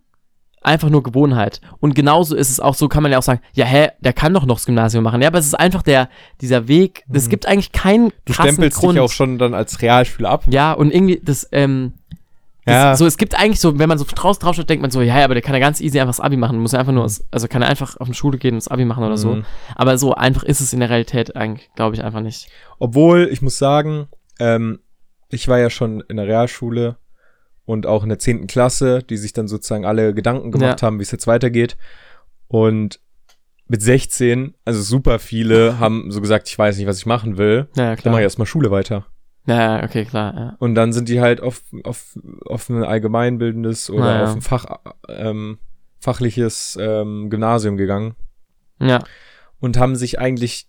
Einfach 0.63 0.89
nur 0.89 1.03
Gewohnheit. 1.03 1.59
Und 1.79 1.93
genauso 1.93 2.35
ist 2.35 2.49
es 2.49 2.59
auch 2.59 2.73
so, 2.75 2.87
kann 2.87 3.03
man 3.03 3.11
ja 3.11 3.17
auch 3.17 3.23
sagen, 3.23 3.41
ja, 3.53 3.65
hä, 3.65 3.89
der 3.99 4.13
kann 4.13 4.33
doch 4.33 4.45
noch 4.45 4.55
das 4.55 4.65
Gymnasium 4.65 5.03
machen. 5.03 5.21
Ja, 5.21 5.27
aber 5.27 5.39
es 5.39 5.45
ist 5.45 5.55
einfach 5.59 5.81
der, 5.83 6.07
dieser 6.41 6.67
Weg, 6.69 7.03
es 7.11 7.25
Mhm. 7.25 7.29
gibt 7.29 7.45
eigentlich 7.47 7.71
keinen 7.73 8.11
Du 8.25 8.33
stempelst 8.33 8.77
Grund. 8.79 8.95
dich 8.95 9.01
auch 9.01 9.11
schon 9.11 9.37
dann 9.37 9.53
als 9.53 9.81
Realschüler 9.81 10.29
ab. 10.29 10.45
Ja, 10.49 10.71
und 10.73 10.93
irgendwie, 10.93 11.19
das, 11.23 11.47
ähm, 11.51 11.93
das, 12.65 12.73
Ja. 12.75 12.95
so, 12.95 13.05
es 13.05 13.17
gibt 13.17 13.37
eigentlich 13.37 13.59
so, 13.59 13.77
wenn 13.77 13.89
man 13.89 13.97
so 13.97 14.05
draus 14.07 14.39
drauf 14.39 14.55
schaut, 14.55 14.69
denkt 14.69 14.81
man 14.81 14.89
so, 14.89 15.01
ja, 15.01 15.21
aber 15.25 15.33
der 15.33 15.41
kann 15.43 15.53
ja 15.53 15.59
ganz 15.59 15.81
easy 15.81 15.99
einfach 15.99 16.15
das 16.15 16.21
Abi 16.21 16.37
machen, 16.37 16.57
muss 16.59 16.71
ja 16.71 16.79
einfach 16.79 16.93
nur, 16.93 17.03
also 17.03 17.47
kann 17.49 17.61
er 17.61 17.67
einfach 17.67 17.97
auf 17.97 18.07
die 18.07 18.13
Schule 18.13 18.37
gehen 18.37 18.53
und 18.53 18.63
das 18.63 18.69
Abi 18.69 18.85
machen 18.85 19.03
oder 19.03 19.17
so. 19.17 19.35
Mhm. 19.35 19.45
Aber 19.75 19.97
so 19.97 20.15
einfach 20.15 20.43
ist 20.43 20.61
es 20.61 20.71
in 20.71 20.79
der 20.79 20.89
Realität 20.89 21.35
eigentlich, 21.35 21.69
glaube 21.75 21.95
ich, 21.97 22.03
einfach 22.05 22.21
nicht. 22.21 22.47
Obwohl, 22.79 23.27
ich 23.31 23.41
muss 23.41 23.57
sagen, 23.57 24.07
ähm, 24.39 24.79
ich 25.29 25.49
war 25.49 25.59
ja 25.59 25.69
schon 25.69 26.01
in 26.07 26.15
der 26.15 26.27
Realschule 26.27 26.95
und 27.65 27.85
auch 27.85 28.03
in 28.03 28.09
der 28.09 28.19
10. 28.19 28.47
Klasse, 28.47 28.99
die 29.03 29.17
sich 29.17 29.33
dann 29.33 29.47
sozusagen 29.47 29.85
alle 29.85 30.13
Gedanken 30.13 30.51
gemacht 30.51 30.81
Ja. 30.81 30.85
haben, 30.87 30.99
wie 30.99 31.03
es 31.03 31.11
jetzt 31.11 31.27
weitergeht. 31.27 31.77
Und 32.47 32.99
mit 33.67 33.81
16, 33.81 34.53
also 34.65 34.81
super 34.81 35.19
viele 35.19 35.79
haben 35.79 36.11
so 36.11 36.19
gesagt, 36.21 36.49
ich 36.49 36.57
weiß 36.57 36.77
nicht, 36.77 36.87
was 36.87 36.97
ich 36.99 37.05
machen 37.05 37.37
will. 37.37 37.67
Ja, 37.75 37.83
ja, 37.83 37.89
Dann 37.91 37.97
klar. 37.97 38.11
mache 38.11 38.21
ich 38.21 38.25
erstmal 38.25 38.45
Schule 38.45 38.69
weiter. 38.71 39.05
Ja, 39.45 39.77
ja, 39.79 39.83
okay, 39.83 40.05
klar, 40.05 40.33
ja. 40.35 40.55
Und 40.59 40.75
dann 40.75 40.93
sind 40.93 41.09
die 41.09 41.19
halt 41.19 41.41
auf, 41.41 41.61
auf, 41.83 42.17
auf 42.45 42.69
ein 42.69 42.83
allgemeinbildendes 42.83 43.89
oder 43.89 44.05
Naja. 44.05 44.23
auf 44.23 44.35
ein 44.35 44.41
Fach, 44.41 44.65
ähm, 45.09 45.57
fachliches 45.99 46.77
ähm, 46.79 47.29
Gymnasium 47.29 47.77
gegangen 47.77 48.15
Ja, 48.79 49.03
und 49.59 49.77
haben 49.77 49.95
sich 49.95 50.19
eigentlich 50.19 50.67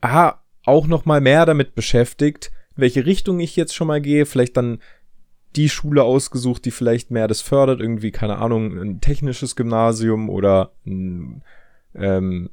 aha, 0.00 0.42
auch 0.64 0.86
noch 0.86 1.04
mal 1.04 1.20
mehr 1.20 1.46
damit 1.46 1.74
beschäftigt, 1.74 2.50
welche 2.76 3.04
Richtung 3.06 3.40
ich 3.40 3.56
jetzt 3.56 3.74
schon 3.74 3.88
mal 3.88 4.00
gehe, 4.00 4.26
vielleicht 4.26 4.56
dann 4.56 4.78
die 5.58 5.68
Schule 5.68 6.04
ausgesucht, 6.04 6.64
die 6.64 6.70
vielleicht 6.70 7.10
mehr 7.10 7.26
das 7.26 7.40
fördert, 7.40 7.80
irgendwie, 7.80 8.12
keine 8.12 8.38
Ahnung, 8.38 8.78
ein 8.78 9.00
technisches 9.00 9.56
Gymnasium 9.56 10.30
oder 10.30 10.70
ein 10.86 11.42
ähm, 11.94 12.50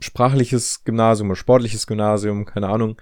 sprachliches 0.00 0.84
Gymnasium 0.84 1.30
oder 1.30 1.36
sportliches 1.36 1.88
Gymnasium, 1.88 2.44
keine 2.44 2.68
Ahnung. 2.68 2.96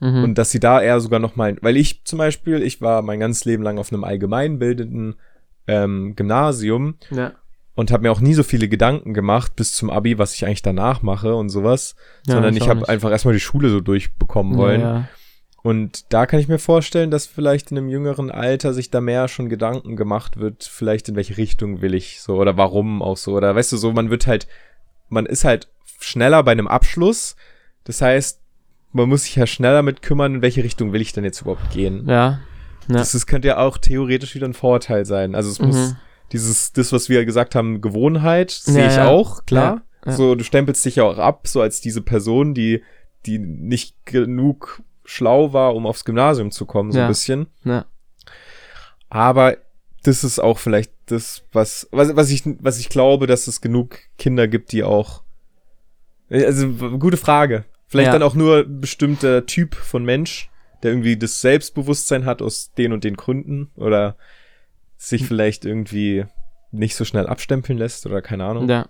mhm. 0.00 0.24
Und 0.24 0.38
dass 0.38 0.50
sie 0.50 0.58
da 0.58 0.82
eher 0.82 0.98
sogar 0.98 1.20
noch 1.20 1.36
mal, 1.36 1.56
weil 1.60 1.76
ich 1.76 2.02
zum 2.04 2.18
Beispiel, 2.18 2.62
ich 2.62 2.80
war 2.80 3.02
mein 3.02 3.20
ganzes 3.20 3.44
Leben 3.44 3.62
lang 3.62 3.78
auf 3.78 3.92
einem 3.92 4.02
allgemeinbildenden 4.02 5.14
ähm, 5.68 6.16
Gymnasium 6.16 6.96
ja. 7.10 7.32
und 7.76 7.92
habe 7.92 8.02
mir 8.02 8.10
auch 8.10 8.20
nie 8.20 8.34
so 8.34 8.42
viele 8.42 8.68
Gedanken 8.68 9.14
gemacht 9.14 9.54
bis 9.54 9.72
zum 9.72 9.88
Abi, 9.88 10.18
was 10.18 10.34
ich 10.34 10.44
eigentlich 10.44 10.62
danach 10.62 11.02
mache 11.02 11.36
und 11.36 11.48
sowas, 11.48 11.94
Ja, 12.26 12.34
sondern 12.34 12.56
ich 12.56 12.64
ich 12.64 12.68
habe 12.68 12.88
einfach 12.88 13.12
erstmal 13.12 13.34
die 13.34 13.40
Schule 13.40 13.70
so 13.70 13.80
durchbekommen 13.80 14.56
wollen. 14.56 14.80
Ja. 14.80 15.08
Und 15.64 16.12
da 16.12 16.26
kann 16.26 16.40
ich 16.40 16.46
mir 16.48 16.58
vorstellen, 16.58 17.10
dass 17.10 17.26
vielleicht 17.26 17.70
in 17.70 17.78
einem 17.78 17.88
jüngeren 17.88 18.30
Alter 18.30 18.74
sich 18.74 18.90
da 18.90 19.00
mehr 19.00 19.28
schon 19.28 19.48
Gedanken 19.48 19.96
gemacht 19.96 20.36
wird, 20.36 20.62
vielleicht 20.64 21.08
in 21.08 21.16
welche 21.16 21.38
Richtung 21.38 21.80
will 21.80 21.94
ich 21.94 22.20
so 22.20 22.36
oder 22.36 22.58
warum 22.58 23.00
auch 23.00 23.16
so 23.16 23.32
oder 23.32 23.56
weißt 23.56 23.72
du 23.72 23.78
so, 23.78 23.90
man 23.92 24.10
wird 24.10 24.26
halt, 24.26 24.46
man 25.08 25.24
ist 25.24 25.44
halt 25.44 25.68
schneller 26.00 26.42
bei 26.42 26.52
einem 26.52 26.68
Abschluss. 26.68 27.34
Das 27.84 28.02
heißt, 28.02 28.42
man 28.92 29.08
muss 29.08 29.22
sich 29.24 29.36
ja 29.36 29.46
schneller 29.46 29.76
damit 29.76 30.02
kümmern, 30.02 30.34
in 30.36 30.42
welche 30.42 30.62
Richtung 30.62 30.92
will 30.92 31.00
ich 31.00 31.14
denn 31.14 31.24
jetzt 31.24 31.40
überhaupt 31.40 31.70
gehen. 31.72 32.04
ja. 32.08 32.40
Ja. 32.86 32.96
Das 32.98 33.14
ist, 33.14 33.24
könnte 33.26 33.48
ja 33.48 33.56
auch 33.56 33.78
theoretisch 33.78 34.34
wieder 34.34 34.46
ein 34.46 34.52
Vorteil 34.52 35.06
sein. 35.06 35.34
Also 35.34 35.48
es 35.48 35.58
muss 35.58 35.74
Mhm. 35.92 35.96
dieses, 36.32 36.74
das, 36.74 36.92
was 36.92 37.08
wir 37.08 37.24
gesagt 37.24 37.54
haben, 37.54 37.80
Gewohnheit, 37.80 38.50
sehe 38.50 38.82
Ja, 38.82 38.90
ich 38.90 38.96
ja. 38.96 39.08
auch, 39.08 39.46
klar. 39.46 39.80
So, 40.04 40.34
du 40.34 40.44
stempelst 40.44 40.84
dich 40.84 40.96
ja 40.96 41.04
auch 41.04 41.16
ab, 41.16 41.48
so 41.48 41.62
als 41.62 41.80
diese 41.80 42.02
Person, 42.02 42.52
die, 42.52 42.82
die 43.24 43.38
nicht 43.38 44.04
genug 44.04 44.82
schlau 45.04 45.52
war, 45.52 45.74
um 45.74 45.86
aufs 45.86 46.04
Gymnasium 46.04 46.50
zu 46.50 46.66
kommen, 46.66 46.92
so 46.92 46.98
Ja. 46.98 47.04
ein 47.06 47.08
bisschen. 47.10 47.46
Ja. 47.64 47.84
Aber 49.08 49.56
das 50.02 50.24
ist 50.24 50.38
auch 50.38 50.58
vielleicht 50.58 50.92
das, 51.06 51.42
was, 51.52 51.88
was, 51.92 52.14
was 52.16 52.30
ich, 52.30 52.42
was 52.60 52.78
ich 52.78 52.88
glaube, 52.88 53.26
dass 53.26 53.46
es 53.46 53.60
genug 53.60 53.98
Kinder 54.18 54.48
gibt, 54.48 54.72
die 54.72 54.82
auch, 54.84 55.22
also, 56.30 56.68
gute 56.98 57.16
Frage. 57.16 57.64
Vielleicht 57.86 58.06
Ja. 58.08 58.12
dann 58.14 58.22
auch 58.22 58.34
nur 58.34 58.58
ein 58.64 58.80
bestimmter 58.80 59.46
Typ 59.46 59.74
von 59.74 60.04
Mensch, 60.04 60.50
der 60.82 60.90
irgendwie 60.90 61.16
das 61.16 61.40
Selbstbewusstsein 61.40 62.24
hat 62.24 62.42
aus 62.42 62.72
den 62.72 62.92
und 62.92 63.04
den 63.04 63.16
Gründen 63.16 63.70
oder 63.76 64.16
sich 64.96 65.22
Hm. 65.22 65.28
vielleicht 65.28 65.64
irgendwie 65.64 66.24
nicht 66.72 66.96
so 66.96 67.04
schnell 67.04 67.26
abstempeln 67.26 67.78
lässt 67.78 68.04
oder 68.06 68.20
keine 68.20 68.44
Ahnung. 68.46 68.68
Ja. 68.68 68.88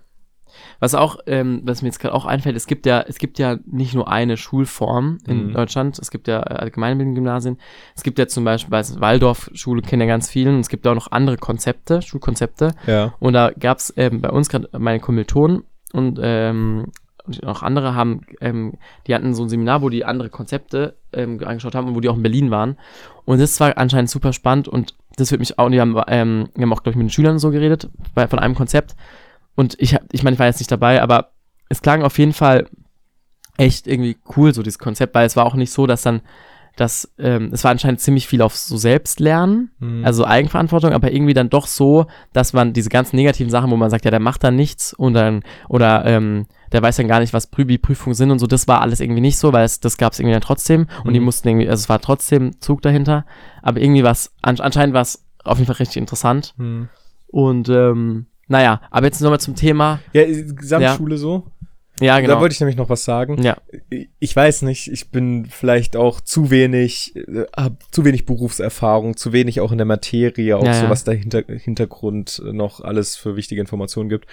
Was 0.79 0.95
auch, 0.95 1.17
ähm, 1.27 1.61
was 1.63 1.81
mir 1.81 1.87
jetzt 1.89 1.99
gerade 1.99 2.13
auch 2.13 2.25
einfällt, 2.25 2.55
es 2.55 2.67
gibt 2.67 2.85
ja, 2.85 3.01
es 3.01 3.17
gibt 3.17 3.39
ja 3.39 3.57
nicht 3.65 3.93
nur 3.93 4.09
eine 4.09 4.37
Schulform 4.37 5.17
in 5.27 5.47
Mhm. 5.47 5.53
Deutschland, 5.53 5.97
es 5.99 6.11
gibt 6.11 6.27
ja 6.27 6.39
äh, 6.39 6.55
allgemeinbildende 6.55 7.19
Gymnasien, 7.19 7.57
es 7.95 8.03
gibt 8.03 8.19
ja 8.19 8.27
zum 8.27 8.43
Beispiel, 8.43 8.71
weiß, 8.71 8.99
Waldorf-Schule 8.99 9.81
kennen 9.81 10.01
ja 10.01 10.07
ganz 10.07 10.29
vielen, 10.29 10.55
und 10.55 10.61
es 10.61 10.69
gibt 10.69 10.85
auch 10.87 10.95
noch 10.95 11.11
andere 11.11 11.37
Konzepte, 11.37 12.01
Schulkonzepte, 12.01 12.71
Ja. 12.87 13.13
und 13.19 13.33
da 13.33 13.51
gab 13.51 13.77
es 13.79 13.93
ähm, 13.97 14.21
bei 14.21 14.29
uns 14.29 14.49
gerade 14.49 14.69
meine 14.77 14.99
Kommilitonen 14.99 15.63
und 15.93 16.19
ähm, 16.21 16.85
und 17.27 17.43
auch 17.47 17.63
andere 17.63 17.95
haben, 17.95 18.21
ähm, 18.39 18.73
die 19.07 19.15
hatten 19.15 19.33
so 19.33 19.41
ein 19.41 19.49
Seminar, 19.49 19.81
wo 19.81 19.89
die 19.89 20.05
andere 20.05 20.29
Konzepte 20.29 20.95
ähm, 21.11 21.39
angeschaut 21.43 21.73
haben 21.73 21.87
und 21.87 21.95
wo 21.95 21.99
die 21.99 22.07
auch 22.09 22.17
in 22.17 22.21
Berlin 22.21 22.51
waren. 22.51 22.77
Und 23.25 23.41
das 23.41 23.59
war 23.59 23.75
anscheinend 23.79 24.11
super 24.11 24.31
spannend 24.31 24.67
und 24.67 24.93
das 25.15 25.31
wird 25.31 25.39
mich 25.39 25.57
auch, 25.57 25.65
und 25.65 25.71
die 25.71 25.81
haben, 25.81 25.99
ähm, 26.07 26.49
wir 26.53 26.61
haben 26.61 26.71
auch, 26.73 26.83
glaube 26.83 26.91
ich, 26.91 26.97
mit 26.97 27.05
den 27.07 27.09
Schülern 27.09 27.39
so 27.39 27.49
geredet, 27.49 27.89
bei, 28.13 28.27
von 28.27 28.37
einem 28.37 28.53
Konzept. 28.53 28.95
Und 29.55 29.75
ich, 29.79 29.93
hab- 29.95 30.03
ich 30.11 30.23
meine, 30.23 30.33
ich 30.35 30.39
war 30.39 30.47
jetzt 30.47 30.59
nicht 30.59 30.71
dabei, 30.71 31.01
aber 31.01 31.31
es 31.69 31.81
klang 31.81 32.03
auf 32.03 32.17
jeden 32.19 32.33
Fall 32.33 32.67
echt 33.57 33.87
irgendwie 33.87 34.17
cool, 34.35 34.53
so 34.53 34.61
dieses 34.63 34.79
Konzept, 34.79 35.15
weil 35.15 35.25
es 35.25 35.35
war 35.35 35.45
auch 35.45 35.55
nicht 35.55 35.71
so, 35.71 35.87
dass 35.87 36.01
dann 36.01 36.21
dass 36.77 37.09
ähm, 37.19 37.51
es 37.53 37.63
war 37.63 37.71
anscheinend 37.71 38.01
ziemlich 38.01 38.27
viel 38.27 38.41
auf 38.41 38.53
so 38.53 38.75
Selbstlernen, 38.75 39.71
Mhm. 39.79 40.03
also 40.03 40.25
Eigenverantwortung, 40.25 40.91
aber 40.91 41.09
irgendwie 41.09 41.33
dann 41.33 41.49
doch 41.49 41.67
so, 41.67 42.05
dass 42.33 42.51
man 42.51 42.73
diese 42.73 42.89
ganzen 42.89 43.15
negativen 43.15 43.49
Sachen, 43.49 43.71
wo 43.71 43.77
man 43.77 43.89
sagt, 43.89 44.03
ja, 44.03 44.11
der 44.11 44.19
macht 44.19 44.43
dann 44.43 44.57
nichts 44.57 44.93
und 44.93 45.13
dann, 45.13 45.43
oder 45.69 46.03
ähm, 46.05 46.47
der 46.73 46.81
weiß 46.81 46.97
dann 46.97 47.07
gar 47.07 47.21
nicht, 47.21 47.31
was 47.31 47.47
Prübi 47.47 47.77
Prüfungen 47.77 48.13
sind 48.13 48.29
und 48.29 48.39
so, 48.39 48.45
das 48.47 48.67
war 48.67 48.81
alles 48.81 48.99
irgendwie 48.99 49.21
nicht 49.21 49.37
so, 49.37 49.53
weil 49.53 49.63
es, 49.63 49.79
das 49.79 49.95
gab 49.95 50.11
es 50.11 50.19
irgendwie 50.19 50.33
dann 50.33 50.41
trotzdem 50.41 50.87
und 51.05 51.13
die 51.13 51.19
Mhm. 51.21 51.25
mussten 51.25 51.47
irgendwie, 51.47 51.69
also 51.69 51.79
es 51.81 51.87
war 51.87 52.01
trotzdem 52.01 52.59
Zug 52.59 52.81
dahinter, 52.81 53.25
aber 53.61 53.79
irgendwie 53.79 54.03
war 54.03 54.11
es, 54.11 54.33
an, 54.41 54.59
anscheinend 54.59 54.93
war 54.93 55.01
es 55.03 55.23
auf 55.45 55.57
jeden 55.59 55.67
Fall 55.67 55.77
richtig 55.77 55.95
interessant 55.95 56.55
Mhm. 56.57 56.89
und 57.27 57.69
ähm, 57.69 58.25
naja, 58.47 58.81
aber 58.91 59.05
jetzt 59.07 59.21
nochmal 59.21 59.39
zum 59.39 59.55
Thema, 59.55 59.99
Ja, 60.13 60.21
äh, 60.21 60.43
Gesamtschule 60.43 61.17
so. 61.17 61.47
ja 61.99 62.19
genau, 62.19 62.35
Da 62.35 62.39
wollte 62.41 62.53
ich 62.53 62.59
nämlich 62.59 62.75
noch 62.77 62.89
was 62.89 63.05
sagen. 63.05 63.41
ja, 63.41 63.57
Ich 64.19 64.35
weiß 64.35 64.61
nicht, 64.63 64.91
ich 64.91 65.09
bin 65.11 65.45
vielleicht 65.45 65.95
auch 65.95 66.21
zu 66.21 66.49
wenig, 66.51 67.15
äh, 67.15 67.45
hab 67.55 67.77
zu 67.93 68.03
wenig 68.05 68.25
Berufserfahrung, 68.25 69.17
zu 69.17 69.31
wenig 69.33 69.61
auch 69.61 69.71
in 69.71 69.77
der 69.77 69.85
Materie, 69.85 70.57
auch 70.57 70.63
Ja, 70.65 70.73
so 70.73 70.83
ja. 70.85 70.89
was 70.89 71.03
da 71.03 71.11
hinter, 71.11 71.43
Hintergrund 71.47 72.41
noch 72.51 72.81
alles 72.81 73.15
für 73.15 73.35
wichtige 73.35 73.61
Informationen 73.61 74.09
gibt. 74.09 74.27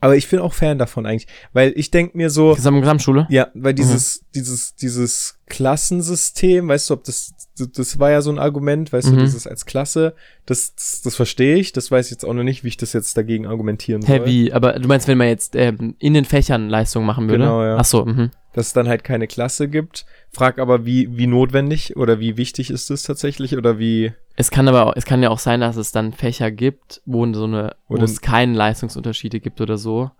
Aber 0.00 0.16
ich 0.16 0.28
bin 0.28 0.38
auch 0.38 0.52
Fan 0.52 0.76
davon 0.76 1.06
eigentlich, 1.06 1.28
weil 1.54 1.72
ich 1.76 1.90
denk 1.90 2.14
mir 2.14 2.28
so, 2.28 2.54
Gesam 2.54 2.78
Gesamtschule, 2.78 3.26
ja, 3.30 3.48
weil 3.54 3.72
Mhm. 3.72 3.76
dieses, 3.76 4.22
dieses, 4.34 4.74
dieses 4.74 5.38
Klassensystem, 5.46 6.68
weißt 6.68 6.90
du, 6.90 6.94
ob 6.94 7.04
das, 7.04 7.33
das, 7.58 7.70
das 7.72 7.98
war 7.98 8.10
ja 8.10 8.20
so 8.20 8.30
ein 8.30 8.38
Argument, 8.38 8.92
weißt 8.92 9.10
Mhm. 9.12 9.16
du, 9.16 9.20
dieses 9.22 9.46
als 9.46 9.64
Klasse, 9.66 10.14
das, 10.46 10.74
das, 10.74 11.02
das 11.02 11.14
verstehe 11.16 11.56
ich, 11.56 11.72
das 11.72 11.90
weiß 11.90 12.06
ich 12.06 12.10
jetzt 12.12 12.24
auch 12.24 12.32
noch 12.34 12.42
nicht, 12.42 12.64
wie 12.64 12.68
ich 12.68 12.76
das 12.76 12.92
jetzt 12.92 13.16
dagegen 13.16 13.46
argumentieren 13.46 14.02
soll. 14.02 14.20
Hä, 14.20 14.22
wie? 14.24 14.52
Aber 14.52 14.72
du 14.78 14.88
meinst, 14.88 15.08
wenn 15.08 15.18
man 15.18 15.28
jetzt 15.28 15.54
ähm, 15.56 15.94
in 15.98 16.14
den 16.14 16.24
Fächern 16.24 16.68
Leistungen 16.68 17.06
machen 17.06 17.28
würde? 17.28 17.44
Genau, 17.44 17.62
ja. 17.62 17.76
Ach 17.78 17.84
so, 17.84 18.04
mhm. 18.04 18.30
dass 18.52 18.68
es 18.68 18.72
dann 18.72 18.88
halt 18.88 19.04
keine 19.04 19.26
Klasse 19.26 19.68
gibt. 19.68 20.04
Frag 20.32 20.58
aber, 20.58 20.84
wie, 20.84 21.16
wie 21.16 21.26
notwendig 21.28 21.96
oder 21.96 22.18
wie 22.18 22.36
wichtig 22.36 22.70
ist 22.70 22.90
es 22.90 23.02
tatsächlich 23.04 23.56
oder 23.56 23.78
wie. 23.78 24.12
Es 24.36 24.50
kann 24.50 24.66
aber, 24.66 24.86
auch- 24.86 24.94
es 24.96 25.04
kann 25.04 25.22
ja 25.22 25.30
auch 25.30 25.38
sein, 25.38 25.60
dass 25.60 25.76
es 25.76 25.92
dann 25.92 26.12
Fächer 26.12 26.50
gibt, 26.50 27.02
wo 27.06 27.24
so 27.32 27.44
eine, 27.44 27.76
wo 27.88 27.94
Oder- 27.94 28.04
es 28.04 28.20
keine 28.20 28.54
Leistungsunterschiede 28.56 29.38
gibt 29.40 29.60
oder 29.60 29.78
so. 29.78 30.10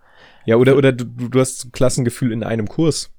Ja, 0.45 0.55
oder, 0.57 0.77
oder 0.77 0.91
du 0.93 1.03
du 1.05 1.39
hast 1.39 1.73
Klassengefühl 1.73 2.31
in 2.31 2.43
einem 2.43 2.67
Kurs. 2.67 3.09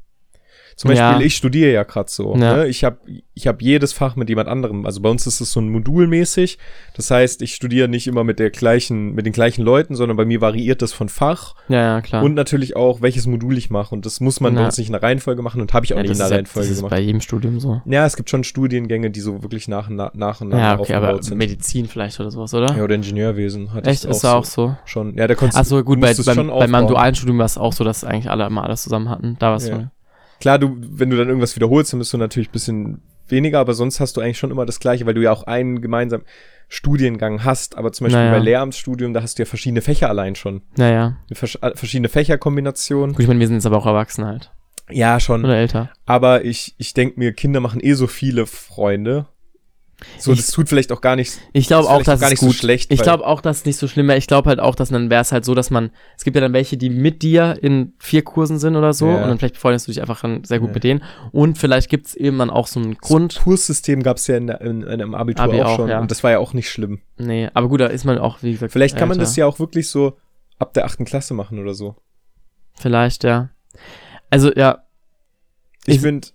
Zum 0.76 0.88
Beispiel, 0.90 1.04
Ja. 1.06 1.20
ich 1.20 1.34
studiere 1.34 1.72
ja 1.72 1.84
gerade 1.84 2.10
so. 2.10 2.34
Ja. 2.36 2.56
Ne? 2.58 2.66
Ich 2.68 2.84
habe 2.84 2.98
ich 3.32 3.46
hab 3.46 3.62
jedes 3.62 3.94
Fach 3.94 4.14
mit 4.14 4.28
jemand 4.28 4.48
anderem. 4.48 4.84
Also 4.84 5.00
bei 5.00 5.08
uns 5.08 5.26
ist 5.26 5.40
es 5.40 5.50
so 5.52 5.58
ein 5.60 5.70
Modulmäßig. 5.70 6.58
Das 6.94 7.10
heißt, 7.10 7.40
ich 7.40 7.54
studiere 7.54 7.88
nicht 7.88 8.06
immer 8.06 8.24
mit 8.24 8.38
der 8.38 8.50
gleichen, 8.50 9.14
mit 9.14 9.24
den 9.24 9.32
gleichen 9.32 9.62
Leuten, 9.62 9.94
sondern 9.94 10.18
bei 10.18 10.26
mir 10.26 10.42
variiert 10.42 10.82
das 10.82 10.92
von 10.92 11.08
Fach 11.08 11.54
Ja, 11.68 11.78
ja, 11.80 12.00
klar. 12.02 12.22
und 12.22 12.34
natürlich 12.34 12.76
auch, 12.76 13.00
welches 13.00 13.26
Modul 13.26 13.56
ich 13.56 13.70
mache. 13.70 13.94
Und 13.94 14.04
das 14.04 14.20
muss 14.20 14.40
man 14.40 14.54
bei 14.54 14.60
Ja. 14.60 14.66
uns 14.66 14.76
nicht 14.76 14.88
in 14.88 14.92
der 14.92 15.02
Reihenfolge 15.02 15.40
machen 15.40 15.62
und 15.62 15.72
habe 15.72 15.86
ich 15.86 15.94
auch 15.94 15.98
nicht 16.02 16.10
in 16.10 16.18
der 16.18 16.28
ja, 16.28 16.34
Reihenfolge 16.36 16.68
das 16.68 16.72
ist 16.72 16.78
gemacht. 16.82 16.90
bei 16.90 17.00
jedem 17.00 17.22
Studium 17.22 17.58
so. 17.58 17.80
Ja, 17.86 18.04
es 18.04 18.14
gibt 18.16 18.28
schon 18.28 18.44
Studiengänge, 18.44 19.10
die 19.10 19.20
so 19.20 19.42
wirklich 19.42 19.68
nach, 19.68 19.88
und 19.88 19.96
nach, 19.96 20.12
nach 20.12 20.42
und 20.42 20.48
nach 20.50 20.58
Ja, 20.58 20.78
okay, 20.78 20.92
aber 20.92 21.22
sind. 21.22 21.38
Medizin 21.38 21.86
vielleicht 21.86 22.20
oder 22.20 22.30
sowas, 22.30 22.52
oder? 22.52 22.76
Ja, 22.76 22.84
oder 22.84 22.94
Ingenieurwesen 22.96 23.72
hatte 23.72 23.88
Echt? 23.88 24.04
Ist 24.04 24.24
da 24.24 24.34
auch 24.34 24.44
so? 24.44 24.76
Schon. 24.84 25.14
Ja, 25.16 25.26
da 25.26 25.34
konntest 25.34 25.58
Ach 25.58 25.64
so, 25.64 25.82
gut, 25.82 26.00
bei, 26.00 26.12
beim, 26.14 26.48
bei 26.48 26.66
meinem 26.66 26.86
dualen 26.86 27.14
Studium 27.14 27.38
war 27.38 27.46
es 27.46 27.56
auch 27.56 27.72
so, 27.72 27.82
dass 27.82 28.04
eigentlich 28.04 28.30
alle 28.30 28.44
immer 28.46 28.64
alles 28.64 28.82
zusammen 28.82 29.08
hatten. 29.08 29.36
Da 29.38 29.48
war 29.50 29.56
es 29.56 29.68
Ja. 29.68 29.76
so. 29.76 29.84
Klar, 30.40 30.58
du, 30.58 30.76
wenn 30.80 31.10
du 31.10 31.16
dann 31.16 31.28
irgendwas 31.28 31.56
wiederholst, 31.56 31.92
dann 31.92 31.98
bist 31.98 32.12
du 32.12 32.18
natürlich 32.18 32.48
ein 32.48 32.52
bisschen 32.52 33.02
weniger, 33.28 33.58
aber 33.58 33.74
sonst 33.74 33.98
hast 34.00 34.16
du 34.16 34.20
eigentlich 34.20 34.38
schon 34.38 34.50
immer 34.50 34.66
das 34.66 34.78
Gleiche, 34.80 35.06
weil 35.06 35.14
du 35.14 35.22
ja 35.22 35.32
auch 35.32 35.44
einen 35.44 35.80
gemeinsamen 35.80 36.24
Studiengang 36.68 37.44
hast. 37.44 37.76
Aber 37.78 37.92
zum 37.92 38.06
Beispiel 38.06 38.20
Naja. 38.22 38.32
bei 38.32 38.38
Lehramtsstudium, 38.38 39.14
da 39.14 39.22
hast 39.22 39.38
du 39.38 39.42
ja 39.42 39.46
verschiedene 39.46 39.80
Fächer 39.82 40.08
allein 40.08 40.34
schon. 40.34 40.62
Naja. 40.76 41.16
Versch- 41.32 41.62
äh, 41.62 41.76
verschiedene 41.76 42.08
Fächerkombinationen. 42.08 43.14
Gut, 43.14 43.22
ich 43.22 43.28
meine, 43.28 43.40
wir 43.40 43.46
sind 43.46 43.56
jetzt 43.56 43.66
aber 43.66 43.78
auch 43.78 43.86
erwachsen 43.86 44.24
halt. 44.24 44.52
Ja, 44.90 45.18
schon. 45.18 45.44
Oder 45.44 45.56
älter. 45.56 45.90
Aber 46.04 46.44
ich, 46.44 46.74
ich 46.78 46.94
denke 46.94 47.18
mir, 47.18 47.32
Kinder 47.32 47.60
machen 47.60 47.80
eh 47.82 47.94
so 47.94 48.06
viele 48.06 48.46
Freunde. 48.46 49.26
So, 50.18 50.32
Ich- 50.32 50.38
das 50.40 50.50
tut 50.50 50.68
vielleicht 50.68 50.92
auch 50.92 51.00
gar 51.00 51.16
nicht. 51.16 51.38
Ich 51.54 51.68
glaube 51.68 51.88
auch, 51.88 52.02
dass 52.02 52.20
gar 52.20 52.28
nicht 52.28 52.40
so 52.40 52.46
gut. 52.48 52.54
schlecht, 52.56 52.92
ich 52.92 53.00
glaube 53.00 53.26
auch, 53.26 53.40
dass 53.40 53.58
es 53.58 53.64
nicht 53.64 53.78
so 53.78 53.88
schlimm 53.88 54.08
wäre. 54.08 54.18
Ich 54.18 54.26
glaube 54.26 54.50
halt 54.50 54.60
auch, 54.60 54.74
dass 54.74 54.90
dann 54.90 55.08
wäre 55.08 55.22
es 55.22 55.32
halt 55.32 55.46
so, 55.46 55.54
dass 55.54 55.70
man, 55.70 55.90
es 56.18 56.24
gibt 56.24 56.34
ja 56.34 56.42
dann 56.42 56.52
welche, 56.52 56.76
die 56.76 56.90
mit 56.90 57.22
dir 57.22 57.56
in 57.62 57.94
vier 57.98 58.22
Kursen 58.22 58.58
sind 58.58 58.76
oder 58.76 58.92
so 58.92 59.08
Ja. 59.08 59.22
und 59.22 59.28
dann 59.28 59.38
vielleicht 59.38 59.54
befreundest 59.54 59.86
du 59.88 59.92
dich 59.92 60.02
einfach 60.02 60.20
dann 60.20 60.44
sehr 60.44 60.58
gut 60.60 60.68
Ja. 60.68 60.74
mit 60.74 60.84
denen 60.84 61.02
und 61.32 61.56
vielleicht 61.56 61.88
gibt 61.88 62.08
es 62.08 62.14
eben 62.14 62.36
dann 62.38 62.50
auch 62.50 62.66
so 62.66 62.78
einen 62.78 62.98
Grund. 62.98 63.36
Das 63.36 63.42
Kurssystem 63.44 64.02
gab 64.02 64.18
es 64.18 64.26
ja 64.26 64.36
in, 64.36 64.48
in, 64.48 64.82
in 64.82 64.88
einem 64.88 65.14
Abitur 65.14 65.44
Abi 65.44 65.62
auch, 65.62 65.66
auch, 65.70 65.76
schon. 65.76 65.88
ja. 65.88 65.98
Und 65.98 66.10
das 66.10 66.22
war 66.22 66.30
ja 66.30 66.38
auch 66.40 66.52
nicht 66.52 66.68
schlimm. 66.68 67.00
Nee, 67.16 67.48
aber 67.54 67.68
gut, 67.68 67.80
da 67.80 67.86
ist 67.86 68.04
man 68.04 68.18
auch, 68.18 68.42
wie 68.42 68.52
gesagt, 68.52 68.72
Vielleicht 68.72 68.96
kann 68.98 69.08
man 69.08 69.16
älter. 69.16 69.24
das 69.24 69.36
ja 69.36 69.46
auch 69.46 69.58
wirklich 69.58 69.88
so 69.88 70.18
ab 70.58 70.74
der 70.74 70.84
achten 70.84 71.06
Klasse 71.06 71.32
machen 71.32 71.58
oder 71.58 71.72
so. 71.72 71.96
Vielleicht, 72.74 73.24
ja. 73.24 73.48
Also, 74.28 74.52
ja, 74.52 74.82
Ich 75.88 75.96
Ich- 75.96 76.00
finde, 76.02 76.26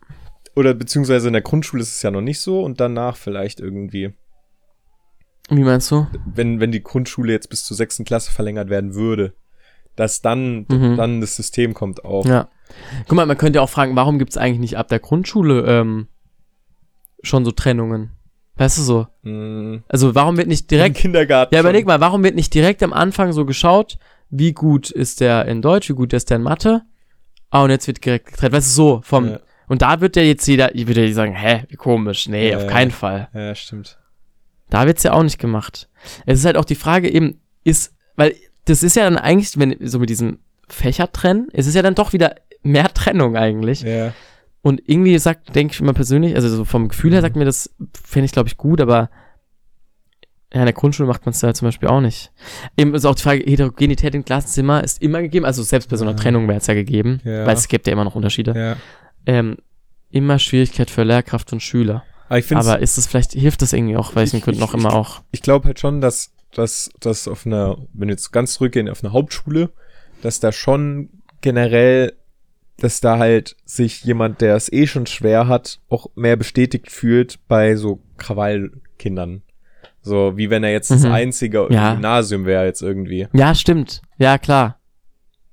oder 0.55 0.73
beziehungsweise 0.73 1.27
in 1.27 1.33
der 1.33 1.41
Grundschule 1.41 1.81
ist 1.81 1.95
es 1.95 2.01
ja 2.01 2.11
noch 2.11 2.21
nicht 2.21 2.39
so 2.39 2.61
und 2.63 2.79
danach 2.79 3.15
vielleicht 3.17 3.59
irgendwie. 3.59 4.13
wie 5.49 5.63
meinst 5.63 5.91
du? 5.91 6.07
Wenn, 6.25 6.59
wenn 6.59 6.71
die 6.71 6.83
Grundschule 6.83 7.31
jetzt 7.31 7.49
bis 7.49 7.63
zur 7.65 7.75
sechsten 7.75 8.05
Klasse 8.05 8.31
verlängert 8.31 8.69
werden 8.69 8.93
würde, 8.95 9.33
dass 9.95 10.21
dann, 10.21 10.65
Mhm. 10.69 10.95
dann 10.97 11.19
das 11.21 11.35
System 11.35 11.73
kommt 11.73 12.05
auch. 12.05 12.25
Ja. 12.25 12.47
Guck 13.07 13.15
mal, 13.17 13.25
man 13.25 13.37
könnte 13.37 13.57
ja 13.57 13.63
auch 13.63 13.69
fragen, 13.69 13.95
warum 13.97 14.17
gibt 14.17 14.31
es 14.31 14.37
eigentlich 14.37 14.59
nicht 14.59 14.77
ab 14.77 14.87
der 14.87 14.99
Grundschule 14.99 15.65
ähm, 15.67 16.07
schon 17.21 17.43
so 17.45 17.51
Trennungen? 17.51 18.11
Weißt 18.55 18.77
du 18.77 18.81
so? 18.83 19.07
Mm, 19.23 19.83
Also, 19.89 20.15
warum 20.15 20.37
wird 20.37 20.47
nicht 20.47 20.63
Im 20.63 20.67
direkt 20.77 20.95
Kindergarten. 20.97 21.53
Ja, 21.53 21.61
überleg 21.61 21.85
mal, 21.85 21.99
warum 21.99 22.23
wird 22.23 22.35
nicht 22.35 22.53
direkt 22.53 22.81
am 22.83 22.93
Anfang 22.93 23.33
so 23.33 23.45
geschaut, 23.45 23.97
wie 24.29 24.53
gut 24.53 24.89
ist 24.91 25.19
der 25.19 25.45
in 25.45 25.61
Deutsch, 25.61 25.89
wie 25.89 25.93
gut 25.93 26.13
ist 26.13 26.29
der 26.29 26.37
in 26.37 26.43
Mathe? 26.43 26.83
Ah, 27.49 27.63
und 27.63 27.69
jetzt 27.71 27.87
wird 27.87 28.03
direkt 28.05 28.27
getrennt. 28.27 28.53
Weißt 28.53 28.67
du, 28.67 28.71
so 28.73 29.01
vom. 29.03 29.27
Ja. 29.31 29.39
Und 29.71 29.83
da 29.83 30.01
wird 30.01 30.17
ja 30.17 30.21
jetzt 30.21 30.45
jeder, 30.47 30.69
wird 30.73 30.97
ja 30.97 31.13
sagen, 31.13 31.33
hä, 31.33 31.63
wie 31.69 31.77
komisch. 31.77 32.27
Nee, 32.27 32.51
Ja, 32.51 32.57
auf 32.57 32.67
keinen 32.67 32.91
Fall. 32.91 33.29
Ja, 33.33 33.55
stimmt. 33.55 33.97
Da 34.69 34.85
wird's 34.85 35.03
ja 35.03 35.13
auch 35.13 35.23
nicht 35.23 35.39
gemacht. 35.39 35.87
Es 36.25 36.39
ist 36.39 36.43
halt 36.45 36.57
auch 36.57 36.65
die 36.65 36.75
Frage 36.75 37.09
eben, 37.09 37.39
ist, 37.63 37.93
weil 38.17 38.35
das 38.65 38.83
ist 38.83 38.97
ja 38.97 39.05
dann 39.05 39.17
eigentlich, 39.17 39.57
wenn 39.57 39.77
so 39.87 39.99
mit 39.99 40.09
diesem 40.09 40.39
Fächertrennen, 40.67 41.47
es 41.53 41.67
ist 41.67 41.75
ja 41.75 41.83
dann 41.83 41.95
doch 41.95 42.11
wieder 42.11 42.35
mehr 42.63 42.93
Trennung 42.93 43.37
eigentlich. 43.37 43.79
Ja. 43.83 44.11
Und 44.61 44.81
irgendwie 44.85 45.17
sagt, 45.19 45.55
denke 45.55 45.73
ich 45.73 45.79
immer 45.79 45.93
persönlich, 45.93 46.35
also 46.35 46.49
so 46.53 46.65
vom 46.65 46.89
Gefühl 46.89 47.13
her 47.13 47.21
sagt 47.21 47.37
mir 47.37 47.45
das, 47.45 47.73
fände 48.03 48.25
ich 48.25 48.33
glaube 48.33 48.49
ich 48.49 48.57
gut, 48.57 48.81
aber 48.81 49.09
ja, 50.53 50.59
in 50.59 50.65
der 50.65 50.73
Grundschule 50.73 51.07
macht 51.07 51.25
man 51.25 51.31
es 51.31 51.41
ja 51.41 51.53
zum 51.53 51.69
Beispiel 51.69 51.87
auch 51.87 52.01
nicht. 52.01 52.33
Eben 52.75 52.93
ist 52.93 53.05
auch 53.05 53.15
die 53.15 53.23
Frage, 53.23 53.43
Heterogenität 53.49 54.13
im 54.15 54.25
Klassenzimmer 54.25 54.83
ist 54.83 55.01
immer 55.01 55.21
gegeben, 55.21 55.45
also 55.45 55.63
selbst 55.63 55.89
bei 55.89 55.95
so 55.95 56.03
einer. 56.03 56.17
Trennung 56.17 56.49
wäre 56.49 56.57
es 56.57 56.67
ja 56.67 56.73
gegeben, 56.73 57.21
Ja. 57.23 57.45
weil 57.45 57.55
es 57.55 57.69
gibt 57.69 57.87
ja 57.87 57.93
immer 57.93 58.03
noch 58.03 58.15
Unterschiede. 58.15 58.53
Ja. 58.53 58.75
Ähm, 59.25 59.57
immer 60.09 60.39
Schwierigkeit 60.39 60.89
für 60.91 61.03
Lehrkraft 61.03 61.51
und 61.53 61.61
Schüler. 61.61 62.03
Aber 62.29 62.41
Aber 62.57 62.79
ist 62.79 62.97
das 62.97 63.07
vielleicht, 63.07 63.33
hilft 63.33 63.61
das 63.61 63.73
irgendwie 63.73 63.97
auch, 63.97 64.15
welchen 64.15 64.37
Ich- 64.37 64.47
ich- 64.47 64.61
auch 64.61 64.73
immer 64.73 64.93
auch. 64.93 65.21
ich 65.31 65.41
glaube 65.41 65.67
halt 65.67 65.79
schon, 65.79 65.99
dass, 66.01 66.31
dass, 66.53 66.89
dass 66.99 67.27
auf 67.27 67.45
einer, 67.45 67.77
wenn 67.93 68.07
wir 68.07 68.13
jetzt 68.13 68.31
ganz 68.31 68.53
zurückgehen, 68.53 68.89
auf 68.89 69.03
einer 69.03 69.11
Hauptschule, 69.13 69.69
dass 70.21 70.39
da 70.39 70.51
schon 70.51 71.09
generell, 71.41 72.13
dass 72.77 73.01
da 73.01 73.17
halt 73.19 73.55
sich 73.65 74.03
jemand, 74.05 74.39
der 74.41 74.55
es 74.55 74.71
eh 74.71 74.87
schon 74.87 75.07
schwer 75.07 75.47
hat, 75.47 75.79
auch 75.89 76.07
mehr 76.15 76.35
bestätigt 76.37 76.89
fühlt 76.89 77.39
bei 77.47 77.75
so 77.75 77.99
Krawallkindern. 78.17 79.41
So, 80.01 80.35
wie 80.35 80.49
wenn 80.49 80.63
er 80.63 80.71
jetzt 80.71 80.89
das 80.89 81.03
Mhm. 81.03 81.11
einzige 81.11 81.65
im 81.67 81.73
Ja. 81.73 81.93
Gymnasium 81.93 82.45
wäre 82.45 82.65
jetzt 82.65 82.81
irgendwie. 82.81 83.27
Ja, 83.33 83.53
stimmt. 83.53 84.01
Ja, 84.17 84.37
klar. 84.37 84.79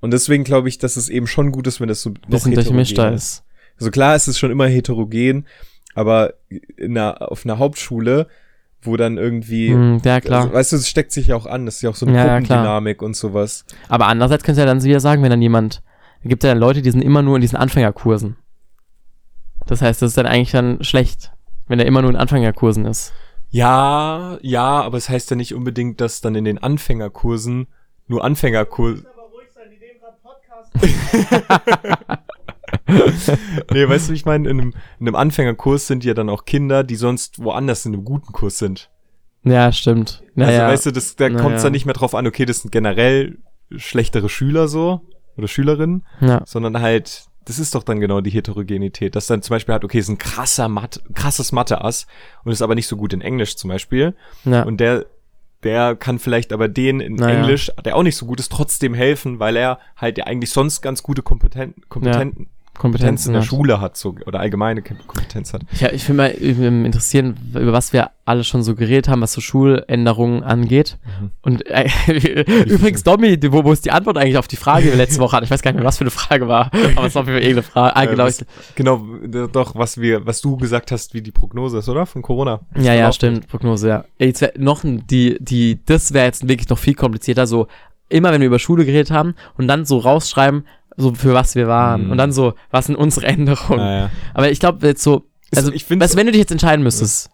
Und 0.00 0.12
deswegen 0.12 0.44
glaube 0.44 0.68
ich, 0.68 0.78
dass 0.78 0.96
es 0.96 1.08
eben 1.08 1.26
schon 1.26 1.50
gut 1.52 1.66
ist, 1.66 1.80
wenn 1.80 1.88
das 1.88 2.00
so 2.02 2.10
noch 2.10 2.18
Bisschen 2.28 2.54
durchmischter 2.54 3.12
ist. 3.12 3.44
Also 3.78 3.90
klar, 3.90 4.14
es 4.14 4.28
ist 4.28 4.38
schon 4.38 4.50
immer 4.50 4.66
heterogen, 4.66 5.46
aber 5.94 6.34
in 6.76 6.96
einer, 6.96 7.30
auf 7.30 7.44
einer 7.44 7.58
Hauptschule, 7.58 8.26
wo 8.82 8.96
dann 8.96 9.18
irgendwie, 9.18 9.72
Hm, 9.72 10.00
ja, 10.04 10.20
klar. 10.20 10.42
Also, 10.42 10.52
weißt 10.52 10.72
du, 10.72 10.76
es 10.76 10.88
steckt 10.88 11.12
sich 11.12 11.28
ja 11.28 11.36
auch 11.36 11.46
an, 11.46 11.66
das 11.66 11.76
ist 11.76 11.82
ja 11.82 11.90
auch 11.90 11.96
so 11.96 12.06
eine 12.06 12.16
Ja, 12.16 12.26
ja. 12.26 12.38
Gruppendynamik 12.38 13.02
und 13.02 13.16
sowas. 13.16 13.64
Aber 13.88 14.06
andererseits 14.06 14.44
könntest 14.44 14.58
du 14.58 14.62
ja 14.62 14.66
dann 14.66 14.82
wieder 14.82 15.00
sagen, 15.00 15.22
wenn 15.22 15.30
dann 15.30 15.42
jemand, 15.42 15.82
gibt 16.24 16.44
ja 16.44 16.50
dann 16.50 16.58
Leute, 16.58 16.82
die 16.82 16.90
sind 16.90 17.02
immer 17.02 17.22
nur 17.22 17.36
in 17.36 17.40
diesen 17.40 17.56
Anfängerkursen. 17.56 18.36
Das 19.66 19.82
heißt, 19.82 20.00
das 20.02 20.10
ist 20.10 20.18
dann 20.18 20.26
eigentlich 20.26 20.52
dann 20.52 20.82
schlecht, 20.82 21.32
wenn 21.66 21.78
er 21.78 21.86
immer 21.86 22.02
nur 22.02 22.10
in 22.10 22.16
Anfängerkursen 22.16 22.86
ist. 22.86 23.12
Ja, 23.50 24.38
ja, 24.42 24.82
aber 24.82 24.98
es 24.98 25.08
heißt 25.08 25.30
ja 25.30 25.36
nicht 25.36 25.54
unbedingt, 25.54 26.00
dass 26.00 26.20
dann 26.20 26.34
in 26.34 26.44
den 26.44 26.58
Anfängerkursen 26.58 27.66
nur 28.06 28.24
Anfängerkurse. 28.24 29.04
nee, 33.72 33.88
weißt 33.88 34.08
du, 34.08 34.12
ich 34.14 34.24
meine? 34.24 34.48
In 34.48 34.60
einem, 34.60 34.74
in 35.00 35.06
einem 35.08 35.14
Anfängerkurs 35.16 35.86
sind 35.86 36.04
ja 36.04 36.14
dann 36.14 36.28
auch 36.30 36.44
Kinder, 36.44 36.84
die 36.84 36.96
sonst 36.96 37.42
woanders 37.42 37.84
in 37.86 37.94
einem 37.94 38.04
guten 38.04 38.32
Kurs 38.32 38.58
sind. 38.58 38.90
Ja, 39.44 39.70
stimmt. 39.72 40.22
Also, 40.36 40.50
Naja. 40.52 40.68
weißt 40.68 40.86
du, 40.86 40.90
das, 40.92 41.16
da 41.16 41.28
Naja. 41.28 41.40
kommt 41.42 41.56
es 41.56 41.62
dann 41.62 41.72
nicht 41.72 41.84
mehr 41.86 41.94
drauf 41.94 42.14
an, 42.14 42.26
okay, 42.26 42.44
das 42.44 42.60
sind 42.62 42.72
generell 42.72 43.38
schlechtere 43.76 44.28
Schüler 44.28 44.68
so 44.68 45.02
oder 45.36 45.48
Schülerinnen, 45.48 46.04
ja. 46.20 46.42
sondern 46.46 46.80
halt, 46.80 47.26
das 47.44 47.58
ist 47.58 47.74
doch 47.74 47.82
dann 47.84 48.00
genau 48.00 48.20
die 48.20 48.30
Heterogenität, 48.30 49.14
dass 49.14 49.26
dann 49.26 49.42
zum 49.42 49.54
Beispiel 49.54 49.74
hat, 49.74 49.84
okay, 49.84 49.98
ist 49.98 50.08
ein 50.08 50.18
krasser 50.18 50.68
Mathe, 50.68 51.00
krasses 51.14 51.52
Mathe-Ass 51.52 52.06
und 52.44 52.52
ist 52.52 52.62
aber 52.62 52.74
nicht 52.74 52.88
so 52.88 52.96
gut 52.96 53.12
in 53.12 53.20
Englisch 53.20 53.56
zum 53.56 53.68
Beispiel 53.68 54.14
Ja. 54.44 54.62
und 54.64 54.78
der, 54.80 55.06
der 55.62 55.96
kann 55.96 56.18
vielleicht 56.18 56.52
aber 56.52 56.68
den 56.68 57.00
in 57.00 57.14
Naja. 57.14 57.38
Englisch, 57.38 57.70
der 57.84 57.96
auch 57.96 58.02
nicht 58.02 58.16
so 58.16 58.26
gut 58.26 58.40
ist, 58.40 58.50
trotzdem 58.50 58.94
helfen, 58.94 59.38
weil 59.38 59.56
er 59.56 59.78
halt 59.96 60.18
ja 60.18 60.24
eigentlich 60.24 60.50
sonst 60.50 60.82
ganz 60.82 61.02
gute 61.02 61.22
Kompeten 61.22 61.74
Kompeten 61.88 62.48
Kompetenz 62.78 63.26
in 63.26 63.32
der 63.32 63.42
hat. 63.42 63.48
Schule 63.48 63.80
hat, 63.80 63.96
so, 63.96 64.14
oder 64.26 64.40
allgemeine 64.40 64.82
Kompetenz 64.82 65.52
hat. 65.52 65.62
Ja, 65.80 65.90
ich 65.92 66.08
würde 66.08 66.16
mal 66.70 66.84
interessieren, 66.86 67.36
über 67.54 67.72
was 67.72 67.92
wir 67.92 68.10
alle 68.24 68.44
schon 68.44 68.62
so 68.62 68.74
geredet 68.74 69.08
haben, 69.08 69.20
was 69.22 69.32
so 69.32 69.40
Schuländerungen 69.40 70.42
angeht. 70.42 70.98
Mhm. 71.20 71.30
Und 71.42 71.66
äh, 71.66 71.88
übrigens, 72.66 73.02
Domi, 73.02 73.38
wo, 73.50 73.64
wo 73.64 73.72
ist 73.72 73.84
die 73.84 73.90
Antwort 73.90 74.18
eigentlich 74.18 74.36
auf 74.38 74.48
die 74.48 74.56
Frage, 74.56 74.84
die 74.84 74.90
wir 74.90 74.96
letzte 74.96 75.20
Woche 75.20 75.36
hatten? 75.36 75.44
Ich 75.44 75.50
weiß 75.50 75.62
gar 75.62 75.70
nicht 75.72 75.78
mehr, 75.78 75.86
was 75.86 75.98
für 75.98 76.04
eine 76.04 76.10
Frage 76.10 76.48
war, 76.48 76.70
aber 76.96 77.06
es 77.06 77.14
war 77.14 77.24
für 77.24 77.32
irgendeine 77.32 77.62
Frage. 77.62 77.96
Ah, 77.96 78.02
Äh, 78.02 78.06
genau. 78.08 78.24
was- 78.24 78.44
Genau, 78.74 79.04
doch, 79.52 79.74
was 79.74 79.98
wir, 80.00 80.26
was 80.26 80.40
du 80.40 80.56
gesagt 80.56 80.92
hast, 80.92 81.14
wie 81.14 81.22
die 81.22 81.30
Prognose 81.32 81.78
ist, 81.78 81.88
oder? 81.88 82.06
Von 82.06 82.22
Corona. 82.22 82.60
Ich, 82.74 82.84
ja, 82.84 82.94
ja, 82.94 83.12
stimmt, 83.12 83.48
Prognose, 83.48 83.88
ja. 83.88 84.04
Jetzt 84.18 84.40
wär 84.40 84.52
noch 84.58 84.82
die, 84.84 85.36
die, 85.40 85.78
das 85.84 86.12
wäre 86.12 86.26
jetzt 86.26 86.46
wirklich 86.48 86.68
noch 86.68 86.78
viel 86.78 86.94
komplizierter, 86.94 87.46
so 87.46 87.66
immer 88.10 88.32
wenn 88.32 88.40
wir 88.40 88.46
über 88.46 88.58
Schule 88.58 88.84
geredet 88.86 89.10
haben 89.10 89.34
und 89.58 89.68
dann 89.68 89.84
so 89.84 89.98
rausschreiben, 89.98 90.64
so 90.98 91.14
für 91.14 91.32
was 91.32 91.54
wir 91.54 91.66
waren 91.68 92.04
Mhm. 92.06 92.10
und 92.10 92.18
dann 92.18 92.32
so, 92.32 92.52
was 92.70 92.86
sind 92.86 92.96
unsere 92.96 93.26
Änderungen. 93.26 93.78
Naja. 93.78 94.10
Aber 94.34 94.50
ich 94.50 94.60
glaube 94.60 94.86
jetzt 94.86 95.02
so, 95.02 95.24
also 95.54 95.72
ich 95.72 95.88
weißt, 95.88 96.16
wenn 96.16 96.26
du 96.26 96.32
dich 96.32 96.40
jetzt 96.40 96.52
entscheiden 96.52 96.82
müsstest, 96.82 97.30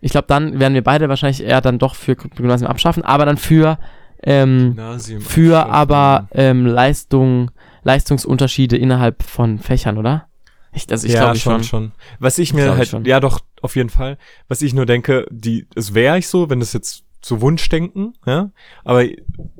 ich 0.00 0.12
glaube, 0.12 0.26
dann 0.28 0.60
werden 0.60 0.74
wir 0.74 0.84
beide 0.84 1.08
wahrscheinlich 1.08 1.42
eher 1.42 1.60
dann 1.60 1.78
doch 1.78 1.94
für 1.96 2.14
Gymnasium 2.14 2.70
abschaffen, 2.70 3.02
aber 3.04 3.24
dann 3.26 3.36
für 3.38 3.78
ähm, 4.22 4.74
Gymnasium 4.76 5.20
für 5.20 5.58
abschaffen. 5.60 5.74
aber 5.74 6.28
ähm, 6.32 6.66
Leistung, 6.66 7.50
Leistungsunterschiede 7.82 8.76
innerhalb 8.76 9.22
von 9.22 9.58
Fächern, 9.58 9.98
oder? 9.98 10.26
Ich, 10.72 10.86
also 10.90 11.06
ich 11.06 11.14
ja, 11.14 11.20
glaube 11.20 11.38
schon, 11.38 11.64
schon. 11.64 11.92
Was 12.18 12.38
ich 12.38 12.52
mir 12.52 12.76
halt, 12.76 12.88
schon. 12.88 13.04
ja 13.06 13.18
doch, 13.20 13.40
auf 13.62 13.76
jeden 13.76 13.88
Fall. 13.88 14.18
Was 14.48 14.60
ich 14.60 14.74
nur 14.74 14.84
denke, 14.84 15.26
die, 15.30 15.66
es 15.74 15.94
wäre 15.94 16.18
ich 16.18 16.28
so, 16.28 16.50
wenn 16.50 16.60
das 16.60 16.74
jetzt 16.74 17.04
so 17.22 17.40
Wunschdenken, 17.40 18.14
ja. 18.26 18.50
Aber 18.84 19.02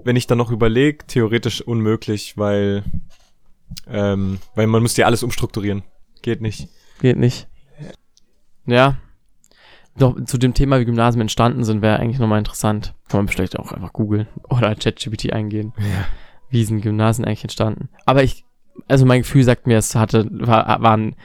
wenn 0.04 0.16
ich 0.16 0.26
dann 0.26 0.38
noch 0.38 0.50
überlege, 0.50 1.06
theoretisch 1.06 1.62
unmöglich, 1.62 2.36
weil, 2.36 2.84
ähm, 3.88 4.38
weil 4.54 4.66
man 4.66 4.82
müsste 4.82 5.02
ja 5.02 5.06
alles 5.06 5.22
umstrukturieren. 5.22 5.82
Geht 6.22 6.40
nicht. 6.40 6.68
Geht 7.00 7.18
nicht. 7.18 7.48
Ja. 8.66 8.96
Doch, 9.98 10.16
zu 10.24 10.36
dem 10.38 10.52
Thema, 10.52 10.78
wie 10.78 10.84
Gymnasien 10.84 11.22
entstanden 11.22 11.64
sind, 11.64 11.80
wäre 11.80 11.98
eigentlich 11.98 12.18
nochmal 12.18 12.38
interessant. 12.38 12.94
Kann 13.08 13.20
man 13.20 13.28
vielleicht 13.28 13.58
auch 13.58 13.72
einfach 13.72 13.92
googeln 13.92 14.26
oder 14.50 14.74
ChatGPT 14.74 15.32
eingehen. 15.32 15.72
Ja. 15.78 16.06
Wie 16.50 16.64
sind 16.64 16.82
Gymnasien 16.82 17.24
eigentlich 17.24 17.44
entstanden? 17.44 17.88
Aber 18.04 18.22
ich, 18.22 18.44
also 18.88 19.06
mein 19.06 19.22
Gefühl 19.22 19.42
sagt 19.44 19.66
mir, 19.66 19.78
es 19.78 19.94
hatte, 19.94 20.28
war, 20.30 20.82
war 20.82 20.96
ein 20.96 21.16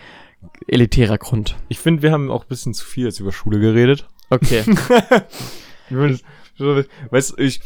elitärer 0.68 1.18
Grund. 1.18 1.58
Ich 1.68 1.80
finde, 1.80 2.02
wir 2.02 2.12
haben 2.12 2.32
auch 2.32 2.44
ein 2.44 2.50
bisschen 2.50 2.74
zu 2.74 2.86
viel 2.86 3.06
jetzt 3.06 3.20
über 3.20 3.32
Schule 3.32 3.60
geredet. 3.60 4.08
Okay. 4.30 4.64
Weißt 5.90 7.32
du, 7.32 7.42
ich, 7.42 7.62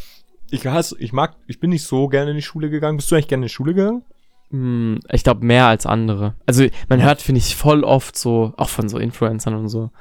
ich 0.49 0.65
hasse, 0.65 0.95
ich 0.99 1.13
mag, 1.13 1.35
ich 1.47 1.59
bin 1.59 1.69
nicht 1.69 1.83
so 1.83 2.07
gerne 2.07 2.31
in 2.31 2.37
die 2.37 2.41
Schule 2.41 2.69
gegangen. 2.69 2.97
Bist 2.97 3.11
du 3.11 3.15
eigentlich 3.15 3.27
gerne 3.27 3.43
in 3.43 3.47
die 3.47 3.53
Schule 3.53 3.75
gegangen? 3.75 4.03
Hm, 4.51 4.99
ich 5.11 5.23
glaube 5.23 5.45
mehr 5.45 5.67
als 5.67 5.85
andere. 5.85 6.35
Also 6.45 6.65
man 6.89 7.01
hört, 7.01 7.21
finde 7.21 7.39
ich, 7.39 7.55
voll 7.55 7.83
oft 7.83 8.17
so, 8.17 8.53
auch 8.57 8.69
von 8.69 8.87
so 8.89 8.97
Influencern 8.97 9.55
und 9.55 9.69
so, 9.69 9.91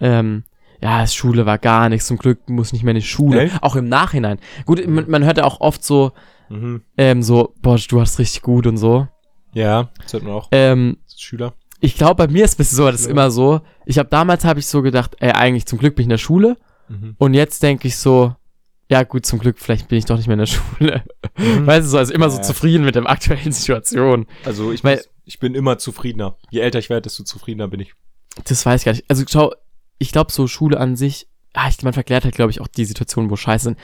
ähm, 0.00 0.44
ja, 0.82 1.06
Schule 1.06 1.46
war 1.46 1.58
gar 1.58 1.88
nichts, 1.88 2.06
zum 2.08 2.18
Glück 2.18 2.48
muss 2.48 2.72
nicht 2.72 2.82
mehr 2.82 2.90
in 2.94 3.00
die 3.00 3.06
Schule. 3.06 3.42
Echt? 3.42 3.62
Auch 3.62 3.76
im 3.76 3.88
Nachhinein. 3.88 4.38
Gut, 4.66 4.86
man, 4.86 5.08
man 5.08 5.24
hört 5.24 5.38
ja 5.38 5.44
auch 5.44 5.60
oft 5.60 5.84
so, 5.84 6.12
Mhm. 6.50 6.82
ähm, 6.98 7.22
so, 7.22 7.54
boah, 7.62 7.78
du 7.88 8.00
hast 8.02 8.18
richtig 8.18 8.42
gut 8.42 8.66
und 8.66 8.76
so. 8.76 9.08
Ja, 9.54 9.88
das 10.02 10.12
hört 10.12 10.24
man 10.24 10.32
auch. 10.34 10.48
Ähm, 10.52 10.98
Schüler. 11.16 11.54
ich 11.80 11.94
glaube, 11.96 12.26
bei 12.26 12.30
mir 12.30 12.44
ist 12.44 12.60
es 12.60 12.70
so, 12.72 12.84
das 12.90 13.00
ist 13.02 13.06
immer 13.06 13.30
so. 13.30 13.62
Ich 13.86 13.98
habe 13.98 14.10
damals 14.10 14.44
habe 14.44 14.60
ich 14.60 14.66
so 14.66 14.82
gedacht, 14.82 15.16
ey, 15.20 15.30
eigentlich 15.30 15.64
zum 15.64 15.78
Glück 15.78 15.94
bin 15.94 16.02
ich 16.02 16.06
in 16.06 16.10
der 16.10 16.18
Schule. 16.18 16.56
Mhm. 16.88 17.14
Und 17.16 17.32
jetzt 17.32 17.62
denke 17.62 17.88
ich 17.88 17.96
so, 17.96 18.34
ja 18.90 19.02
gut, 19.02 19.24
zum 19.26 19.38
Glück, 19.38 19.58
vielleicht 19.58 19.88
bin 19.88 19.98
ich 19.98 20.04
doch 20.04 20.16
nicht 20.16 20.26
mehr 20.26 20.34
in 20.34 20.38
der 20.40 20.46
Schule. 20.46 21.02
Mhm. 21.38 21.66
Weißt 21.66 21.86
du, 21.86 21.90
so, 21.90 21.98
also 21.98 22.12
immer 22.12 22.30
so 22.30 22.36
Ja. 22.38 22.42
zufrieden 22.42 22.84
mit 22.84 22.94
der 22.94 23.08
aktuellen 23.08 23.52
Situation. 23.52 24.26
Also 24.44 24.72
ich, 24.72 24.84
Weil- 24.84 24.96
muss, 24.96 25.08
ich 25.24 25.38
bin 25.38 25.54
immer 25.54 25.78
zufriedener. 25.78 26.36
Je 26.50 26.60
älter 26.60 26.78
ich 26.78 26.90
werde, 26.90 27.02
desto 27.02 27.24
zufriedener 27.24 27.68
bin 27.68 27.80
ich. 27.80 27.94
Das 28.44 28.64
weiß 28.66 28.80
ich 28.80 28.84
gar 28.84 28.92
nicht. 28.92 29.04
Also 29.08 29.24
schau, 29.28 29.52
ich 29.98 30.12
glaube, 30.12 30.32
so 30.32 30.46
Schule 30.46 30.78
an 30.78 30.96
sich, 30.96 31.28
ah, 31.54 31.68
ich, 31.68 31.82
man 31.82 31.92
verklärt 31.92 32.24
halt, 32.24 32.34
glaube 32.34 32.50
ich, 32.50 32.60
auch 32.60 32.66
die 32.68 32.84
Situationen, 32.84 33.30
wo 33.30 33.36
scheiße 33.36 33.64
sind. 33.64 33.78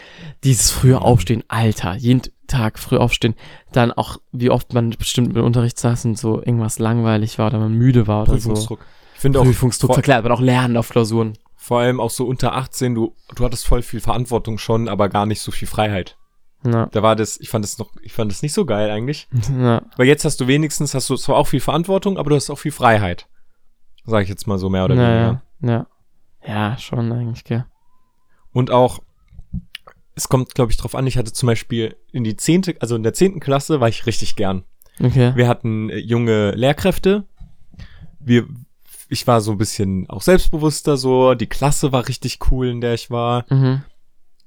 Dieses 0.45 0.71
frühe 0.71 1.01
Aufstehen, 1.01 1.45
Alter, 1.49 1.95
jeden 1.95 2.23
Tag 2.49 2.79
früh 2.81 2.97
aufstehen, 2.97 3.37
dann 3.73 3.93
auch, 3.93 4.19
wie 4.33 4.51
oft 4.51 4.75
man 4.75 4.91
bestimmt 4.91 5.37
im 5.37 5.45
Unterricht 5.45 5.79
saß 5.79 6.05
und 6.07 6.19
so 6.19 6.39
irgendwas 6.41 6.79
langweilig 6.81 7.39
war 7.39 7.47
oder 7.47 7.61
man 7.61 7.73
müde 7.73 8.07
war 8.09 8.23
oder 8.23 8.33
so. 8.39 8.49
Prüfungsdruck. 8.51 8.81
Ich 9.15 9.21
finde 9.21 9.39
auch 9.41 9.45
Prüfungsdruck 9.45 9.95
verklärt, 9.95 10.25
aber 10.25 10.35
auch 10.35 10.41
Lernen 10.41 10.77
auf 10.77 10.89
Klausuren. 10.89 11.35
Vor 11.71 11.79
allem 11.79 12.01
auch 12.01 12.11
so 12.11 12.27
unter 12.27 12.57
18, 12.57 12.97
du, 12.97 13.15
du 13.37 13.45
hattest 13.45 13.65
voll 13.65 13.83
viel 13.83 14.01
Verantwortung 14.01 14.59
schon, 14.59 14.89
aber 14.89 15.09
gar 15.09 15.25
nicht 15.25 15.41
so 15.41 15.53
viel 15.53 15.69
Freiheit. 15.69 16.19
Ja, 16.65 16.87
Da 16.87 17.01
war 17.05 17.15
das, 17.15 17.39
ich 17.39 17.49
fand 17.49 17.65
das 17.65 17.79
noch, 17.79 17.93
ich 18.03 18.13
fand 18.13 18.33
das 18.33 18.43
nicht 18.43 18.55
so 18.55 18.67
geil 18.67 18.91
eigentlich. 18.91 19.29
ja, 19.57 19.81
Weil 19.97 20.09
jetzt 20.09 20.25
hast 20.25 20.41
du 20.41 20.49
wenigstens, 20.49 20.95
hast 20.95 21.09
du 21.09 21.17
zwar 21.17 21.37
auch 21.37 21.47
viel 21.47 21.61
Verantwortung, 21.61 22.19
aber 22.19 22.31
du 22.31 22.35
hast 22.35 22.51
auch 22.51 22.59
viel 22.59 22.73
Freiheit. 22.73 23.29
Sag 24.05 24.25
ich 24.25 24.29
jetzt 24.29 24.49
mal 24.49 24.59
so 24.59 24.69
mehr 24.69 24.85
oder 24.85 24.97
weniger. 24.97 25.43
ja, 25.63 25.71
ja. 25.71 25.87
Ja, 26.45 26.77
schon 26.77 27.13
eigentlich, 27.13 27.45
gell. 27.45 27.65
Und 28.51 28.73
auch, 28.73 28.99
es 30.17 30.29
kommt, 30.29 30.57
glaube 30.57 30.73
ich, 30.73 30.77
drauf 30.77 30.97
an, 30.97 31.07
ich 31.07 31.19
hatte 31.19 31.33
zum 31.33 31.47
Beispiel 31.47 31.95
in 32.11 32.25
die 32.25 32.35
zehnte, 32.35 32.75
also 32.81 32.97
in 32.97 33.05
der 33.05 33.15
zehnten 33.15 33.39
Klasse 33.39 33.79
war 33.79 33.89
ich 33.89 34.07
richtig 34.07 34.35
gern. 34.35 34.65
Okay. 35.01 35.37
Wir 35.37 35.47
hatten 35.47 35.89
äh, 35.89 35.99
junge 35.99 36.51
Lehrkräfte. 36.51 37.29
Wir, 38.19 38.49
ich 39.11 39.27
war 39.27 39.41
so 39.41 39.51
ein 39.51 39.59
bisschen 39.59 40.09
auch 40.09 40.23
selbstbewusster 40.23 40.97
so. 40.97 41.35
Die 41.35 41.49
Klasse 41.49 41.93
war 41.93 42.09
richtig 42.09 42.39
cool, 42.51 42.69
in 42.69 42.81
der 42.81 42.95
ich 42.95 43.11
war. 43.11 43.45
Mhm. 43.51 43.83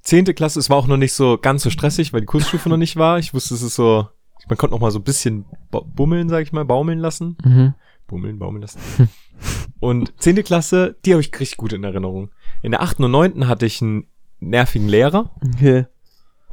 Zehnte 0.01 0.33
Klasse, 0.33 0.59
es 0.59 0.69
war 0.69 0.77
auch 0.77 0.87
noch 0.87 0.97
nicht 0.97 1.13
so 1.13 1.37
ganz 1.37 1.63
so 1.63 1.69
stressig, 1.69 2.13
weil 2.13 2.21
die 2.21 2.25
Kursstufe 2.25 2.69
noch 2.69 2.77
nicht 2.77 2.95
war. 2.95 3.19
Ich 3.19 3.33
wusste, 3.33 3.53
es 3.55 3.61
ist 3.61 3.75
so, 3.75 4.07
man 4.47 4.57
konnte 4.57 4.73
noch 4.73 4.81
mal 4.81 4.91
so 4.91 4.99
ein 4.99 5.03
bisschen 5.03 5.45
bummeln, 5.69 6.29
sag 6.29 6.43
ich 6.43 6.53
mal, 6.53 6.65
baumeln 6.65 6.99
lassen. 6.99 7.37
Mhm. 7.43 7.73
Bummeln, 8.07 8.39
baumeln 8.39 8.61
lassen. 8.61 8.79
Und 9.79 10.13
zehnte 10.17 10.43
Klasse, 10.43 10.95
die 11.05 11.11
habe 11.11 11.21
ich 11.21 11.37
richtig 11.39 11.57
gut 11.57 11.73
in 11.73 11.83
Erinnerung. 11.83 12.31
In 12.61 12.71
der 12.71 12.81
achten 12.81 13.03
und 13.03 13.11
neunten 13.11 13.47
hatte 13.47 13.65
ich 13.65 13.81
einen 13.81 14.07
nervigen 14.39 14.87
Lehrer. 14.87 15.31
Okay. 15.55 15.87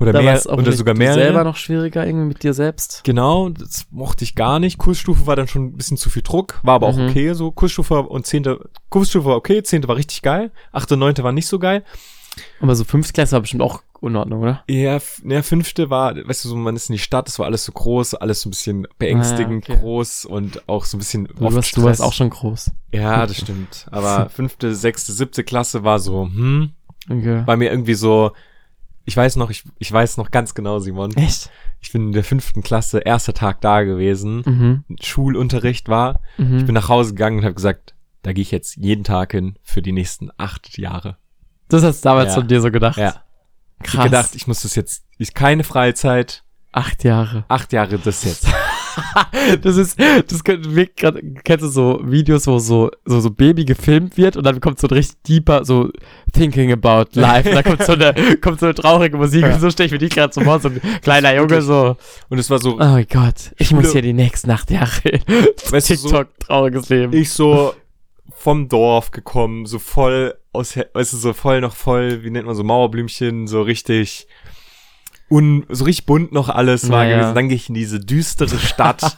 Oder 0.01 0.12
Da 0.12 0.22
mehr, 0.22 0.40
auch 0.47 0.56
oder 0.59 0.72
sogar 0.72 0.94
mehr. 0.97 1.12
selber 1.14 1.44
noch 1.44 1.56
schwieriger 1.56 2.06
irgendwie 2.06 2.27
mit 2.27 2.43
dir 2.43 2.55
selbst. 2.55 3.02
Genau, 3.05 3.51
das 3.51 3.86
mochte 3.90 4.24
ich 4.24 4.35
gar 4.35 4.59
nicht. 4.59 4.78
Kursstufe 4.78 5.27
war 5.27 5.36
dann 5.36 5.47
schon 5.47 5.66
ein 5.66 5.77
bisschen 5.77 5.98
zu 5.98 6.09
viel 6.09 6.22
Druck, 6.22 6.59
war 6.62 6.74
aber 6.77 6.86
auch 6.86 6.97
Mhm. 6.97 7.09
okay 7.10 7.32
so. 7.35 7.51
Kursstufe 7.51 8.01
und 8.02 8.27
zehnte, 8.27 8.68
Kursstufe 8.89 9.27
war 9.28 9.36
okay, 9.36 9.62
zehnte 9.62 9.89
war 9.89 9.97
richtig 9.97 10.22
geil, 10.22 10.51
achte 10.72 10.94
und 10.94 11.01
neunte 11.01 11.22
war 11.22 11.32
nicht 11.32 11.47
so 11.47 11.59
geil. 11.59 11.85
Aber 12.60 12.74
so 12.77 12.85
Fünftklasse 12.85 13.32
war 13.32 13.40
bestimmt 13.40 13.62
auch 13.62 13.82
in 14.02 14.16
Ordnung, 14.16 14.40
oder? 14.40 14.62
Ja, 14.68 14.98
ja, 15.24 15.43
fünfte 15.43 15.90
war, 15.90 16.14
weißt 16.16 16.44
du, 16.44 16.48
so, 16.48 16.56
man 16.56 16.77
ist 16.77 16.89
in 16.89 16.94
die 16.94 16.98
Stadt, 17.01 17.28
es 17.28 17.39
war 17.39 17.44
alles 17.47 17.64
so 17.64 17.72
groß, 17.72 18.14
alles 18.14 18.40
so 18.40 18.48
ein 18.48 18.52
bisschen 18.52 18.86
beängstigend 18.98 19.68
Ah, 19.68 19.72
okay. 19.74 19.81
groß 19.82 20.24
und 20.24 20.66
auch 20.68 20.86
so 20.86 20.97
ein 20.97 21.01
bisschen 21.01 21.24
Du 21.27 21.40
warst, 21.55 21.77
du 21.77 21.82
warst 21.82 22.01
auch 22.01 22.14
schon 22.14 22.31
groß. 22.31 22.70
Ja, 22.94 23.27
das 23.27 23.36
stimmt. 23.36 23.86
Aber 23.90 24.31
fünfte, 24.35 24.74
sechste, 24.74 25.12
siebte 25.12 25.44
Klasse 25.44 25.85
war 25.85 25.98
so, 25.98 26.22
hm, 26.24 26.70
Okay. 27.10 27.43
war 27.47 27.56
mir 27.59 27.70
irgendwie 27.70 27.94
so, 27.94 28.31
ich 29.11 29.16
weiß 29.16 29.35
noch, 29.35 29.51
ich, 29.51 29.65
ich 29.81 29.91
weiß 29.91 30.19
noch 30.19 30.31
ganz 30.31 30.55
genau, 30.55 30.78
Simon. 30.78 31.12
Echt? 31.16 31.51
Ich 31.81 31.91
bin 31.91 32.07
in 32.07 32.12
der 32.12 32.23
fünften 32.23 32.62
Klasse, 32.62 33.01
erster 33.01 33.35
Tag 33.35 33.61
da 33.61 33.82
gewesen. 33.82 34.43
Mhm. 34.47 34.85
Schulunterricht 35.03 35.89
war. 35.89 36.20
Mhm. 36.39 36.59
Ich 36.59 36.65
bin 36.66 36.74
nach 36.77 36.89
Hause 36.89 37.11
gegangen 37.15 37.39
und 37.39 37.45
habe 37.45 37.55
gesagt, 37.55 37.95
da 38.23 38.32
gehe 38.32 38.43
ich 38.43 38.53
jetzt 38.53 38.77
jeden 38.77 39.03
Tag 39.03 39.32
hin 39.32 39.57
für 39.65 39.82
die 39.82 39.91
nächsten 39.91 40.31
acht 40.37 40.78
Jahre. 40.78 41.16
das 41.69 41.82
hast 41.82 42.05
du 42.05 42.09
damals 42.09 42.28
Ja. 42.28 42.35
von 42.41 42.47
dir 42.49 42.61
so 42.61 42.70
gedacht. 42.70 42.99
Ja. 42.99 43.24
Ich 43.82 43.87
Krass. 43.91 43.97
hab 43.99 44.05
gedacht, 44.05 44.31
ich 44.35 44.47
muss 44.47 44.62
das 44.62 44.77
jetzt, 44.77 45.05
ist 45.19 45.35
keine 45.35 45.65
Freizeit, 45.65 46.45
Acht 46.70 47.03
Jahre. 47.03 47.45
acht 47.49 47.73
Jahre 47.73 47.99
das 47.99 48.23
jetzt. 48.24 48.47
Das 49.62 49.77
ist, 49.77 49.99
das 50.29 50.45
könnte 50.45 50.75
wirkt 50.75 50.97
grad, 50.99 51.17
kennst 51.45 51.65
du 51.65 51.69
so 51.69 52.01
Videos, 52.05 52.47
wo 52.47 52.59
so, 52.59 52.91
so, 53.05 53.21
so 53.21 53.31
Baby 53.31 53.65
gefilmt 53.65 54.17
wird 54.17 54.37
und 54.37 54.45
dann 54.45 54.61
kommt 54.61 54.79
so 54.79 54.87
ein 54.87 54.95
richtig 54.95 55.23
deeper, 55.23 55.65
so 55.65 55.91
Thinking 56.33 56.73
about 56.73 57.07
life. 57.15 57.49
Und 57.49 57.55
dann 57.57 57.65
kommt 57.65 57.83
so 57.85 57.93
eine, 57.93 58.15
kommt 58.41 58.61
so 58.61 58.67
eine 58.67 58.75
traurige 58.75 59.17
Musik 59.17 59.43
Ja. 59.43 59.55
und 59.55 59.61
so 59.61 59.71
stelle 59.71 59.87
ich 59.87 59.93
mir 59.93 59.99
dich 59.99 60.11
gerade 60.11 60.33
so 60.33 60.41
vor, 60.43 60.61
so 60.61 60.69
ein 60.69 60.81
kleiner 61.03 61.35
Junge 61.35 61.62
so, 61.62 61.97
Und 62.29 62.39
es 62.39 62.51
war 62.51 62.59
so, 62.59 62.75
oh 62.75 62.77
mein 62.79 63.07
Gott, 63.11 63.53
ich 63.59 63.69
Schule- 63.69 63.83
muss 63.83 63.93
hier 63.93 64.03
die 64.03 64.12
nächsten 64.12 64.51
acht 64.51 64.71
Jahre 64.71 65.21
weißt 65.71 65.91
du, 65.91 65.97
so, 65.97 66.09
TikTok, 66.09 66.39
trauriges 66.41 66.89
Leben. 66.89 67.12
ich 67.12 67.31
so 67.31 67.75
vom 68.37 68.69
Dorf 68.69 69.11
gekommen, 69.11 69.67
so 69.67 69.79
voll 69.79 70.35
aus, 70.53 70.77
weißt 70.77 71.12
du, 71.12 71.17
so 71.17 71.33
voll 71.33 71.61
noch 71.61 71.75
voll, 71.77 72.23
wie 72.25 72.31
nennt 72.31 72.47
man 72.47 72.55
so 72.57 72.65
Mauerblümchen, 72.65 73.47
so 73.47 73.62
richtig 73.62 74.27
un, 75.31 75.65
so 75.69 75.85
richtig 75.85 76.07
bunt 76.07 76.32
noch 76.32 76.48
alles 76.48 76.90
war 76.90 77.05
Ja, 77.05 77.11
ja. 77.11 77.16
gewesen. 77.19 77.35
Dann 77.35 77.48
gehe 77.48 77.57
ich 77.57 77.69
in 77.69 77.74
diese 77.74 78.01
düstere 78.01 78.59
Stadt. 78.59 79.16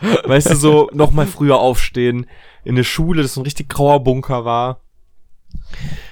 weißt 0.24 0.50
du, 0.50 0.54
so 0.56 0.90
noch 0.92 1.10
mal 1.10 1.26
früher 1.26 1.58
aufstehen 1.58 2.26
in 2.64 2.74
eine 2.74 2.84
Schule, 2.84 3.22
das 3.22 3.34
so 3.34 3.40
ein 3.40 3.44
richtig 3.44 3.68
grauer 3.68 4.02
Bunker 4.02 4.44
war. 4.44 4.80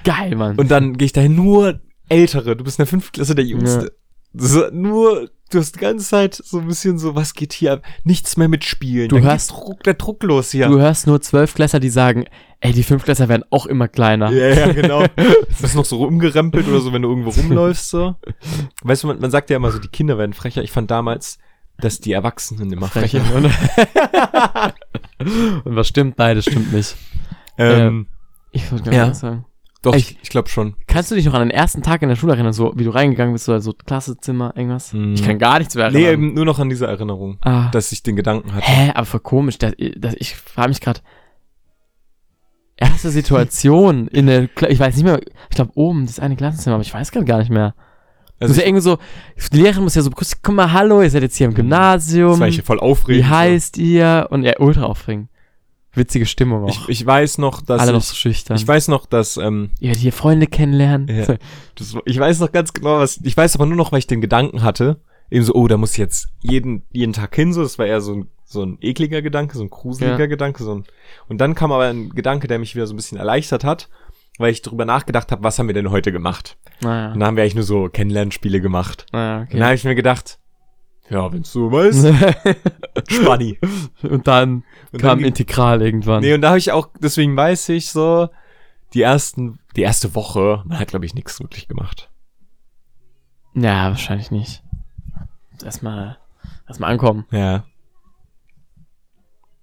Geil, 0.03 0.35
Mann. 0.35 0.55
Und 0.57 0.71
dann 0.71 0.97
gehe 0.97 1.05
ich 1.05 1.13
dahin 1.13 1.35
nur 1.35 1.81
Ältere. 2.07 2.55
Du 2.55 2.63
bist 2.63 2.77
in 2.77 2.83
der 2.83 2.89
fünften 2.89 3.13
Klasse 3.13 3.35
der 3.35 3.45
Jüngste. 3.45 3.93
So, 4.37 4.65
nur, 4.71 5.29
du 5.51 5.59
hast 5.59 5.75
die 5.75 5.79
ganze 5.79 6.05
Zeit 6.07 6.35
so 6.35 6.59
ein 6.59 6.67
bisschen 6.67 6.97
so, 6.97 7.15
was 7.15 7.33
geht 7.33 7.53
hier 7.53 7.73
ab? 7.73 7.81
Nichts 8.03 8.37
mehr 8.37 8.47
mitspielen. 8.49 9.09
Du 9.09 9.15
Dann 9.15 9.25
hörst- 9.25 9.51
Druck, 9.51 9.83
der 9.83 9.93
Druck 9.95 10.23
los 10.23 10.51
hier. 10.51 10.67
Du 10.67 10.79
hörst 10.79 11.07
nur 11.07 11.21
Zwölfklässler, 11.21 11.79
die 11.79 11.89
sagen, 11.89 12.25
ey, 12.59 12.73
die 12.73 12.83
Fünftklässler 12.83 13.29
werden 13.29 13.43
auch 13.51 13.65
immer 13.65 13.87
kleiner. 13.87 14.31
Ja, 14.31 14.47
ja, 14.49 14.71
genau. 14.73 15.03
Du 15.15 15.61
bist 15.61 15.75
noch 15.75 15.85
so 15.85 15.97
rumgerempelt 15.97 16.67
oder 16.67 16.79
so, 16.81 16.91
wenn 16.93 17.01
du 17.01 17.09
irgendwo 17.09 17.29
rumläufst, 17.29 17.89
so. 17.89 18.15
Weißt 18.83 19.03
du, 19.03 19.07
man, 19.07 19.19
man 19.19 19.31
sagt 19.31 19.49
ja 19.49 19.55
immer 19.57 19.71
so, 19.71 19.79
die 19.79 19.87
Kinder 19.87 20.17
werden 20.17 20.33
frecher. 20.33 20.61
Ich 20.63 20.71
fand 20.71 20.91
damals, 20.91 21.37
dass 21.77 21.99
die 21.99 22.11
Erwachsenen 22.13 22.71
immer 22.73 22.87
frecher 22.87 23.21
Freche. 23.21 23.51
Und, 25.65 25.75
was 25.75 25.87
stimmt? 25.87 26.17
Nein, 26.17 26.35
das 26.35 26.45
stimmt 26.45 26.73
nicht. 26.73 26.95
Ähm, 27.57 28.07
Ich 28.51 28.69
wollte 28.71 28.85
gar 28.85 28.93
Ja. 28.93 29.13
sagen. 29.13 29.45
Doch, 29.85 29.95
ich, 29.95 30.17
ich 30.23 30.29
glaube 30.29 30.49
schon. 30.49 30.75
Kannst 30.87 31.11
du 31.11 31.15
dich 31.15 31.25
noch 31.25 31.35
an 31.35 31.41
den 31.41 31.51
ersten 31.51 31.83
Tag 31.83 32.01
in 32.01 32.09
der 32.09 32.15
Schule 32.15 32.33
erinnern, 32.33 32.53
so 32.53 32.73
wie 32.75 32.83
du 32.83 32.89
reingegangen 32.89 33.33
bist, 33.33 33.47
oder 33.47 33.61
so 33.61 33.73
Klassezimmer, 33.73 34.53
irgendwas? 34.55 34.93
Hm. 34.93 35.13
Ich 35.13 35.23
kann 35.23 35.37
gar 35.37 35.59
nichts 35.59 35.75
mehr 35.75 35.91
Nee, 35.91 36.05
erinnern. 36.05 36.13
eben 36.25 36.33
nur 36.33 36.45
noch 36.45 36.57
an 36.57 36.69
diese 36.69 36.87
Erinnerung, 36.87 37.37
ah. 37.41 37.69
dass 37.71 37.91
ich 37.91 38.01
den 38.01 38.15
Gedanken 38.15 38.53
hatte. 38.53 38.65
Hä, 38.65 38.91
aber 38.95 39.05
voll 39.05 39.19
komisch. 39.19 39.59
Das, 39.59 39.73
das, 39.97 40.15
ich 40.17 40.35
frage 40.35 40.69
mich 40.69 40.81
gerade. 40.81 41.01
Erste 42.77 43.11
Situation 43.11 44.07
in 44.11 44.25
der, 44.25 44.47
Kla 44.47 44.69
ich 44.69 44.79
weiß 44.79 44.95
nicht 44.95 45.05
mehr, 45.05 45.21
ich 45.21 45.55
glaube 45.55 45.71
oben, 45.75 46.07
das 46.07 46.19
eine 46.19 46.35
Klassenzimmer, 46.35 46.75
aber 46.75 46.83
ich 46.83 46.93
weiß 46.93 47.11
gerade 47.11 47.25
gar 47.25 47.37
nicht 47.37 47.51
mehr. 47.51 47.75
Also 48.39 48.51
muss 48.51 48.57
ja 48.57 48.67
irgendwie 48.67 48.81
so, 48.81 48.97
die 49.53 49.57
Lehrerin 49.57 49.83
muss 49.83 49.95
ja 49.95 50.01
so, 50.01 50.09
begrüßen, 50.09 50.39
komm 50.41 50.55
mal, 50.55 50.73
hallo, 50.73 51.01
ihr 51.01 51.09
seid 51.09 51.21
jetzt 51.21 51.37
hier 51.37 51.47
im 51.47 51.53
Gymnasium. 51.53 52.31
das 52.31 52.39
war 52.39 52.47
ich 52.47 52.61
voll 52.63 52.79
aufregend. 52.79 53.23
Wie 53.23 53.29
heißt 53.29 53.77
ihr? 53.77 54.27
Und 54.29 54.43
ja, 54.43 54.59
ultra 54.59 54.83
aufregend. 54.83 55.29
Witzige 55.95 56.25
Stimmung 56.25 56.65
auch. 56.65 56.69
Ich, 56.69 56.89
ich 56.89 57.05
weiß 57.05 57.37
noch, 57.37 57.61
dass 57.61 57.81
Alle 57.81 57.93
noch 57.93 58.01
so 58.01 58.15
schüchtern. 58.15 58.57
ich 58.57 58.67
weiß 58.67 58.87
noch, 58.89 59.05
dass 59.05 59.37
ähm, 59.37 59.71
werdet 59.79 59.99
hier 59.99 60.13
Freunde 60.13 60.47
kennenlernen. 60.47 61.07
Ja. 61.07 61.35
Das, 61.75 61.95
ich 62.05 62.19
weiß 62.19 62.39
noch 62.39 62.51
ganz 62.51 62.73
genau, 62.73 62.99
was. 62.99 63.19
Ich 63.23 63.35
weiß 63.35 63.55
aber 63.55 63.65
nur 63.65 63.77
noch, 63.77 63.91
weil 63.91 63.99
ich 63.99 64.07
den 64.07 64.21
Gedanken 64.21 64.63
hatte. 64.63 64.99
Eben 65.31 65.43
so, 65.43 65.53
oh, 65.55 65.67
da 65.67 65.77
muss 65.77 65.93
ich 65.93 65.97
jetzt 65.97 66.27
jeden, 66.41 66.83
jeden 66.91 67.13
Tag 67.13 67.35
hin, 67.35 67.51
so. 67.51 67.63
Das 67.63 67.79
war 67.79 67.85
eher 67.87 67.99
so 68.01 68.13
ein, 68.13 68.27
so 68.45 68.61
ein 68.63 68.77
ekliger 68.81 69.21
Gedanke, 69.23 69.57
so 69.57 69.63
ein 69.63 69.71
gruseliger 69.71 70.19
Ja. 70.19 70.25
Gedanke. 70.27 70.63
So 70.63 70.75
ein, 70.75 70.83
und 71.27 71.39
dann 71.39 71.55
kam 71.55 71.71
aber 71.71 71.85
ein 71.85 72.09
Gedanke, 72.11 72.47
der 72.47 72.59
mich 72.59 72.75
wieder 72.75 72.85
so 72.85 72.93
ein 72.93 72.97
bisschen 72.97 73.17
erleichtert 73.17 73.63
hat, 73.63 73.89
weil 74.37 74.51
ich 74.51 74.61
darüber 74.61 74.85
nachgedacht 74.85 75.31
habe, 75.31 75.43
was 75.43 75.57
haben 75.57 75.67
wir 75.67 75.73
denn 75.73 75.89
heute 75.89 76.11
gemacht? 76.11 76.57
Naja, 76.81 77.13
Und 77.13 77.19
da 77.21 77.25
haben 77.25 77.37
wir 77.37 77.43
eigentlich 77.43 77.55
nur 77.55 77.63
so 77.63 77.89
Kennenlernspiele 77.89 78.61
gemacht. 78.61 79.07
naja, 79.11 79.39
Und 79.41 79.47
dann 79.53 79.57
okay. 79.57 79.63
habe 79.63 79.75
ich 79.75 79.83
mir 79.83 79.95
gedacht, 79.95 80.37
ja, 81.09 81.31
wenn's 81.31 81.51
so 81.51 81.71
weißt, 81.71 82.07
Spanni. 83.11 83.59
und 84.03 84.27
dann 84.27 84.63
Und 84.91 84.99
kam 85.01 85.19
dann, 85.19 85.27
Integral 85.27 85.81
irgendwann. 85.81 86.21
nee, 86.21 86.33
und 86.33 86.41
da 86.41 86.49
habe 86.49 86.57
ich 86.57 86.71
auch, 86.71 86.89
deswegen 86.99 87.35
weiß 87.37 87.69
ich 87.69 87.89
so, 87.91 88.29
die 88.93 89.01
ersten, 89.01 89.59
die 89.75 89.81
erste 89.81 90.15
Woche, 90.15 90.63
man 90.65 90.79
hat, 90.79 90.87
glaube 90.87 91.05
ich, 91.05 91.13
nichts 91.13 91.39
wirklich 91.39 91.67
gemacht. 91.67 92.09
Ja, 93.53 93.89
wahrscheinlich 93.89 94.31
nicht. 94.31 94.63
Erstmal, 95.63 96.17
erstmal 96.67 96.91
ankommen. 96.91 97.25
Ja. 97.31 97.65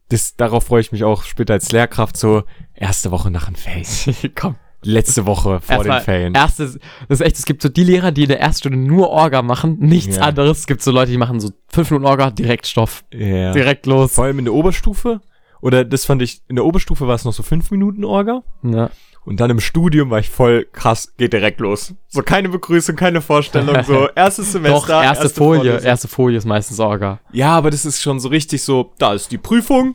Das, 0.09 0.37
darauf 0.37 0.65
freue 0.67 0.81
ich 0.81 0.93
mich 0.93 1.05
auch 1.05 1.23
später 1.25 1.55
als 1.55 1.73
Lehrkraft, 1.73 2.17
so 2.17 2.43
erste 2.75 3.11
Woche 3.11 3.31
nach 3.31 3.47
den 3.47 3.57
Ferien. 3.57 4.33
Komm. 4.35 4.57
Letzte 4.85 5.27
Woche 5.27 5.61
vor 5.61 5.77
Erstmal 5.77 6.01
den 6.01 6.05
Ferien. 6.05 6.35
Erstes, 6.35 6.79
das 7.09 7.21
ist 7.21 7.27
echt, 7.27 7.37
es 7.37 7.45
gibt 7.45 7.63
so 7.63 7.69
die 7.69 7.85
Lehrer, 7.85 8.11
die 8.11 8.23
in 8.25 8.29
der 8.29 8.41
ersten 8.41 8.59
Stunde 8.69 8.79
nur 8.79 9.11
Orga 9.11 9.43
machen, 9.43 9.79
nichts 9.79 10.17
Ja. 10.17 10.23
anderes. 10.23 10.59
Es 10.61 10.67
gibt 10.67 10.83
so 10.83 10.91
Leute, 10.91 11.11
die 11.13 11.19
machen 11.19 11.39
so 11.41 11.51
fünf 11.69 11.91
Minuten 11.91 12.07
Orga, 12.07 12.31
direkt 12.31 12.67
Stoff, 12.67 13.05
Ja. 13.13 13.53
direkt 13.53 13.87
los. 13.87 14.15
Vor 14.15 14.25
allem 14.25 14.39
in 14.41 14.45
der 14.47 14.55
Oberstufe. 14.55 15.21
Oder 15.61 15.85
das 15.85 16.05
fand 16.05 16.21
ich, 16.23 16.41
in 16.49 16.57
der 16.57 16.65
Oberstufe 16.65 17.07
war 17.07 17.15
es 17.15 17.25
noch 17.25 17.33
so 17.33 17.45
fünf 17.45 17.71
Minuten 17.71 18.05
Orga. 18.05 18.43
Ja. 18.65 18.91
Und 19.25 19.39
dann 19.39 19.51
im 19.51 19.61
Studium 19.61 20.11
war 20.11 20.19
ich 20.19 20.29
voll 20.29 20.67
krass, 20.73 21.15
geht 21.17 21.33
direkt 21.33 21.61
los. 21.61 21.95
So 22.09 22.23
keine 22.23 22.49
Begrüßung, 22.49 22.97
keine 22.97 23.21
Vorstellung, 23.21 23.85
so 23.85 24.09
erstes 24.17 24.51
Semester. 24.51 24.95
Doch, 24.97 25.03
erste, 25.05 25.29
Folie, 25.29 25.61
Vorlesung. 25.63 25.87
erste 25.89 26.09
Folie 26.09 26.39
ist 26.39 26.45
meistens 26.45 26.81
Orga. 26.81 27.21
Ja, 27.31 27.51
aber 27.57 27.71
das 27.71 27.85
ist 27.85 28.03
schon 28.03 28.19
so 28.19 28.29
richtig 28.31 28.65
so, 28.65 28.93
da 28.99 29.15
ist 29.15 29.31
die 29.31 29.39
Prüfung, 29.39 29.95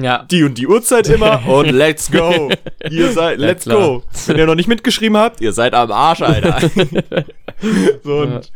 Ja. 0.00 0.24
die 0.30 0.42
und 0.44 0.56
die 0.58 0.66
Uhrzeit 0.66 1.08
immer 1.08 1.46
und 1.48 1.70
let's 1.70 2.10
go. 2.10 2.50
Ihr 2.90 3.12
seid, 3.12 3.38
Ja, 3.40 3.46
let's 3.46 3.64
klar. 3.64 3.76
go. 3.78 4.02
Wenn 4.26 4.38
ihr 4.38 4.46
noch 4.46 4.54
nicht 4.54 4.68
mitgeschrieben 4.68 5.16
habt, 5.18 5.40
ihr 5.40 5.52
seid 5.52 5.74
am 5.74 5.90
Arsch, 5.90 6.22
Alter. 6.22 6.60
so 8.04 8.18
und, 8.20 8.52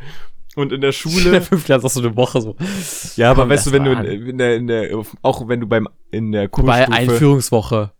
und 0.57 0.65
in 0.65 0.69
der 0.69 0.75
In 0.75 0.81
der 0.81 0.93
Schule. 0.93 1.41
fünften 1.41 1.65
Klasse 1.67 1.85
hast 1.85 1.97
du 1.97 2.01
eine 2.01 2.17
Woche 2.17 2.41
so. 2.41 2.57
Ja, 3.17 3.31
aber 3.31 3.43
Kommt 3.43 3.53
weißt 3.53 3.67
du, 3.67 3.73
wenn 3.73 3.85
du 3.85 3.93
in, 3.93 4.27
in 4.29 4.39
der, 4.39 4.57
in 4.57 4.67
der, 4.67 5.03
auch 5.23 5.49
wenn 5.49 5.61
du 5.61 5.67
beim, 5.67 5.89
in 6.11 6.33
der 6.33 6.49
Kursstufe. 6.49 6.93
Einführungswoche 6.93 7.93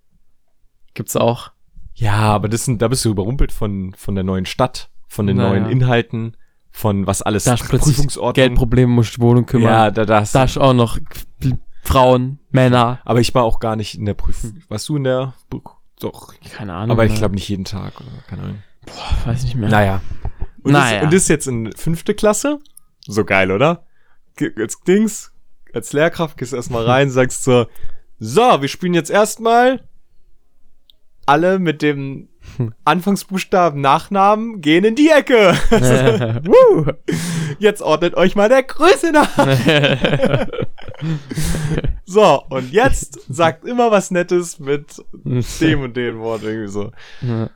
gibt's 0.95 1.17
auch. 1.17 1.51
Ja, 1.95 2.15
aber 2.15 2.49
das 2.49 2.65
sind, 2.65 2.81
da 2.83 2.89
bist 2.89 3.05
du 3.05 3.11
überrumpelt 3.11 3.53
von, 3.53 3.95
von 3.97 4.15
der 4.15 4.25
neuen 4.25 4.47
Stadt, 4.47 4.91
von 5.09 5.27
den 5.27 5.37
Naja. 5.39 5.51
neuen 5.61 5.71
Inhalten, 5.71 6.37
von 6.71 7.07
was 7.07 7.21
alles 7.23 7.45
Da 7.45 7.55
ist 7.55 7.69
Prüfungsordnung. 7.69 8.33
Geldprobleme, 8.35 8.91
musst 8.93 9.17
du 9.19 9.21
Wohnung 9.23 9.45
kümmern. 9.47 9.71
Ja, 9.73 9.91
da, 9.91 10.05
das. 10.07 10.33
Da 10.33 10.45
ist 10.45 10.57
auch 10.59 10.73
noch 10.73 10.99
Frauen, 11.83 12.39
Männer. 12.51 13.01
aber 13.05 13.21
ich 13.21 13.35
war 13.35 13.43
auch 13.43 13.61
gar 13.61 13.77
nicht 13.77 13.97
in 13.99 14.07
der 14.07 14.15
Prüfung. 14.15 14.63
Warst 14.69 14.89
du 14.89 14.97
in 14.97 15.05
der? 15.05 15.35
Doch. 16.01 16.33
Keine 16.55 16.75
Ahnung. 16.75 16.93
Aber 16.93 17.05
ich 17.05 17.13
ne? 17.13 17.19
glaube 17.19 17.35
nicht 17.35 17.49
jeden 17.49 17.65
Tag 17.65 18.01
oder 18.01 18.11
keine 18.29 18.43
Ahnung. 18.43 18.63
Boah, 18.87 19.27
weiß 19.27 19.43
nicht 19.45 19.57
mehr. 19.57 19.69
Naja. 19.69 20.01
Und, 20.63 20.73
Naja. 20.73 20.99
Das, 20.99 21.05
und 21.05 21.13
das 21.13 21.29
jetzt 21.29 21.47
in 21.49 21.73
fünfte 21.73 22.15
Klasse? 22.15 22.61
So 23.07 23.25
geil, 23.25 23.51
oder? 23.51 23.85
Als 24.57 24.81
Dings, 24.81 25.33
als 25.75 25.93
Lehrkraft 25.93 26.37
gehst 26.39 26.53
du 26.53 26.57
erstmal 26.57 26.85
rein, 26.85 27.11
sagst 27.11 27.45
so, 27.45 27.67
so, 28.19 28.61
wir 28.61 28.69
spielen 28.69 28.95
jetzt 28.95 29.11
erstmal 29.11 29.83
alle 31.27 31.59
mit 31.59 31.83
dem 31.83 32.29
Anfangsbuchstaben 32.85 33.81
Nachnamen 33.81 34.61
gehen 34.61 34.85
in 34.85 34.95
die 34.95 35.11
Ecke. 35.11 35.55
Jetzt 37.59 37.83
ordnet 37.83 38.15
euch 38.15 38.35
mal 38.35 38.49
der 38.49 38.63
Größe 38.65 39.13
nach. 39.13 39.37
So, 42.05 42.43
und 42.51 42.73
jetzt 42.73 43.21
sagt 43.35 43.65
immer 43.65 43.91
was 43.91 44.11
Nettes 44.11 44.59
mit 44.59 45.03
dem 45.61 45.81
und 45.81 45.97
dem 45.97 46.19
Wort 46.19 46.43
irgendwie 46.43 46.69
so. 46.71 46.91
Ja. 47.23 47.49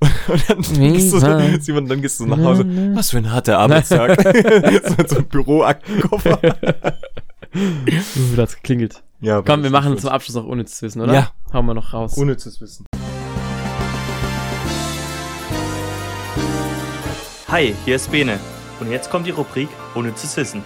Und 0.28 0.48
dann 0.48 0.92
gehst 0.92 1.12
du. 1.14 1.60
Simon, 1.60 1.86
dann 1.88 2.02
gehst 2.02 2.20
du 2.20 2.26
nach 2.26 2.38
Hause. 2.38 2.64
Was 2.94 3.10
für 3.10 3.18
ein 3.18 3.30
harter 3.30 3.58
Arbeitstag. 3.58 4.20
so 4.22 4.94
mit 4.98 5.08
so 5.08 5.16
einem 5.16 5.26
Büroaktenkoffer. 5.28 6.36
Da 6.42 8.42
hat's 8.42 8.56
geklingelt. 8.56 9.02
Ja, 9.20 9.40
Komm, 9.42 9.62
wir 9.62 9.70
machen 9.70 9.96
zum 9.96 10.10
Abschluss 10.10 10.34
noch 10.36 10.44
unnützes 10.44 10.82
Wissen, 10.82 11.00
oder? 11.00 11.14
Ja. 11.14 11.30
Hauen 11.52 11.64
wir 11.66 11.74
noch 11.74 11.94
raus. 11.94 12.16
unnützes 12.18 12.60
Wissen. 12.60 12.84
Hi, 17.48 17.74
hier 17.84 17.96
ist 17.96 18.10
Bene. 18.10 18.38
Und 18.80 18.90
jetzt 18.90 19.10
kommt 19.10 19.26
die 19.26 19.30
Rubrik 19.30 19.68
Unnützes 19.94 20.36
Wissen. 20.36 20.62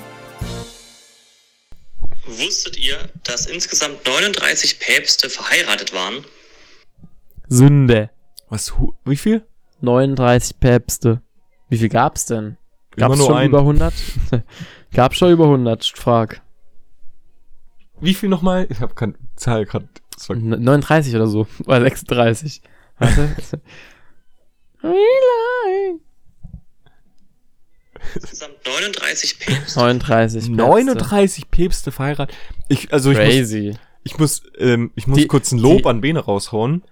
Wusstet 2.27 2.77
ihr, 2.77 2.97
dass 3.24 3.47
insgesamt 3.47 4.07
39 4.07 4.78
Päpste 4.81 5.31
verheiratet 5.31 5.93
waren? 5.95 6.24
Sünde. 7.49 8.11
Was, 8.49 8.73
wie 9.05 9.16
viel? 9.16 9.47
39 9.81 10.59
Päpste. 10.61 11.23
Wie 11.69 11.78
viel 11.78 11.89
gab's 11.89 12.27
denn? 12.27 12.57
Immer 12.97 13.09
Gab's 13.09 13.19
nur 13.19 13.27
schon 13.28 13.36
einen. 13.36 13.49
über 13.51 13.59
100? 13.61 13.95
Gab's 14.93 15.16
schon 15.16 15.31
über 15.32 15.45
100, 15.45 15.85
frag. 15.97 16.43
Wie 18.01 18.15
viel 18.15 18.28
nochmal? 18.28 18.66
Ich 18.70 18.81
habe 18.81 18.95
keine 18.95 19.15
Zahl 19.36 19.65
gerade. 19.66 19.89
N- 20.31 20.49
39 20.62 21.15
oder 21.15 21.27
so. 21.28 21.47
Oder 21.66 21.81
36. 21.82 22.61
Warte. 22.99 23.36
Insgesamt 28.15 28.55
39 28.65 29.39
Päpste. 29.39 29.79
39 29.81 30.41
Päpste. 30.43 30.57
39 30.57 31.51
Päpste 31.51 31.93
verheiratet. 31.93 32.37
Ich, 32.69 32.93
also 32.93 33.11
ich 33.11 33.19
muss, 33.19 33.27
Crazy. 33.27 33.75
ich 34.05 34.19
muss, 34.19 34.43
ähm, 34.59 34.91
ich 34.95 35.07
muss 35.07 35.19
Die- 35.19 35.27
kurz 35.27 35.53
ein 35.53 35.59
Lob 35.59 35.79
die- 35.79 35.87
an 35.87 36.01
Bene 36.01 36.20
raushauen. 36.20 36.83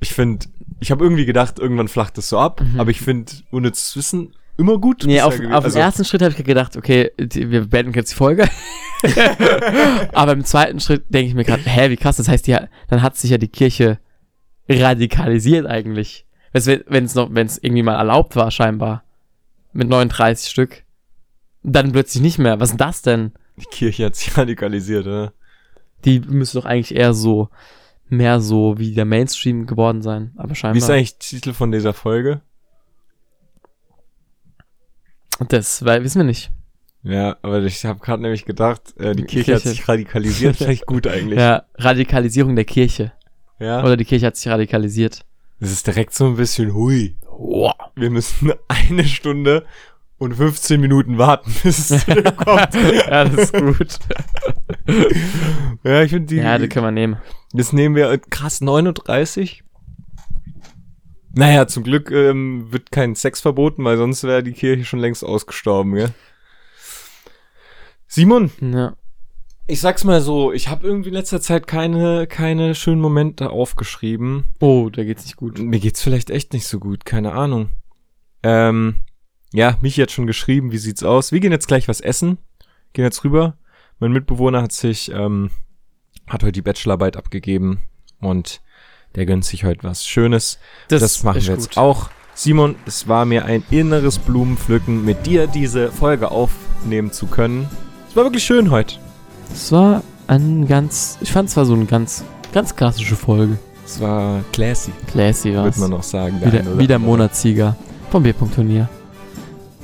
Ich 0.00 0.12
finde, 0.12 0.46
ich 0.80 0.90
habe 0.90 1.04
irgendwie 1.04 1.24
gedacht, 1.26 1.58
irgendwann 1.60 1.88
flacht 1.88 2.18
das 2.18 2.28
so 2.28 2.38
ab, 2.38 2.60
aber 2.76 2.90
ich 2.90 3.00
finde 3.00 3.30
unnützes 3.52 3.96
Wissen 3.96 4.34
immer 4.58 4.78
gut. 4.78 5.04
Mhm. 5.04 5.08
Nee, 5.10 5.20
auf, 5.20 5.34
auf 5.38 5.64
Also, 5.64 5.78
dem 5.78 5.82
ersten 5.82 6.04
Schritt 6.04 6.22
habe 6.22 6.34
ich 6.36 6.44
gedacht, 6.44 6.76
okay, 6.76 7.12
die, 7.18 7.50
wir 7.50 7.66
beenden 7.68 7.94
jetzt 7.94 8.10
die 8.12 8.16
Folge. 8.16 8.48
Aber 10.12 10.32
im 10.32 10.44
zweiten 10.44 10.80
Schritt 10.80 11.04
denke 11.08 11.28
ich 11.28 11.34
mir 11.34 11.44
gerade, 11.44 11.62
hä, 11.62 11.90
wie 11.90 11.96
krass, 11.96 12.16
das 12.16 12.28
heißt, 12.28 12.46
die, 12.46 12.56
dann 12.88 13.02
hat 13.02 13.16
sich 13.16 13.30
ja 13.30 13.38
die 13.38 13.48
Kirche 13.48 13.98
radikalisiert 14.68 15.66
eigentlich. 15.66 16.26
Wenn 16.52 17.04
es 17.04 17.14
noch, 17.14 17.28
wenn 17.32 17.46
es 17.46 17.58
irgendwie 17.62 17.82
mal 17.82 17.96
erlaubt 17.96 18.36
war, 18.36 18.50
scheinbar. 18.50 19.04
Mit 19.72 19.88
39 19.88 20.50
Stück. 20.50 20.84
Dann 21.62 21.92
plötzlich 21.92 22.22
nicht 22.22 22.38
mehr. 22.38 22.60
Was 22.60 22.70
ist 22.70 22.78
denn 22.80 22.86
das 22.86 23.02
denn? 23.02 23.32
Die 23.56 23.66
Kirche 23.70 24.06
hat 24.06 24.16
sich 24.16 24.36
radikalisiert, 24.36 25.06
oder? 25.06 25.32
Die 26.04 26.20
müsste 26.20 26.58
doch 26.58 26.64
eigentlich 26.66 26.94
eher 26.94 27.14
so, 27.14 27.48
mehr 28.08 28.40
so 28.40 28.78
wie 28.78 28.94
der 28.94 29.04
Mainstream 29.04 29.66
geworden 29.66 30.02
sein. 30.02 30.32
Aber 30.36 30.50
Wie 30.50 30.54
scheinbar. 30.56 30.78
ist 30.78 30.90
eigentlich 30.90 31.18
der 31.18 31.28
Titel 31.28 31.52
von 31.52 31.70
dieser 31.72 31.92
Folge? 31.92 32.40
das 35.48 35.84
weil, 35.84 36.04
wissen 36.04 36.20
wir 36.20 36.24
nicht. 36.24 36.50
Ja, 37.02 37.36
aber 37.42 37.62
ich 37.62 37.84
habe 37.84 37.98
gerade 37.98 38.22
nämlich 38.22 38.44
gedacht, 38.44 38.96
äh, 38.98 39.14
die 39.16 39.24
Kirche, 39.24 39.54
hat 39.54 39.62
Kirche. 39.62 39.76
sich 39.76 39.88
radikalisiert. 39.88 40.56
Vielleicht 40.58 40.86
gut 40.86 41.06
eigentlich. 41.06 41.38
Ja, 41.38 41.64
Radikalisierung 41.74 42.54
der 42.54 42.64
Kirche. 42.64 43.12
ja. 43.58 43.82
Oder 43.82 43.96
die 43.96 44.04
Kirche 44.04 44.26
hat 44.26 44.36
sich 44.36 44.50
radikalisiert. 44.50 45.24
Das 45.58 45.72
ist 45.72 45.86
direkt 45.86 46.14
so 46.14 46.26
ein 46.26 46.36
bisschen 46.36 46.74
hui. 46.74 47.16
Wow. 47.28 47.74
Wir 47.94 48.10
müssen 48.10 48.52
eine 48.68 49.04
Stunde 49.04 49.66
und 50.18 50.34
15 50.34 50.80
Minuten 50.80 51.18
warten, 51.18 51.52
bis 51.62 51.90
es 51.90 52.04
zurückkommt. 52.04 52.74
ja, 52.74 53.24
das 53.24 53.34
ist 53.34 53.52
gut. 53.54 53.98
ja, 55.84 56.02
ich 56.02 56.10
finde 56.10 56.26
die. 56.26 56.36
ja, 56.36 56.58
das 56.58 56.68
können 56.68 56.86
wir 56.86 56.90
nehmen. 56.92 57.16
das 57.52 57.72
nehmen 57.72 57.94
wir 57.96 58.10
äh, 58.10 58.18
krass 58.18 58.60
39. 58.60 59.64
Naja, 61.34 61.66
zum 61.66 61.82
Glück 61.82 62.10
ähm, 62.10 62.70
wird 62.70 62.92
kein 62.92 63.14
Sex 63.14 63.40
verboten, 63.40 63.84
weil 63.84 63.96
sonst 63.96 64.22
wäre 64.24 64.42
die 64.42 64.52
Kirche 64.52 64.84
schon 64.84 64.98
längst 65.00 65.24
ausgestorben, 65.24 65.94
gell? 65.94 66.10
Simon, 68.06 68.50
Ja. 68.60 68.94
ich 69.66 69.80
sag's 69.80 70.04
mal 70.04 70.20
so, 70.20 70.52
ich 70.52 70.68
habe 70.68 70.86
irgendwie 70.86 71.08
in 71.08 71.14
letzter 71.14 71.40
Zeit 71.40 71.66
keine, 71.66 72.26
keine 72.26 72.74
schönen 72.74 73.00
Momente 73.00 73.48
aufgeschrieben. 73.48 74.44
Oh, 74.60 74.90
da 74.90 75.02
geht's 75.04 75.24
nicht 75.24 75.36
gut. 75.36 75.58
Mir 75.58 75.80
geht's 75.80 76.02
vielleicht 76.02 76.28
echt 76.28 76.52
nicht 76.52 76.66
so 76.66 76.78
gut, 76.78 77.06
keine 77.06 77.32
Ahnung. 77.32 77.70
Ähm, 78.42 78.96
ja, 79.52 79.76
Michi 79.80 80.00
hat 80.00 80.10
schon 80.10 80.26
geschrieben, 80.26 80.72
wie 80.72 80.78
sieht's 80.78 81.02
aus? 81.02 81.32
Wir 81.32 81.40
gehen 81.40 81.52
jetzt 81.52 81.68
gleich 81.68 81.88
was 81.88 82.00
essen. 82.00 82.38
Gehen 82.92 83.04
jetzt 83.04 83.24
rüber. 83.24 83.56
Mein 83.98 84.12
Mitbewohner 84.12 84.62
hat 84.62 84.72
sich, 84.72 85.10
ähm, 85.12 85.50
hat 86.26 86.42
heute 86.42 86.52
die 86.52 86.62
Bachelorarbeit 86.62 87.16
abgegeben 87.16 87.80
und 88.20 88.62
der 89.14 89.26
gönnt 89.26 89.44
sich 89.44 89.64
heute 89.64 89.84
was 89.84 90.06
Schönes. 90.06 90.58
Das, 90.88 91.22
machen 91.22 91.38
ist 91.38 91.48
wir 91.48 91.54
jetzt 91.54 91.70
gut. 91.70 91.78
auch. 91.78 92.10
Simon, 92.34 92.76
es 92.86 93.08
war 93.08 93.26
mir 93.26 93.44
ein 93.44 93.62
inneres 93.70 94.18
Blumenpflücken, 94.18 95.04
mit 95.04 95.26
dir 95.26 95.46
diese 95.46 95.92
Folge 95.92 96.30
aufnehmen 96.30 97.12
zu 97.12 97.26
können. 97.26 97.68
Es 98.08 98.16
war 98.16 98.24
wirklich 98.24 98.44
schön 98.44 98.70
heute. 98.70 98.96
Es 99.52 99.70
war 99.70 100.02
ein 100.28 100.66
ganz, 100.66 101.18
ich 101.20 101.30
fand 101.30 101.50
es 101.50 101.56
war 101.58 101.66
so 101.66 101.74
eine 101.74 101.84
ganz, 101.84 102.24
ganz 102.52 102.74
klassische 102.74 103.16
Folge. 103.16 103.58
Es 103.84 104.00
war 104.00 104.42
classy, 104.52 104.92
Classy 105.08 105.54
war 105.54 105.64
würde 105.64 105.80
man 105.80 105.90
noch 105.90 106.02
sagen. 106.02 106.40
der 106.40 106.52
Wieder, 106.52 106.70
andere. 106.70 106.98
Monatssieger 106.98 107.76
vom 108.12 108.22
Bierpunkt-Turnier. 108.22 108.88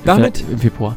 Damit 0.05 0.43
Im 0.49 0.59
Februar. 0.59 0.95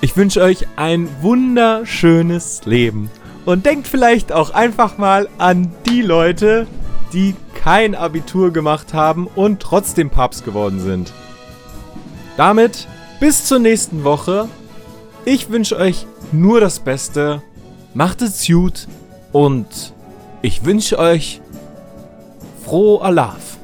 Ich 0.00 0.16
wünsche 0.16 0.40
euch 0.40 0.66
ein 0.76 1.08
wunderschönes 1.20 2.62
Leben. 2.64 3.10
Und 3.44 3.66
denkt 3.66 3.86
vielleicht 3.86 4.32
auch 4.32 4.50
einfach 4.50 4.96
mal 4.96 5.28
an 5.36 5.70
die 5.86 6.00
Leute, 6.00 6.66
die 7.12 7.34
kein 7.54 7.94
Abitur 7.94 8.52
gemacht 8.54 8.94
haben 8.94 9.28
und 9.34 9.60
trotzdem 9.60 10.08
Papst 10.08 10.46
geworden 10.46 10.80
sind. 10.80 11.12
Damit 12.38 12.88
bis 13.20 13.44
zur 13.44 13.58
nächsten 13.58 14.02
Woche. 14.02 14.48
Ich 15.26 15.50
wünsche 15.50 15.76
euch 15.76 16.06
nur 16.32 16.58
das 16.58 16.80
Beste. 16.80 17.42
Macht 17.92 18.22
es 18.22 18.46
gut 18.46 18.88
und 19.30 19.92
ich 20.40 20.64
wünsche 20.64 20.98
euch 20.98 21.42
frohe 22.64 23.02
Alaf. 23.02 23.58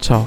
Ciao. 0.00 0.26